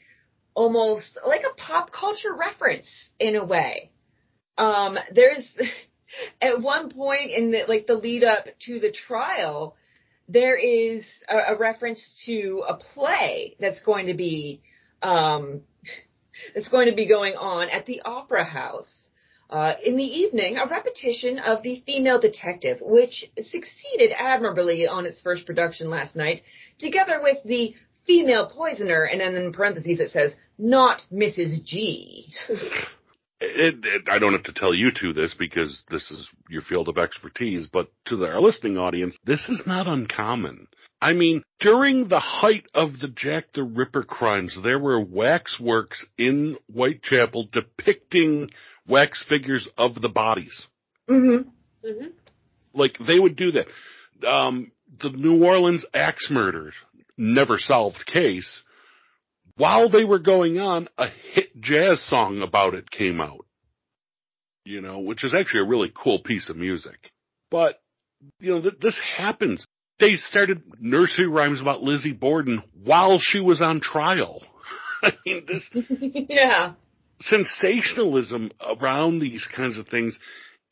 almost 0.53 1.17
like 1.25 1.41
a 1.41 1.55
pop 1.55 1.91
culture 1.91 2.33
reference 2.33 2.87
in 3.19 3.35
a 3.35 3.43
way. 3.43 3.91
Um, 4.57 4.97
there's, 5.13 5.45
at 6.41 6.61
one 6.61 6.89
point 6.89 7.31
in 7.31 7.51
the, 7.51 7.63
like 7.67 7.87
the 7.87 7.95
lead 7.95 8.23
up 8.23 8.45
to 8.65 8.79
the 8.79 8.91
trial, 8.91 9.75
there 10.27 10.55
is 10.55 11.05
a, 11.29 11.53
a 11.53 11.57
reference 11.57 12.21
to 12.25 12.63
a 12.67 12.75
play 12.75 13.55
that's 13.59 13.81
going 13.81 14.07
to 14.07 14.13
be 14.13 14.61
um, 15.01 15.61
that's 16.55 16.69
going 16.69 16.89
to 16.89 16.95
be 16.95 17.07
going 17.07 17.35
on 17.35 17.69
at 17.69 17.85
the 17.85 18.01
Opera 18.01 18.43
House. 18.43 18.91
Uh, 19.49 19.73
in 19.85 19.97
the 19.97 20.03
evening, 20.03 20.57
a 20.57 20.67
repetition 20.67 21.37
of 21.37 21.61
The 21.61 21.83
Female 21.85 22.19
Detective, 22.19 22.79
which 22.81 23.29
succeeded 23.37 24.11
admirably 24.17 24.87
on 24.87 25.05
its 25.05 25.21
first 25.21 25.45
production 25.45 25.91
last 25.91 26.15
night, 26.15 26.41
together 26.79 27.19
with 27.21 27.37
The 27.45 27.75
Female 28.07 28.49
Poisoner, 28.49 29.03
and 29.03 29.21
then 29.21 29.35
in 29.35 29.53
parentheses 29.53 29.99
it 29.99 30.09
says, 30.09 30.35
not 30.57 31.03
Mrs. 31.11 31.63
G. 31.63 32.33
It, 33.45 33.75
it, 33.83 34.03
I 34.09 34.19
don't 34.19 34.33
have 34.33 34.43
to 34.43 34.53
tell 34.53 34.73
you 34.73 34.91
two 34.91 35.11
this 35.11 35.33
because 35.33 35.83
this 35.89 36.09
is 36.11 36.29
your 36.49 36.61
field 36.61 36.87
of 36.87 36.97
expertise, 36.97 37.67
but 37.67 37.91
to 38.05 38.25
our 38.25 38.39
listening 38.39 38.77
audience, 38.77 39.17
this 39.25 39.49
is 39.49 39.63
not 39.65 39.85
uncommon. 39.85 40.67
I 41.01 41.11
mean, 41.11 41.43
during 41.59 42.07
the 42.07 42.21
height 42.21 42.65
of 42.73 42.99
the 42.99 43.09
Jack 43.09 43.51
the 43.53 43.63
Ripper 43.63 44.03
crimes, 44.03 44.57
there 44.63 44.79
were 44.79 45.01
waxworks 45.01 46.05
in 46.17 46.57
Whitechapel 46.73 47.49
depicting 47.51 48.49
wax 48.87 49.25
figures 49.27 49.67
of 49.77 50.01
the 50.01 50.07
bodies. 50.07 50.67
Mm-hmm. 51.09 51.49
hmm 51.85 52.07
Like 52.73 52.97
they 53.05 53.19
would 53.19 53.35
do 53.35 53.51
that. 53.51 53.67
Um, 54.25 54.71
the 55.01 55.09
New 55.09 55.43
Orleans 55.43 55.85
axe 55.93 56.29
murders, 56.29 56.75
never 57.17 57.57
solved 57.57 58.05
case. 58.05 58.63
While 59.55 59.89
they 59.89 60.03
were 60.03 60.19
going 60.19 60.59
on, 60.59 60.89
a 60.97 61.07
hit 61.33 61.59
jazz 61.59 62.01
song 62.01 62.41
about 62.41 62.73
it 62.73 62.89
came 62.89 63.21
out. 63.21 63.45
You 64.65 64.81
know, 64.81 64.99
which 64.99 65.23
is 65.23 65.35
actually 65.35 65.61
a 65.61 65.67
really 65.69 65.91
cool 65.93 66.19
piece 66.19 66.49
of 66.49 66.55
music. 66.55 67.11
But, 67.51 67.81
you 68.39 68.51
know, 68.51 68.61
th- 68.61 68.79
this 68.81 68.99
happens. 69.17 69.65
They 69.99 70.15
started 70.15 70.63
nursery 70.79 71.27
rhymes 71.27 71.61
about 71.61 71.83
Lizzie 71.83 72.13
Borden 72.13 72.63
while 72.83 73.19
she 73.19 73.39
was 73.39 73.61
on 73.61 73.81
trial. 73.81 74.41
I 75.03 75.11
mean, 75.25 75.45
this, 75.45 75.69
yeah. 76.29 76.73
sensationalism 77.19 78.51
around 78.61 79.19
these 79.19 79.45
kinds 79.53 79.77
of 79.77 79.87
things, 79.87 80.17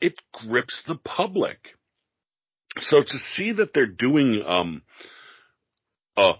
it 0.00 0.14
grips 0.32 0.82
the 0.88 0.96
public. 0.96 1.58
So 2.80 3.02
to 3.02 3.18
see 3.18 3.52
that 3.52 3.74
they're 3.74 3.86
doing 3.86 4.42
um 4.46 4.82
a 6.16 6.32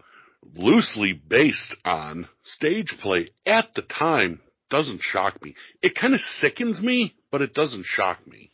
loosely 0.55 1.13
based 1.13 1.77
on 1.85 2.29
stage 2.45 2.97
play 3.01 3.31
at 3.47 3.75
the 3.75 3.83
time 3.83 4.41
doesn't 4.71 5.03
shock 5.03 5.43
me. 5.43 5.55
It 5.83 5.95
kind 5.95 6.15
of 6.15 6.21
sickens 6.21 6.81
me, 6.81 7.15
but 7.31 7.43
it 7.43 7.55
doesn't 7.55 7.85
shock 7.85 8.27
me. 8.27 8.51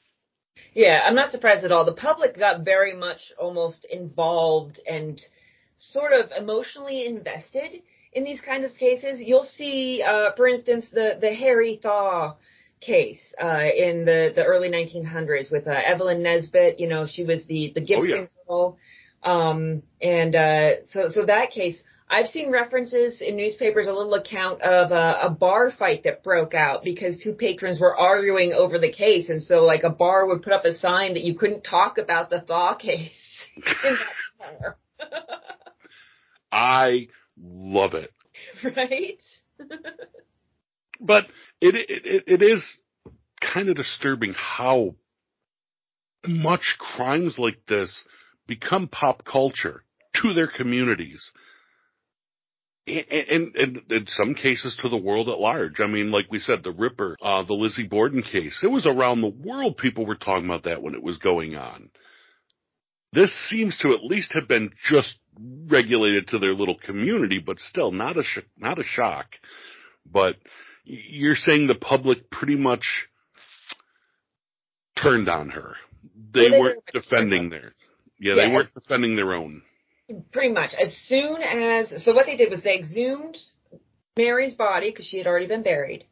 Yeah, 0.75 1.01
I'm 1.05 1.15
not 1.15 1.31
surprised 1.31 1.65
at 1.65 1.73
all. 1.73 1.85
The 1.85 1.93
public 1.93 2.37
got 2.37 2.65
very 2.65 2.95
much 2.95 3.33
almost 3.39 3.85
involved 3.85 4.81
and 4.89 5.21
sort 5.77 6.13
of 6.13 6.31
emotionally 6.37 7.07
invested 7.07 7.83
in 8.13 8.25
these 8.25 8.41
kinds 8.41 8.71
of 8.71 8.77
cases. 8.77 9.21
You'll 9.21 9.45
see, 9.45 10.03
uh, 10.03 10.33
for 10.37 10.49
instance, 10.49 10.89
the, 10.93 11.17
the 11.21 11.33
Harry 11.33 11.79
Thaw 11.83 12.37
case, 12.81 13.21
uh, 13.43 13.61
in 13.77 14.05
the, 14.05 14.33
the 14.35 14.45
early 14.45 14.69
1900s 14.69 15.51
with, 15.51 15.67
uh, 15.67 15.73
Evelyn 15.85 16.23
Nesbit. 16.23 16.81
You 16.81 16.89
know, 16.89 17.07
she 17.07 17.25
was 17.25 17.45
the, 17.47 17.73
the 17.75 17.81
Gibson 17.81 18.29
girl. 18.47 18.79
Um, 19.23 19.83
and, 20.01 20.35
uh, 20.35 20.87
so, 20.87 21.11
so 21.11 21.27
that 21.27 21.51
case, 21.51 21.81
I've 22.11 22.29
seen 22.29 22.51
references 22.51 23.21
in 23.21 23.37
newspapers, 23.37 23.87
a 23.87 23.93
little 23.93 24.15
account 24.15 24.63
of 24.63 24.93
a, 24.93 25.27
a 25.27 25.31
bar 25.31 25.71
fight 25.71 26.05
that 26.05 26.23
broke 26.23 26.55
out 26.55 26.83
because 26.83 27.19
two 27.23 27.35
patrons 27.35 27.81
were 27.81 27.97
arguing 27.97 28.55
over 28.55 28.79
the 28.79 28.91
case. 28.91 29.29
And 29.29 29.43
so 29.43 29.65
like 29.65 29.83
a 29.83 29.91
bar 29.91 30.27
would 30.27 30.43
put 30.43 30.55
up 30.55 30.65
a 30.65 30.73
sign 30.73 31.15
that 31.15 31.25
you 31.25 31.35
couldn't 31.35 31.63
talk 31.63 31.99
about 31.99 32.31
the 32.31 32.41
Thaw 32.47 32.77
case 32.77 33.47
in 33.57 33.63
that 33.65 33.99
bar. 34.39 34.77
I 36.53 37.09
love 37.37 37.95
it. 37.95 38.13
right? 38.65 39.19
But 41.01 41.27
it, 41.61 41.77
it, 41.77 42.25
it 42.27 42.43
is 42.43 42.77
kind 43.41 43.69
of 43.69 43.77
disturbing 43.77 44.35
how 44.37 44.97
much 46.27 46.77
crimes 46.79 47.39
like 47.39 47.67
this 47.69 48.05
become 48.49 48.89
pop 48.89 49.25
culture 49.25 49.85
to 50.15 50.35
their 50.35 50.49
communities. 50.49 51.31
And, 52.89 53.55
and, 53.57 53.83
in 53.91 54.07
some 54.09 54.35
cases 54.35 54.79
to 54.83 54.89
the 54.89 54.97
world 54.97 55.29
at 55.29 55.39
large. 55.39 55.81
I 55.81 55.87
mean, 55.87 56.11
like 56.11 56.27
we 56.31 56.39
said, 56.39 56.63
the 56.63 56.73
Ripper, 56.73 57.17
uh, 57.21 57.43
the 57.45 57.53
Lizzie 57.55 57.87
Borden 57.87 58.23
case, 58.23 58.61
it 58.63 58.69
was 58.71 58.87
around 58.87 59.21
the 59.21 59.29
world 59.29 59.77
people 59.77 60.07
were 60.07 60.15
talking 60.17 60.47
about 60.47 60.65
that 60.65 60.83
when 60.83 60.95
it 60.95 61.03
was 61.03 61.19
going 61.19 61.55
on. 61.55 61.91
This 63.13 63.33
seems 63.49 63.79
to 63.79 63.93
at 63.95 64.05
least 64.05 64.33
have 64.35 64.49
been 64.49 64.71
just 64.91 65.19
regulated 65.69 66.29
to 66.29 66.39
their 66.39 66.53
little 66.53 66.77
community, 66.79 67.39
but 67.39 67.59
still 67.59 67.91
not 67.93 68.17
a, 68.19 68.23
sh- 68.25 68.41
not 68.57 68.79
a 68.79 68.85
shock. 68.85 69.27
But 70.11 70.37
you're 70.85 71.35
saying 71.37 71.67
the 71.67 71.75
public 71.75 72.31
pretty 72.31 72.57
much 72.57 73.09
turned 75.01 75.29
on 75.29 75.51
her. 75.51 75.75
They, 76.33 76.43
Well, 76.43 76.51
they 76.51 76.59
weren't 76.61 76.77
were- 76.95 77.01
defending 77.01 77.51
their, 77.51 77.73
yeah, 78.19 78.35
Yeah. 78.35 78.47
they 78.49 78.55
weren't 78.55 78.73
defending 78.75 79.17
their 79.17 79.33
own. 79.35 79.63
Pretty 80.33 80.53
much. 80.53 80.75
As 80.75 80.97
soon 81.07 81.43
as, 81.43 82.03
so 82.05 82.15
what 82.15 82.27
they 82.27 82.37
did 82.37 82.51
was 82.51 82.63
they 82.63 82.77
exhumed 82.77 83.37
Mary's 84.17 84.55
body 84.55 84.91
because 84.91 85.07
she 85.07 85.19
had 85.19 85.27
already 85.27 85.47
been 85.47 85.63
buried. 85.63 86.07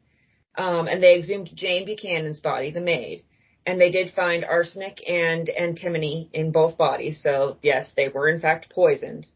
Um, 0.55 0.87
and 0.87 1.01
they 1.01 1.17
exhumed 1.17 1.51
Jane 1.53 1.85
Buchanan's 1.85 2.39
body, 2.39 2.71
the 2.71 2.81
maid. 2.81 3.23
And 3.65 3.81
they 3.81 3.91
did 3.91 4.13
find 4.13 4.45
arsenic 4.45 5.01
and 5.07 5.49
antimony 5.49 6.29
in 6.31 6.51
both 6.51 6.77
bodies. 6.77 7.21
So 7.21 7.57
yes, 7.61 7.91
they 7.95 8.09
were 8.09 8.29
in 8.29 8.39
fact 8.39 8.69
poisoned. 8.69 9.27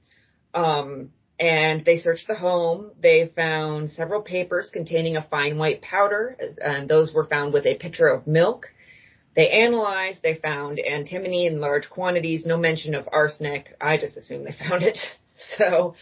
Um, 0.53 1.11
and 1.39 1.83
they 1.83 1.97
searched 1.97 2.27
the 2.27 2.35
home. 2.35 2.91
They 3.01 3.31
found 3.35 3.89
several 3.89 4.21
papers 4.21 4.69
containing 4.71 5.17
a 5.17 5.23
fine 5.23 5.57
white 5.57 5.81
powder, 5.81 6.37
and 6.63 6.87
those 6.87 7.13
were 7.13 7.25
found 7.25 7.51
with 7.51 7.65
a 7.65 7.75
pitcher 7.75 8.07
of 8.07 8.27
milk. 8.27 8.67
They 9.35 9.49
analyzed, 9.49 10.21
they 10.21 10.35
found 10.35 10.79
antimony 10.79 11.47
in 11.47 11.61
large 11.61 11.89
quantities, 11.89 12.45
no 12.45 12.57
mention 12.57 12.93
of 12.95 13.07
arsenic. 13.11 13.75
I 13.79 13.97
just 13.97 14.17
assumed 14.17 14.45
they 14.45 14.55
found 14.67 14.83
it. 14.83 14.97
So, 15.57 15.95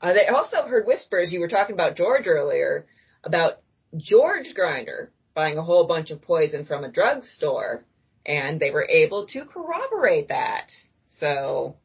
uh, 0.00 0.14
they 0.14 0.26
also 0.26 0.64
heard 0.66 0.84
whispers, 0.84 1.32
you 1.32 1.38
were 1.38 1.46
talking 1.48 1.74
about 1.74 1.94
George 1.94 2.26
earlier, 2.26 2.86
about 3.22 3.60
George 3.96 4.52
Grinder 4.52 5.12
buying 5.32 5.58
a 5.58 5.62
whole 5.62 5.86
bunch 5.86 6.10
of 6.10 6.20
poison 6.22 6.66
from 6.66 6.82
a 6.82 6.90
drugstore, 6.90 7.84
and 8.26 8.58
they 8.58 8.72
were 8.72 8.88
able 8.88 9.26
to 9.28 9.44
corroborate 9.44 10.28
that. 10.28 10.72
So, 11.20 11.76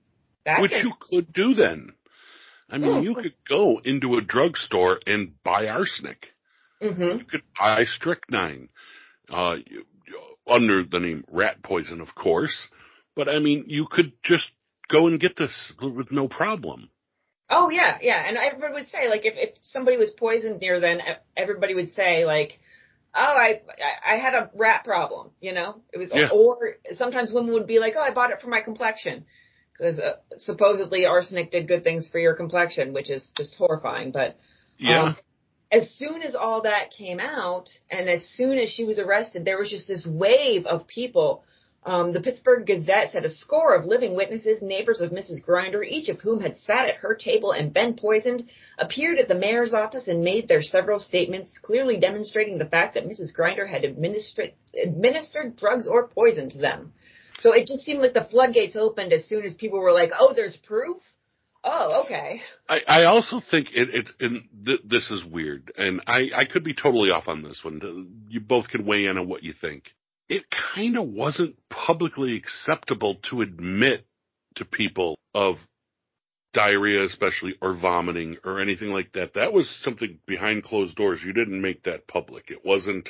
that's 0.45 0.61
Which 0.61 0.71
you 0.71 0.93
could 0.99 1.31
do 1.31 1.53
then. 1.53 1.93
I 2.71 2.79
mean, 2.79 2.91
Oh. 2.91 3.01
you 3.01 3.13
could 3.13 3.35
go 3.47 3.79
into 3.83 4.15
a 4.17 4.21
drugstore 4.21 4.99
and 5.05 5.33
buy 5.43 5.67
arsenic. 5.67 6.25
hmm 6.81 7.01
You 7.03 7.25
could 7.25 7.43
buy 7.59 7.83
strychnine, 7.85 8.69
uh, 9.29 9.57
under 10.47 10.83
the 10.83 10.99
name 10.99 11.23
rat 11.31 11.63
poison, 11.63 12.01
of 12.01 12.13
course. 12.15 12.67
But 13.15 13.29
I 13.29 13.39
mean, 13.39 13.65
you 13.67 13.87
could 13.89 14.13
just 14.23 14.49
go 14.89 15.07
and 15.07 15.19
get 15.19 15.35
this 15.37 15.73
with 15.81 16.11
no 16.11 16.27
problem. 16.27 16.89
Oh 17.49 17.69
yeah, 17.69 17.97
yeah, 18.01 18.23
and 18.27 18.37
everybody 18.37 18.73
would 18.73 18.87
say 18.87 19.07
like 19.07 19.25
if 19.25 19.35
if 19.37 19.55
somebody 19.61 19.97
was 19.97 20.11
poisoned 20.11 20.59
near 20.61 20.79
then 20.79 20.99
everybody 21.37 21.75
would 21.75 21.91
say 21.91 22.25
like, 22.25 22.59
oh 23.13 23.19
I 23.21 23.61
I 24.05 24.17
had 24.17 24.33
a 24.33 24.49
rat 24.55 24.83
problem, 24.83 25.29
you 25.39 25.53
know. 25.53 25.81
It 25.93 25.99
was 25.99 26.09
Yeah. 26.13 26.29
or 26.31 26.77
sometimes 26.93 27.31
women 27.31 27.53
would 27.53 27.67
be 27.67 27.79
like, 27.79 27.93
oh 27.95 28.01
I 28.01 28.11
bought 28.11 28.31
it 28.31 28.41
for 28.41 28.47
my 28.47 28.61
complexion 28.61 29.25
because 29.77 29.99
uh, 29.99 30.15
supposedly 30.37 31.05
arsenic 31.05 31.51
did 31.51 31.67
good 31.67 31.83
things 31.83 32.07
for 32.09 32.17
your 32.17 32.33
complexion, 32.33 32.93
which 32.93 33.09
is 33.09 33.27
just 33.37 33.55
horrifying. 33.55 34.11
But 34.11 34.37
Yeah. 34.77 35.03
Um, 35.03 35.17
as 35.71 35.91
soon 35.91 36.21
as 36.21 36.35
all 36.35 36.61
that 36.61 36.91
came 36.91 37.19
out, 37.19 37.69
and 37.89 38.09
as 38.09 38.25
soon 38.29 38.57
as 38.57 38.69
she 38.69 38.83
was 38.83 38.99
arrested, 38.99 39.45
there 39.45 39.57
was 39.57 39.69
just 39.69 39.87
this 39.87 40.05
wave 40.05 40.65
of 40.65 40.87
people. 40.87 41.43
Um, 41.85 42.13
the 42.13 42.21
Pittsburgh 42.21 42.65
Gazette 42.65 43.11
said 43.11 43.25
a 43.25 43.29
score 43.29 43.75
of 43.75 43.85
living 43.85 44.15
witnesses, 44.15 44.61
neighbors 44.61 45.01
of 45.01 45.11
Mrs. 45.11 45.43
Grinder, 45.43 45.83
each 45.83 46.09
of 46.09 46.19
whom 46.19 46.41
had 46.41 46.57
sat 46.57 46.89
at 46.89 46.95
her 46.97 47.13
table 47.13 47.51
and 47.51 47.73
been 47.73 47.95
poisoned, 47.95 48.49
appeared 48.79 49.19
at 49.19 49.27
the 49.27 49.35
mayor's 49.35 49.73
office 49.73 50.07
and 50.07 50.23
made 50.23 50.47
their 50.47 50.63
several 50.63 50.99
statements, 50.99 51.51
clearly 51.61 51.97
demonstrating 51.97 52.57
the 52.57 52.65
fact 52.65 52.95
that 52.95 53.07
Mrs. 53.07 53.33
Grinder 53.33 53.67
had 53.67 53.83
administered, 53.83 54.53
administered 54.81 55.55
drugs 55.55 55.87
or 55.87 56.07
poison 56.07 56.49
to 56.49 56.57
them. 56.57 56.93
So 57.39 57.51
it 57.53 57.67
just 57.67 57.83
seemed 57.83 57.99
like 57.99 58.13
the 58.13 58.23
floodgates 58.23 58.75
opened 58.75 59.13
as 59.13 59.25
soon 59.25 59.45
as 59.45 59.53
people 59.53 59.79
were 59.79 59.93
like, 59.93 60.11
"Oh, 60.17 60.33
there's 60.33 60.57
proof." 60.57 60.97
Oh, 61.67 62.03
okay. 62.05 62.41
I, 62.69 62.79
I 62.87 63.03
also 63.05 63.41
think 63.41 63.69
it, 63.73 63.89
it 63.93 64.09
and 64.19 64.43
th- 64.65 64.81
this 64.85 65.09
is 65.09 65.25
weird, 65.25 65.71
and 65.75 65.99
I, 66.05 66.29
I 66.35 66.45
could 66.45 66.63
be 66.63 66.75
totally 66.75 67.09
off 67.09 67.27
on 67.27 67.41
this 67.41 67.61
one. 67.63 68.27
You 68.29 68.39
both 68.39 68.69
can 68.69 68.85
weigh 68.85 69.05
in 69.05 69.17
on 69.17 69.27
what 69.27 69.43
you 69.43 69.51
think. 69.59 69.85
It 70.29 70.43
kind 70.75 70.95
of 70.97 71.07
wasn't 71.07 71.55
publicly 71.69 72.35
acceptable 72.35 73.15
to 73.29 73.41
admit 73.41 74.05
to 74.55 74.65
people 74.65 75.17
of 75.33 75.55
diarrhea, 76.53 77.03
especially, 77.03 77.55
or 77.61 77.73
vomiting, 77.75 78.37
or 78.43 78.61
anything 78.61 78.89
like 78.89 79.11
that. 79.13 79.33
That 79.33 79.51
was 79.51 79.67
something 79.83 80.19
behind 80.27 80.63
closed 80.63 80.95
doors. 80.95 81.21
You 81.25 81.33
didn't 81.33 81.61
make 81.61 81.83
that 81.83 82.07
public. 82.07 82.45
It 82.49 82.63
wasn't 82.63 83.09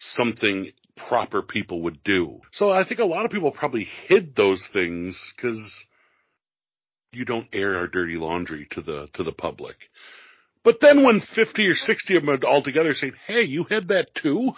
something 0.00 0.70
proper 0.96 1.42
people 1.42 1.82
would 1.82 2.02
do. 2.04 2.40
So 2.52 2.70
I 2.70 2.86
think 2.86 3.00
a 3.00 3.04
lot 3.06 3.24
of 3.24 3.30
people 3.30 3.50
probably 3.50 3.88
hid 4.06 4.36
those 4.36 4.66
things 4.72 5.32
because 5.34 5.86
you 7.12 7.24
don't 7.24 7.48
air 7.52 7.76
our 7.76 7.86
dirty 7.86 8.16
laundry 8.16 8.66
to 8.72 8.82
the 8.82 9.08
to 9.14 9.22
the 9.22 9.32
public. 9.32 9.76
But 10.64 10.78
then 10.80 11.04
when 11.04 11.20
50 11.20 11.66
or 11.68 11.74
60 11.74 12.16
of 12.16 12.26
them 12.26 12.40
all 12.44 12.60
together 12.60 12.92
saying, 12.92 13.12
hey, 13.26 13.42
you 13.42 13.64
had 13.70 13.88
that 13.88 14.08
too? 14.16 14.50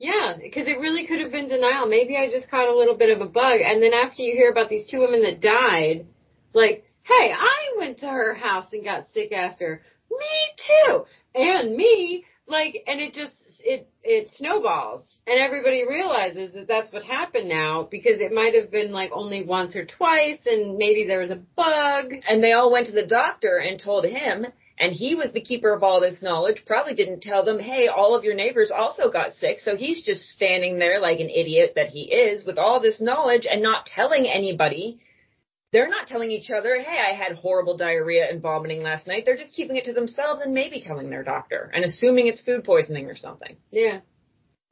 Yeah, 0.00 0.36
because 0.42 0.66
it 0.66 0.80
really 0.80 1.06
could 1.06 1.20
have 1.20 1.30
been 1.30 1.48
denial. 1.48 1.86
Maybe 1.86 2.16
I 2.16 2.28
just 2.28 2.50
caught 2.50 2.66
a 2.66 2.76
little 2.76 2.96
bit 2.96 3.16
of 3.16 3.20
a 3.20 3.30
bug. 3.30 3.60
And 3.60 3.80
then 3.80 3.92
after 3.92 4.22
you 4.22 4.32
hear 4.32 4.50
about 4.50 4.68
these 4.68 4.88
two 4.88 4.98
women 4.98 5.22
that 5.22 5.40
died, 5.40 6.06
like, 6.54 6.84
hey, 7.02 7.32
I 7.32 7.74
went 7.78 7.98
to 7.98 8.08
her 8.08 8.34
house 8.34 8.66
and 8.72 8.82
got 8.82 9.06
sick 9.14 9.30
after. 9.30 9.82
Me 10.10 10.88
too. 10.88 11.04
And 11.34 11.76
me. 11.76 12.24
Like, 12.48 12.82
and 12.88 12.98
it 12.98 13.14
just, 13.14 13.34
it, 13.64 13.88
it 14.02 14.30
snowballs. 14.30 15.02
And 15.26 15.38
everybody 15.38 15.86
realizes 15.86 16.52
that 16.54 16.66
that's 16.66 16.92
what 16.92 17.02
happened 17.02 17.48
now 17.48 17.86
because 17.90 18.20
it 18.20 18.32
might 18.32 18.54
have 18.54 18.70
been 18.70 18.90
like 18.90 19.10
only 19.12 19.44
once 19.44 19.76
or 19.76 19.84
twice 19.84 20.40
and 20.46 20.76
maybe 20.76 21.06
there 21.06 21.20
was 21.20 21.30
a 21.30 21.42
bug. 21.56 22.12
And 22.28 22.42
they 22.42 22.52
all 22.52 22.72
went 22.72 22.86
to 22.86 22.92
the 22.92 23.06
doctor 23.06 23.58
and 23.58 23.78
told 23.78 24.04
him, 24.04 24.46
and 24.80 24.94
he 24.94 25.14
was 25.14 25.32
the 25.32 25.42
keeper 25.42 25.74
of 25.74 25.82
all 25.82 26.00
this 26.00 26.22
knowledge, 26.22 26.64
probably 26.66 26.94
didn't 26.94 27.20
tell 27.22 27.44
them, 27.44 27.58
hey, 27.58 27.88
all 27.88 28.14
of 28.14 28.24
your 28.24 28.34
neighbors 28.34 28.72
also 28.74 29.10
got 29.10 29.34
sick. 29.34 29.60
So 29.60 29.76
he's 29.76 30.02
just 30.02 30.22
standing 30.30 30.78
there 30.78 31.00
like 31.00 31.20
an 31.20 31.28
idiot 31.28 31.74
that 31.76 31.90
he 31.90 32.10
is 32.10 32.46
with 32.46 32.58
all 32.58 32.80
this 32.80 33.00
knowledge 33.00 33.46
and 33.48 33.62
not 33.62 33.84
telling 33.84 34.26
anybody. 34.26 35.00
They're 35.72 35.88
not 35.88 36.08
telling 36.08 36.30
each 36.30 36.50
other, 36.50 36.76
hey, 36.80 36.98
I 36.98 37.14
had 37.14 37.36
horrible 37.36 37.76
diarrhea 37.76 38.28
and 38.28 38.42
vomiting 38.42 38.82
last 38.82 39.06
night. 39.06 39.24
They're 39.24 39.36
just 39.36 39.54
keeping 39.54 39.76
it 39.76 39.84
to 39.84 39.92
themselves 39.92 40.42
and 40.42 40.52
maybe 40.52 40.82
telling 40.82 41.10
their 41.10 41.22
doctor 41.22 41.70
and 41.72 41.84
assuming 41.84 42.26
it's 42.26 42.40
food 42.40 42.64
poisoning 42.64 43.06
or 43.06 43.16
something. 43.16 43.56
Yeah. 43.70 44.00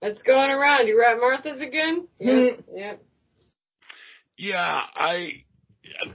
That's 0.03 0.23
going 0.23 0.51
around. 0.51 0.89
You 0.89 0.97
were 0.97 1.05
at 1.05 1.21
Martha's 1.21 1.61
again? 1.61 2.09
Yeah. 2.19 2.33
Mm-hmm. 2.33 2.61
yeah. 2.75 2.95
Yeah, 4.37 4.83
I 4.95 5.45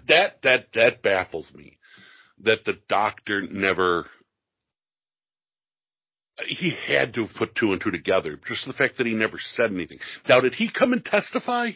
that 0.07 0.41
that 0.43 0.68
that 0.76 1.01
baffles 1.01 1.51
me 1.53 1.77
that 2.39 2.64
the 2.64 2.80
doctor 2.88 3.41
never 3.41 4.05
he 6.47 6.76
had 6.88 7.14
to 7.14 7.26
have 7.26 7.35
put 7.35 7.55
two 7.55 7.73
and 7.73 7.81
two 7.81 7.91
together. 7.91 8.39
Just 8.47 8.65
the 8.65 8.73
fact 8.73 8.97
that 8.97 9.07
he 9.07 9.14
never 9.14 9.38
said 9.39 9.72
anything. 9.72 9.99
Now, 10.27 10.39
did 10.39 10.55
he 10.55 10.69
come 10.72 10.93
and 10.93 11.03
testify? 11.03 11.72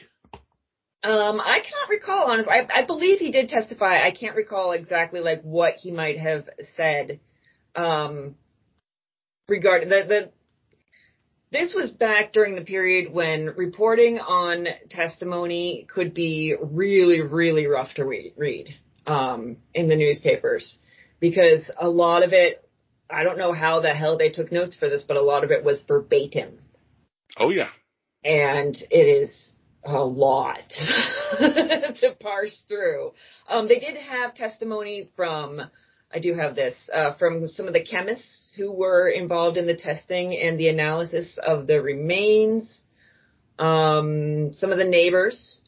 Um, 1.04 1.40
I 1.40 1.60
cannot 1.60 1.90
recall 1.90 2.32
honestly. 2.32 2.52
I, 2.52 2.68
I 2.82 2.86
believe 2.86 3.20
he 3.20 3.32
did 3.32 3.50
testify. 3.50 4.04
I 4.04 4.12
can't 4.12 4.36
recall 4.36 4.72
exactly 4.72 5.20
like 5.20 5.42
what 5.44 5.76
he 5.76 5.92
might 5.92 6.18
have 6.18 6.46
said. 6.76 7.20
Um, 7.76 8.36
regarding 9.48 9.90
the 9.90 10.04
the 10.08 10.32
this 11.52 11.74
was 11.74 11.92
back 11.92 12.34
during 12.34 12.56
the 12.56 12.66
period 12.66 13.14
when 13.14 13.54
reporting 13.56 14.20
on 14.20 14.68
testimony 14.90 15.88
could 15.90 16.14
be 16.14 16.56
really, 16.62 17.22
really 17.22 17.68
rough 17.68 17.94
to 17.96 18.06
read, 18.06 18.34
read 18.36 18.68
um, 19.06 19.58
in 19.74 19.88
the 19.88 19.96
newspapers 19.96 20.78
because 21.22 21.72
a 21.80 21.88
lot 21.88 22.24
of 22.24 22.34
it, 22.34 22.68
I 23.10 23.24
don't 23.24 23.38
know 23.38 23.54
how 23.54 23.80
the 23.80 23.94
hell 23.94 24.18
they 24.18 24.30
took 24.30 24.52
notes 24.52 24.76
for 24.76 24.90
this, 24.90 25.04
but 25.08 25.16
a 25.16 25.22
lot 25.22 25.46
of 25.46 25.52
it 25.52 25.64
was 25.64 25.82
verbatim. 25.88 26.60
Oh 27.38 27.50
yeah. 27.50 27.70
And 28.26 28.76
it 28.92 28.96
is 28.98 29.52
a 29.88 30.04
lot 30.04 30.70
to 31.40 32.16
parse 32.20 32.62
through. 32.68 33.12
Um, 33.50 33.68
they 33.68 33.80
did 33.80 33.98
have 33.98 34.36
testimony 34.36 35.10
from, 35.16 35.62
I 36.14 36.20
do 36.20 36.34
have 36.34 36.56
this, 36.56 36.76
uh, 36.94 37.14
from 37.16 37.48
some 37.48 37.68
of 37.68 37.74
the 37.74 37.84
chemists 37.84 38.52
who 38.58 38.72
were 38.72 39.10
involved 39.10 39.58
in 39.58 39.68
the 39.68 39.76
testing 39.76 40.38
and 40.38 40.60
the 40.60 40.70
analysis 40.70 41.38
of 41.46 41.68
the 41.68 41.82
remains. 41.82 42.82
Um, 43.60 44.54
some 44.54 44.72
of 44.72 44.78
the 44.78 44.86
neighbors 44.86 45.62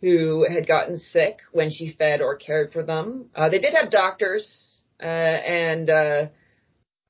who 0.00 0.46
had 0.48 0.66
gotten 0.66 0.98
sick 0.98 1.38
when 1.52 1.70
she 1.70 1.94
fed 1.96 2.20
or 2.20 2.36
cared 2.36 2.72
for 2.72 2.82
them. 2.82 3.26
Uh, 3.34 3.48
they 3.48 3.58
did 3.58 3.72
have 3.74 3.90
doctors, 3.90 4.82
uh, 5.00 5.06
and, 5.06 5.90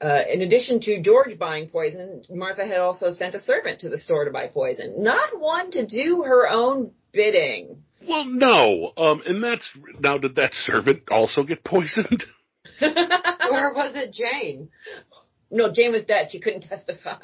uh, 0.01 0.21
in 0.31 0.43
addition 0.43 0.81
to 0.81 1.01
George 1.01 1.39
buying 1.39 1.69
poison, 1.69 2.23
Martha 2.31 2.67
had 2.67 2.79
also 2.79 3.11
sent 3.11 3.35
a 3.35 3.41
servant 3.41 3.81
to 3.81 3.89
the 3.89 3.99
store 3.99 4.25
to 4.27 4.31
buy 4.31 4.47
poison. 4.49 5.03
Not 5.03 5.39
one 5.39 5.71
to 5.71 5.87
do 5.87 6.23
her 6.27 6.49
own 6.49 6.93
bidding. 7.13 7.83
Well, 8.07 8.25
no. 8.27 8.93
Um, 8.97 9.23
and 9.27 9.43
that's 9.43 9.69
now. 9.99 10.19
Did 10.19 10.37
that 10.37 10.55
servant 10.55 11.05
also 11.11 11.43
get 11.43 11.65
poisoned? 11.65 12.25
or 12.83 13.75
was 13.75 13.95
it 13.95 14.13
Jane? 14.13 14.69
No, 15.51 15.73
Jane 15.73 15.93
was 15.93 16.05
dead. 16.05 16.29
She 16.31 16.41
couldn't 16.41 16.63
testify. 16.69 17.19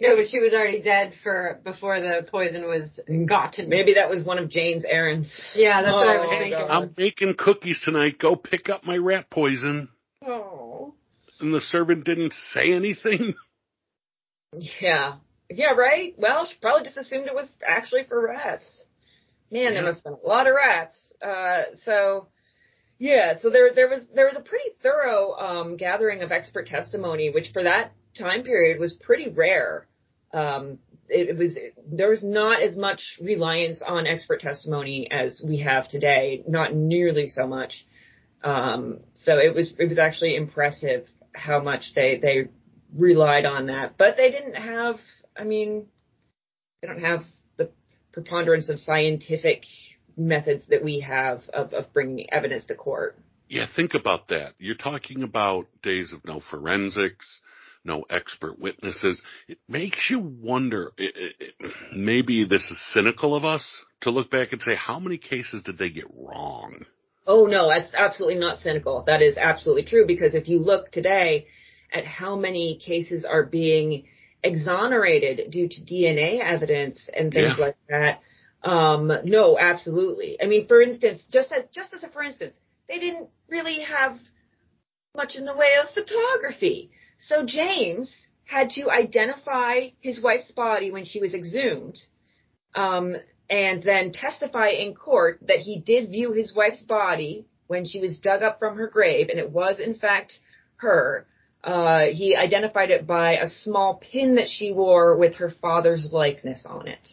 no, 0.00 0.16
but 0.16 0.28
she 0.28 0.40
was 0.40 0.52
already 0.52 0.82
dead 0.82 1.12
for 1.22 1.60
before 1.64 2.00
the 2.00 2.26
poison 2.30 2.64
was 2.66 2.98
gotten. 3.26 3.68
Maybe 3.68 3.94
that 3.94 4.10
was 4.10 4.24
one 4.24 4.38
of 4.38 4.48
Jane's 4.48 4.84
errands. 4.84 5.42
Yeah, 5.54 5.82
that's 5.82 5.92
oh, 5.92 5.96
what 5.96 6.08
I 6.08 6.18
was 6.18 6.28
Oh, 6.30 6.38
thinking. 6.38 6.66
I'm 6.68 6.94
making 6.96 7.34
cookies 7.38 7.80
tonight. 7.84 8.18
Go 8.18 8.34
pick 8.34 8.68
up 8.68 8.84
my 8.84 8.96
rat 8.96 9.30
poison. 9.30 9.88
Oh. 10.26 10.69
And 11.40 11.54
the 11.54 11.60
servant 11.60 12.04
didn't 12.04 12.32
say 12.32 12.72
anything. 12.72 13.34
Yeah. 14.80 15.14
Yeah, 15.48 15.74
right? 15.78 16.14
Well, 16.16 16.46
she 16.46 16.54
probably 16.60 16.84
just 16.84 16.96
assumed 16.96 17.26
it 17.26 17.34
was 17.34 17.52
actually 17.64 18.02
for 18.08 18.20
rats. 18.20 18.64
Man, 19.50 19.74
there 19.74 19.82
must 19.84 19.98
have 19.98 20.04
been 20.04 20.20
a 20.24 20.26
lot 20.26 20.46
of 20.46 20.54
rats. 20.54 20.96
Uh, 21.20 21.76
so, 21.84 22.28
yeah, 22.98 23.34
so 23.40 23.50
there, 23.50 23.72
there 23.74 23.88
was, 23.88 24.02
there 24.14 24.26
was 24.26 24.36
a 24.36 24.40
pretty 24.40 24.70
thorough, 24.82 25.34
um, 25.34 25.76
gathering 25.76 26.22
of 26.22 26.30
expert 26.30 26.66
testimony, 26.66 27.30
which 27.30 27.50
for 27.52 27.64
that 27.64 27.92
time 28.16 28.42
period 28.42 28.78
was 28.78 28.92
pretty 28.92 29.28
rare. 29.30 29.86
Um, 30.32 30.78
it, 31.08 31.30
it 31.30 31.36
was, 31.36 31.58
there 31.90 32.08
was 32.08 32.22
not 32.22 32.62
as 32.62 32.76
much 32.76 33.18
reliance 33.20 33.82
on 33.84 34.06
expert 34.06 34.40
testimony 34.40 35.08
as 35.10 35.42
we 35.44 35.58
have 35.60 35.88
today, 35.88 36.44
not 36.46 36.74
nearly 36.74 37.26
so 37.26 37.46
much. 37.46 37.86
Um, 38.44 39.00
so 39.14 39.36
it 39.38 39.54
was, 39.54 39.72
it 39.78 39.88
was 39.88 39.98
actually 39.98 40.36
impressive 40.36 41.06
how 41.34 41.60
much 41.60 41.92
they, 41.94 42.18
they 42.20 42.48
relied 42.94 43.46
on 43.46 43.66
that, 43.66 43.96
but 43.96 44.16
they 44.16 44.30
didn't 44.30 44.54
have, 44.54 44.96
I 45.36 45.44
mean, 45.44 45.86
they 46.80 46.88
don't 46.88 47.00
have 47.00 47.24
the 47.56 47.70
preponderance 48.12 48.68
of 48.68 48.78
scientific 48.78 49.64
methods 50.16 50.68
that 50.68 50.84
we 50.84 51.00
have 51.00 51.42
of, 51.50 51.72
of 51.72 51.92
bringing 51.92 52.32
evidence 52.32 52.64
to 52.66 52.74
court. 52.74 53.18
Yeah, 53.48 53.66
think 53.74 53.94
about 53.94 54.28
that. 54.28 54.54
You're 54.58 54.76
talking 54.76 55.22
about 55.22 55.66
days 55.82 56.12
of 56.12 56.24
no 56.24 56.40
forensics, 56.40 57.40
no 57.84 58.04
expert 58.08 58.58
witnesses. 58.60 59.22
It 59.48 59.58
makes 59.68 60.08
you 60.08 60.20
wonder. 60.20 60.92
It, 60.96 61.34
it, 61.40 61.54
maybe 61.92 62.44
this 62.44 62.62
is 62.62 62.92
cynical 62.92 63.34
of 63.34 63.44
us 63.44 63.84
to 64.02 64.10
look 64.10 64.30
back 64.30 64.52
and 64.52 64.62
say, 64.62 64.76
how 64.76 65.00
many 65.00 65.18
cases 65.18 65.62
did 65.64 65.78
they 65.78 65.90
get 65.90 66.04
wrong? 66.14 66.84
Oh 67.26 67.46
no, 67.46 67.68
that's 67.68 67.94
absolutely 67.94 68.38
not 68.40 68.58
cynical. 68.58 69.02
That 69.06 69.22
is 69.22 69.36
absolutely 69.36 69.84
true 69.84 70.06
because 70.06 70.34
if 70.34 70.48
you 70.48 70.58
look 70.58 70.90
today 70.90 71.46
at 71.92 72.04
how 72.04 72.36
many 72.36 72.78
cases 72.78 73.24
are 73.24 73.44
being 73.44 74.04
exonerated 74.42 75.50
due 75.50 75.68
to 75.68 75.80
DNA 75.82 76.40
evidence 76.40 77.08
and 77.14 77.32
things 77.32 77.58
Yeah. 77.58 77.64
like 77.66 77.76
that, 77.88 78.20
um, 78.62 79.12
no, 79.24 79.58
absolutely. 79.58 80.40
I 80.42 80.46
mean, 80.46 80.66
for 80.66 80.80
instance, 80.80 81.22
just 81.30 81.52
as 81.52 81.66
just 81.68 81.94
as 81.94 82.04
a 82.04 82.08
for 82.08 82.22
instance, 82.22 82.54
they 82.88 82.98
didn't 82.98 83.30
really 83.48 83.80
have 83.80 84.18
much 85.16 85.36
in 85.36 85.44
the 85.44 85.54
way 85.56 85.74
of 85.82 85.90
photography. 85.92 86.90
So 87.18 87.44
James 87.44 88.26
had 88.44 88.70
to 88.70 88.90
identify 88.90 89.90
his 90.00 90.20
wife's 90.22 90.50
body 90.52 90.90
when 90.90 91.04
she 91.04 91.20
was 91.20 91.34
exhumed, 91.34 91.98
um, 92.74 93.14
and 93.50 93.82
then 93.82 94.12
testify 94.12 94.68
in 94.68 94.94
court 94.94 95.40
that 95.48 95.58
he 95.58 95.80
did 95.80 96.10
view 96.10 96.32
his 96.32 96.54
wife's 96.54 96.82
body 96.82 97.46
when 97.66 97.84
she 97.84 98.00
was 98.00 98.18
dug 98.18 98.42
up 98.42 98.58
from 98.58 98.76
her 98.76 98.86
grave, 98.86 99.28
and 99.28 99.38
it 99.38 99.50
was 99.50 99.80
in 99.80 99.94
fact 99.94 100.38
her. 100.76 101.26
Uh, 101.62 102.06
he 102.10 102.34
identified 102.34 102.90
it 102.90 103.06
by 103.06 103.34
a 103.36 103.50
small 103.50 104.00
pin 104.10 104.36
that 104.36 104.48
she 104.48 104.72
wore 104.72 105.14
with 105.18 105.34
her 105.34 105.50
father's 105.60 106.08
likeness 106.10 106.64
on 106.64 106.88
it. 106.88 107.06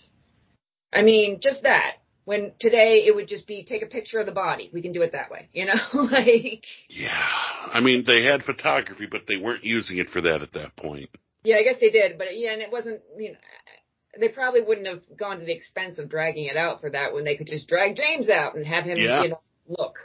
I 0.93 1.01
mean, 1.01 1.39
just 1.41 1.64
that. 1.64 1.97
When 2.23 2.51
today 2.59 3.03
it 3.05 3.15
would 3.15 3.27
just 3.27 3.45
be 3.47 3.64
take 3.64 3.84
a 3.84 3.88
picture 3.88 4.19
of 4.19 4.26
the 4.26 4.31
body. 4.34 4.69
We 4.73 4.81
can 4.81 4.91
do 4.93 5.01
it 5.01 5.14
that 5.14 5.30
way, 5.31 5.49
you 5.53 5.65
know? 5.65 5.73
like, 5.93 6.64
Yeah. 6.89 7.11
I 7.73 7.81
mean, 7.81 8.03
they 8.05 8.23
had 8.23 8.43
photography, 8.43 9.05
but 9.09 9.22
they 9.27 9.38
weren't 9.38 9.64
using 9.64 9.97
it 9.97 10.09
for 10.09 10.22
that 10.22 10.41
at 10.41 10.53
that 10.53 10.76
point. 10.76 11.09
yeah, 11.43 11.57
I 11.57 11.64
guess 11.64 11.80
they 11.80 11.89
did, 11.89 12.18
but 12.18 12.38
yeah, 12.38 12.51
and 12.51 12.61
it 12.61 12.72
wasn't, 12.72 13.01
you 13.18 13.31
know, 13.31 13.38
they 14.19 14.30
probably 14.30 14.61
wouldn't 14.61 14.88
have 14.88 15.02
gone 15.18 15.39
to 15.39 15.45
the 15.45 15.53
expense 15.53 15.99
of 15.99 16.10
dragging 16.10 16.45
it 16.45 16.57
out 16.57 16.81
for 16.81 16.89
that 16.89 17.14
when 17.14 17.23
they 17.23 17.35
could 17.35 17.48
just 17.48 17.68
drag 17.68 17.95
James 17.95 18.30
out 18.30 18.56
and 18.56 18.65
have 18.65 18.85
him, 18.85 18.98
Yeah. 18.98 19.23
you 19.23 19.30
know, 19.30 19.41
look. 19.68 19.95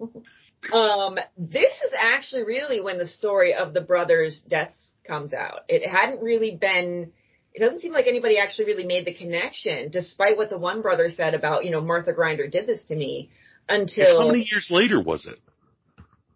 um, 0.72 1.18
this 1.36 1.72
is 1.86 1.92
actually 1.98 2.44
really 2.44 2.80
when 2.80 2.98
the 2.98 3.06
story 3.06 3.54
of 3.54 3.72
the 3.74 3.80
brothers' 3.80 4.42
deaths 4.46 4.80
comes 5.06 5.32
out. 5.32 5.60
It 5.68 5.88
hadn't 5.88 6.22
really 6.22 6.56
been, 6.56 7.12
it 7.52 7.60
doesn't 7.60 7.80
seem 7.80 7.92
like 7.92 8.06
anybody 8.06 8.38
actually 8.38 8.66
really 8.66 8.86
made 8.86 9.06
the 9.06 9.14
connection, 9.14 9.90
despite 9.90 10.36
what 10.36 10.50
the 10.50 10.58
one 10.58 10.82
brother 10.82 11.10
said 11.10 11.34
about, 11.34 11.64
you 11.64 11.70
know, 11.70 11.80
Martha 11.80 12.12
Grinder 12.12 12.46
did 12.48 12.66
this 12.66 12.84
to 12.84 12.94
me 12.94 13.30
until 13.68 14.20
How 14.20 14.28
many 14.28 14.46
years 14.50 14.68
later 14.70 15.00
was 15.00 15.26
it? 15.26 15.38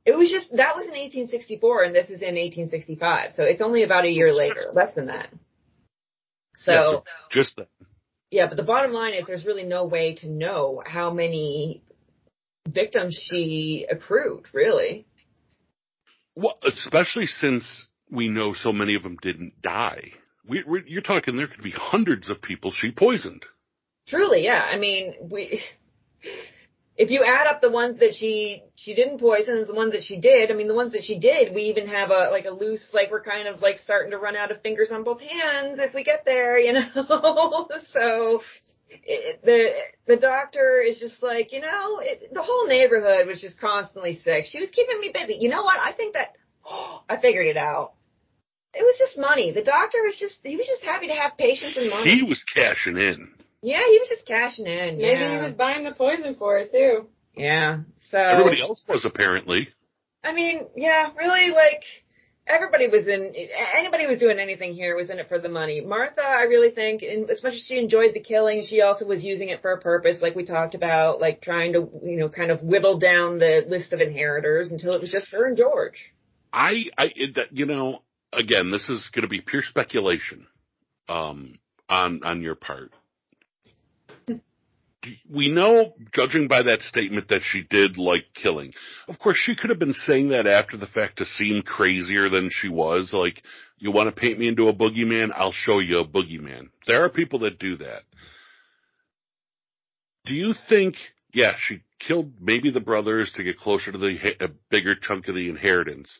it 0.05 0.17
was 0.17 0.31
just, 0.31 0.51
that 0.57 0.77
was 0.77 0.85
in 0.85 0.93
1864 0.93 1.85
and 1.85 1.95
this 1.95 2.07
is 2.11 2.21
in 2.21 2.35
1865. 2.35 3.33
So 3.33 3.45
it's 3.45 3.63
only 3.63 3.85
about 3.85 4.05
a 4.05 4.11
year 4.11 4.33
later, 4.33 4.71
less 4.75 4.95
than 4.95 5.07
that. 5.07 5.29
So, 6.57 6.73
Yeah, 6.73 6.83
so 6.83 7.05
just 7.31 7.57
that. 7.57 7.69
yeah, 8.31 8.47
but 8.47 8.57
the 8.57 8.63
bottom 8.63 8.93
line 8.93 9.15
is 9.15 9.27
there's 9.27 9.45
really 9.45 9.65
no 9.65 9.85
way 9.85 10.15
to 10.17 10.29
know 10.29 10.83
how 10.85 11.13
many 11.13 11.83
victims 12.69 13.19
she 13.31 13.87
accrued, 13.91 14.47
really. 14.53 15.07
Well, 16.37 16.59
especially 16.65 17.27
since 17.27 17.87
we 18.11 18.29
know 18.29 18.53
so 18.55 18.73
many 18.73 18.95
of 18.97 19.03
them 19.03 19.17
didn't 19.23 19.61
die. 19.63 20.11
We, 20.47 20.63
we're, 20.67 20.85
you're 20.87 21.03
talking 21.03 21.37
there 21.37 21.47
could 21.47 21.63
be 21.63 21.71
hundreds 21.71 22.29
of 22.29 22.43
people 22.43 22.71
she 22.73 22.91
poisoned. 22.91 23.45
Truly, 24.09 24.45
yeah. 24.45 24.63
I 24.71 24.79
mean, 24.79 25.15
we. 25.31 25.63
If 26.97 27.11
you 27.11 27.25
add 27.25 27.49
up 27.49 27.61
the 27.61 27.71
ones 27.71 27.99
that 28.01 28.15
she 28.15 28.63
she 28.77 28.95
didn't 28.95 29.19
poison 29.19 29.59
and 29.59 29.67
the 29.67 29.75
ones 29.75 29.93
that 29.93 30.05
she 30.05 30.19
did, 30.19 30.51
I 30.51 30.55
mean, 30.55 30.69
the 30.69 30.75
ones 30.75 30.93
that 30.93 31.03
she 31.03 31.19
did, 31.19 31.53
we 31.53 31.63
even 31.63 31.89
have 31.89 32.11
a 32.11 32.31
like 32.31 32.45
a 32.45 32.51
loose 32.51 32.91
like 32.93 33.11
we're 33.11 33.23
kind 33.23 33.49
of 33.49 33.61
like 33.61 33.79
starting 33.79 34.13
to 34.13 34.19
run 34.19 34.37
out 34.37 34.53
of 34.53 34.63
fingers 34.63 34.93
on 34.93 35.03
both 35.03 35.21
hands 35.21 35.81
if 35.81 35.93
we 35.93 36.05
get 36.05 36.25
there, 36.25 36.59
you 36.59 36.73
know. 36.95 37.69
so 37.91 38.43
it, 39.03 39.41
the 39.45 39.71
the 40.07 40.21
doctor 40.21 40.81
is 40.81 40.99
just 40.99 41.23
like, 41.23 41.53
you 41.53 41.61
know, 41.61 41.99
it, 42.01 42.33
the 42.33 42.43
whole 42.43 42.67
neighborhood 42.67 43.27
was 43.27 43.41
just 43.41 43.61
constantly 43.61 44.17
sick. 44.17 44.45
She 44.47 44.61
was 44.61 44.71
keeping 44.71 45.01
me 45.01 45.11
busy. 45.13 45.39
You 45.41 45.51
know 45.51 45.63
what? 45.63 45.79
I 45.83 45.93
think 45.93 46.15
that 46.15 46.37
oh, 46.65 47.03
I 47.09 47.21
figured 47.21 47.47
it 47.47 47.57
out. 47.57 47.95
It 48.73 48.83
was 48.83 48.97
just 48.99 49.19
money. 49.19 49.53
The 49.53 49.63
doctor 49.63 49.99
was 50.03 50.17
just 50.17 50.39
he 50.43 50.57
was 50.57 50.67
just 50.67 50.83
happy 50.83 51.09
to 51.09 51.15
have 51.15 51.37
patients 51.39 51.77
and 51.77 51.91
money. 51.91 52.19
He 52.19 52.23
was 52.23 52.45
cashing 52.55 52.99
in. 52.99 53.34
Yeah, 53.65 53.83
he 53.83 53.99
was 53.99 54.11
just 54.11 54.27
cashing 54.27 54.67
in. 54.67 54.99
Maybe 54.99 55.21
yeah. 55.23 55.39
he 55.39 55.45
was 55.47 55.55
buying 55.55 55.85
the 55.85 55.93
poison 55.93 56.35
for 56.35 56.59
it 56.59 56.71
too. 56.71 57.07
Yeah. 57.35 57.79
So 58.11 58.19
Everybody 58.19 58.61
else 58.61 58.85
was 58.87 59.07
apparently. 59.07 59.71
I 60.23 60.35
mean, 60.35 60.67
yeah, 60.77 61.09
really, 61.17 61.49
like 61.51 61.83
everybody 62.47 62.89
was 62.89 63.09
in. 63.09 63.35
Anybody 63.75 64.07
was 64.07 64.19
doing 64.19 64.39
anything 64.39 64.75
here 64.75 64.95
was 64.95 65.09
in 65.09 65.19
it 65.19 65.31
for 65.31 65.39
the 65.39 65.49
money. 65.49 65.81
Martha, 65.81 66.21
I 66.23 66.43
really 66.43 66.73
think, 66.73 67.01
and 67.01 67.31
as 67.31 67.43
much 67.43 67.55
as 67.55 67.61
she 67.61 67.79
enjoyed 67.79 68.13
the 68.13 68.21
killing, 68.21 68.63
she 68.69 68.83
also 68.83 69.07
was 69.07 69.25
using 69.25 69.49
it 69.49 69.63
for 69.63 69.73
a 69.73 69.81
purpose, 69.81 70.21
like 70.21 70.35
we 70.35 70.45
talked 70.45 70.75
about, 70.75 71.19
like 71.19 71.41
trying 71.41 71.73
to, 71.73 71.89
you 72.03 72.19
know, 72.19 72.29
kind 72.29 72.51
of 72.51 72.63
whittle 72.63 72.99
down 72.99 73.39
the 73.39 73.65
list 73.67 73.95
of 73.95 74.01
inheritors 74.01 74.73
until 74.73 74.93
it 74.93 75.01
was 75.01 75.11
just 75.11 75.29
her 75.29 75.47
and 75.47 75.57
George. 75.57 76.13
I, 76.53 76.85
I, 76.99 77.13
that- 77.35 77.57
you 77.57 77.65
know, 77.65 78.03
again, 78.31 78.71
this 78.71 78.91
is 78.91 79.09
going 79.15 79.23
to 79.23 79.29
be 79.29 79.41
pure 79.41 79.63
speculation, 79.63 80.47
um, 81.09 81.59
on 81.89 82.23
on 82.25 82.43
your 82.43 82.57
part. 82.57 82.93
We 85.31 85.51
know, 85.51 85.95
judging 86.13 86.49
by 86.49 86.63
that 86.63 86.83
statement, 86.83 87.29
that 87.29 87.43
she 87.43 87.63
did 87.63 87.99
like 87.99 88.27
killing. 88.35 88.73
Of 89.09 89.19
course, 89.19 89.37
she 89.37 89.57
could 89.57 89.71
have 89.71 89.79
been 89.79 89.95
saying 89.95 90.31
that 90.31 90.47
after 90.47 90.77
the 90.77 90.87
fact 90.87 91.19
to 91.19 91.25
seem 91.25 91.63
crazier 91.63 92.29
than 92.29 92.49
she 92.51 92.69
was. 92.69 93.13
Like, 93.13 93.43
you 93.79 93.91
want 93.91 94.15
to 94.15 94.21
paint 94.21 94.39
me 94.39 94.49
into 94.49 94.69
a 94.69 94.75
boogeyman? 94.75 95.33
I'll 95.35 95.53
show 95.53 95.79
you 95.79 95.99
a 95.99 96.09
boogeyman. 96.09 96.71
There 96.87 97.05
are 97.05 97.11
people 97.11 97.41
that 97.41 97.59
do 97.59 97.77
that. 97.77 98.03
Do 100.25 100.35
you 100.35 100.55
think, 100.69 100.97
yeah, 101.33 101.55
she 101.59 101.83
killed 101.99 102.33
maybe 102.41 102.71
the 102.71 102.81
brothers 102.81 103.31
to 103.37 103.43
get 103.43 103.59
closer 103.59 103.93
to 103.93 103.99
the 103.99 104.17
a 104.41 104.49
bigger 104.71 104.95
chunk 104.95 105.29
of 105.29 105.35
the 105.35 105.51
inheritance? 105.51 106.19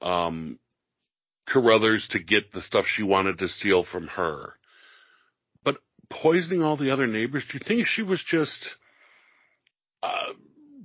Um, 0.00 0.58
Carruthers 1.48 2.06
to 2.10 2.20
get 2.20 2.52
the 2.52 2.60
stuff 2.60 2.86
she 2.86 3.02
wanted 3.02 3.38
to 3.38 3.48
steal 3.48 3.84
from 3.84 4.06
her. 4.06 4.54
Poisoning 6.12 6.62
all 6.62 6.76
the 6.76 6.90
other 6.90 7.06
neighbors, 7.06 7.44
do 7.50 7.58
you 7.58 7.64
think 7.66 7.86
she 7.86 8.02
was 8.02 8.22
just, 8.22 8.68
uh, 10.02 10.34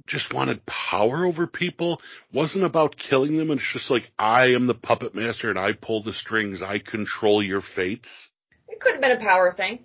just 0.08 0.34
wanted 0.34 0.66
power 0.66 1.26
over 1.26 1.48
people? 1.48 2.02
Wasn't 2.32 2.64
about 2.64 2.96
killing 2.98 3.38
them. 3.38 3.52
And 3.52 3.60
it's 3.60 3.74
just 3.74 3.92
like, 3.92 4.10
I 4.18 4.48
am 4.54 4.68
the 4.68 4.74
puppet 4.74 5.14
master 5.14 5.50
and 5.50 5.60
I 5.60 5.74
pull 5.74 6.02
the 6.02 6.14
strings. 6.14 6.62
I 6.62 6.80
control 6.80 7.44
your 7.44 7.62
fates. 7.76 8.30
It 8.70 8.80
could 8.80 8.94
have 8.94 9.02
been 9.02 9.18
a 9.18 9.20
power 9.20 9.54
thing. 9.56 9.84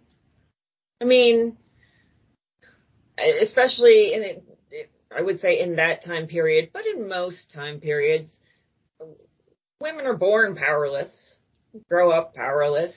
I 1.01 1.05
mean, 1.05 1.57
especially 3.19 4.15
in 4.15 4.23
it, 4.23 4.45
I 5.17 5.23
would 5.23 5.41
say 5.41 5.61
in 5.61 5.77
that 5.77 6.05
time 6.05 6.29
period, 6.29 6.71
but 6.73 6.87
in 6.87 7.09
most 7.09 7.53
time 7.53 7.81
periods, 7.81 8.31
women 9.81 10.07
are 10.07 10.17
born 10.17 10.55
powerless, 10.55 11.11
grow 11.89 12.13
up 12.13 12.35
powerless. 12.35 12.93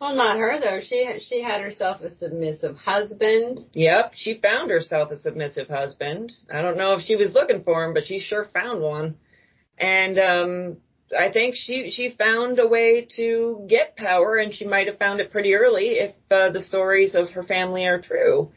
Well, 0.00 0.14
not 0.14 0.38
her 0.38 0.60
though. 0.60 0.80
She 0.80 1.18
she 1.28 1.42
had 1.42 1.60
herself 1.60 2.00
a 2.02 2.10
submissive 2.10 2.76
husband. 2.76 3.60
Yep, 3.72 4.12
she 4.14 4.34
found 4.40 4.70
herself 4.70 5.10
a 5.10 5.18
submissive 5.18 5.68
husband. 5.68 6.32
I 6.52 6.62
don't 6.62 6.76
know 6.78 6.92
if 6.92 7.02
she 7.02 7.16
was 7.16 7.32
looking 7.34 7.64
for 7.64 7.84
him, 7.84 7.94
but 7.94 8.06
she 8.06 8.20
sure 8.20 8.48
found 8.54 8.80
one. 8.80 9.16
And 9.76 10.18
um 10.18 10.76
I 11.18 11.32
think 11.32 11.56
she 11.56 11.90
she 11.90 12.10
found 12.10 12.60
a 12.60 12.68
way 12.68 13.08
to 13.16 13.66
get 13.68 13.96
power, 13.96 14.36
and 14.36 14.54
she 14.54 14.66
might 14.66 14.86
have 14.86 14.98
found 14.98 15.20
it 15.20 15.32
pretty 15.32 15.54
early 15.54 15.98
if 15.98 16.14
uh, 16.30 16.50
the 16.50 16.62
stories 16.62 17.14
of 17.16 17.30
her 17.30 17.42
family 17.42 17.84
are 17.86 18.00
true. 18.00 18.52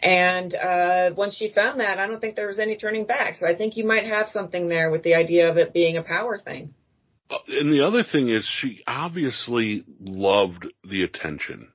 And 0.00 0.54
uh 0.54 1.10
once 1.14 1.34
she 1.34 1.50
found 1.50 1.80
that, 1.80 1.98
I 1.98 2.06
don't 2.06 2.20
think 2.20 2.34
there 2.34 2.46
was 2.46 2.58
any 2.60 2.76
turning 2.76 3.04
back. 3.04 3.36
So 3.36 3.46
I 3.46 3.54
think 3.54 3.76
you 3.76 3.84
might 3.84 4.06
have 4.06 4.28
something 4.28 4.68
there 4.68 4.90
with 4.90 5.02
the 5.02 5.16
idea 5.16 5.50
of 5.50 5.58
it 5.58 5.74
being 5.74 5.98
a 5.98 6.02
power 6.02 6.38
thing. 6.38 6.72
Uh, 7.30 7.38
And 7.48 7.72
the 7.72 7.86
other 7.86 8.02
thing 8.02 8.28
is 8.28 8.46
she 8.46 8.82
obviously 8.86 9.84
loved 10.00 10.66
the 10.84 11.02
attention. 11.02 11.72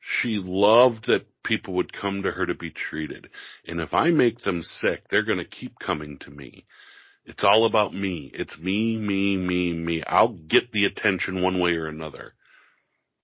She 0.00 0.36
loved 0.42 1.06
that 1.06 1.26
people 1.42 1.74
would 1.74 1.92
come 1.92 2.22
to 2.22 2.30
her 2.30 2.46
to 2.46 2.54
be 2.54 2.70
treated. 2.70 3.28
And 3.66 3.80
if 3.80 3.94
I 3.94 4.10
make 4.10 4.40
them 4.40 4.62
sick, 4.62 5.04
they're 5.08 5.24
going 5.24 5.38
to 5.38 5.44
keep 5.44 5.78
coming 5.78 6.18
to 6.20 6.30
me. 6.30 6.64
It's 7.24 7.42
all 7.42 7.64
about 7.64 7.94
me. 7.94 8.30
It's 8.34 8.58
me, 8.58 8.98
me, 8.98 9.36
me, 9.36 9.72
me. 9.72 10.02
I'll 10.06 10.34
get 10.34 10.72
the 10.72 10.84
attention 10.84 11.42
one 11.42 11.58
way 11.58 11.72
or 11.72 11.86
another. 11.86 12.34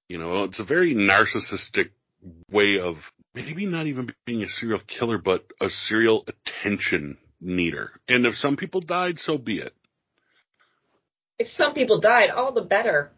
You 0.08 0.18
know, 0.18 0.44
it's 0.44 0.58
a 0.58 0.64
very 0.64 0.94
narcissistic 0.94 1.90
way 2.50 2.78
of 2.80 2.96
maybe 3.34 3.66
not 3.66 3.86
even 3.86 4.12
being 4.24 4.42
a 4.42 4.48
serial 4.48 4.80
killer, 4.86 5.18
but 5.18 5.44
a 5.60 5.68
serial 5.68 6.26
attention 6.26 7.18
needer. 7.40 7.90
And 8.08 8.26
if 8.26 8.36
some 8.36 8.56
people 8.56 8.80
died, 8.80 9.18
so 9.18 9.36
be 9.38 9.58
it. 9.58 9.74
If 11.40 11.48
some 11.48 11.72
people 11.72 12.00
died, 12.00 12.28
all 12.28 12.52
the 12.52 12.60
better. 12.60 13.12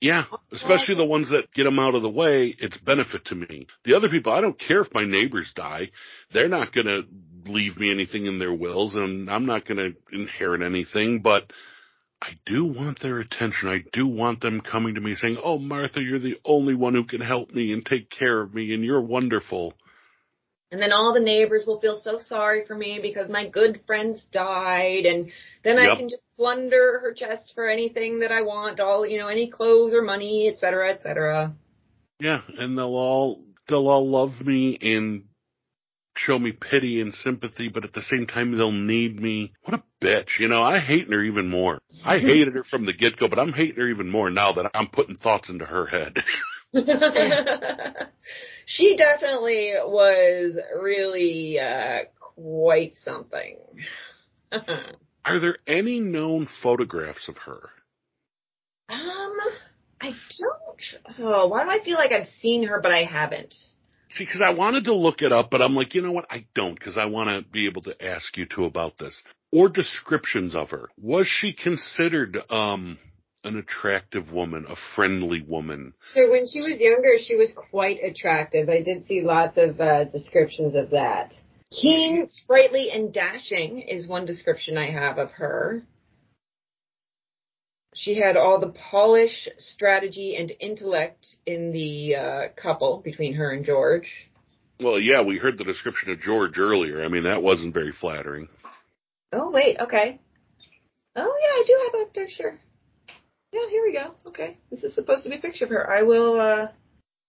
Yeah, 0.00 0.26
especially 0.52 0.94
the 0.94 1.04
ones 1.04 1.30
that 1.30 1.52
get 1.52 1.64
them 1.64 1.80
out 1.80 1.96
of 1.96 2.02
the 2.02 2.08
way. 2.08 2.54
It's 2.56 2.78
benefit 2.78 3.24
to 3.26 3.34
me. 3.34 3.66
The 3.84 3.96
other 3.96 4.08
people, 4.08 4.32
I 4.32 4.40
don't 4.40 4.56
care 4.56 4.82
if 4.82 4.94
my 4.94 5.04
neighbors 5.04 5.52
die. 5.52 5.90
They're 6.32 6.48
not 6.48 6.72
going 6.72 6.86
to 6.86 7.02
leave 7.50 7.76
me 7.76 7.90
anything 7.90 8.26
in 8.26 8.38
their 8.38 8.54
wills, 8.54 8.94
and 8.94 9.28
I'm 9.28 9.46
not 9.46 9.66
going 9.66 9.78
to 9.78 10.16
inherit 10.16 10.62
anything. 10.62 11.22
But 11.22 11.50
I 12.22 12.38
do 12.46 12.66
want 12.66 13.00
their 13.00 13.18
attention. 13.18 13.68
I 13.68 13.82
do 13.92 14.06
want 14.06 14.40
them 14.40 14.60
coming 14.60 14.94
to 14.94 15.00
me 15.00 15.16
saying, 15.16 15.38
"Oh, 15.42 15.58
Martha, 15.58 16.00
you're 16.00 16.20
the 16.20 16.38
only 16.44 16.76
one 16.76 16.94
who 16.94 17.04
can 17.04 17.20
help 17.20 17.50
me 17.50 17.72
and 17.72 17.84
take 17.84 18.10
care 18.10 18.42
of 18.42 18.54
me, 18.54 18.72
and 18.74 18.84
you're 18.84 19.02
wonderful." 19.02 19.74
And 20.74 20.82
then 20.82 20.90
all 20.90 21.14
the 21.14 21.20
neighbors 21.20 21.64
will 21.68 21.78
feel 21.78 21.94
so 21.94 22.18
sorry 22.18 22.64
for 22.66 22.74
me 22.74 22.98
because 23.00 23.28
my 23.28 23.46
good 23.46 23.80
friends 23.86 24.26
died. 24.32 25.06
And 25.06 25.30
then 25.62 25.78
I 25.78 25.94
can 25.94 26.08
just 26.08 26.24
plunder 26.36 26.98
her 27.00 27.14
chest 27.14 27.52
for 27.54 27.68
anything 27.68 28.18
that 28.18 28.32
I 28.32 28.42
want, 28.42 28.80
all, 28.80 29.06
you 29.06 29.20
know, 29.20 29.28
any 29.28 29.48
clothes 29.48 29.94
or 29.94 30.02
money, 30.02 30.50
et 30.52 30.58
cetera, 30.58 30.92
et 30.92 31.00
cetera. 31.00 31.54
Yeah, 32.18 32.40
and 32.58 32.76
they'll 32.76 32.86
all 32.86 33.44
they'll 33.68 33.86
all 33.86 34.10
love 34.10 34.40
me 34.40 34.76
and 34.82 35.26
show 36.16 36.40
me 36.40 36.50
pity 36.50 37.00
and 37.00 37.14
sympathy, 37.14 37.68
but 37.68 37.84
at 37.84 37.92
the 37.92 38.02
same 38.02 38.26
time 38.26 38.58
they'll 38.58 38.72
need 38.72 39.20
me. 39.20 39.52
What 39.62 39.78
a 39.78 40.04
bitch. 40.04 40.40
You 40.40 40.48
know, 40.48 40.60
I 40.60 40.80
hate 40.80 41.08
her 41.08 41.22
even 41.22 41.48
more. 41.50 41.78
I 42.04 42.18
hated 42.18 42.54
her 42.54 42.64
from 42.64 42.84
the 42.84 42.92
get 42.92 43.16
go, 43.16 43.28
but 43.28 43.38
I'm 43.38 43.52
hating 43.52 43.76
her 43.76 43.88
even 43.88 44.10
more 44.10 44.28
now 44.28 44.54
that 44.54 44.72
I'm 44.74 44.88
putting 44.88 45.14
thoughts 45.14 45.48
into 45.48 45.66
her 45.66 45.86
head. 45.86 46.16
she 48.66 48.96
definitely 48.96 49.72
was 49.84 50.56
really 50.80 51.58
uh, 51.58 52.04
quite 52.20 52.94
something. 53.04 53.58
Are 55.24 55.40
there 55.40 55.56
any 55.66 56.00
known 56.00 56.48
photographs 56.62 57.28
of 57.28 57.38
her? 57.38 57.70
um, 58.88 59.32
I 60.00 60.12
don't. 60.38 61.18
Oh, 61.18 61.48
why 61.48 61.64
do 61.64 61.70
I 61.70 61.84
feel 61.84 61.96
like 61.96 62.12
I've 62.12 62.28
seen 62.40 62.66
her, 62.66 62.80
but 62.80 62.92
I 62.92 63.04
haven't? 63.04 63.54
See, 64.10 64.24
because 64.24 64.42
I 64.42 64.52
wanted 64.52 64.84
to 64.84 64.94
look 64.94 65.22
it 65.22 65.32
up, 65.32 65.50
but 65.50 65.60
I'm 65.62 65.74
like, 65.74 65.94
you 65.94 66.02
know 66.02 66.12
what? 66.12 66.26
I 66.30 66.46
don't, 66.54 66.78
because 66.78 66.98
I 66.98 67.06
want 67.06 67.30
to 67.30 67.50
be 67.50 67.66
able 67.66 67.82
to 67.82 68.04
ask 68.04 68.36
you 68.36 68.46
two 68.46 68.64
about 68.64 68.98
this. 68.98 69.22
Or 69.50 69.68
descriptions 69.68 70.54
of 70.54 70.70
her. 70.70 70.88
Was 71.00 71.26
she 71.26 71.52
considered 71.52 72.38
um 72.50 72.98
an 73.44 73.56
attractive 73.58 74.32
woman, 74.32 74.66
a 74.68 74.76
friendly 74.94 75.42
woman? 75.46 75.94
So 76.12 76.30
when 76.30 76.46
she 76.48 76.60
was 76.60 76.80
younger, 76.80 77.16
she 77.18 77.36
was 77.36 77.52
quite 77.70 77.98
attractive. 78.02 78.68
I 78.68 78.82
did 78.82 79.04
see 79.04 79.22
lots 79.22 79.56
of 79.56 79.80
uh, 79.80 80.04
descriptions 80.04 80.74
of 80.74 80.90
that. 80.90 81.32
Keen, 81.70 82.26
sprightly, 82.28 82.90
and 82.90 83.12
dashing 83.12 83.80
is 83.80 84.06
one 84.06 84.26
description 84.26 84.78
I 84.78 84.90
have 84.90 85.18
of 85.18 85.30
her. 85.32 85.82
She 87.94 88.18
had 88.18 88.36
all 88.36 88.58
the 88.58 88.72
polish, 88.90 89.48
strategy, 89.58 90.36
and 90.36 90.52
intellect 90.60 91.26
in 91.46 91.72
the 91.72 92.16
uh, 92.16 92.42
couple 92.60 93.00
between 93.04 93.34
her 93.34 93.52
and 93.52 93.64
George. 93.64 94.30
Well, 94.80 94.98
yeah, 94.98 95.22
we 95.22 95.38
heard 95.38 95.58
the 95.58 95.64
description 95.64 96.10
of 96.10 96.20
George 96.20 96.58
earlier. 96.58 97.04
I 97.04 97.08
mean, 97.08 97.24
that 97.24 97.42
wasn't 97.42 97.74
very 97.74 97.92
flattering. 97.92 98.48
Oh, 99.32 99.50
wait, 99.50 99.76
okay. 99.80 100.20
Oh, 101.16 101.34
yeah, 101.42 101.54
I 101.54 101.64
do 101.66 101.80
have 101.84 102.08
a 102.08 102.12
picture. 102.12 102.60
Yeah, 103.54 103.70
here 103.70 103.82
we 103.84 103.92
go. 103.92 104.14
Okay. 104.26 104.58
This 104.68 104.82
is 104.82 104.96
supposed 104.96 105.22
to 105.22 105.30
be 105.30 105.36
a 105.36 105.38
picture 105.38 105.64
of 105.64 105.70
her. 105.70 105.88
I 105.88 106.02
will, 106.02 106.40
uh, 106.40 106.66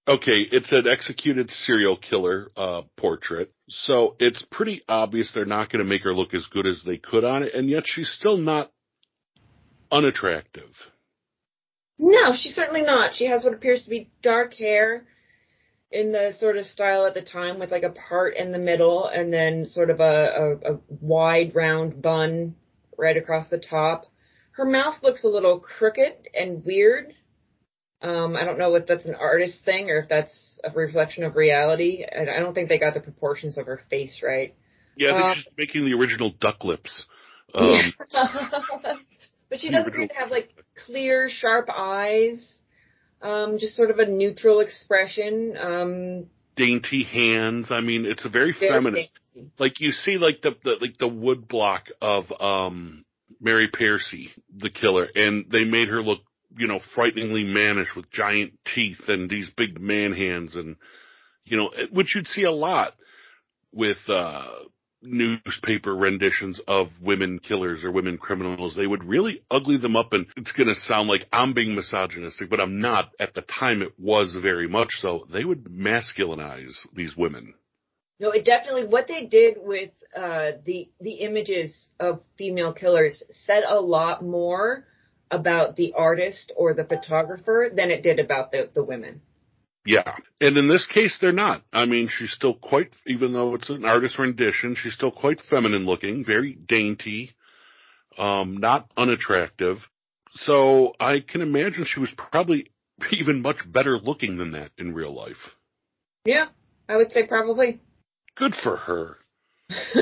Okay, 0.07 0.41
it's 0.51 0.71
an 0.71 0.87
executed 0.87 1.49
serial 1.49 1.97
killer 1.97 2.51
uh, 2.55 2.81
portrait. 2.95 3.51
So 3.69 4.15
it's 4.19 4.43
pretty 4.51 4.83
obvious 4.87 5.31
they're 5.33 5.45
not 5.45 5.71
going 5.71 5.83
to 5.83 5.89
make 5.89 6.03
her 6.03 6.13
look 6.13 6.35
as 6.35 6.45
good 6.45 6.67
as 6.67 6.83
they 6.83 6.97
could 6.97 7.23
on 7.23 7.41
it, 7.41 7.55
and 7.55 7.69
yet 7.69 7.83
she's 7.85 8.09
still 8.11 8.37
not 8.37 8.71
unattractive. 9.91 10.69
No, 11.97 12.33
she's 12.35 12.53
certainly 12.53 12.83
not. 12.83 13.15
She 13.15 13.25
has 13.25 13.43
what 13.43 13.53
appears 13.53 13.83
to 13.83 13.89
be 13.89 14.11
dark 14.21 14.53
hair 14.53 15.05
in 15.91 16.11
the 16.11 16.33
sort 16.39 16.57
of 16.57 16.65
style 16.65 17.05
at 17.05 17.15
the 17.15 17.21
time 17.21 17.57
with 17.57 17.71
like 17.71 17.83
a 17.83 17.89
part 17.89 18.35
in 18.35 18.51
the 18.51 18.59
middle 18.59 19.07
and 19.07 19.33
then 19.33 19.65
sort 19.65 19.89
of 19.89 19.99
a, 19.99 20.03
a, 20.03 20.73
a 20.73 20.79
wide 20.99 21.55
round 21.55 22.01
bun 22.01 22.55
right 22.97 23.17
across 23.17 23.49
the 23.49 23.57
top. 23.57 24.05
Her 24.55 24.65
mouth 24.65 24.95
looks 25.03 25.23
a 25.23 25.27
little 25.27 25.59
crooked 25.59 26.29
and 26.33 26.63
weird. 26.65 27.13
Um, 28.01 28.35
I 28.35 28.45
don't 28.45 28.57
know 28.57 28.75
if 28.75 28.85
that's 28.87 29.05
an 29.05 29.15
artist 29.15 29.65
thing 29.65 29.89
or 29.89 29.99
if 29.99 30.07
that's 30.07 30.59
a 30.63 30.69
reflection 30.69 31.23
of 31.23 31.35
reality. 31.35 32.05
I, 32.05 32.21
I 32.21 32.39
don't 32.39 32.53
think 32.53 32.69
they 32.69 32.77
got 32.77 32.93
the 32.93 32.99
proportions 32.99 33.57
of 33.57 33.65
her 33.65 33.81
face 33.89 34.21
right. 34.23 34.55
Yeah, 34.95 35.09
I 35.09 35.13
think 35.13 35.25
Um, 35.25 35.35
she's 35.35 35.53
making 35.57 35.85
the 35.85 35.93
original 35.93 36.31
duck 36.39 36.63
lips. 36.63 37.05
Um, 37.53 37.93
but 39.49 39.61
she 39.61 39.69
does 39.69 39.87
appear 39.87 40.07
to 40.07 40.13
have 40.15 40.29
like 40.29 40.49
clear, 40.85 41.29
sharp 41.29 41.69
eyes. 41.73 42.45
Um, 43.21 43.59
just 43.59 43.77
sort 43.77 43.91
of 43.91 43.99
a 43.99 44.05
neutral 44.05 44.59
expression. 44.59 45.55
Um, 45.55 46.25
dainty 46.57 47.03
hands. 47.03 47.71
I 47.71 47.79
mean, 47.79 48.05
it's 48.05 48.25
a 48.25 48.29
very 48.29 48.53
very 48.59 48.71
feminine. 48.71 49.07
dainty. 49.35 49.51
Like 49.57 49.79
you 49.79 49.91
see, 49.91 50.17
like 50.17 50.41
the, 50.41 50.57
the 50.63 50.77
like 50.81 50.97
the 50.97 51.07
wood 51.07 51.47
block 51.47 51.85
of 52.01 52.25
um 52.41 53.05
Mary 53.45 53.69
Pearcey, 53.69 54.31
the 54.57 54.71
killer, 54.71 55.07
and 55.13 55.45
they 55.51 55.65
made 55.65 55.87
her 55.87 56.01
look, 56.01 56.21
you 56.57 56.67
know, 56.67 56.79
frighteningly 56.95 57.43
mannish 57.43 57.95
with 57.95 58.09
giant 58.11 58.53
teeth 58.73 59.07
and 59.07 59.29
these 59.29 59.51
big 59.55 59.79
man 59.79 60.13
hands, 60.13 60.55
and 60.55 60.75
you 61.45 61.55
know, 61.55 61.71
which 61.91 62.15
you'd 62.15 62.27
see 62.27 62.43
a 62.43 62.51
lot 62.51 62.95
with 63.71 63.97
uh 64.09 64.49
newspaper 65.03 65.95
renditions 65.95 66.59
of 66.67 66.87
women 66.99 67.37
killers 67.37 67.83
or 67.83 67.91
women 67.91 68.17
criminals. 68.17 68.75
They 68.75 68.87
would 68.87 69.03
really 69.03 69.43
ugly 69.51 69.77
them 69.77 69.95
up, 69.95 70.13
and 70.13 70.25
it's 70.35 70.51
going 70.53 70.69
to 70.69 70.75
sound 70.75 71.07
like 71.07 71.27
I'm 71.31 71.53
being 71.53 71.75
misogynistic, 71.75 72.49
but 72.49 72.59
I'm 72.59 72.79
not. 72.79 73.11
At 73.19 73.35
the 73.35 73.41
time, 73.41 73.83
it 73.83 73.93
was 73.99 74.35
very 74.41 74.67
much 74.67 74.89
so. 74.93 75.27
They 75.31 75.45
would 75.45 75.65
masculinize 75.65 76.75
these 76.95 77.15
women. 77.15 77.53
No, 78.19 78.31
it 78.31 78.45
definitely 78.45 78.87
what 78.87 79.07
they 79.07 79.25
did 79.25 79.57
with 79.59 79.91
uh, 80.15 80.51
the 80.63 80.89
the 81.01 81.15
images 81.15 81.89
of 81.99 82.21
female 82.37 82.73
killers 82.73 83.23
said 83.45 83.63
a 83.67 83.79
lot 83.79 84.23
more 84.23 84.85
about 85.29 85.75
the 85.75 85.93
artist 85.93 86.51
or 86.55 86.73
the 86.73 86.85
photographer 86.85 87.69
than 87.75 87.91
it 87.91 88.03
did 88.03 88.19
about 88.19 88.51
the 88.51 88.69
the 88.73 88.83
women. 88.83 89.21
Yeah. 89.85 90.15
And 90.41 90.57
in 90.57 90.67
this 90.67 90.87
case, 90.87 91.17
they're 91.21 91.31
not. 91.31 91.63
I 91.71 91.85
mean, 91.85 92.09
she's 92.09 92.31
still 92.31 92.55
quite, 92.55 92.95
even 93.05 93.33
though 93.33 93.53
it's 93.53 93.69
an 93.69 93.85
artist 93.85 94.17
rendition, 94.17 94.75
she's 94.75 94.93
still 94.93 95.11
quite 95.11 95.41
feminine 95.41 95.85
looking, 95.85 96.25
very 96.25 96.55
dainty, 96.55 97.35
um, 98.17 98.57
not 98.57 98.89
unattractive. 98.97 99.77
So 100.31 100.93
I 100.99 101.19
can 101.19 101.41
imagine 101.41 101.85
she 101.85 101.99
was 101.99 102.11
probably 102.17 102.71
even 103.11 103.41
much 103.41 103.59
better 103.71 103.97
looking 103.99 104.37
than 104.37 104.51
that 104.53 104.71
in 104.77 104.93
real 104.93 105.13
life. 105.13 105.55
Yeah, 106.25 106.47
I 106.89 106.97
would 106.97 107.11
say 107.11 107.27
probably. 107.27 107.79
Good 108.35 108.55
for 108.55 108.77
her. 108.77 109.17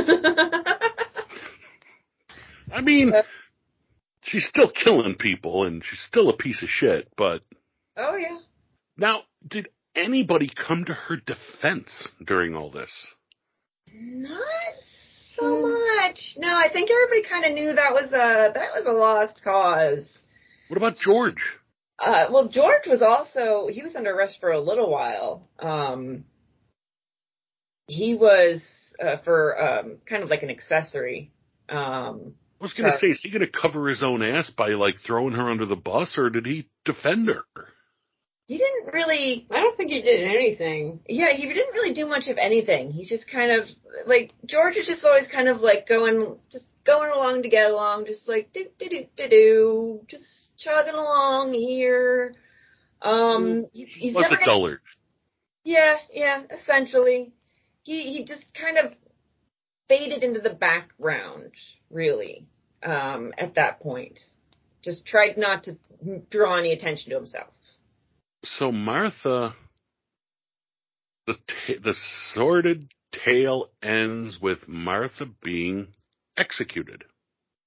I 2.74 2.82
mean, 2.82 3.14
she's 4.24 4.48
still 4.48 4.72
killing 4.72 5.16
people 5.16 5.66
and 5.66 5.84
she's 5.84 6.02
still 6.02 6.30
a 6.30 6.38
piece 6.38 6.64
of 6.64 6.70
shit, 6.70 7.10
but 7.16 7.42
oh 7.96 8.16
yeah. 8.16 8.40
now, 8.98 9.22
did 9.48 9.70
anybody 9.96 10.50
come 10.50 10.86
to 10.86 10.94
her 10.94 11.18
defense 11.18 12.10
during 12.26 12.56
all 12.56 12.72
this? 12.72 13.14
Not 13.94 14.42
so 15.38 15.62
much. 15.62 16.36
No, 16.38 16.50
I 16.50 16.70
think 16.74 16.90
everybody 16.90 17.24
kind 17.30 17.46
of 17.46 17.54
knew 17.54 17.74
that 17.76 17.94
was 17.94 18.12
a 18.12 18.52
that 18.54 18.72
was 18.74 18.86
a 18.88 18.92
lost 18.92 19.44
cause. 19.44 20.18
What 20.68 20.78
about 20.78 20.98
George? 20.98 21.44
Uh, 22.00 22.28
well, 22.32 22.48
George 22.48 22.88
was 22.88 23.02
also 23.04 23.68
he 23.72 23.84
was 23.84 23.96
under 23.96 24.12
arrest 24.12 24.40
for 24.40 24.52
a 24.52 24.60
little 24.60 24.90
while. 24.90 25.48
Um, 25.60 26.26
he 27.88 28.16
was 28.16 28.62
uh, 29.04 29.18
for 29.24 29.62
um, 29.62 29.98
kind 30.06 30.24
of 30.24 30.30
like 30.30 30.44
an 30.44 30.50
accessory. 30.50 31.32
Um, 31.70 32.36
I 32.60 32.64
was 32.64 32.74
going 32.74 32.92
to 32.92 32.98
say, 32.98 33.08
is 33.08 33.22
he 33.22 33.30
going 33.30 33.46
to 33.46 33.52
cover 33.52 33.90
his 33.90 34.04
own 34.04 34.22
ass 34.22 34.50
by 34.50 34.70
like 34.70 34.96
throwing 35.06 35.34
her 35.34 35.50
under 35.50 35.66
the 35.66 35.76
bus, 35.76 36.16
or 36.18 36.30
did 36.30 36.46
he 36.46 36.70
defend 36.86 37.28
her? 37.28 37.44
he 38.46 38.58
didn't 38.58 38.94
really, 38.94 39.48
I 39.50 39.62
don't 39.62 39.78
think 39.78 39.90
he 39.92 40.02
did 40.02 40.24
anything. 40.24 41.00
yeah, 41.08 41.32
he 41.32 41.48
didn't 41.48 41.74
really 41.74 41.94
do 41.94 42.06
much 42.06 42.28
of 42.28 42.38
anything. 42.38 42.92
He's 42.92 43.10
just 43.10 43.30
kind 43.30 43.52
of 43.52 43.68
like 44.06 44.32
George 44.46 44.76
is 44.76 44.86
just 44.86 45.06
always 45.06 45.28
kind 45.28 45.48
of 45.48 45.62
like 45.62 45.88
going, 45.88 46.36
just 46.52 46.66
going 46.86 47.12
along 47.12 47.44
to 47.44 47.50
get 47.50 47.72
along, 47.72 48.06
just 48.06 48.28
like 48.28 48.52
do 48.52 48.66
do 48.78 48.90
do 48.90 49.06
do 49.16 49.30
do, 49.30 50.02
just 50.08 50.26
chugging 50.58 50.94
along 50.94 51.54
here. 51.54 52.36
Um, 53.02 53.68
he, 53.72 53.86
he's 53.86 54.14
never 54.14 54.36
a 54.36 54.46
dullard? 54.46 54.80
Yeah, 55.64 55.98
yeah, 56.12 56.44
essentially. 56.52 57.34
He 57.84 58.14
he 58.14 58.26
just 58.26 58.46
kind 58.54 58.78
of 58.78 58.94
faded 59.88 60.24
into 60.24 60.40
the 60.40 60.54
background, 60.54 61.52
really, 61.90 62.48
um, 62.82 63.34
at 63.38 63.56
that 63.56 63.80
point. 63.82 64.20
Just 64.82 65.06
tried 65.06 65.38
not 65.38 65.64
to 65.64 65.78
draw 66.30 66.58
any 66.58 66.74
attention 66.74 67.12
to 67.12 67.16
himself. 67.16 67.54
So 68.46 68.72
Martha, 68.72 69.56
the 71.28 71.34
ta- 71.34 71.82
the 71.82 71.94
sordid 72.34 72.90
tale 73.12 73.70
ends 73.82 74.40
with 74.42 74.68
Martha 74.68 75.26
being 75.42 75.88
executed. 76.38 77.04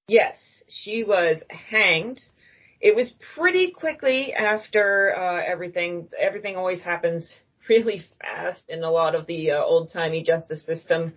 Yes, 0.07 0.37
she 0.67 1.03
was 1.03 1.41
hanged. 1.49 2.19
It 2.79 2.95
was 2.95 3.15
pretty 3.35 3.71
quickly 3.71 4.33
after 4.33 5.13
uh, 5.17 5.43
everything. 5.43 6.09
Everything 6.17 6.55
always 6.55 6.81
happens 6.81 7.33
really 7.69 8.03
fast 8.21 8.63
in 8.69 8.83
a 8.83 8.91
lot 8.91 9.15
of 9.15 9.27
the 9.27 9.51
uh, 9.51 9.63
old 9.63 9.91
timey 9.91 10.23
justice 10.23 10.65
system 10.65 11.13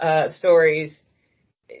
uh, 0.00 0.30
stories. 0.30 0.98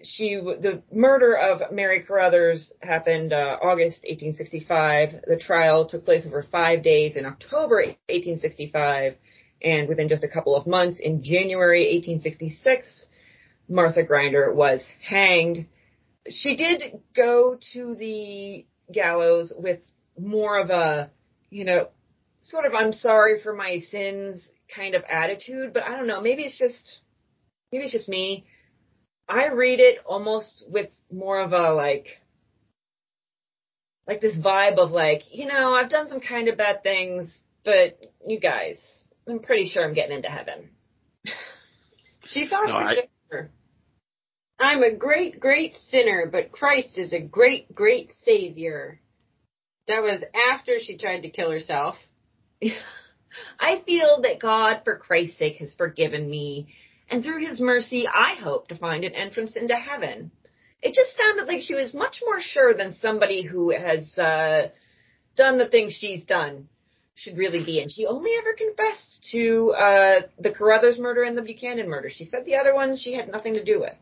She, 0.02 0.34
the 0.34 0.82
murder 0.92 1.36
of 1.36 1.72
Mary 1.72 2.02
Carruthers 2.02 2.72
happened 2.82 3.32
uh, 3.32 3.56
August 3.62 3.98
1865. 4.02 5.22
The 5.26 5.36
trial 5.36 5.86
took 5.86 6.04
place 6.04 6.26
over 6.26 6.42
five 6.42 6.82
days 6.82 7.16
in 7.16 7.24
October 7.24 7.76
1865, 8.08 9.14
and 9.62 9.88
within 9.88 10.08
just 10.08 10.24
a 10.24 10.28
couple 10.28 10.56
of 10.56 10.66
months, 10.66 10.98
in 10.98 11.22
January 11.22 11.84
1866, 11.94 13.06
Martha 13.68 14.02
Grinder 14.02 14.52
was 14.52 14.82
hanged 15.00 15.66
she 16.30 16.56
did 16.56 16.82
go 17.14 17.58
to 17.72 17.94
the 17.94 18.66
gallows 18.92 19.52
with 19.56 19.80
more 20.18 20.58
of 20.58 20.70
a, 20.70 21.10
you 21.50 21.64
know, 21.64 21.88
sort 22.48 22.64
of 22.66 22.74
I'm 22.74 22.92
sorry 22.92 23.40
for 23.42 23.54
my 23.54 23.78
sins 23.90 24.48
kind 24.74 24.94
of 24.94 25.02
attitude, 25.08 25.72
but 25.72 25.82
I 25.84 25.96
don't 25.96 26.06
know, 26.06 26.20
maybe 26.20 26.42
it's 26.44 26.58
just 26.58 27.00
maybe 27.72 27.84
it's 27.84 27.92
just 27.92 28.08
me. 28.08 28.46
I 29.28 29.48
read 29.48 29.80
it 29.80 29.98
almost 30.04 30.64
with 30.68 30.90
more 31.12 31.40
of 31.40 31.52
a 31.52 31.72
like 31.72 32.06
like 34.06 34.20
this 34.20 34.36
vibe 34.38 34.78
of 34.78 34.92
like, 34.92 35.22
you 35.32 35.46
know, 35.46 35.74
I've 35.74 35.90
done 35.90 36.08
some 36.08 36.20
kind 36.20 36.48
of 36.48 36.56
bad 36.56 36.82
things, 36.82 37.38
but 37.64 37.98
you 38.26 38.38
guys, 38.38 38.78
I'm 39.28 39.40
pretty 39.40 39.68
sure 39.68 39.84
I'm 39.84 39.94
getting 39.94 40.16
into 40.16 40.28
heaven. 40.28 40.70
She 42.28 42.48
thought 42.48 42.66
No, 42.66 42.72
for 42.72 42.82
I- 42.82 42.94
sure. 43.30 43.50
I'm 44.58 44.82
a 44.82 44.94
great, 44.96 45.38
great 45.38 45.76
sinner, 45.90 46.28
but 46.30 46.50
Christ 46.50 46.98
is 46.98 47.12
a 47.12 47.20
great, 47.20 47.72
great 47.72 48.10
savior. 48.24 49.00
That 49.86 50.02
was 50.02 50.24
after 50.52 50.78
she 50.80 50.96
tried 50.98 51.20
to 51.20 51.30
kill 51.30 51.50
herself. 51.52 51.94
I 53.60 53.82
feel 53.84 54.22
that 54.22 54.40
God, 54.40 54.82
for 54.84 54.96
Christ's 54.96 55.38
sake, 55.38 55.56
has 55.56 55.74
forgiven 55.74 56.28
me, 56.28 56.68
and 57.08 57.22
through 57.22 57.46
his 57.46 57.60
mercy, 57.60 58.06
I 58.08 58.34
hope 58.40 58.68
to 58.68 58.76
find 58.76 59.04
an 59.04 59.14
entrance 59.14 59.54
into 59.54 59.74
heaven. 59.76 60.30
It 60.82 60.94
just 60.94 61.16
sounded 61.16 61.46
like 61.46 61.62
she 61.62 61.74
was 61.74 61.94
much 61.94 62.20
more 62.24 62.40
sure 62.40 62.74
than 62.74 62.96
somebody 63.00 63.42
who 63.42 63.70
has 63.70 64.18
uh, 64.18 64.68
done 65.36 65.58
the 65.58 65.68
things 65.68 65.92
she's 65.94 66.24
done 66.24 66.68
should 67.14 67.38
really 67.38 67.64
be. 67.64 67.80
And 67.80 67.90
she 67.90 68.06
only 68.06 68.32
ever 68.38 68.52
confessed 68.52 69.28
to 69.32 69.70
uh, 69.70 70.20
the 70.38 70.50
Carruthers 70.50 70.98
murder 70.98 71.22
and 71.22 71.36
the 71.36 71.42
Buchanan 71.42 71.88
murder. 71.88 72.10
She 72.10 72.24
said 72.24 72.44
the 72.44 72.56
other 72.56 72.74
ones 72.74 73.00
she 73.00 73.14
had 73.14 73.30
nothing 73.30 73.54
to 73.54 73.64
do 73.64 73.80
with. 73.80 73.96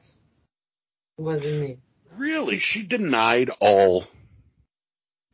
It 1.19 1.23
Wasn't 1.23 1.61
me. 1.61 1.79
Really, 2.17 2.59
she 2.59 2.87
denied 2.87 3.51
all 3.61 4.05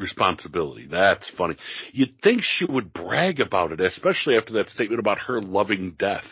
responsibility. 0.01 0.87
That's 0.91 1.31
funny. 1.31 1.57
You'd 1.93 2.21
think 2.23 2.43
she 2.43 2.65
would 2.65 2.93
brag 2.93 3.41
about 3.41 3.73
it, 3.73 3.81
especially 3.81 4.37
after 4.37 4.55
that 4.55 4.69
statement 4.69 5.01
about 5.01 5.19
her 5.27 5.41
loving 5.41 5.95
death 5.99 6.27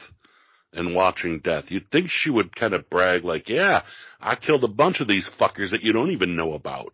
and 0.72 0.94
watching 0.94 1.40
death. 1.40 1.66
You'd 1.68 1.90
think 1.90 2.10
she 2.10 2.30
would 2.30 2.54
kind 2.54 2.74
of 2.74 2.90
brag 2.90 3.24
like, 3.24 3.48
yeah, 3.48 3.82
I 4.20 4.36
killed 4.36 4.64
a 4.64 4.68
bunch 4.68 5.00
of 5.00 5.08
these 5.08 5.28
fuckers 5.40 5.70
that 5.70 5.82
you 5.82 5.92
don't 5.92 6.10
even 6.10 6.36
know 6.36 6.54
about. 6.54 6.92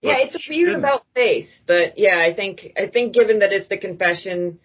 Yeah, 0.00 0.18
it's 0.18 0.36
a 0.36 0.40
weird 0.50 0.74
about 0.74 1.06
face, 1.14 1.62
but 1.66 1.94
yeah, 1.96 2.22
I 2.22 2.34
think 2.34 2.60
I 2.76 2.88
think 2.88 3.14
given 3.14 3.38
that 3.38 3.52
it's 3.52 3.68
the 3.68 3.78
confession, 3.78 4.58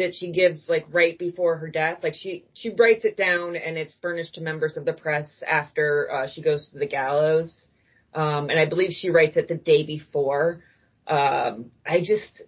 that 0.00 0.14
she 0.14 0.32
gives 0.32 0.68
like 0.68 0.86
right 0.90 1.18
before 1.18 1.56
her 1.58 1.68
death. 1.68 1.98
Like 2.02 2.14
she 2.14 2.44
she 2.54 2.70
writes 2.70 3.04
it 3.04 3.16
down 3.16 3.54
and 3.54 3.78
it's 3.78 3.94
furnished 4.00 4.34
to 4.34 4.40
members 4.40 4.76
of 4.76 4.84
the 4.84 4.92
press 4.92 5.42
after 5.48 6.10
uh, 6.10 6.26
she 6.26 6.42
goes 6.42 6.68
to 6.70 6.78
the 6.78 6.86
gallows. 6.86 7.68
Um, 8.12 8.50
and 8.50 8.58
I 8.58 8.66
believe 8.66 8.90
she 8.90 9.10
writes 9.10 9.36
it 9.36 9.46
the 9.46 9.54
day 9.54 9.84
before. 9.86 10.64
Um, 11.10 11.72
I 11.84 12.00
just 12.00 12.42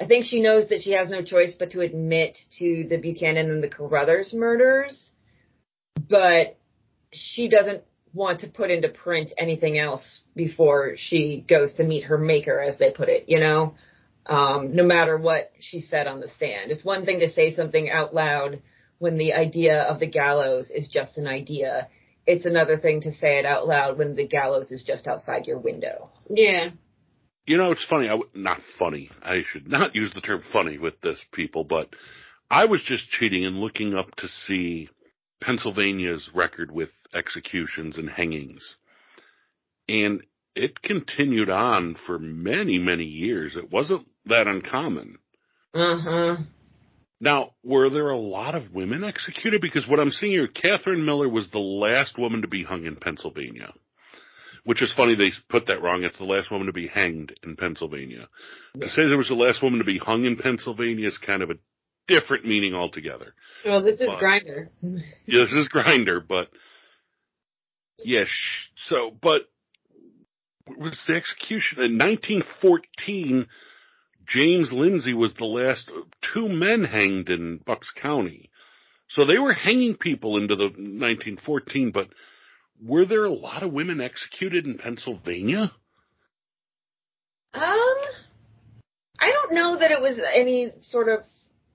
I 0.00 0.06
think 0.06 0.24
she 0.24 0.40
knows 0.40 0.68
that 0.68 0.82
she 0.82 0.92
has 0.92 1.10
no 1.10 1.22
choice 1.22 1.54
but 1.58 1.70
to 1.72 1.80
admit 1.80 2.38
to 2.58 2.86
the 2.88 2.96
Buchanan 2.96 3.50
and 3.50 3.62
the 3.62 3.68
Carruthers 3.68 4.32
murders, 4.32 5.10
but 6.08 6.56
she 7.12 7.48
doesn't 7.48 7.82
want 8.14 8.40
to 8.40 8.48
put 8.48 8.70
into 8.70 8.88
print 8.88 9.32
anything 9.36 9.78
else 9.78 10.22
before 10.34 10.94
she 10.96 11.44
goes 11.48 11.74
to 11.74 11.84
meet 11.84 12.04
her 12.04 12.16
maker, 12.16 12.60
as 12.60 12.78
they 12.78 12.90
put 12.90 13.08
it, 13.08 13.24
you 13.28 13.40
know? 13.40 13.74
Um, 14.26 14.74
no 14.74 14.84
matter 14.84 15.16
what 15.16 15.52
she 15.58 15.80
said 15.80 16.06
on 16.06 16.20
the 16.20 16.28
stand. 16.28 16.70
It's 16.70 16.84
one 16.84 17.04
thing 17.04 17.20
to 17.20 17.30
say 17.30 17.54
something 17.54 17.90
out 17.90 18.14
loud 18.14 18.62
when 18.98 19.16
the 19.16 19.32
idea 19.32 19.82
of 19.82 20.00
the 20.00 20.06
gallows 20.06 20.70
is 20.70 20.88
just 20.88 21.16
an 21.16 21.26
idea. 21.26 21.88
It's 22.28 22.44
another 22.44 22.76
thing 22.76 23.00
to 23.00 23.12
say 23.12 23.38
it 23.38 23.46
out 23.46 23.66
loud 23.66 23.96
when 23.96 24.14
the 24.14 24.26
gallows 24.26 24.70
is 24.70 24.82
just 24.82 25.06
outside 25.08 25.46
your 25.46 25.58
window. 25.58 26.10
Yeah. 26.28 26.72
You 27.46 27.56
know, 27.56 27.72
it's 27.72 27.86
funny. 27.86 28.04
I 28.04 28.10
w- 28.10 28.28
not 28.34 28.60
funny. 28.78 29.10
I 29.22 29.38
should 29.50 29.66
not 29.66 29.94
use 29.94 30.12
the 30.12 30.20
term 30.20 30.42
funny 30.52 30.76
with 30.76 31.00
this 31.00 31.24
people, 31.32 31.64
but 31.64 31.88
I 32.50 32.66
was 32.66 32.82
just 32.84 33.08
cheating 33.08 33.46
and 33.46 33.60
looking 33.60 33.94
up 33.94 34.14
to 34.16 34.28
see 34.28 34.90
Pennsylvania's 35.40 36.28
record 36.34 36.70
with 36.70 36.90
executions 37.14 37.96
and 37.96 38.10
hangings. 38.10 38.76
And 39.88 40.22
it 40.54 40.82
continued 40.82 41.48
on 41.48 41.94
for 41.94 42.18
many, 42.18 42.78
many 42.78 43.04
years. 43.04 43.56
It 43.56 43.70
wasn't 43.70 44.06
that 44.26 44.46
uncommon. 44.46 45.16
Uh 45.72 45.96
huh. 45.96 46.36
Now, 47.20 47.50
were 47.64 47.90
there 47.90 48.10
a 48.10 48.16
lot 48.16 48.54
of 48.54 48.72
women 48.72 49.02
executed? 49.04 49.60
Because 49.60 49.88
what 49.88 49.98
I'm 49.98 50.10
seeing 50.12 50.32
here, 50.32 50.46
Catherine 50.46 51.04
Miller 51.04 51.28
was 51.28 51.50
the 51.50 51.58
last 51.58 52.16
woman 52.16 52.42
to 52.42 52.48
be 52.48 52.62
hung 52.62 52.84
in 52.84 52.96
Pennsylvania. 52.96 53.72
Which 54.64 54.82
is 54.82 54.92
funny, 54.94 55.14
they 55.14 55.30
put 55.48 55.66
that 55.66 55.82
wrong. 55.82 56.04
It's 56.04 56.18
the 56.18 56.24
last 56.24 56.50
woman 56.50 56.66
to 56.66 56.72
be 56.72 56.86
hanged 56.86 57.32
in 57.42 57.56
Pennsylvania. 57.56 58.28
To 58.80 58.88
say 58.88 59.06
there 59.08 59.16
was 59.16 59.28
the 59.28 59.34
last 59.34 59.62
woman 59.62 59.78
to 59.78 59.84
be 59.84 59.98
hung 59.98 60.24
in 60.24 60.36
Pennsylvania 60.36 61.08
is 61.08 61.18
kind 61.18 61.42
of 61.42 61.50
a 61.50 61.54
different 62.06 62.44
meaning 62.44 62.74
altogether. 62.74 63.34
Well, 63.64 63.82
this 63.82 64.00
is 64.00 64.08
But- 64.08 64.18
Grinder. 64.18 64.70
Yeah, 65.26 65.44
this 65.44 65.54
is 65.54 65.68
Grinder, 65.68 66.20
but 66.20 66.48
yeah, 68.04 68.24
sh- 68.26 68.68
so, 68.88 69.10
but 69.10 69.42
was 70.76 71.02
the 71.06 71.14
execution 71.14 71.82
in 71.82 71.98
1914? 71.98 73.46
James 74.28 74.72
Lindsay 74.72 75.14
was 75.14 75.34
the 75.34 75.46
last 75.46 75.90
two 76.34 76.48
men 76.48 76.84
hanged 76.84 77.30
in 77.30 77.58
Bucks 77.64 77.90
County. 77.90 78.50
So 79.08 79.24
they 79.24 79.38
were 79.38 79.54
hanging 79.54 79.96
people 79.96 80.36
into 80.36 80.54
the 80.54 80.64
1914, 80.64 81.92
but 81.92 82.08
were 82.82 83.06
there 83.06 83.24
a 83.24 83.32
lot 83.32 83.62
of 83.62 83.72
women 83.72 84.00
executed 84.00 84.66
in 84.66 84.76
Pennsylvania? 84.76 85.72
Um, 87.54 87.96
I 89.18 89.32
don't 89.32 89.54
know 89.54 89.78
that 89.78 89.90
it 89.90 90.00
was 90.00 90.20
any 90.32 90.72
sort 90.80 91.08
of, 91.08 91.20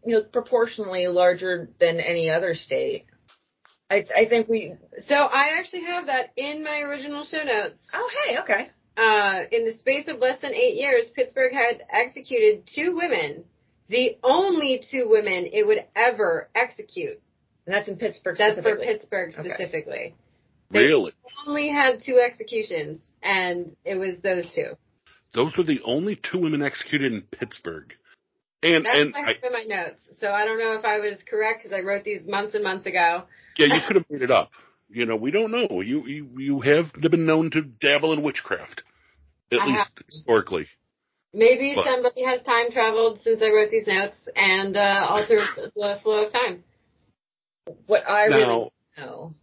you 0.06 0.16
know, 0.16 0.24
proportionally 0.24 1.08
larger 1.08 1.70
than 1.80 2.00
any 2.00 2.30
other 2.30 2.54
state. 2.54 3.06
I, 3.90 4.06
I 4.16 4.26
think 4.30 4.48
we. 4.48 4.76
So 5.08 5.16
I 5.16 5.58
actually 5.58 5.86
have 5.86 6.06
that 6.06 6.30
in 6.38 6.64
my 6.64 6.82
original 6.82 7.26
show 7.26 7.44
notes. 7.44 7.80
Oh, 7.94 8.10
hey, 8.26 8.38
okay. 8.40 8.72
Uh, 8.96 9.44
in 9.52 9.66
the 9.66 9.74
space 9.74 10.08
of 10.08 10.20
less 10.20 10.40
than 10.42 10.54
eight 10.54 10.76
years, 10.76 11.10
Pittsburgh 11.16 11.52
had 11.54 11.82
executed 11.90 12.68
two 12.68 12.96
women, 12.96 13.44
the 13.90 14.18
only 14.24 14.84
two 14.92 15.08
women 15.10 15.48
it 15.52 15.66
would 15.66 15.84
ever 15.96 16.50
execute. 16.54 17.20
And 17.66 17.74
that's 17.74 17.88
in 17.88 17.98
Pittsburgh. 17.98 18.38
That's 18.38 18.56
for 18.56 18.62
specifically. 18.62 18.86
Pittsburgh 18.86 19.34
Okay. 19.40 19.50
specifically. 19.50 20.16
They- 20.72 20.86
Really? 20.88 21.14
Only 21.48 21.70
had 21.70 22.02
two 22.04 22.20
executions, 22.20 23.02
and 23.22 23.76
it 23.84 23.96
was 23.96 24.22
those 24.22 24.50
two. 24.54 24.78
Those 25.34 25.58
were 25.58 25.64
the 25.64 25.82
only 25.84 26.16
two 26.16 26.40
women 26.40 26.62
executed 26.62 27.12
in 27.12 27.22
Pittsburgh. 27.24 27.94
And, 28.62 28.86
That's 28.86 29.00
and 29.00 29.12
what 29.14 29.20
I 29.20 29.24
I, 29.32 29.34
have 29.34 29.44
in 29.44 29.52
my 29.54 29.64
notes. 29.68 30.00
So 30.20 30.32
I 30.32 30.46
don't 30.46 30.58
know 30.60 30.74
if 30.74 30.86
I 30.86 31.00
was 31.00 31.22
correct 31.24 31.64
because 31.64 31.74
I 31.74 31.82
wrote 31.82 32.04
these 32.06 32.26
months 32.26 32.54
and 32.56 32.64
months 32.64 32.86
ago. 32.86 33.24
Yeah, 33.58 33.68
you 33.76 33.82
could 33.86 33.98
have 33.98 34.06
made 34.10 34.22
it 34.22 34.32
up. 34.32 34.52
You 34.94 35.06
know, 35.08 35.16
we 35.16 35.32
don't 35.32 35.52
know. 35.52 35.82
You 35.82 36.06
you 36.06 36.30
you 36.38 36.62
have 36.62 36.94
been 36.94 37.26
known 37.26 37.50
to 37.52 37.62
dabble 37.62 38.14
in 38.14 38.22
witchcraft, 38.22 38.84
at 39.52 39.60
I 39.60 39.66
least 39.66 39.78
have. 39.80 40.06
historically. 40.08 40.68
Maybe 41.34 41.74
But- 41.76 41.86
somebody 41.86 42.24
has 42.24 42.44
time 42.44 42.70
traveled 42.72 43.20
since 43.22 43.42
I 43.42 43.50
wrote 43.50 43.72
these 43.72 43.88
notes 43.88 44.30
and 44.36 44.78
uh, 44.78 45.08
altered 45.10 45.48
the 45.76 46.00
flow 46.04 46.26
of 46.26 46.32
time. 46.32 46.64
What 47.88 48.08
I 48.08 48.28
Now- 48.28 48.38
really 48.38 48.72
know, 48.98 49.34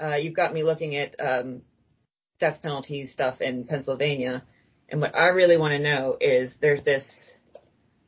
uh, 0.00 0.14
you've 0.14 0.34
got 0.34 0.54
me 0.54 0.62
looking 0.62 0.96
at 0.96 1.14
um, 1.20 1.62
death 2.40 2.62
penalty 2.62 3.06
stuff 3.06 3.42
in 3.42 3.64
Pennsylvania, 3.64 4.42
and 4.88 5.02
what 5.02 5.14
I 5.14 5.28
really 5.28 5.58
want 5.58 5.72
to 5.72 5.78
know 5.80 6.16
is 6.20 6.54
there's 6.60 6.82
this. 6.84 7.06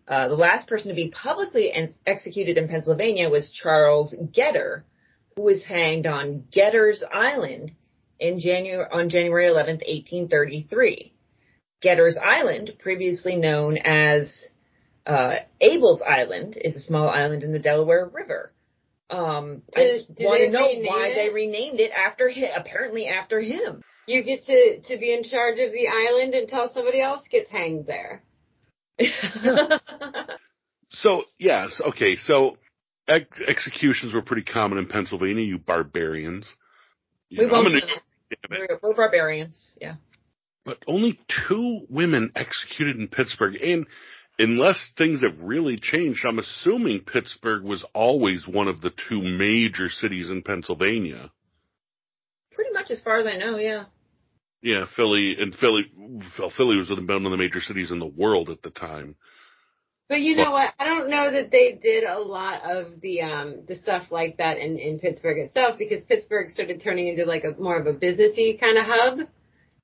Uh, 0.08 0.28
the 0.28 0.34
last 0.36 0.68
person 0.68 0.88
to 0.88 0.94
be 0.94 1.08
publicly 1.10 1.72
en- 1.72 1.92
executed 2.06 2.56
in 2.56 2.68
Pennsylvania 2.68 3.28
was 3.28 3.50
Charles 3.50 4.14
Getter, 4.32 4.84
who 5.36 5.42
was 5.42 5.62
hanged 5.64 6.06
on 6.06 6.44
Getter's 6.50 7.04
Island 7.12 7.72
in 8.18 8.40
January 8.40 8.86
on 8.90 9.10
January 9.10 9.46
11th, 9.46 9.84
1833. 9.86 11.12
Getter's 11.82 12.16
Island, 12.16 12.72
previously 12.78 13.36
known 13.36 13.76
as 13.76 14.34
uh, 15.06 15.34
Abel's 15.60 16.02
Island, 16.02 16.56
is 16.60 16.74
a 16.74 16.80
small 16.80 17.08
island 17.08 17.42
in 17.42 17.52
the 17.52 17.58
Delaware 17.58 18.06
River. 18.06 18.52
Um, 19.10 19.62
I 19.74 19.98
just 19.98 20.08
want 20.18 20.40
to 20.40 20.50
know 20.50 20.66
why 20.88 21.08
it? 21.08 21.14
they 21.14 21.32
renamed 21.32 21.80
it 21.80 21.92
after 21.92 22.28
him. 22.28 22.50
Apparently, 22.56 23.06
after 23.06 23.40
him. 23.40 23.82
You 24.08 24.24
get 24.24 24.46
to, 24.46 24.80
to 24.88 24.98
be 24.98 25.12
in 25.12 25.22
charge 25.22 25.58
of 25.58 25.70
the 25.72 25.88
island 25.88 26.34
until 26.34 26.72
somebody 26.72 27.00
else 27.00 27.22
gets 27.30 27.50
hanged 27.50 27.86
there. 27.86 28.22
So 30.90 31.24
yes, 31.38 31.80
okay. 31.88 32.16
So 32.16 32.56
ex- 33.08 33.40
executions 33.46 34.12
were 34.12 34.22
pretty 34.22 34.44
common 34.44 34.78
in 34.78 34.86
Pennsylvania. 34.86 35.44
You 35.44 35.58
barbarians. 35.58 36.54
You 37.28 37.42
we 37.42 37.46
know, 37.46 37.62
both, 37.62 37.82
we're, 38.50 38.78
we're 38.82 38.94
barbarians. 38.94 39.56
Yeah. 39.80 39.94
but 40.64 40.78
only 40.86 41.18
two 41.48 41.86
women 41.88 42.32
executed 42.34 42.96
in 42.96 43.08
Pittsburgh, 43.08 43.56
and 43.62 43.86
unless 44.38 44.92
things 44.98 45.22
have 45.22 45.38
really 45.40 45.78
changed, 45.78 46.26
I'm 46.26 46.38
assuming 46.38 47.00
Pittsburgh 47.00 47.62
was 47.62 47.84
always 47.94 48.46
one 48.46 48.68
of 48.68 48.80
the 48.80 48.90
two 49.08 49.22
major 49.22 49.88
cities 49.88 50.28
in 50.28 50.42
Pennsylvania. 50.42 51.30
Pretty 52.52 52.72
much 52.72 52.90
as 52.90 53.00
far 53.00 53.18
as 53.18 53.26
I 53.26 53.36
know. 53.36 53.56
Yeah. 53.56 53.84
Yeah, 54.62 54.86
Philly 54.96 55.36
and 55.38 55.54
Philly. 55.54 55.84
Philly 56.56 56.76
was 56.76 56.90
one 56.90 56.98
of 56.98 57.30
the 57.30 57.36
major 57.36 57.60
cities 57.60 57.90
in 57.90 57.98
the 57.98 58.06
world 58.06 58.50
at 58.50 58.62
the 58.62 58.70
time. 58.70 59.14
But 60.08 60.20
you 60.20 60.36
know 60.36 60.52
what? 60.52 60.72
I 60.78 60.84
don't 60.84 61.10
know 61.10 61.32
that 61.32 61.50
they 61.50 61.72
did 61.82 62.04
a 62.04 62.20
lot 62.20 62.62
of 62.62 63.00
the 63.00 63.22
um 63.22 63.62
the 63.66 63.76
stuff 63.76 64.12
like 64.12 64.36
that 64.36 64.58
in 64.58 64.78
in 64.78 65.00
Pittsburgh 65.00 65.38
itself 65.38 65.78
because 65.78 66.04
Pittsburgh 66.04 66.50
started 66.50 66.80
turning 66.80 67.08
into 67.08 67.24
like 67.24 67.42
a 67.42 67.60
more 67.60 67.76
of 67.76 67.86
a 67.86 67.94
businessy 67.94 68.58
kind 68.58 68.78
of 68.78 68.84
hub, 68.86 69.28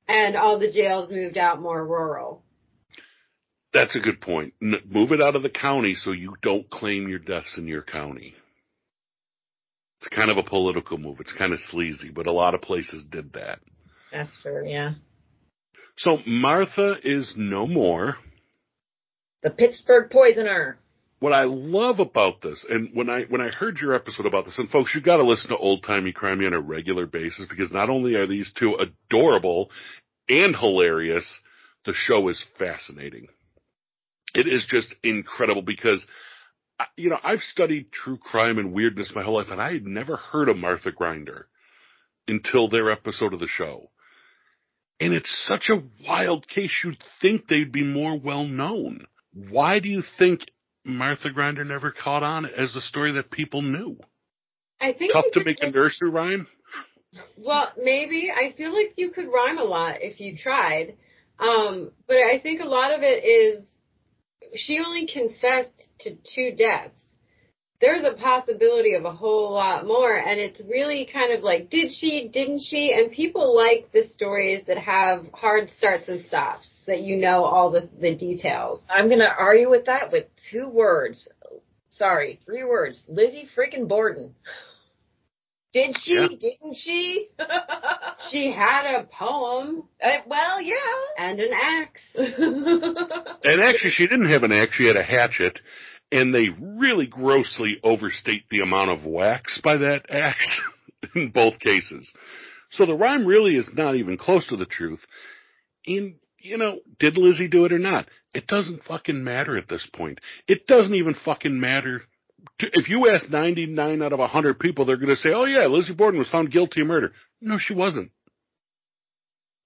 and 0.06 0.36
all 0.36 0.60
the 0.60 0.70
jails 0.70 1.10
moved 1.10 1.36
out 1.36 1.60
more 1.60 1.84
rural. 1.84 2.42
That's 3.72 3.96
a 3.96 4.00
good 4.00 4.20
point. 4.20 4.54
N- 4.62 4.82
move 4.88 5.12
it 5.12 5.20
out 5.20 5.34
of 5.34 5.42
the 5.42 5.50
county 5.50 5.94
so 5.94 6.12
you 6.12 6.36
don't 6.42 6.68
claim 6.70 7.08
your 7.08 7.18
deaths 7.18 7.56
in 7.58 7.66
your 7.66 7.82
county. 7.82 8.34
It's 10.00 10.08
kind 10.08 10.30
of 10.30 10.36
a 10.36 10.42
political 10.42 10.98
move. 10.98 11.20
It's 11.20 11.32
kind 11.32 11.52
of 11.52 11.60
sleazy, 11.60 12.10
but 12.10 12.26
a 12.26 12.32
lot 12.32 12.54
of 12.54 12.60
places 12.60 13.06
did 13.10 13.32
that. 13.32 13.60
That's 14.12 14.30
true. 14.42 14.68
Yeah. 14.68 14.94
So 15.96 16.18
Martha 16.26 16.96
is 17.02 17.34
no 17.36 17.66
more. 17.66 18.16
The 19.42 19.50
Pittsburgh 19.50 20.10
poisoner. 20.10 20.78
What 21.18 21.32
I 21.32 21.44
love 21.44 22.00
about 22.00 22.40
this, 22.40 22.64
and 22.68 22.90
when 22.94 23.08
I 23.08 23.24
when 23.24 23.40
I 23.40 23.48
heard 23.48 23.78
your 23.78 23.94
episode 23.94 24.26
about 24.26 24.44
this, 24.44 24.58
and 24.58 24.68
folks, 24.68 24.94
you 24.94 25.00
got 25.00 25.18
to 25.18 25.22
listen 25.22 25.50
to 25.50 25.56
Old 25.56 25.84
Timey 25.84 26.12
Crimey 26.12 26.46
on 26.46 26.52
a 26.52 26.60
regular 26.60 27.06
basis 27.06 27.46
because 27.48 27.70
not 27.70 27.90
only 27.90 28.16
are 28.16 28.26
these 28.26 28.52
two 28.52 28.74
adorable 28.74 29.70
and 30.28 30.56
hilarious, 30.56 31.40
the 31.84 31.92
show 31.92 32.28
is 32.28 32.44
fascinating. 32.58 33.28
It 34.34 34.46
is 34.46 34.66
just 34.68 34.94
incredible 35.04 35.62
because, 35.62 36.06
you 36.96 37.10
know, 37.10 37.18
I've 37.22 37.40
studied 37.40 37.92
true 37.92 38.18
crime 38.18 38.58
and 38.58 38.72
weirdness 38.72 39.12
my 39.14 39.22
whole 39.22 39.34
life, 39.34 39.50
and 39.50 39.60
I 39.60 39.74
had 39.74 39.86
never 39.86 40.16
heard 40.16 40.48
of 40.48 40.56
Martha 40.56 40.90
Grinder 40.90 41.46
until 42.26 42.68
their 42.68 42.90
episode 42.90 43.32
of 43.32 43.40
the 43.40 43.48
show. 43.48 43.90
And 44.98 45.12
it's 45.12 45.44
such 45.46 45.70
a 45.70 45.82
wild 46.08 46.48
case, 46.48 46.80
you'd 46.84 47.02
think 47.20 47.46
they'd 47.46 47.72
be 47.72 47.84
more 47.84 48.18
well 48.18 48.44
known. 48.44 49.06
Why 49.34 49.80
do 49.80 49.88
you 49.88 50.02
think 50.18 50.40
Martha 50.84 51.30
Grinder 51.30 51.64
never 51.64 51.90
caught 51.90 52.22
on 52.22 52.46
as 52.46 52.76
a 52.76 52.80
story 52.80 53.12
that 53.12 53.30
people 53.30 53.62
knew? 53.62 53.98
I 54.80 54.92
think 54.92 55.12
Tough 55.12 55.26
to 55.34 55.44
make 55.44 55.62
a 55.62 55.70
nursery 55.70 56.10
rhyme? 56.10 56.48
Well, 57.38 57.72
maybe. 57.76 58.32
I 58.34 58.52
feel 58.52 58.72
like 58.72 58.94
you 58.96 59.10
could 59.10 59.28
rhyme 59.32 59.58
a 59.58 59.64
lot 59.64 60.02
if 60.02 60.20
you 60.20 60.36
tried. 60.36 60.96
Um, 61.38 61.92
but 62.06 62.16
I 62.16 62.40
think 62.40 62.60
a 62.60 62.66
lot 62.66 62.92
of 62.92 63.02
it 63.02 63.24
is 63.24 63.64
she 64.54 64.80
only 64.84 65.06
confessed 65.06 65.88
to 66.00 66.16
two 66.34 66.54
deaths. 66.56 67.02
There's 67.82 68.04
a 68.04 68.14
possibility 68.14 68.94
of 68.94 69.04
a 69.04 69.12
whole 69.12 69.52
lot 69.52 69.84
more, 69.86 70.16
and 70.16 70.38
it's 70.40 70.60
really 70.70 71.04
kind 71.12 71.32
of 71.32 71.42
like, 71.42 71.68
did 71.68 71.90
she, 71.92 72.30
didn't 72.32 72.60
she? 72.62 72.92
And 72.96 73.10
people 73.10 73.54
like 73.54 73.90
the 73.92 74.04
stories 74.04 74.62
that 74.68 74.78
have 74.78 75.26
hard 75.34 75.68
starts 75.68 76.06
and 76.08 76.24
stops, 76.24 76.70
that 76.86 77.00
you 77.00 77.16
know 77.16 77.42
all 77.44 77.70
the, 77.72 77.88
the 78.00 78.14
details. 78.14 78.80
I'm 78.88 79.08
gonna 79.10 79.34
argue 79.36 79.68
with 79.68 79.86
that 79.86 80.12
with 80.12 80.26
two 80.50 80.68
words. 80.68 81.28
Sorry, 81.90 82.38
three 82.46 82.64
words. 82.64 83.02
Lizzie 83.08 83.48
freaking 83.54 83.88
Borden. 83.88 84.34
Did 85.72 85.96
she? 86.00 86.14
Yeah. 86.14 86.28
Didn't 86.40 86.76
she? 86.76 87.28
She 88.30 88.52
had 88.52 88.84
a 89.00 89.04
poem 89.06 89.82
Uh, 90.00 90.18
well, 90.28 90.62
yeah. 90.62 90.76
and 91.18 91.40
an 91.40 91.50
axe. 91.52 92.00
And 92.14 93.60
actually, 93.60 93.90
she 93.90 94.06
didn't 94.06 94.30
have 94.30 94.44
an 94.44 94.52
axe; 94.52 94.74
she 94.76 94.86
had 94.86 94.94
a 94.96 95.02
hatchet, 95.02 95.58
and 96.12 96.32
they 96.34 96.48
really 96.60 97.06
grossly 97.06 97.80
overstate 97.82 98.44
the 98.50 98.60
amount 98.60 98.90
of 98.90 99.04
whacks 99.04 99.60
by 99.64 99.78
that 99.78 100.06
axe 100.10 100.60
in 101.14 101.30
both 101.30 101.58
cases. 101.58 102.12
So 102.70 102.86
the 102.86 102.94
rhyme 102.96 103.26
really 103.26 103.56
is 103.56 103.70
not 103.74 103.96
even 103.96 104.16
close 104.16 104.46
to 104.48 104.56
the 104.56 104.66
truth. 104.66 105.00
And 105.86 106.14
you 106.38 106.58
know, 106.58 106.80
did 106.98 107.16
Lizzie 107.16 107.48
do 107.48 107.64
it 107.64 107.72
or 107.72 107.78
not? 107.78 108.08
It 108.34 108.46
doesn't 108.46 108.84
fucking 108.84 109.22
matter 109.22 109.56
at 109.56 109.68
this 109.68 109.88
point. 109.92 110.18
It 110.48 110.66
doesn't 110.66 110.94
even 110.94 111.14
fucking 111.14 111.58
matter. 111.58 112.00
to- 112.58 112.70
If 112.72 112.88
you 112.88 113.08
ask 113.08 113.30
99 113.30 114.02
out 114.02 114.12
of 114.12 114.18
100 114.18 114.58
people, 114.58 114.84
they're 114.84 114.96
going 114.96 115.08
to 115.08 115.16
say, 115.16 115.32
oh 115.32 115.44
yeah, 115.44 115.66
Lizzie 115.66 115.94
Borden 115.94 116.18
was 116.18 116.28
found 116.28 116.50
guilty 116.50 116.80
of 116.80 116.88
murder. 116.88 117.12
No, 117.40 117.58
she 117.58 117.74
wasn't. 117.74 118.10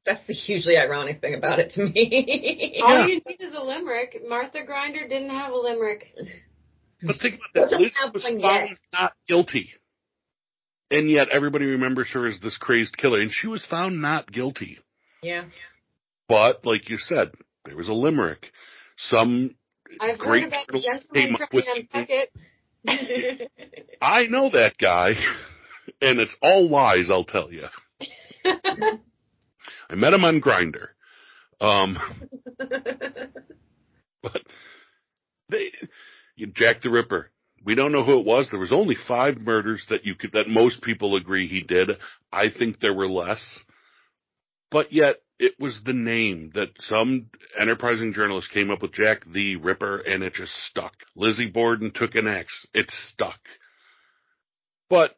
That's 0.07 0.25
the 0.27 0.33
hugely 0.33 0.77
ironic 0.79 1.21
thing 1.21 1.35
about 1.35 1.59
it 1.59 1.73
to 1.73 1.85
me. 1.87 2.81
All 2.83 3.07
you 3.09 3.17
need 3.27 3.37
is 3.41 3.55
a 3.55 3.63
limerick. 3.63 4.17
Martha 4.29 4.65
Grinder 4.65 5.07
didn't 5.09 5.31
have 5.31 5.53
a 5.53 5.57
limerick. 5.57 6.07
But 7.03 7.17
think 7.21 7.35
about 7.35 7.71
that. 7.71 7.79
Doesn't 7.79 8.15
was 8.15 8.23
found 8.23 8.41
yet. 8.41 8.69
not 8.93 9.13
guilty. 9.29 9.71
And 10.91 11.11
yet 11.11 11.29
everybody 11.31 11.67
remembers 11.67 12.09
her 12.13 12.27
as 12.27 12.39
this 12.41 12.57
crazed 12.57 12.97
killer. 12.97 13.21
And 13.21 13.31
she 13.33 13.49
was 13.49 13.67
found 13.67 14.01
not 14.01 14.31
guilty. 14.31 14.79
yeah. 15.23 15.45
But, 16.29 16.65
like 16.65 16.89
you 16.89 16.99
said, 16.99 17.33
there 17.65 17.77
was 17.77 17.89
a 17.89 17.93
limerick. 17.93 18.51
Some 18.97 19.55
I've 20.01 20.19
Great 20.19 20.43
heard 20.45 20.49
about 20.49 20.67
journalists 20.69 21.07
gentlemen 21.13 21.27
came 21.27 21.35
up 21.35 21.51
trying 21.51 21.51
with- 21.53 21.91
to 21.91 21.99
untuck 21.99 22.07
it. 23.49 23.51
I 24.01 24.27
know 24.27 24.51
that 24.51 24.77
guy, 24.79 25.11
and 26.01 26.19
it's 26.21 26.35
all 26.43 26.69
lies, 26.69 27.11
I'll 27.11 27.25
tell 27.25 27.53
you. 27.53 27.65
I 29.89 29.95
met 29.95 30.13
him 30.13 30.25
on 30.25 30.41
Grinder. 30.41 30.91
Um, 31.61 31.99
but 32.59 34.43
they, 35.49 35.73
you, 36.37 36.49
Jack 36.49 36.83
the 36.83 36.91
Ripper. 36.91 37.31
We 37.65 37.75
don't 37.75 37.93
know 37.93 38.05
who 38.05 38.21
it 38.21 38.27
was. 38.27 38.51
There 38.51 38.61
was 38.61 38.73
only 38.73 38.95
five 38.95 39.39
murders 39.39 39.85
that 39.89 40.05
you 40.05 40.15
could, 40.15 40.33
that 40.33 40.49
most 40.49 40.83
people 40.83 41.17
agree 41.17 41.49
he 41.49 41.63
did. 41.63 41.91
I 42.31 42.51
think 42.51 42.79
there 42.79 42.95
were 42.95 43.09
less, 43.09 43.59
but 44.71 44.93
yet 44.93 45.17
it 45.39 45.55
was 45.59 45.83
the 45.85 45.93
name 45.93 46.53
that 46.55 46.71
some 46.81 47.29
enterprising 47.59 48.13
journalist 48.13 48.53
came 48.53 48.71
up 48.71 48.83
with 48.83 48.93
Jack 48.93 49.25
the 49.27 49.57
Ripper 49.57 49.99
and 49.99 50.23
it 50.23 50.35
just 50.35 50.53
stuck. 50.67 50.95
Lizzie 51.15 51.51
Borden 51.51 51.91
took 51.93 52.15
an 52.15 52.29
X. 52.29 52.67
It 52.73 52.91
stuck. 52.91 53.41
But 54.89 55.17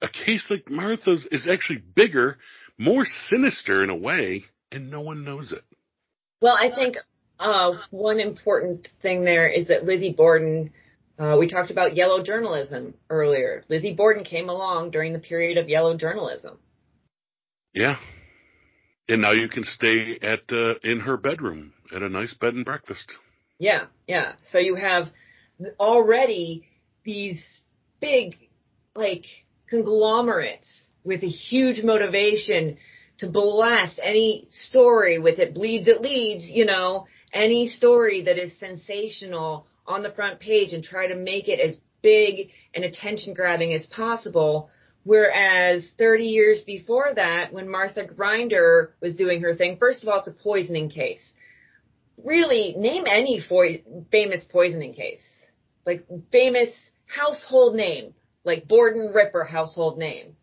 a 0.00 0.08
case 0.08 0.46
like 0.50 0.70
Martha's 0.70 1.26
is 1.30 1.48
actually 1.48 1.82
bigger, 1.94 2.38
more 2.78 3.04
sinister 3.04 3.82
in 3.82 3.90
a 3.90 3.96
way, 3.96 4.44
and 4.70 4.90
no 4.90 5.00
one 5.00 5.24
knows 5.24 5.52
it. 5.52 5.64
Well, 6.40 6.54
I 6.54 6.74
think 6.74 6.96
uh, 7.38 7.72
one 7.90 8.20
important 8.20 8.88
thing 9.02 9.24
there 9.24 9.48
is 9.48 9.68
that 9.68 9.84
Lizzie 9.84 10.12
Borden. 10.12 10.72
Uh, 11.18 11.36
we 11.38 11.48
talked 11.48 11.70
about 11.70 11.96
yellow 11.96 12.22
journalism 12.22 12.92
earlier. 13.08 13.64
Lizzie 13.70 13.94
Borden 13.94 14.22
came 14.22 14.50
along 14.50 14.90
during 14.90 15.14
the 15.14 15.18
period 15.18 15.56
of 15.56 15.68
yellow 15.68 15.96
journalism. 15.96 16.58
Yeah. 17.72 17.96
And 19.08 19.22
now 19.22 19.32
you 19.32 19.48
can 19.48 19.64
stay 19.64 20.18
at 20.20 20.40
uh, 20.50 20.74
in 20.82 21.00
her 21.00 21.16
bedroom 21.16 21.72
at 21.94 22.02
a 22.02 22.08
nice 22.08 22.34
bed 22.34 22.54
and 22.54 22.64
breakfast. 22.64 23.14
Yeah, 23.58 23.86
yeah. 24.06 24.32
So 24.50 24.58
you 24.58 24.74
have 24.74 25.08
already 25.80 26.68
these 27.04 27.42
big, 28.00 28.36
like, 28.94 29.24
conglomerates 29.70 30.68
with 31.06 31.22
a 31.22 31.28
huge 31.28 31.82
motivation 31.82 32.76
to 33.18 33.28
blast 33.28 33.98
any 34.02 34.46
story 34.50 35.18
with 35.18 35.38
it. 35.38 35.54
Bleeds, 35.54 35.88
it 35.88 36.02
leads, 36.02 36.44
you 36.46 36.66
know, 36.66 37.06
any 37.32 37.68
story 37.68 38.22
that 38.22 38.38
is 38.38 38.58
sensational 38.58 39.66
on 39.86 40.02
the 40.02 40.10
front 40.10 40.40
page 40.40 40.72
and 40.72 40.82
try 40.82 41.06
to 41.06 41.14
make 41.14 41.48
it 41.48 41.60
as 41.60 41.78
big 42.02 42.50
and 42.74 42.84
attention 42.84 43.34
grabbing 43.34 43.72
as 43.72 43.86
possible. 43.86 44.68
Whereas 45.04 45.84
30 45.98 46.24
years 46.24 46.60
before 46.60 47.12
that, 47.14 47.52
when 47.52 47.70
Martha 47.70 48.04
Grinder 48.04 48.94
was 49.00 49.14
doing 49.14 49.40
her 49.42 49.54
thing, 49.54 49.76
first 49.78 50.02
of 50.02 50.08
all, 50.08 50.18
it's 50.18 50.28
a 50.28 50.32
poisoning 50.32 50.90
case. 50.90 51.20
Really 52.22 52.74
name 52.76 53.04
any 53.06 53.40
famous 54.10 54.44
poisoning 54.44 54.94
case, 54.94 55.22
like 55.86 56.04
famous 56.32 56.74
household 57.06 57.76
name, 57.76 58.14
like 58.42 58.66
Borden 58.66 59.12
Ripper 59.14 59.44
household 59.44 59.96
name. 59.98 60.34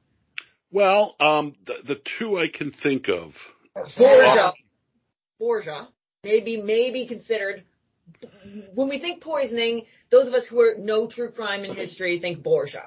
Well, 0.74 1.16
um, 1.20 1.56
the, 1.68 1.76
the 1.88 2.02
two 2.18 2.40
I 2.40 2.48
can 2.48 2.72
think 2.72 3.08
of. 3.08 3.34
Borgia. 3.96 4.54
Borgia. 5.40 5.88
Maybe, 6.24 6.60
maybe 6.60 7.06
considered, 7.06 7.64
when 8.74 8.90
we 8.90 8.98
think 9.00 9.22
poisoning, 9.22 9.86
those 10.10 10.28
of 10.28 10.34
us 10.34 10.48
who 10.48 10.60
are 10.62 10.76
know 10.76 11.08
true 11.08 11.30
crime 11.30 11.64
in 11.64 11.76
history 11.76 12.20
think 12.20 12.42
Borgia. 12.42 12.86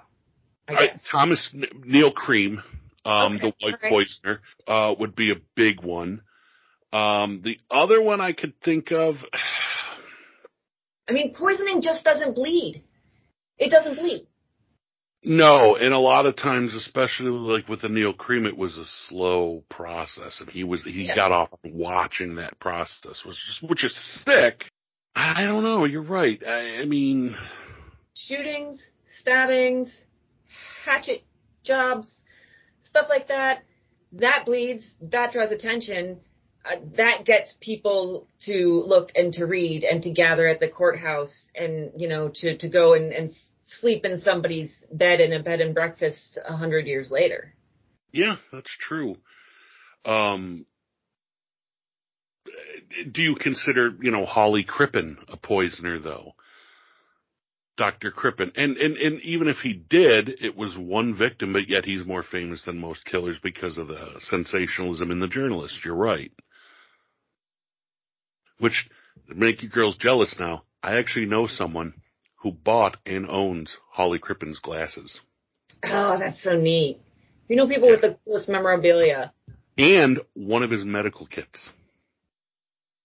I 0.68 0.72
I. 0.74 1.00
Thomas 1.12 1.48
N- 1.54 1.64
Neill 1.84 2.12
Cream, 2.12 2.60
um, 3.04 3.36
Okay, 3.36 3.54
the 3.60 3.78
right. 3.80 3.92
poisoner, 3.92 4.40
uh, 4.66 4.94
would 4.98 5.14
be 5.14 5.30
a 5.30 5.36
big 5.54 5.84
one. 5.84 6.22
Um, 6.92 7.40
the 7.44 7.58
other 7.70 8.02
one 8.02 8.20
I 8.20 8.32
could 8.32 8.60
think 8.62 8.90
of, 8.90 9.14
I 11.08 11.12
mean, 11.12 11.34
poisoning 11.34 11.82
just 11.82 12.04
doesn't 12.04 12.34
bleed. 12.34 12.82
It 13.58 13.70
doesn't 13.70 13.94
bleed. 13.96 14.26
No, 15.28 15.74
and 15.74 15.92
a 15.92 15.98
lot 15.98 16.26
of 16.26 16.36
times, 16.36 16.72
especially 16.72 17.30
like 17.30 17.68
with 17.68 17.80
the 17.80 17.88
Neill 17.88 18.12
Cream, 18.12 18.46
it 18.46 18.56
was 18.56 18.78
a 18.78 18.84
slow 18.84 19.64
process, 19.68 20.40
and 20.40 20.48
he 20.48 20.62
was 20.62 20.84
he 20.84 21.06
Yeah. 21.06 21.16
got 21.16 21.32
off 21.32 21.50
watching 21.64 22.36
that 22.36 22.60
process, 22.60 23.24
which 23.24 23.34
is 23.34 23.58
which 23.60 23.84
is 23.84 23.94
sick. 24.24 24.64
I 25.16 25.44
don't 25.44 25.64
know. 25.64 25.84
You're 25.84 26.02
right. 26.02 26.40
I, 26.46 26.80
I 26.80 26.84
mean, 26.84 27.36
shootings, 28.14 28.80
stabbings, 29.20 29.90
hatchet 30.84 31.24
jobs, 31.64 32.06
stuff 32.88 33.06
like 33.08 33.26
that. 33.26 33.64
That 34.12 34.44
bleeds. 34.46 34.86
That 35.00 35.32
draws 35.32 35.50
attention. 35.50 36.20
Uh, 36.64 36.76
that 36.96 37.24
gets 37.24 37.54
people 37.60 38.28
to 38.44 38.84
look 38.86 39.10
and 39.16 39.32
to 39.34 39.46
read 39.46 39.82
and 39.82 40.04
to 40.04 40.10
gather 40.10 40.46
at 40.46 40.60
the 40.60 40.68
courthouse 40.68 41.34
and 41.56 41.90
you 41.96 42.06
know 42.06 42.30
to 42.32 42.56
to 42.58 42.68
go 42.68 42.94
and, 42.94 43.12
and 43.12 43.32
sleep 43.66 44.05
in 44.05 44.20
somebody's 44.20 44.74
bed 44.93 45.20
in 45.20 45.32
a 45.32 45.43
bed 45.43 45.60
and 45.60 45.74
breakfast 45.74 46.38
a 46.47 46.56
hundred 46.56 46.86
years 46.86 47.10
later. 47.10 47.52
yeah, 48.12 48.36
that's 48.52 48.74
true. 48.78 49.16
Um, 50.05 50.66
do 53.12 53.22
you 53.22 53.34
consider, 53.34 53.90
you 54.01 54.10
know, 54.10 54.24
Hawley 54.24 54.64
Crippen 54.64 55.18
a 55.28 55.36
poisoner 55.36 55.98
though? 55.98 56.34
Dr. 57.76 58.10
Crippen. 58.10 58.52
And, 58.56 58.76
and, 58.78 58.97
and 58.97 59.20
even 59.20 59.48
if 59.48 59.59
he 59.59 59.74
did, 59.74 60.28
it 60.40 60.56
was 60.56 60.76
one 60.78 61.16
victim, 61.16 61.52
but 61.52 61.68
yet 61.68 61.84
he's 61.84 62.06
more 62.06 62.22
famous 62.22 62.62
than 62.62 62.78
most 62.78 63.05
killers 63.05 63.38
because 63.43 63.76
of 63.76 63.88
the 63.88 64.14
sensationalism 64.20 65.10
in 65.10 65.20
the 65.20 65.28
journalists. 65.28 65.80
You're 65.84 65.94
right. 65.94 66.32
Which 68.59 68.88
make 69.28 69.62
you 69.62 69.68
girls 69.68 69.98
jealous 69.98 70.36
now. 70.40 70.62
I 70.82 70.97
actually 70.97 71.26
know 71.26 71.47
someone 71.47 71.94
who 72.47 72.52
bought 72.52 72.97
and 73.05 73.28
owns 73.28 73.77
Hawley 73.90 74.20
Crippen's 74.20 74.60
glasses. 74.60 75.20
Oh, 75.82 76.16
that's 76.16 76.40
so 76.44 76.55
neat. 76.55 77.01
You 77.48 77.56
know 77.56 77.66
people 77.66 77.90
with 77.90 78.02
the 78.02 78.16
coolest 78.24 78.48
memorabilia. 78.48 79.32
And 79.77 80.20
one 80.35 80.62
of 80.62 80.70
his 80.70 80.85
medical 80.85 81.27
kits. 81.27 81.70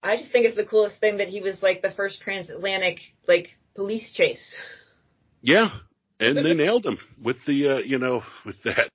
I 0.04 0.18
just 0.18 0.32
think 0.32 0.46
it's 0.46 0.56
the 0.56 0.64
coolest 0.64 1.00
thing 1.00 1.18
that 1.18 1.28
he 1.28 1.42
was 1.42 1.64
like 1.64 1.82
the 1.82 1.90
first 1.90 2.22
transatlantic 2.22 3.00
like 3.28 3.48
police 3.74 4.14
chase. 4.14 4.54
Yeah, 5.42 5.70
and 6.20 6.38
they 6.38 6.54
nailed 6.64 6.86
him 6.86 7.00
with 7.20 7.38
the, 7.48 7.68
uh, 7.68 7.78
you 7.78 7.98
know, 7.98 8.22
with 8.46 8.62
that. 8.64 8.92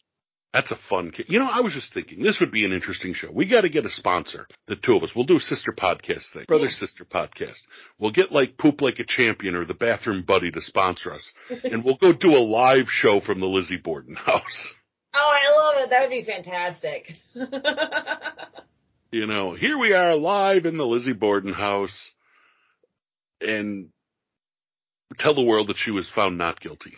That's 0.57 0.71
a 0.71 0.79
fun 0.89 1.11
kid. 1.11 1.27
You 1.29 1.39
know, 1.39 1.51
I 1.53 1.61
was 1.61 1.75
just 1.75 1.93
thinking 1.93 2.23
this 2.23 2.41
would 2.41 2.51
be 2.51 2.65
an 2.65 2.73
interesting 2.73 3.13
show. 3.13 3.31
We 3.31 3.47
got 3.47 3.61
to 3.61 3.69
get 3.69 3.85
a 3.85 3.91
sponsor. 3.91 4.47
The 4.69 4.77
two 4.77 4.97
of 4.97 5.03
us. 5.03 5.13
We'll 5.15 5.27
do 5.27 5.37
a 5.37 5.41
sister 5.41 5.71
podcast 5.71 6.33
thing, 6.33 6.47
brother 6.49 6.71
sister 6.71 7.05
podcast. 7.05 7.59
We'll 7.99 8.11
get 8.11 8.33
like 8.33 8.57
Poop 8.57 8.81
Like 8.81 8.99
a 8.99 9.05
Champion 9.05 9.55
or 9.55 9.67
the 9.67 9.75
Bathroom 9.75 10.23
Buddy 10.23 10.51
to 10.51 10.63
sponsor 10.63 11.13
us, 11.13 11.31
and 11.63 11.85
we'll 11.85 11.99
go 11.99 12.15
do 12.15 12.31
a 12.31 12.41
live 12.41 12.87
show 12.89 13.21
from 13.21 13.41
the 13.41 13.47
Lizzie 13.47 13.77
Borden 13.77 14.15
house. 14.17 14.73
Oh, 15.15 15.19
I 15.19 15.59
love 15.61 15.75
it. 15.85 15.91
That 15.91 16.01
would 16.03 16.11
be 16.11 16.25
fantastic. 16.25 17.13
You 19.13 19.27
know, 19.27 19.55
here 19.55 19.79
we 19.79 19.93
are 19.93 20.17
live 20.17 20.67
in 20.67 20.77
the 20.77 20.85
Lizzie 20.87 21.13
Borden 21.13 21.53
house. 21.53 22.11
and 23.41 23.91
tell 25.19 25.35
the 25.35 25.45
world 25.45 25.69
that 25.69 25.77
she 25.77 25.91
was 25.93 26.11
found 26.11 26.37
not 26.39 26.61
guilty. 26.61 26.95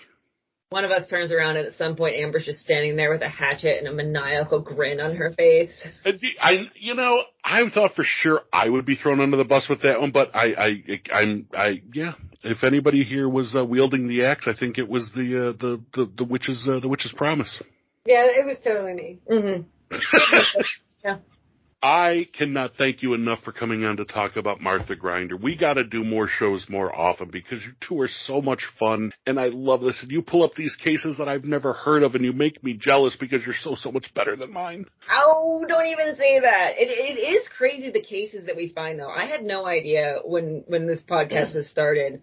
One 0.70 0.85
of 0.85 0.90
us 0.90 1.09
turns 1.09 1.32
around 1.32 1.57
and 1.57 1.66
at 1.66 1.73
some 1.73 1.97
point 1.97 2.16
Amber's 2.16 2.45
just 2.45 2.61
standing 2.61 2.95
there 2.95 3.11
with 3.11 3.23
a 3.23 3.28
hatchet 3.28 3.78
and 3.78 3.89
a 3.89 3.93
maniacal 3.93 4.61
grin 4.61 5.01
on 5.01 5.16
her 5.16 5.32
face. 5.32 5.73
I, 6.05 6.69
you 6.74 6.95
know, 6.95 7.23
I 7.43 7.62
thought 7.70 7.95
for 7.95 8.05
sure 8.05 8.43
I 8.53 8.69
would 8.69 8.85
be 8.85 8.95
thrown 8.95 9.20
under 9.20 9.39
the 9.39 9.47
bus 9.47 9.66
with 9.66 9.82
that 9.82 9.99
one, 9.99 10.11
but 10.11 10.36
I, 10.36 10.53
I, 10.53 11.01
I'm, 11.11 11.47
I, 11.55 11.82
yeah. 11.95 12.12
If 12.43 12.65
anybody 12.65 13.03
here 13.03 13.27
was 13.27 13.57
uh, 13.57 13.65
wielding 13.65 14.09
the 14.09 14.27
axe, 14.27 14.47
I 14.47 14.53
think 14.55 14.77
it 14.77 14.86
was 14.86 15.11
the, 15.15 15.49
uh, 15.49 15.53
the, 15.53 15.81
the, 15.95 16.12
the 16.19 16.24
witch's, 16.24 16.69
uh, 16.69 16.81
the 16.81 16.89
witch's 16.89 17.15
promise. 17.16 17.62
Yeah, 18.05 18.27
it 18.27 18.45
was 18.45 18.59
totally 18.62 18.93
me. 18.93 19.19
Mm-hmm. 19.31 21.09
I 21.80 22.26
cannot 22.36 22.74
thank 22.76 23.02
you 23.02 23.14
enough 23.14 23.42
for 23.44 23.52
coming 23.52 23.84
on 23.84 23.98
to 23.98 24.05
talk 24.05 24.36
about 24.36 24.60
Martha 24.60 24.96
Grinder. 24.96 25.36
We 25.36 25.56
got 25.56 25.74
to 25.74 25.84
do 25.84 26.02
more 26.02 26.26
shows 26.26 26.66
more 26.68 26.94
often 26.94 27.30
because 27.30 27.64
you 27.64 27.72
two 27.80 28.00
are 28.00 28.09
so 28.09 28.42
much 28.42 28.66
fun, 28.80 29.12
and 29.26 29.38
I 29.38 29.48
love 29.48 29.82
this. 29.82 30.02
And 30.02 30.10
you 30.10 30.22
pull 30.22 30.42
up 30.42 30.55
these 30.55 30.74
cases 30.74 31.18
that 31.18 31.28
I've 31.28 31.44
never 31.44 31.72
heard 31.72 32.02
of, 32.02 32.16
and 32.16 32.24
you 32.24 32.32
make 32.32 32.64
me 32.64 32.74
jealous 32.74 33.16
because 33.16 33.46
you're 33.46 33.55
so 33.55 33.76
so 33.76 33.92
much 33.92 34.12
better 34.12 34.34
than 34.34 34.52
mine. 34.52 34.86
Oh, 35.09 35.64
don't 35.68 35.86
even 35.86 36.16
say 36.16 36.40
that. 36.40 36.72
It 36.78 36.88
it 36.88 37.20
is 37.20 37.46
crazy 37.48 37.92
the 37.92 38.02
cases 38.02 38.46
that 38.46 38.56
we 38.56 38.68
find 38.68 38.98
though. 38.98 39.10
I 39.10 39.26
had 39.26 39.44
no 39.44 39.64
idea 39.64 40.16
when 40.24 40.64
when 40.66 40.88
this 40.88 41.02
podcast 41.02 41.55
was 41.55 41.70
started 41.70 42.22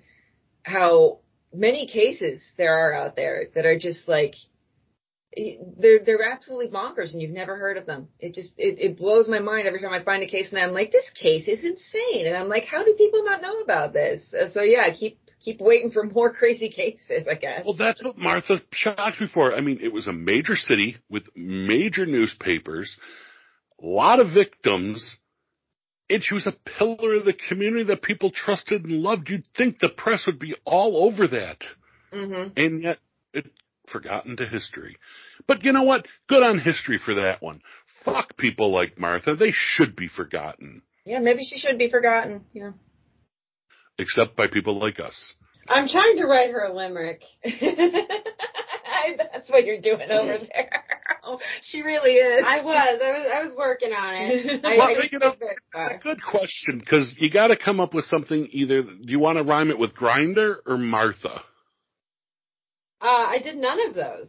how 0.63 1.19
many 1.53 1.87
cases 1.87 2.41
there 2.57 2.75
are 2.75 2.93
out 2.93 3.15
there 3.15 3.45
that 3.55 3.65
are 3.65 3.79
just 3.79 4.07
like 4.07 4.33
they're 5.77 5.99
they're 6.05 6.23
absolutely 6.23 6.67
bonkers 6.69 7.11
and 7.13 7.21
you've 7.21 7.31
never 7.31 7.57
heard 7.57 7.77
of 7.77 7.85
them. 7.85 8.07
It 8.19 8.33
just 8.33 8.53
it, 8.57 8.79
it 8.79 8.97
blows 8.97 9.27
my 9.27 9.39
mind 9.39 9.67
every 9.67 9.81
time 9.81 9.93
I 9.93 10.03
find 10.03 10.23
a 10.23 10.27
case 10.27 10.49
and 10.51 10.59
I'm 10.61 10.71
like, 10.73 10.91
this 10.91 11.09
case 11.13 11.47
is 11.47 11.63
insane. 11.63 12.27
And 12.27 12.35
I'm 12.37 12.47
like, 12.47 12.65
how 12.65 12.83
do 12.83 12.93
people 12.97 13.23
not 13.23 13.41
know 13.41 13.59
about 13.61 13.93
this? 13.93 14.33
Uh, 14.33 14.49
So 14.49 14.61
yeah, 14.61 14.91
keep 14.93 15.19
keep 15.43 15.59
waiting 15.59 15.91
for 15.91 16.03
more 16.03 16.33
crazy 16.39 16.69
cases, 16.69 17.27
I 17.29 17.35
guess. 17.35 17.63
Well, 17.65 17.75
that's 17.77 18.03
what 18.03 18.17
Martha 18.17 18.61
shocked 18.71 19.19
me 19.19 19.27
for. 19.27 19.53
I 19.53 19.61
mean, 19.61 19.79
it 19.81 19.91
was 19.93 20.07
a 20.07 20.13
major 20.13 20.55
city 20.55 20.97
with 21.09 21.23
major 21.35 22.05
newspapers, 22.05 22.97
a 23.81 23.85
lot 23.85 24.19
of 24.19 24.33
victims, 24.33 25.17
and 26.09 26.23
she 26.23 26.33
was 26.33 26.47
a 26.47 26.55
pillar 26.79 27.15
of 27.15 27.25
the 27.25 27.33
community 27.33 27.83
that 27.85 28.01
people 28.01 28.31
trusted 28.31 28.85
and 28.85 29.01
loved. 29.01 29.29
You'd 29.29 29.47
think 29.57 29.79
the 29.79 29.89
press 29.89 30.25
would 30.25 30.39
be 30.39 30.55
all 30.65 31.05
over 31.05 31.27
that. 31.27 31.61
hmm 32.13 32.49
and 32.55 32.83
yet 32.83 32.99
it's 33.33 33.49
forgotten 33.87 34.37
to 34.37 34.47
history. 34.47 34.97
But 35.47 35.63
you 35.63 35.71
know 35.71 35.83
what? 35.83 36.05
Good 36.27 36.43
on 36.43 36.59
history 36.59 36.99
for 37.03 37.15
that 37.15 37.41
one. 37.41 37.61
Fuck 38.03 38.37
people 38.37 38.71
like 38.71 38.99
Martha. 38.99 39.35
They 39.35 39.51
should 39.53 39.95
be 39.95 40.07
forgotten. 40.07 40.81
Yeah, 41.05 41.19
maybe 41.19 41.43
she 41.43 41.57
should 41.57 41.77
be 41.77 41.89
forgotten. 41.89 42.45
Yeah. 42.53 42.71
Except 43.97 44.35
by 44.35 44.47
people 44.47 44.79
like 44.79 44.99
us. 44.99 45.33
I'm 45.67 45.87
trying 45.87 46.17
to 46.17 46.25
write 46.25 46.51
her 46.51 46.65
a 46.65 46.73
limerick. 46.73 47.23
That's 47.43 47.59
what 49.49 49.65
you're 49.65 49.81
doing 49.81 50.11
over 50.11 50.37
there. 50.37 50.69
she 51.61 51.81
really 51.81 52.11
is. 52.11 52.43
I 52.45 52.63
was, 52.63 52.75
I 52.75 52.93
was, 52.93 53.27
I 53.33 53.43
was 53.45 53.55
working 53.57 53.91
on 53.91 54.13
it. 54.15 54.63
I, 54.63 54.69
Well, 54.77 54.87
I 54.87 54.93
didn't 54.93 55.11
you 55.11 55.19
know, 55.19 55.31
get 55.31 55.39
very. 55.73 55.99
Good 55.99 56.23
question, 56.23 56.79
because 56.79 57.15
you 57.17 57.31
got 57.31 57.47
to 57.47 57.57
come 57.57 57.79
up 57.79 57.93
with 57.93 58.05
something. 58.05 58.47
Either 58.51 58.83
do 58.83 58.97
you 59.05 59.19
want 59.19 59.37
to 59.37 59.43
rhyme 59.43 59.69
it 59.69 59.79
with 59.79 59.95
Grinder 59.95 60.59
or 60.65 60.77
Martha? 60.77 61.41
Uh, 63.01 63.07
I 63.07 63.39
did 63.43 63.57
none 63.57 63.87
of 63.87 63.95
those. 63.95 64.27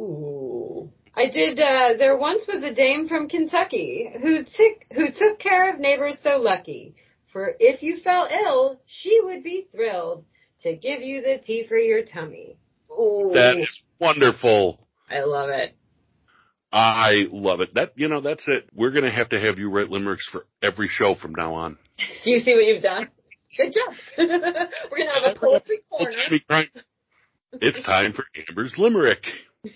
Ooh. 0.00 0.90
I 1.14 1.28
did. 1.28 1.58
Uh, 1.58 1.98
there 1.98 2.16
once 2.16 2.46
was 2.46 2.62
a 2.62 2.74
dame 2.74 3.08
from 3.08 3.28
Kentucky 3.28 4.10
who 4.20 4.44
took 4.44 4.84
who 4.92 5.12
took 5.12 5.38
care 5.38 5.72
of 5.72 5.80
neighbors 5.80 6.18
so 6.22 6.38
lucky. 6.38 6.94
For 7.32 7.54
if 7.60 7.82
you 7.82 7.98
fell 7.98 8.26
ill, 8.26 8.80
she 8.86 9.20
would 9.22 9.42
be 9.42 9.68
thrilled 9.70 10.24
to 10.62 10.74
give 10.74 11.02
you 11.02 11.20
the 11.20 11.38
tea 11.44 11.66
for 11.68 11.76
your 11.76 12.04
tummy. 12.04 12.56
Ooh. 12.90 13.30
That 13.34 13.58
is 13.58 13.82
wonderful. 14.00 14.86
I 15.08 15.20
love 15.20 15.50
it. 15.50 15.76
I 16.72 17.26
love 17.30 17.60
it. 17.60 17.74
That 17.74 17.92
you 17.96 18.08
know, 18.08 18.20
that's 18.20 18.46
it. 18.48 18.68
We're 18.74 18.92
gonna 18.92 19.10
have 19.10 19.30
to 19.30 19.40
have 19.40 19.58
you 19.58 19.70
write 19.70 19.90
limericks 19.90 20.26
for 20.30 20.46
every 20.62 20.88
show 20.88 21.14
from 21.14 21.34
now 21.36 21.54
on. 21.54 21.78
You 22.24 22.38
see 22.40 22.54
what 22.54 22.64
you've 22.64 22.82
done? 22.82 23.08
Good 23.56 23.74
job. 23.74 23.94
We're 24.18 24.98
gonna 24.98 25.12
have 25.12 25.36
a 25.36 25.38
poetry 25.38 25.80
corner. 25.90 26.12
It's 27.52 27.82
time 27.82 28.12
for 28.12 28.24
Amber's 28.48 28.76
limerick. 28.78 29.24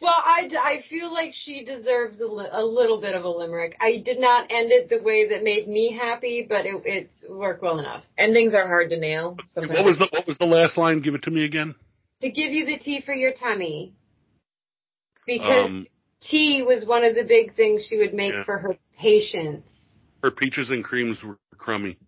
Well, 0.00 0.14
I, 0.16 0.48
I 0.58 0.82
feel 0.88 1.12
like 1.12 1.32
she 1.34 1.64
deserves 1.64 2.20
a, 2.20 2.26
li- 2.26 2.48
a 2.50 2.64
little 2.64 3.00
bit 3.00 3.14
of 3.14 3.24
a 3.24 3.28
limerick. 3.28 3.76
I 3.80 4.00
did 4.04 4.20
not 4.20 4.50
end 4.50 4.70
it 4.70 4.88
the 4.88 5.02
way 5.02 5.28
that 5.28 5.42
made 5.42 5.68
me 5.68 5.92
happy, 5.92 6.46
but 6.48 6.66
it, 6.66 6.82
it 6.84 7.10
worked 7.28 7.62
well 7.62 7.78
enough. 7.78 8.04
Endings 8.16 8.54
are 8.54 8.66
hard 8.66 8.90
to 8.90 8.96
nail. 8.98 9.36
Sometimes. 9.52 9.76
What 9.76 9.84
was 9.84 9.98
the 9.98 10.08
what 10.10 10.26
was 10.26 10.38
the 10.38 10.46
last 10.46 10.78
line? 10.78 11.00
Give 11.02 11.14
it 11.14 11.22
to 11.24 11.30
me 11.30 11.44
again. 11.44 11.74
To 12.22 12.30
give 12.30 12.52
you 12.52 12.64
the 12.64 12.78
tea 12.78 13.02
for 13.04 13.12
your 13.12 13.32
tummy. 13.32 13.92
Because 15.26 15.66
Um, 15.66 15.86
tea 16.20 16.62
was 16.66 16.86
one 16.86 17.04
of 17.04 17.14
the 17.14 17.24
big 17.24 17.54
things 17.54 17.84
she 17.88 17.98
would 17.98 18.14
make 18.14 18.32
Yeah. 18.34 18.44
for 18.44 18.58
her 18.58 18.78
patients. 18.98 19.70
her 20.22 20.30
peaches 20.30 20.70
and 20.70 20.82
creams 20.84 21.22
were 21.22 21.38
crummy. 21.58 21.98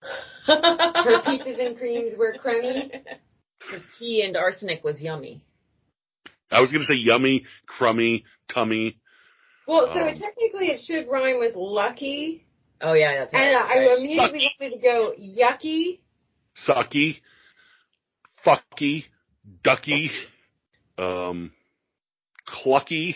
Her 0.46 1.22
peaches 1.24 1.56
and 1.58 1.76
creams 1.76 2.14
were 2.16 2.34
crummy. 2.40 2.90
The 3.70 3.82
tea 3.98 4.22
and 4.22 4.36
arsenic 4.36 4.82
was 4.84 5.00
yummy. 5.02 5.42
I 6.50 6.60
was 6.60 6.72
gonna 6.72 6.84
say 6.84 6.94
yummy, 6.94 7.44
crummy, 7.66 8.24
tummy. 8.48 8.98
Well, 9.66 9.92
so 9.92 10.00
Um, 10.00 10.08
it, 10.08 10.18
technically 10.18 10.68
it 10.68 10.80
should 10.84 11.08
rhyme 11.08 11.38
with 11.38 11.56
lucky. 11.56 12.44
Oh 12.80 12.94
yeah, 12.94 13.18
that's 13.18 13.34
right. 13.34 13.42
And 13.42 13.56
I 13.56 13.86
Right. 13.86 13.98
immediately 13.98 14.50
wanted 14.60 14.76
to 14.76 14.82
go 14.82 15.14
yucky. 15.20 15.98
sucky, 16.56 17.20
fucky, 18.44 19.04
ducky, 19.62 20.10
um, 20.96 21.52
clucky, 22.46 23.14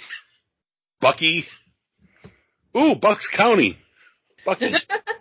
Bucky. 1.01 1.47
Ooh, 2.77 2.95
Bucks 2.95 3.29
County. 3.35 3.77
Bucky. 4.45 4.73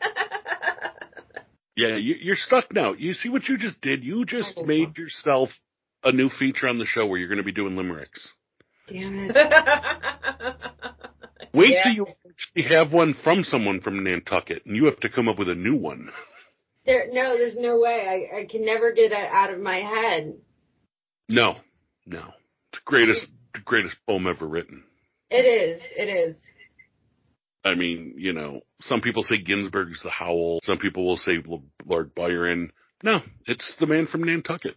yeah, 1.75 1.95
you, 1.95 2.15
you're 2.21 2.35
stuck 2.35 2.73
now. 2.73 2.93
You 2.93 3.13
see 3.13 3.29
what 3.29 3.47
you 3.47 3.57
just 3.57 3.81
did? 3.81 4.03
You 4.03 4.25
just 4.25 4.57
know. 4.57 4.63
made 4.63 4.97
yourself 4.97 5.49
a 6.03 6.11
new 6.11 6.29
feature 6.29 6.67
on 6.67 6.77
the 6.79 6.85
show 6.85 7.05
where 7.05 7.19
you're 7.19 7.29
going 7.29 7.37
to 7.37 7.43
be 7.43 7.51
doing 7.51 7.75
limericks. 7.75 8.31
Damn 8.87 9.29
it. 9.29 9.35
Wait 11.53 11.69
Yeah. 11.71 11.83
till 11.83 11.93
you 11.93 12.07
actually 12.29 12.75
have 12.75 12.91
one 12.91 13.13
from 13.13 13.43
someone 13.43 13.81
from 13.81 14.03
Nantucket, 14.03 14.65
and 14.65 14.75
you 14.75 14.85
have 14.85 14.99
to 15.01 15.09
come 15.09 15.27
up 15.27 15.37
with 15.37 15.49
a 15.49 15.55
new 15.55 15.75
one. 15.75 16.09
There, 16.85 17.07
no, 17.11 17.37
there's 17.37 17.57
no 17.57 17.79
way. 17.79 18.29
I, 18.33 18.39
I 18.39 18.45
can 18.45 18.65
never 18.65 18.91
get 18.93 19.11
it 19.11 19.29
out 19.31 19.53
of 19.53 19.59
my 19.59 19.77
head. 19.77 20.33
No, 21.29 21.57
no. 22.05 22.19
It's 22.73 22.79
the 22.79 22.85
greatest, 22.85 23.27
the 23.53 23.59
greatest 23.63 23.95
poem 24.07 24.27
ever 24.27 24.47
written. 24.47 24.83
It 25.29 25.43
is. 25.45 25.81
It 25.95 26.09
is. 26.09 26.37
I 27.63 27.75
mean, 27.75 28.15
you 28.17 28.33
know, 28.33 28.61
some 28.81 29.01
people 29.01 29.23
say 29.23 29.37
Ginsberg's 29.37 30.01
the 30.01 30.09
Howl. 30.09 30.59
Some 30.63 30.77
people 30.77 31.05
will 31.05 31.17
say 31.17 31.33
L- 31.47 31.63
Lord 31.85 32.15
Byron. 32.15 32.71
No, 33.03 33.19
it's 33.45 33.75
the 33.79 33.85
man 33.85 34.07
from 34.07 34.23
Nantucket. 34.23 34.75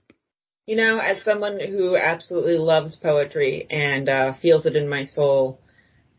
You 0.67 0.77
know, 0.77 0.99
as 0.99 1.23
someone 1.25 1.61
who 1.61 1.97
absolutely 1.97 2.57
loves 2.57 2.97
poetry 2.97 3.67
and 3.71 4.09
uh, 4.09 4.33
feels 4.41 4.65
it 4.67 4.77
in 4.77 4.89
my 4.89 5.05
soul, 5.05 5.61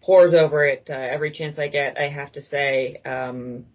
pores 0.02 0.36
over 0.36 0.66
it 0.66 0.88
uh, 0.90 0.94
every 0.94 1.32
chance 1.32 1.58
I 1.58 1.68
get, 1.68 1.98
I 1.98 2.10
have 2.10 2.32
to 2.34 2.42
say, 2.42 3.02
um, 3.06 3.66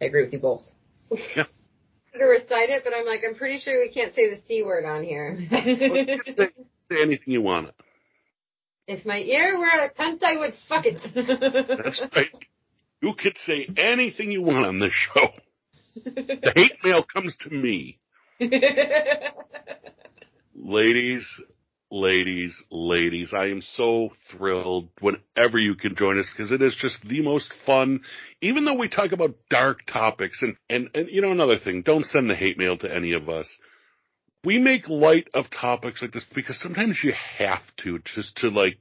I 0.00 0.06
agree 0.06 0.24
with 0.24 0.32
you 0.32 0.38
both. 0.38 0.62
To 1.10 2.24
recite 2.24 2.68
it, 2.68 2.84
but 2.84 2.92
I'm 2.94 3.06
like, 3.06 3.22
I'm 3.28 3.34
pretty 3.34 3.58
sure 3.58 3.80
we 3.80 3.92
can't 3.92 4.14
say 4.14 4.30
the 4.32 4.40
C 4.42 4.62
word 4.62 4.84
on 4.84 5.02
here. 5.02 5.36
say, 5.50 6.36
say 6.90 7.02
anything 7.02 7.32
you 7.32 7.42
want. 7.42 7.70
If 8.86 9.06
my 9.06 9.18
ear 9.18 9.58
were 9.58 9.66
a 9.66 9.90
cunt, 9.90 10.22
I 10.22 10.36
would 10.38 10.54
fuck 10.68 10.84
it. 10.86 11.00
That's 11.82 12.02
right. 12.14 12.46
You 13.00 13.14
could 13.18 13.36
say 13.38 13.68
anything 13.76 14.30
you 14.30 14.42
want 14.42 14.66
on 14.66 14.78
this 14.78 14.92
show. 14.92 15.28
The 15.94 16.52
hate 16.54 16.78
mail 16.82 17.04
comes 17.04 17.36
to 17.38 17.50
me. 17.50 17.98
Ladies, 20.54 21.26
ladies, 21.90 22.62
ladies, 22.70 23.32
I 23.36 23.46
am 23.46 23.60
so 23.60 24.10
thrilled 24.30 24.88
whenever 25.00 25.58
you 25.58 25.74
can 25.74 25.94
join 25.96 26.18
us 26.18 26.26
because 26.34 26.50
it 26.52 26.62
is 26.62 26.74
just 26.74 27.06
the 27.06 27.22
most 27.22 27.52
fun. 27.66 28.00
Even 28.40 28.64
though 28.64 28.78
we 28.78 28.88
talk 28.88 29.12
about 29.12 29.36
dark 29.50 29.80
topics 29.86 30.42
and, 30.42 30.56
and, 30.68 30.90
and 30.94 31.08
you 31.10 31.20
know, 31.20 31.30
another 31.30 31.58
thing, 31.58 31.82
don't 31.82 32.06
send 32.06 32.28
the 32.28 32.34
hate 32.34 32.58
mail 32.58 32.76
to 32.78 32.92
any 32.92 33.12
of 33.12 33.28
us. 33.28 33.56
We 34.44 34.58
make 34.58 34.88
light 34.88 35.28
of 35.34 35.46
topics 35.50 36.02
like 36.02 36.12
this 36.12 36.24
because 36.34 36.60
sometimes 36.60 37.00
you 37.02 37.12
have 37.38 37.62
to 37.78 37.98
just 38.04 38.36
to 38.38 38.48
like 38.48 38.78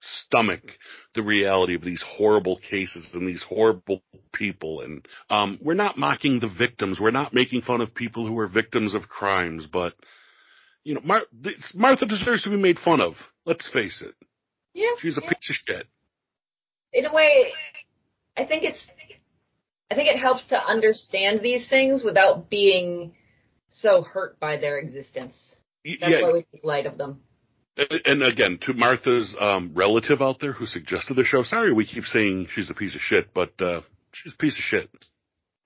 stomach 0.00 0.62
the 1.14 1.22
reality 1.22 1.74
of 1.74 1.82
these 1.82 2.02
horrible 2.06 2.56
cases 2.58 3.10
and 3.14 3.26
these 3.26 3.42
horrible 3.42 4.02
people. 4.32 4.80
And, 4.82 5.06
um, 5.30 5.58
we're 5.62 5.74
not 5.74 5.96
mocking 5.96 6.40
the 6.40 6.48
victims. 6.48 7.00
We're 7.00 7.10
not 7.10 7.32
making 7.34 7.62
fun 7.62 7.80
of 7.80 7.94
people 7.94 8.26
who 8.26 8.38
are 8.38 8.46
victims 8.48 8.94
of 8.94 9.08
crimes, 9.08 9.66
but 9.70 9.94
you 10.84 10.94
know, 10.94 11.00
Mar- 11.02 11.26
Martha 11.74 12.04
deserves 12.04 12.42
to 12.42 12.50
be 12.50 12.56
made 12.56 12.78
fun 12.78 13.00
of. 13.00 13.14
Let's 13.46 13.68
face 13.68 14.02
it. 14.02 14.14
yeah. 14.74 14.92
She's 14.98 15.16
a 15.16 15.22
piece 15.22 15.50
of 15.50 15.56
shit. 15.66 15.86
in 16.92 17.06
a 17.06 17.14
way, 17.14 17.52
I 18.36 18.44
think 18.44 18.64
it's 18.64 18.86
I 19.90 19.94
think 19.94 20.08
it 20.08 20.18
helps 20.18 20.46
to 20.46 20.56
understand 20.56 21.40
these 21.42 21.68
things 21.68 22.02
without 22.04 22.50
being 22.50 23.14
so 23.80 24.02
hurt 24.02 24.38
by 24.40 24.56
their 24.56 24.78
existence. 24.78 25.34
That's 25.84 26.00
yeah, 26.00 26.22
why 26.22 26.32
we 26.32 26.46
make 26.52 26.64
light 26.64 26.86
of 26.86 26.98
them. 26.98 27.20
and 27.76 28.22
again, 28.22 28.58
to 28.62 28.72
Martha's 28.72 29.34
um, 29.38 29.72
relative 29.74 30.22
out 30.22 30.40
there 30.40 30.52
who 30.52 30.66
suggested 30.66 31.14
the 31.14 31.24
show, 31.24 31.42
sorry 31.42 31.72
we 31.72 31.86
keep 31.86 32.04
saying 32.04 32.48
she's 32.50 32.70
a 32.70 32.74
piece 32.74 32.94
of 32.94 33.00
shit, 33.00 33.34
but 33.34 33.60
uh, 33.60 33.80
she's 34.12 34.32
a 34.32 34.36
piece 34.36 34.56
of 34.56 34.62
shit. 34.62 34.90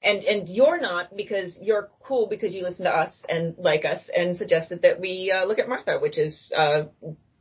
And 0.03 0.23
and 0.23 0.49
you're 0.49 0.81
not 0.81 1.17
because 1.17 1.59
you're 1.61 1.91
cool 2.05 2.29
because 2.29 2.55
you 2.55 2.63
listen 2.63 2.85
to 2.85 2.91
us 2.91 3.13
and 3.29 3.57
like 3.59 3.85
us 3.85 4.09
and 4.17 4.37
suggested 4.37 4.83
that 4.83 5.01
we 5.01 5.33
uh, 5.35 5.45
look 5.45 5.59
at 5.59 5.69
Martha, 5.69 5.99
which 6.01 6.19
is 6.19 6.53
uh, 6.57 6.85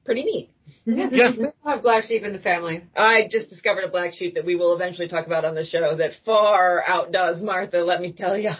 pretty 0.06 0.23
neat. 0.23 0.52
Yeah. 0.85 1.10
We 1.10 1.44
don't 1.44 1.56
have 1.65 1.84
black 1.84 2.06
sheep 2.06 2.23
in 2.23 2.34
the 2.34 2.39
family. 2.39 2.84
I 2.95 3.27
just 3.30 3.49
discovered 3.49 3.84
a 3.84 3.89
black 3.89 4.15
sheep 4.15 4.35
that 4.35 4.45
we 4.45 4.56
will 4.56 4.76
eventually 4.76 5.07
talk 5.07 5.27
about 5.27 5.45
on 5.45 5.53
the 5.53 5.65
show 5.65 5.95
that 5.98 6.11
far 6.26 6.84
outdoes 6.85 7.41
Martha. 7.41 7.84
Let 7.84 8.02
me 8.02 8.11
tell 8.11 8.38
you. 8.38 8.52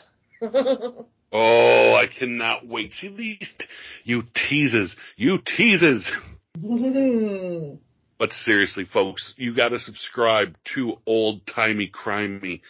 Oh, 1.32 1.94
I 1.94 2.08
cannot 2.08 2.68
wait. 2.68 2.94
See 2.94 3.10
these, 3.10 3.56
you 4.04 4.24
teases, 4.34 4.96
you 5.16 5.40
teases. 5.46 6.10
But 8.20 8.32
seriously, 8.32 8.86
folks, 8.86 9.36
you 9.38 9.56
got 9.56 9.70
to 9.70 9.80
subscribe 9.80 10.58
to 10.74 10.98
Old 11.06 11.46
Timey 11.46 11.88
Crimey. 11.94 12.62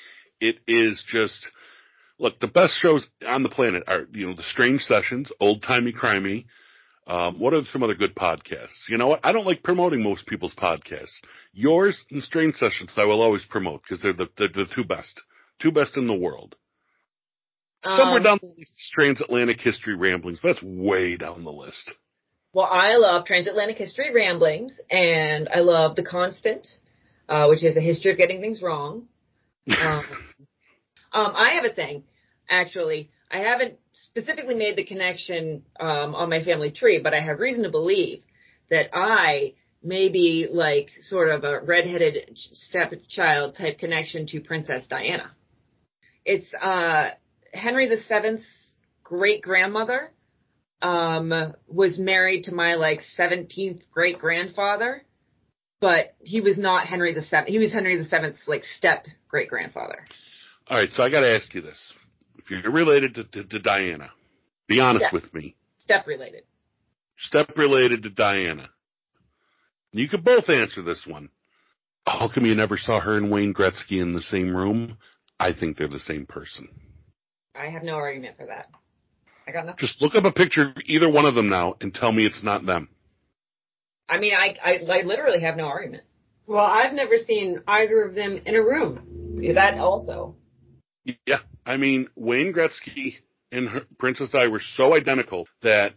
It 0.41 0.57
is 0.67 1.05
just 1.07 1.47
look 2.19 2.39
the 2.39 2.47
best 2.47 2.77
shows 2.77 3.09
on 3.25 3.43
the 3.43 3.49
planet 3.49 3.83
are 3.87 4.07
you 4.11 4.27
know 4.27 4.35
the 4.35 4.43
Strange 4.43 4.81
Sessions, 4.81 5.31
Old 5.39 5.63
Timey 5.63 5.93
Crimey. 5.93 6.45
Um, 7.07 7.39
what 7.39 7.53
are 7.53 7.63
some 7.71 7.83
other 7.83 7.95
good 7.95 8.15
podcasts? 8.15 8.89
You 8.89 8.97
know 8.97 9.07
what? 9.07 9.21
I 9.23 9.31
don't 9.31 9.45
like 9.45 9.63
promoting 9.63 10.03
most 10.03 10.27
people's 10.27 10.53
podcasts. 10.53 11.15
Yours 11.53 12.03
and 12.11 12.21
Strange 12.21 12.55
Sessions, 12.55 12.91
I 12.97 13.05
will 13.05 13.21
always 13.21 13.45
promote 13.45 13.83
because 13.83 14.01
they're 14.01 14.11
the 14.13 14.27
they're 14.37 14.49
the 14.49 14.67
two 14.75 14.83
best, 14.83 15.21
two 15.59 15.71
best 15.71 15.95
in 15.95 16.07
the 16.07 16.13
world. 16.13 16.55
Somewhere 17.95 18.17
Um, 18.17 18.23
down 18.23 18.39
the 18.41 18.47
list 18.47 18.79
is 18.79 18.89
Transatlantic 18.93 19.61
History 19.61 19.95
Ramblings, 19.95 20.39
but 20.41 20.53
that's 20.53 20.63
way 20.63 21.17
down 21.17 21.43
the 21.43 21.51
list. 21.51 21.91
Well, 22.53 22.67
I 22.69 22.95
love 22.95 23.25
Transatlantic 23.25 23.77
History 23.77 24.11
Ramblings, 24.13 24.79
and 24.89 25.47
I 25.53 25.59
love 25.59 25.95
The 25.95 26.03
Constant, 26.03 26.67
uh, 27.29 27.47
which 27.47 27.63
is 27.63 27.77
a 27.77 27.81
history 27.81 28.11
of 28.11 28.17
getting 28.17 28.41
things 28.41 28.61
wrong. 28.61 29.07
Um, 29.67 30.05
um, 31.13 31.33
I 31.35 31.53
have 31.55 31.65
a 31.65 31.73
thing, 31.73 32.03
actually. 32.49 33.09
I 33.29 33.39
haven't 33.39 33.75
specifically 33.91 34.55
made 34.55 34.77
the 34.77 34.85
connection 34.85 35.63
um, 35.79 36.15
on 36.15 36.29
my 36.29 36.43
family 36.43 36.71
tree, 36.71 36.99
but 36.99 37.13
I 37.13 37.19
have 37.19 37.39
reason 37.39 37.63
to 37.63 37.69
believe 37.69 38.23
that 38.69 38.89
I 38.93 39.53
may 39.83 40.09
be 40.09 40.47
like 40.51 40.89
sort 41.01 41.29
of 41.29 41.43
a 41.43 41.59
redheaded 41.59 42.31
stepchild 42.35 43.55
type 43.55 43.77
connection 43.79 44.27
to 44.27 44.41
Princess 44.41 44.87
Diana. 44.87 45.31
It's 46.25 46.53
uh, 46.53 47.11
Henry 47.53 47.87
VII's 47.87 48.45
great 49.03 49.41
grandmother 49.41 50.11
um, 50.81 51.53
was 51.67 51.97
married 51.97 52.43
to 52.45 52.53
my 52.53 52.75
like 52.75 52.99
17th 53.17 53.81
great 53.91 54.19
grandfather, 54.19 55.03
but 55.79 56.15
he 56.19 56.41
was 56.41 56.57
not 56.57 56.87
Henry 56.87 57.13
the 57.13 57.21
Seventh. 57.21 57.49
He 57.49 57.57
was 57.59 57.71
Henry 57.71 57.97
the 57.97 58.05
Seventh's 58.05 58.47
like 58.47 58.63
step 58.63 59.05
great 59.27 59.49
grandfather. 59.49 60.05
All 60.69 60.77
right, 60.77 60.89
so 60.91 61.03
I 61.03 61.09
got 61.09 61.21
to 61.21 61.35
ask 61.35 61.53
you 61.53 61.61
this: 61.61 61.93
if 62.37 62.51
you're 62.51 62.71
related 62.71 63.15
to, 63.15 63.23
to, 63.23 63.43
to 63.43 63.59
Diana, 63.59 64.11
be 64.67 64.79
honest 64.79 65.05
Yeah. 65.05 65.13
with 65.13 65.33
me. 65.33 65.55
Step 65.77 66.05
related. 66.07 66.43
Step 67.17 67.51
related 67.57 68.03
to 68.03 68.09
Diana. 68.09 68.69
You 69.93 70.07
could 70.07 70.23
both 70.23 70.49
answer 70.49 70.81
this 70.81 71.07
one. 71.07 71.29
How 72.05 72.29
come 72.33 72.45
you 72.45 72.55
never 72.55 72.77
saw 72.77 72.99
her 72.99 73.17
and 73.17 73.31
Wayne 73.31 73.53
Gretzky 73.53 74.01
in 74.01 74.13
the 74.13 74.21
same 74.21 74.55
room? 74.55 74.97
I 75.39 75.53
think 75.53 75.77
they're 75.77 75.87
the 75.87 75.99
same 75.99 76.25
person. 76.25 76.69
I 77.57 77.69
have 77.69 77.83
no 77.83 77.95
argument 77.95 78.37
for 78.37 78.45
that. 78.45 78.69
I 79.47 79.51
got 79.51 79.65
nothing. 79.65 79.79
Just 79.79 80.01
look 80.01 80.15
up 80.15 80.25
a 80.25 80.31
picture 80.31 80.69
of 80.69 80.77
either 80.85 81.09
one 81.09 81.25
of 81.25 81.35
them 81.35 81.49
now 81.49 81.75
and 81.81 81.93
tell 81.93 82.11
me 82.11 82.25
it's 82.25 82.43
not 82.43 82.65
them. 82.65 82.89
I 84.09 84.19
mean, 84.19 84.33
I, 84.33 84.55
I, 84.63 84.99
I 84.99 85.01
literally 85.03 85.41
have 85.41 85.57
no 85.57 85.65
argument. 85.65 86.03
Well, 86.45 86.63
I've 86.63 86.93
never 86.93 87.17
seen 87.17 87.61
either 87.67 88.03
of 88.03 88.15
them 88.15 88.41
in 88.45 88.55
a 88.55 88.61
room. 88.61 89.43
That 89.53 89.77
also. 89.77 90.35
Yeah, 91.25 91.39
I 91.65 91.77
mean 91.77 92.07
Wayne 92.15 92.53
Gretzky 92.53 93.15
and 93.51 93.69
her, 93.69 93.81
Princess 93.99 94.29
Di 94.29 94.47
were 94.47 94.61
so 94.61 94.95
identical 94.95 95.47
that 95.61 95.93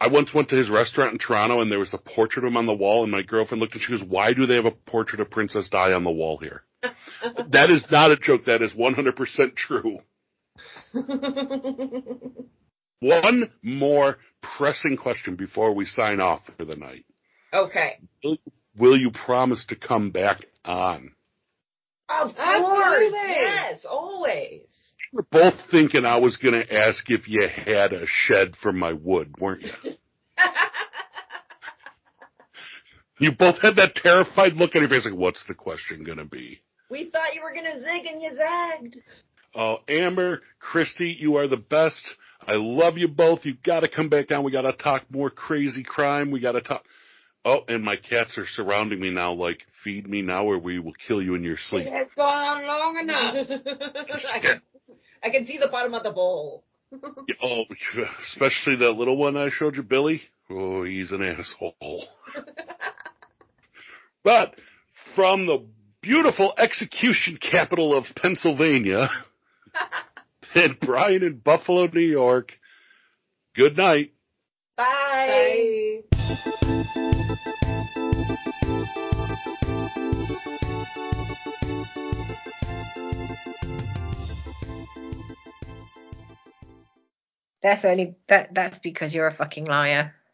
I 0.00 0.08
once 0.08 0.32
went 0.32 0.48
to 0.50 0.56
his 0.56 0.70
restaurant 0.70 1.12
in 1.12 1.18
Toronto 1.18 1.60
and 1.60 1.70
there 1.70 1.80
was 1.80 1.92
a 1.92 1.98
portrait 1.98 2.44
of 2.44 2.50
him 2.50 2.56
on 2.56 2.66
the 2.66 2.74
wall, 2.74 3.02
and 3.02 3.12
my 3.12 3.22
girlfriend 3.22 3.60
looked 3.60 3.74
and 3.74 3.82
she 3.82 3.92
goes, 3.92 4.02
"Why 4.02 4.32
do 4.32 4.46
they 4.46 4.54
have 4.54 4.64
a 4.64 4.70
portrait 4.70 5.20
of 5.20 5.30
Princess 5.30 5.68
Di 5.68 5.92
on 5.92 6.04
the 6.04 6.10
wall 6.10 6.38
here?" 6.38 6.62
that 6.82 7.70
is 7.70 7.86
not 7.90 8.10
a 8.10 8.16
joke. 8.16 8.46
That 8.46 8.62
is 8.62 8.72
100% 8.72 9.54
true. 9.56 9.98
One 13.00 13.50
more 13.62 14.16
pressing 14.56 14.96
question 14.96 15.36
before 15.36 15.74
we 15.74 15.84
sign 15.86 16.20
off 16.20 16.42
for 16.56 16.64
the 16.64 16.76
night. 16.76 17.04
okay. 17.52 18.00
Will 18.76 18.96
you 18.96 19.10
promise 19.10 19.66
to 19.66 19.76
come 19.76 20.10
back 20.10 20.46
on? 20.64 21.12
Of 22.08 22.34
course. 22.34 22.38
Absolutely. 22.38 23.18
Yes, 23.18 23.84
always. 23.88 24.62
We're 25.12 25.22
both 25.30 25.54
thinking 25.70 26.04
I 26.04 26.18
was 26.18 26.36
going 26.36 26.54
to 26.54 26.74
ask 26.74 27.04
if 27.08 27.28
you 27.28 27.48
had 27.48 27.92
a 27.92 28.06
shed 28.06 28.54
for 28.60 28.72
my 28.72 28.92
wood, 28.92 29.34
weren't 29.38 29.62
you? 29.62 29.72
You 33.20 33.32
both 33.36 33.60
had 33.60 33.74
that 33.76 33.96
terrified 33.96 34.52
look 34.52 34.76
on 34.76 34.82
your 34.82 34.88
face, 34.88 35.04
like, 35.04 35.12
what's 35.12 35.44
the 35.48 35.54
question 35.54 36.04
going 36.04 36.18
to 36.18 36.24
be? 36.24 36.60
we 36.90 37.10
thought 37.10 37.34
you 37.34 37.42
were 37.42 37.52
gonna 37.52 37.78
zig 37.80 38.06
and 38.06 38.22
you 38.22 38.34
zagged. 38.34 38.96
Oh, 39.58 39.78
Amber, 39.88 40.40
Kristy, 40.62 41.18
you 41.18 41.34
are 41.38 41.48
the 41.48 41.56
best. 41.56 42.00
I 42.46 42.54
love 42.54 42.96
you 42.96 43.08
both. 43.08 43.44
You 43.44 43.54
got 43.64 43.80
to 43.80 43.88
come 43.88 44.08
back 44.08 44.28
down. 44.28 44.44
We 44.44 44.52
got 44.52 44.62
to 44.62 44.72
talk 44.72 45.02
more 45.10 45.30
crazy 45.30 45.82
crime. 45.82 46.30
We 46.30 46.38
got 46.38 46.52
to 46.52 46.60
talk. 46.60 46.84
Oh, 47.44 47.62
and 47.66 47.82
my 47.82 47.96
cats 47.96 48.38
are 48.38 48.46
surrounding 48.46 49.00
me 49.00 49.10
now, 49.10 49.32
like, 49.32 49.58
feed 49.82 50.08
me 50.08 50.22
now 50.22 50.44
or 50.44 50.58
we 50.60 50.78
will 50.78 50.92
kill 51.06 51.20
you 51.20 51.34
in 51.34 51.42
your 51.42 51.56
sleep. 51.58 51.88
It 51.88 51.92
has 51.92 52.06
gone 52.16 52.64
on 52.64 52.66
long 52.66 52.98
enough. 52.98 53.34
I, 54.32 54.40
can, 54.40 54.62
I 55.24 55.30
can 55.30 55.44
see 55.44 55.58
the 55.58 55.68
bottom 55.68 55.92
of 55.92 56.04
the 56.04 56.12
bowl. 56.12 56.62
Oh, 57.42 57.64
especially 58.30 58.76
that 58.76 58.92
little 58.92 59.16
one 59.16 59.36
I 59.36 59.50
showed 59.50 59.76
you, 59.76 59.82
Billy. 59.82 60.22
Oh, 60.48 60.84
he's 60.84 61.10
an 61.10 61.22
asshole. 61.22 62.06
but 64.22 64.54
from 65.16 65.46
the 65.46 65.66
beautiful 66.00 66.54
execution 66.56 67.38
capital 67.40 67.96
of 67.96 68.04
Pennsylvania, 68.14 69.10
and 70.54 70.78
Brian 70.80 71.22
in 71.22 71.38
Buffalo, 71.38 71.86
New 71.86 72.00
York, 72.00 72.58
good 73.54 73.76
night. 73.76 74.12
Bye. 74.76 76.02
Bye. 76.10 76.18
That's 87.60 87.84
only 87.84 88.14
that. 88.28 88.54
That's 88.54 88.78
because 88.78 89.14
you're 89.14 89.26
a 89.26 89.34
fucking 89.34 89.66
liar. 89.66 90.14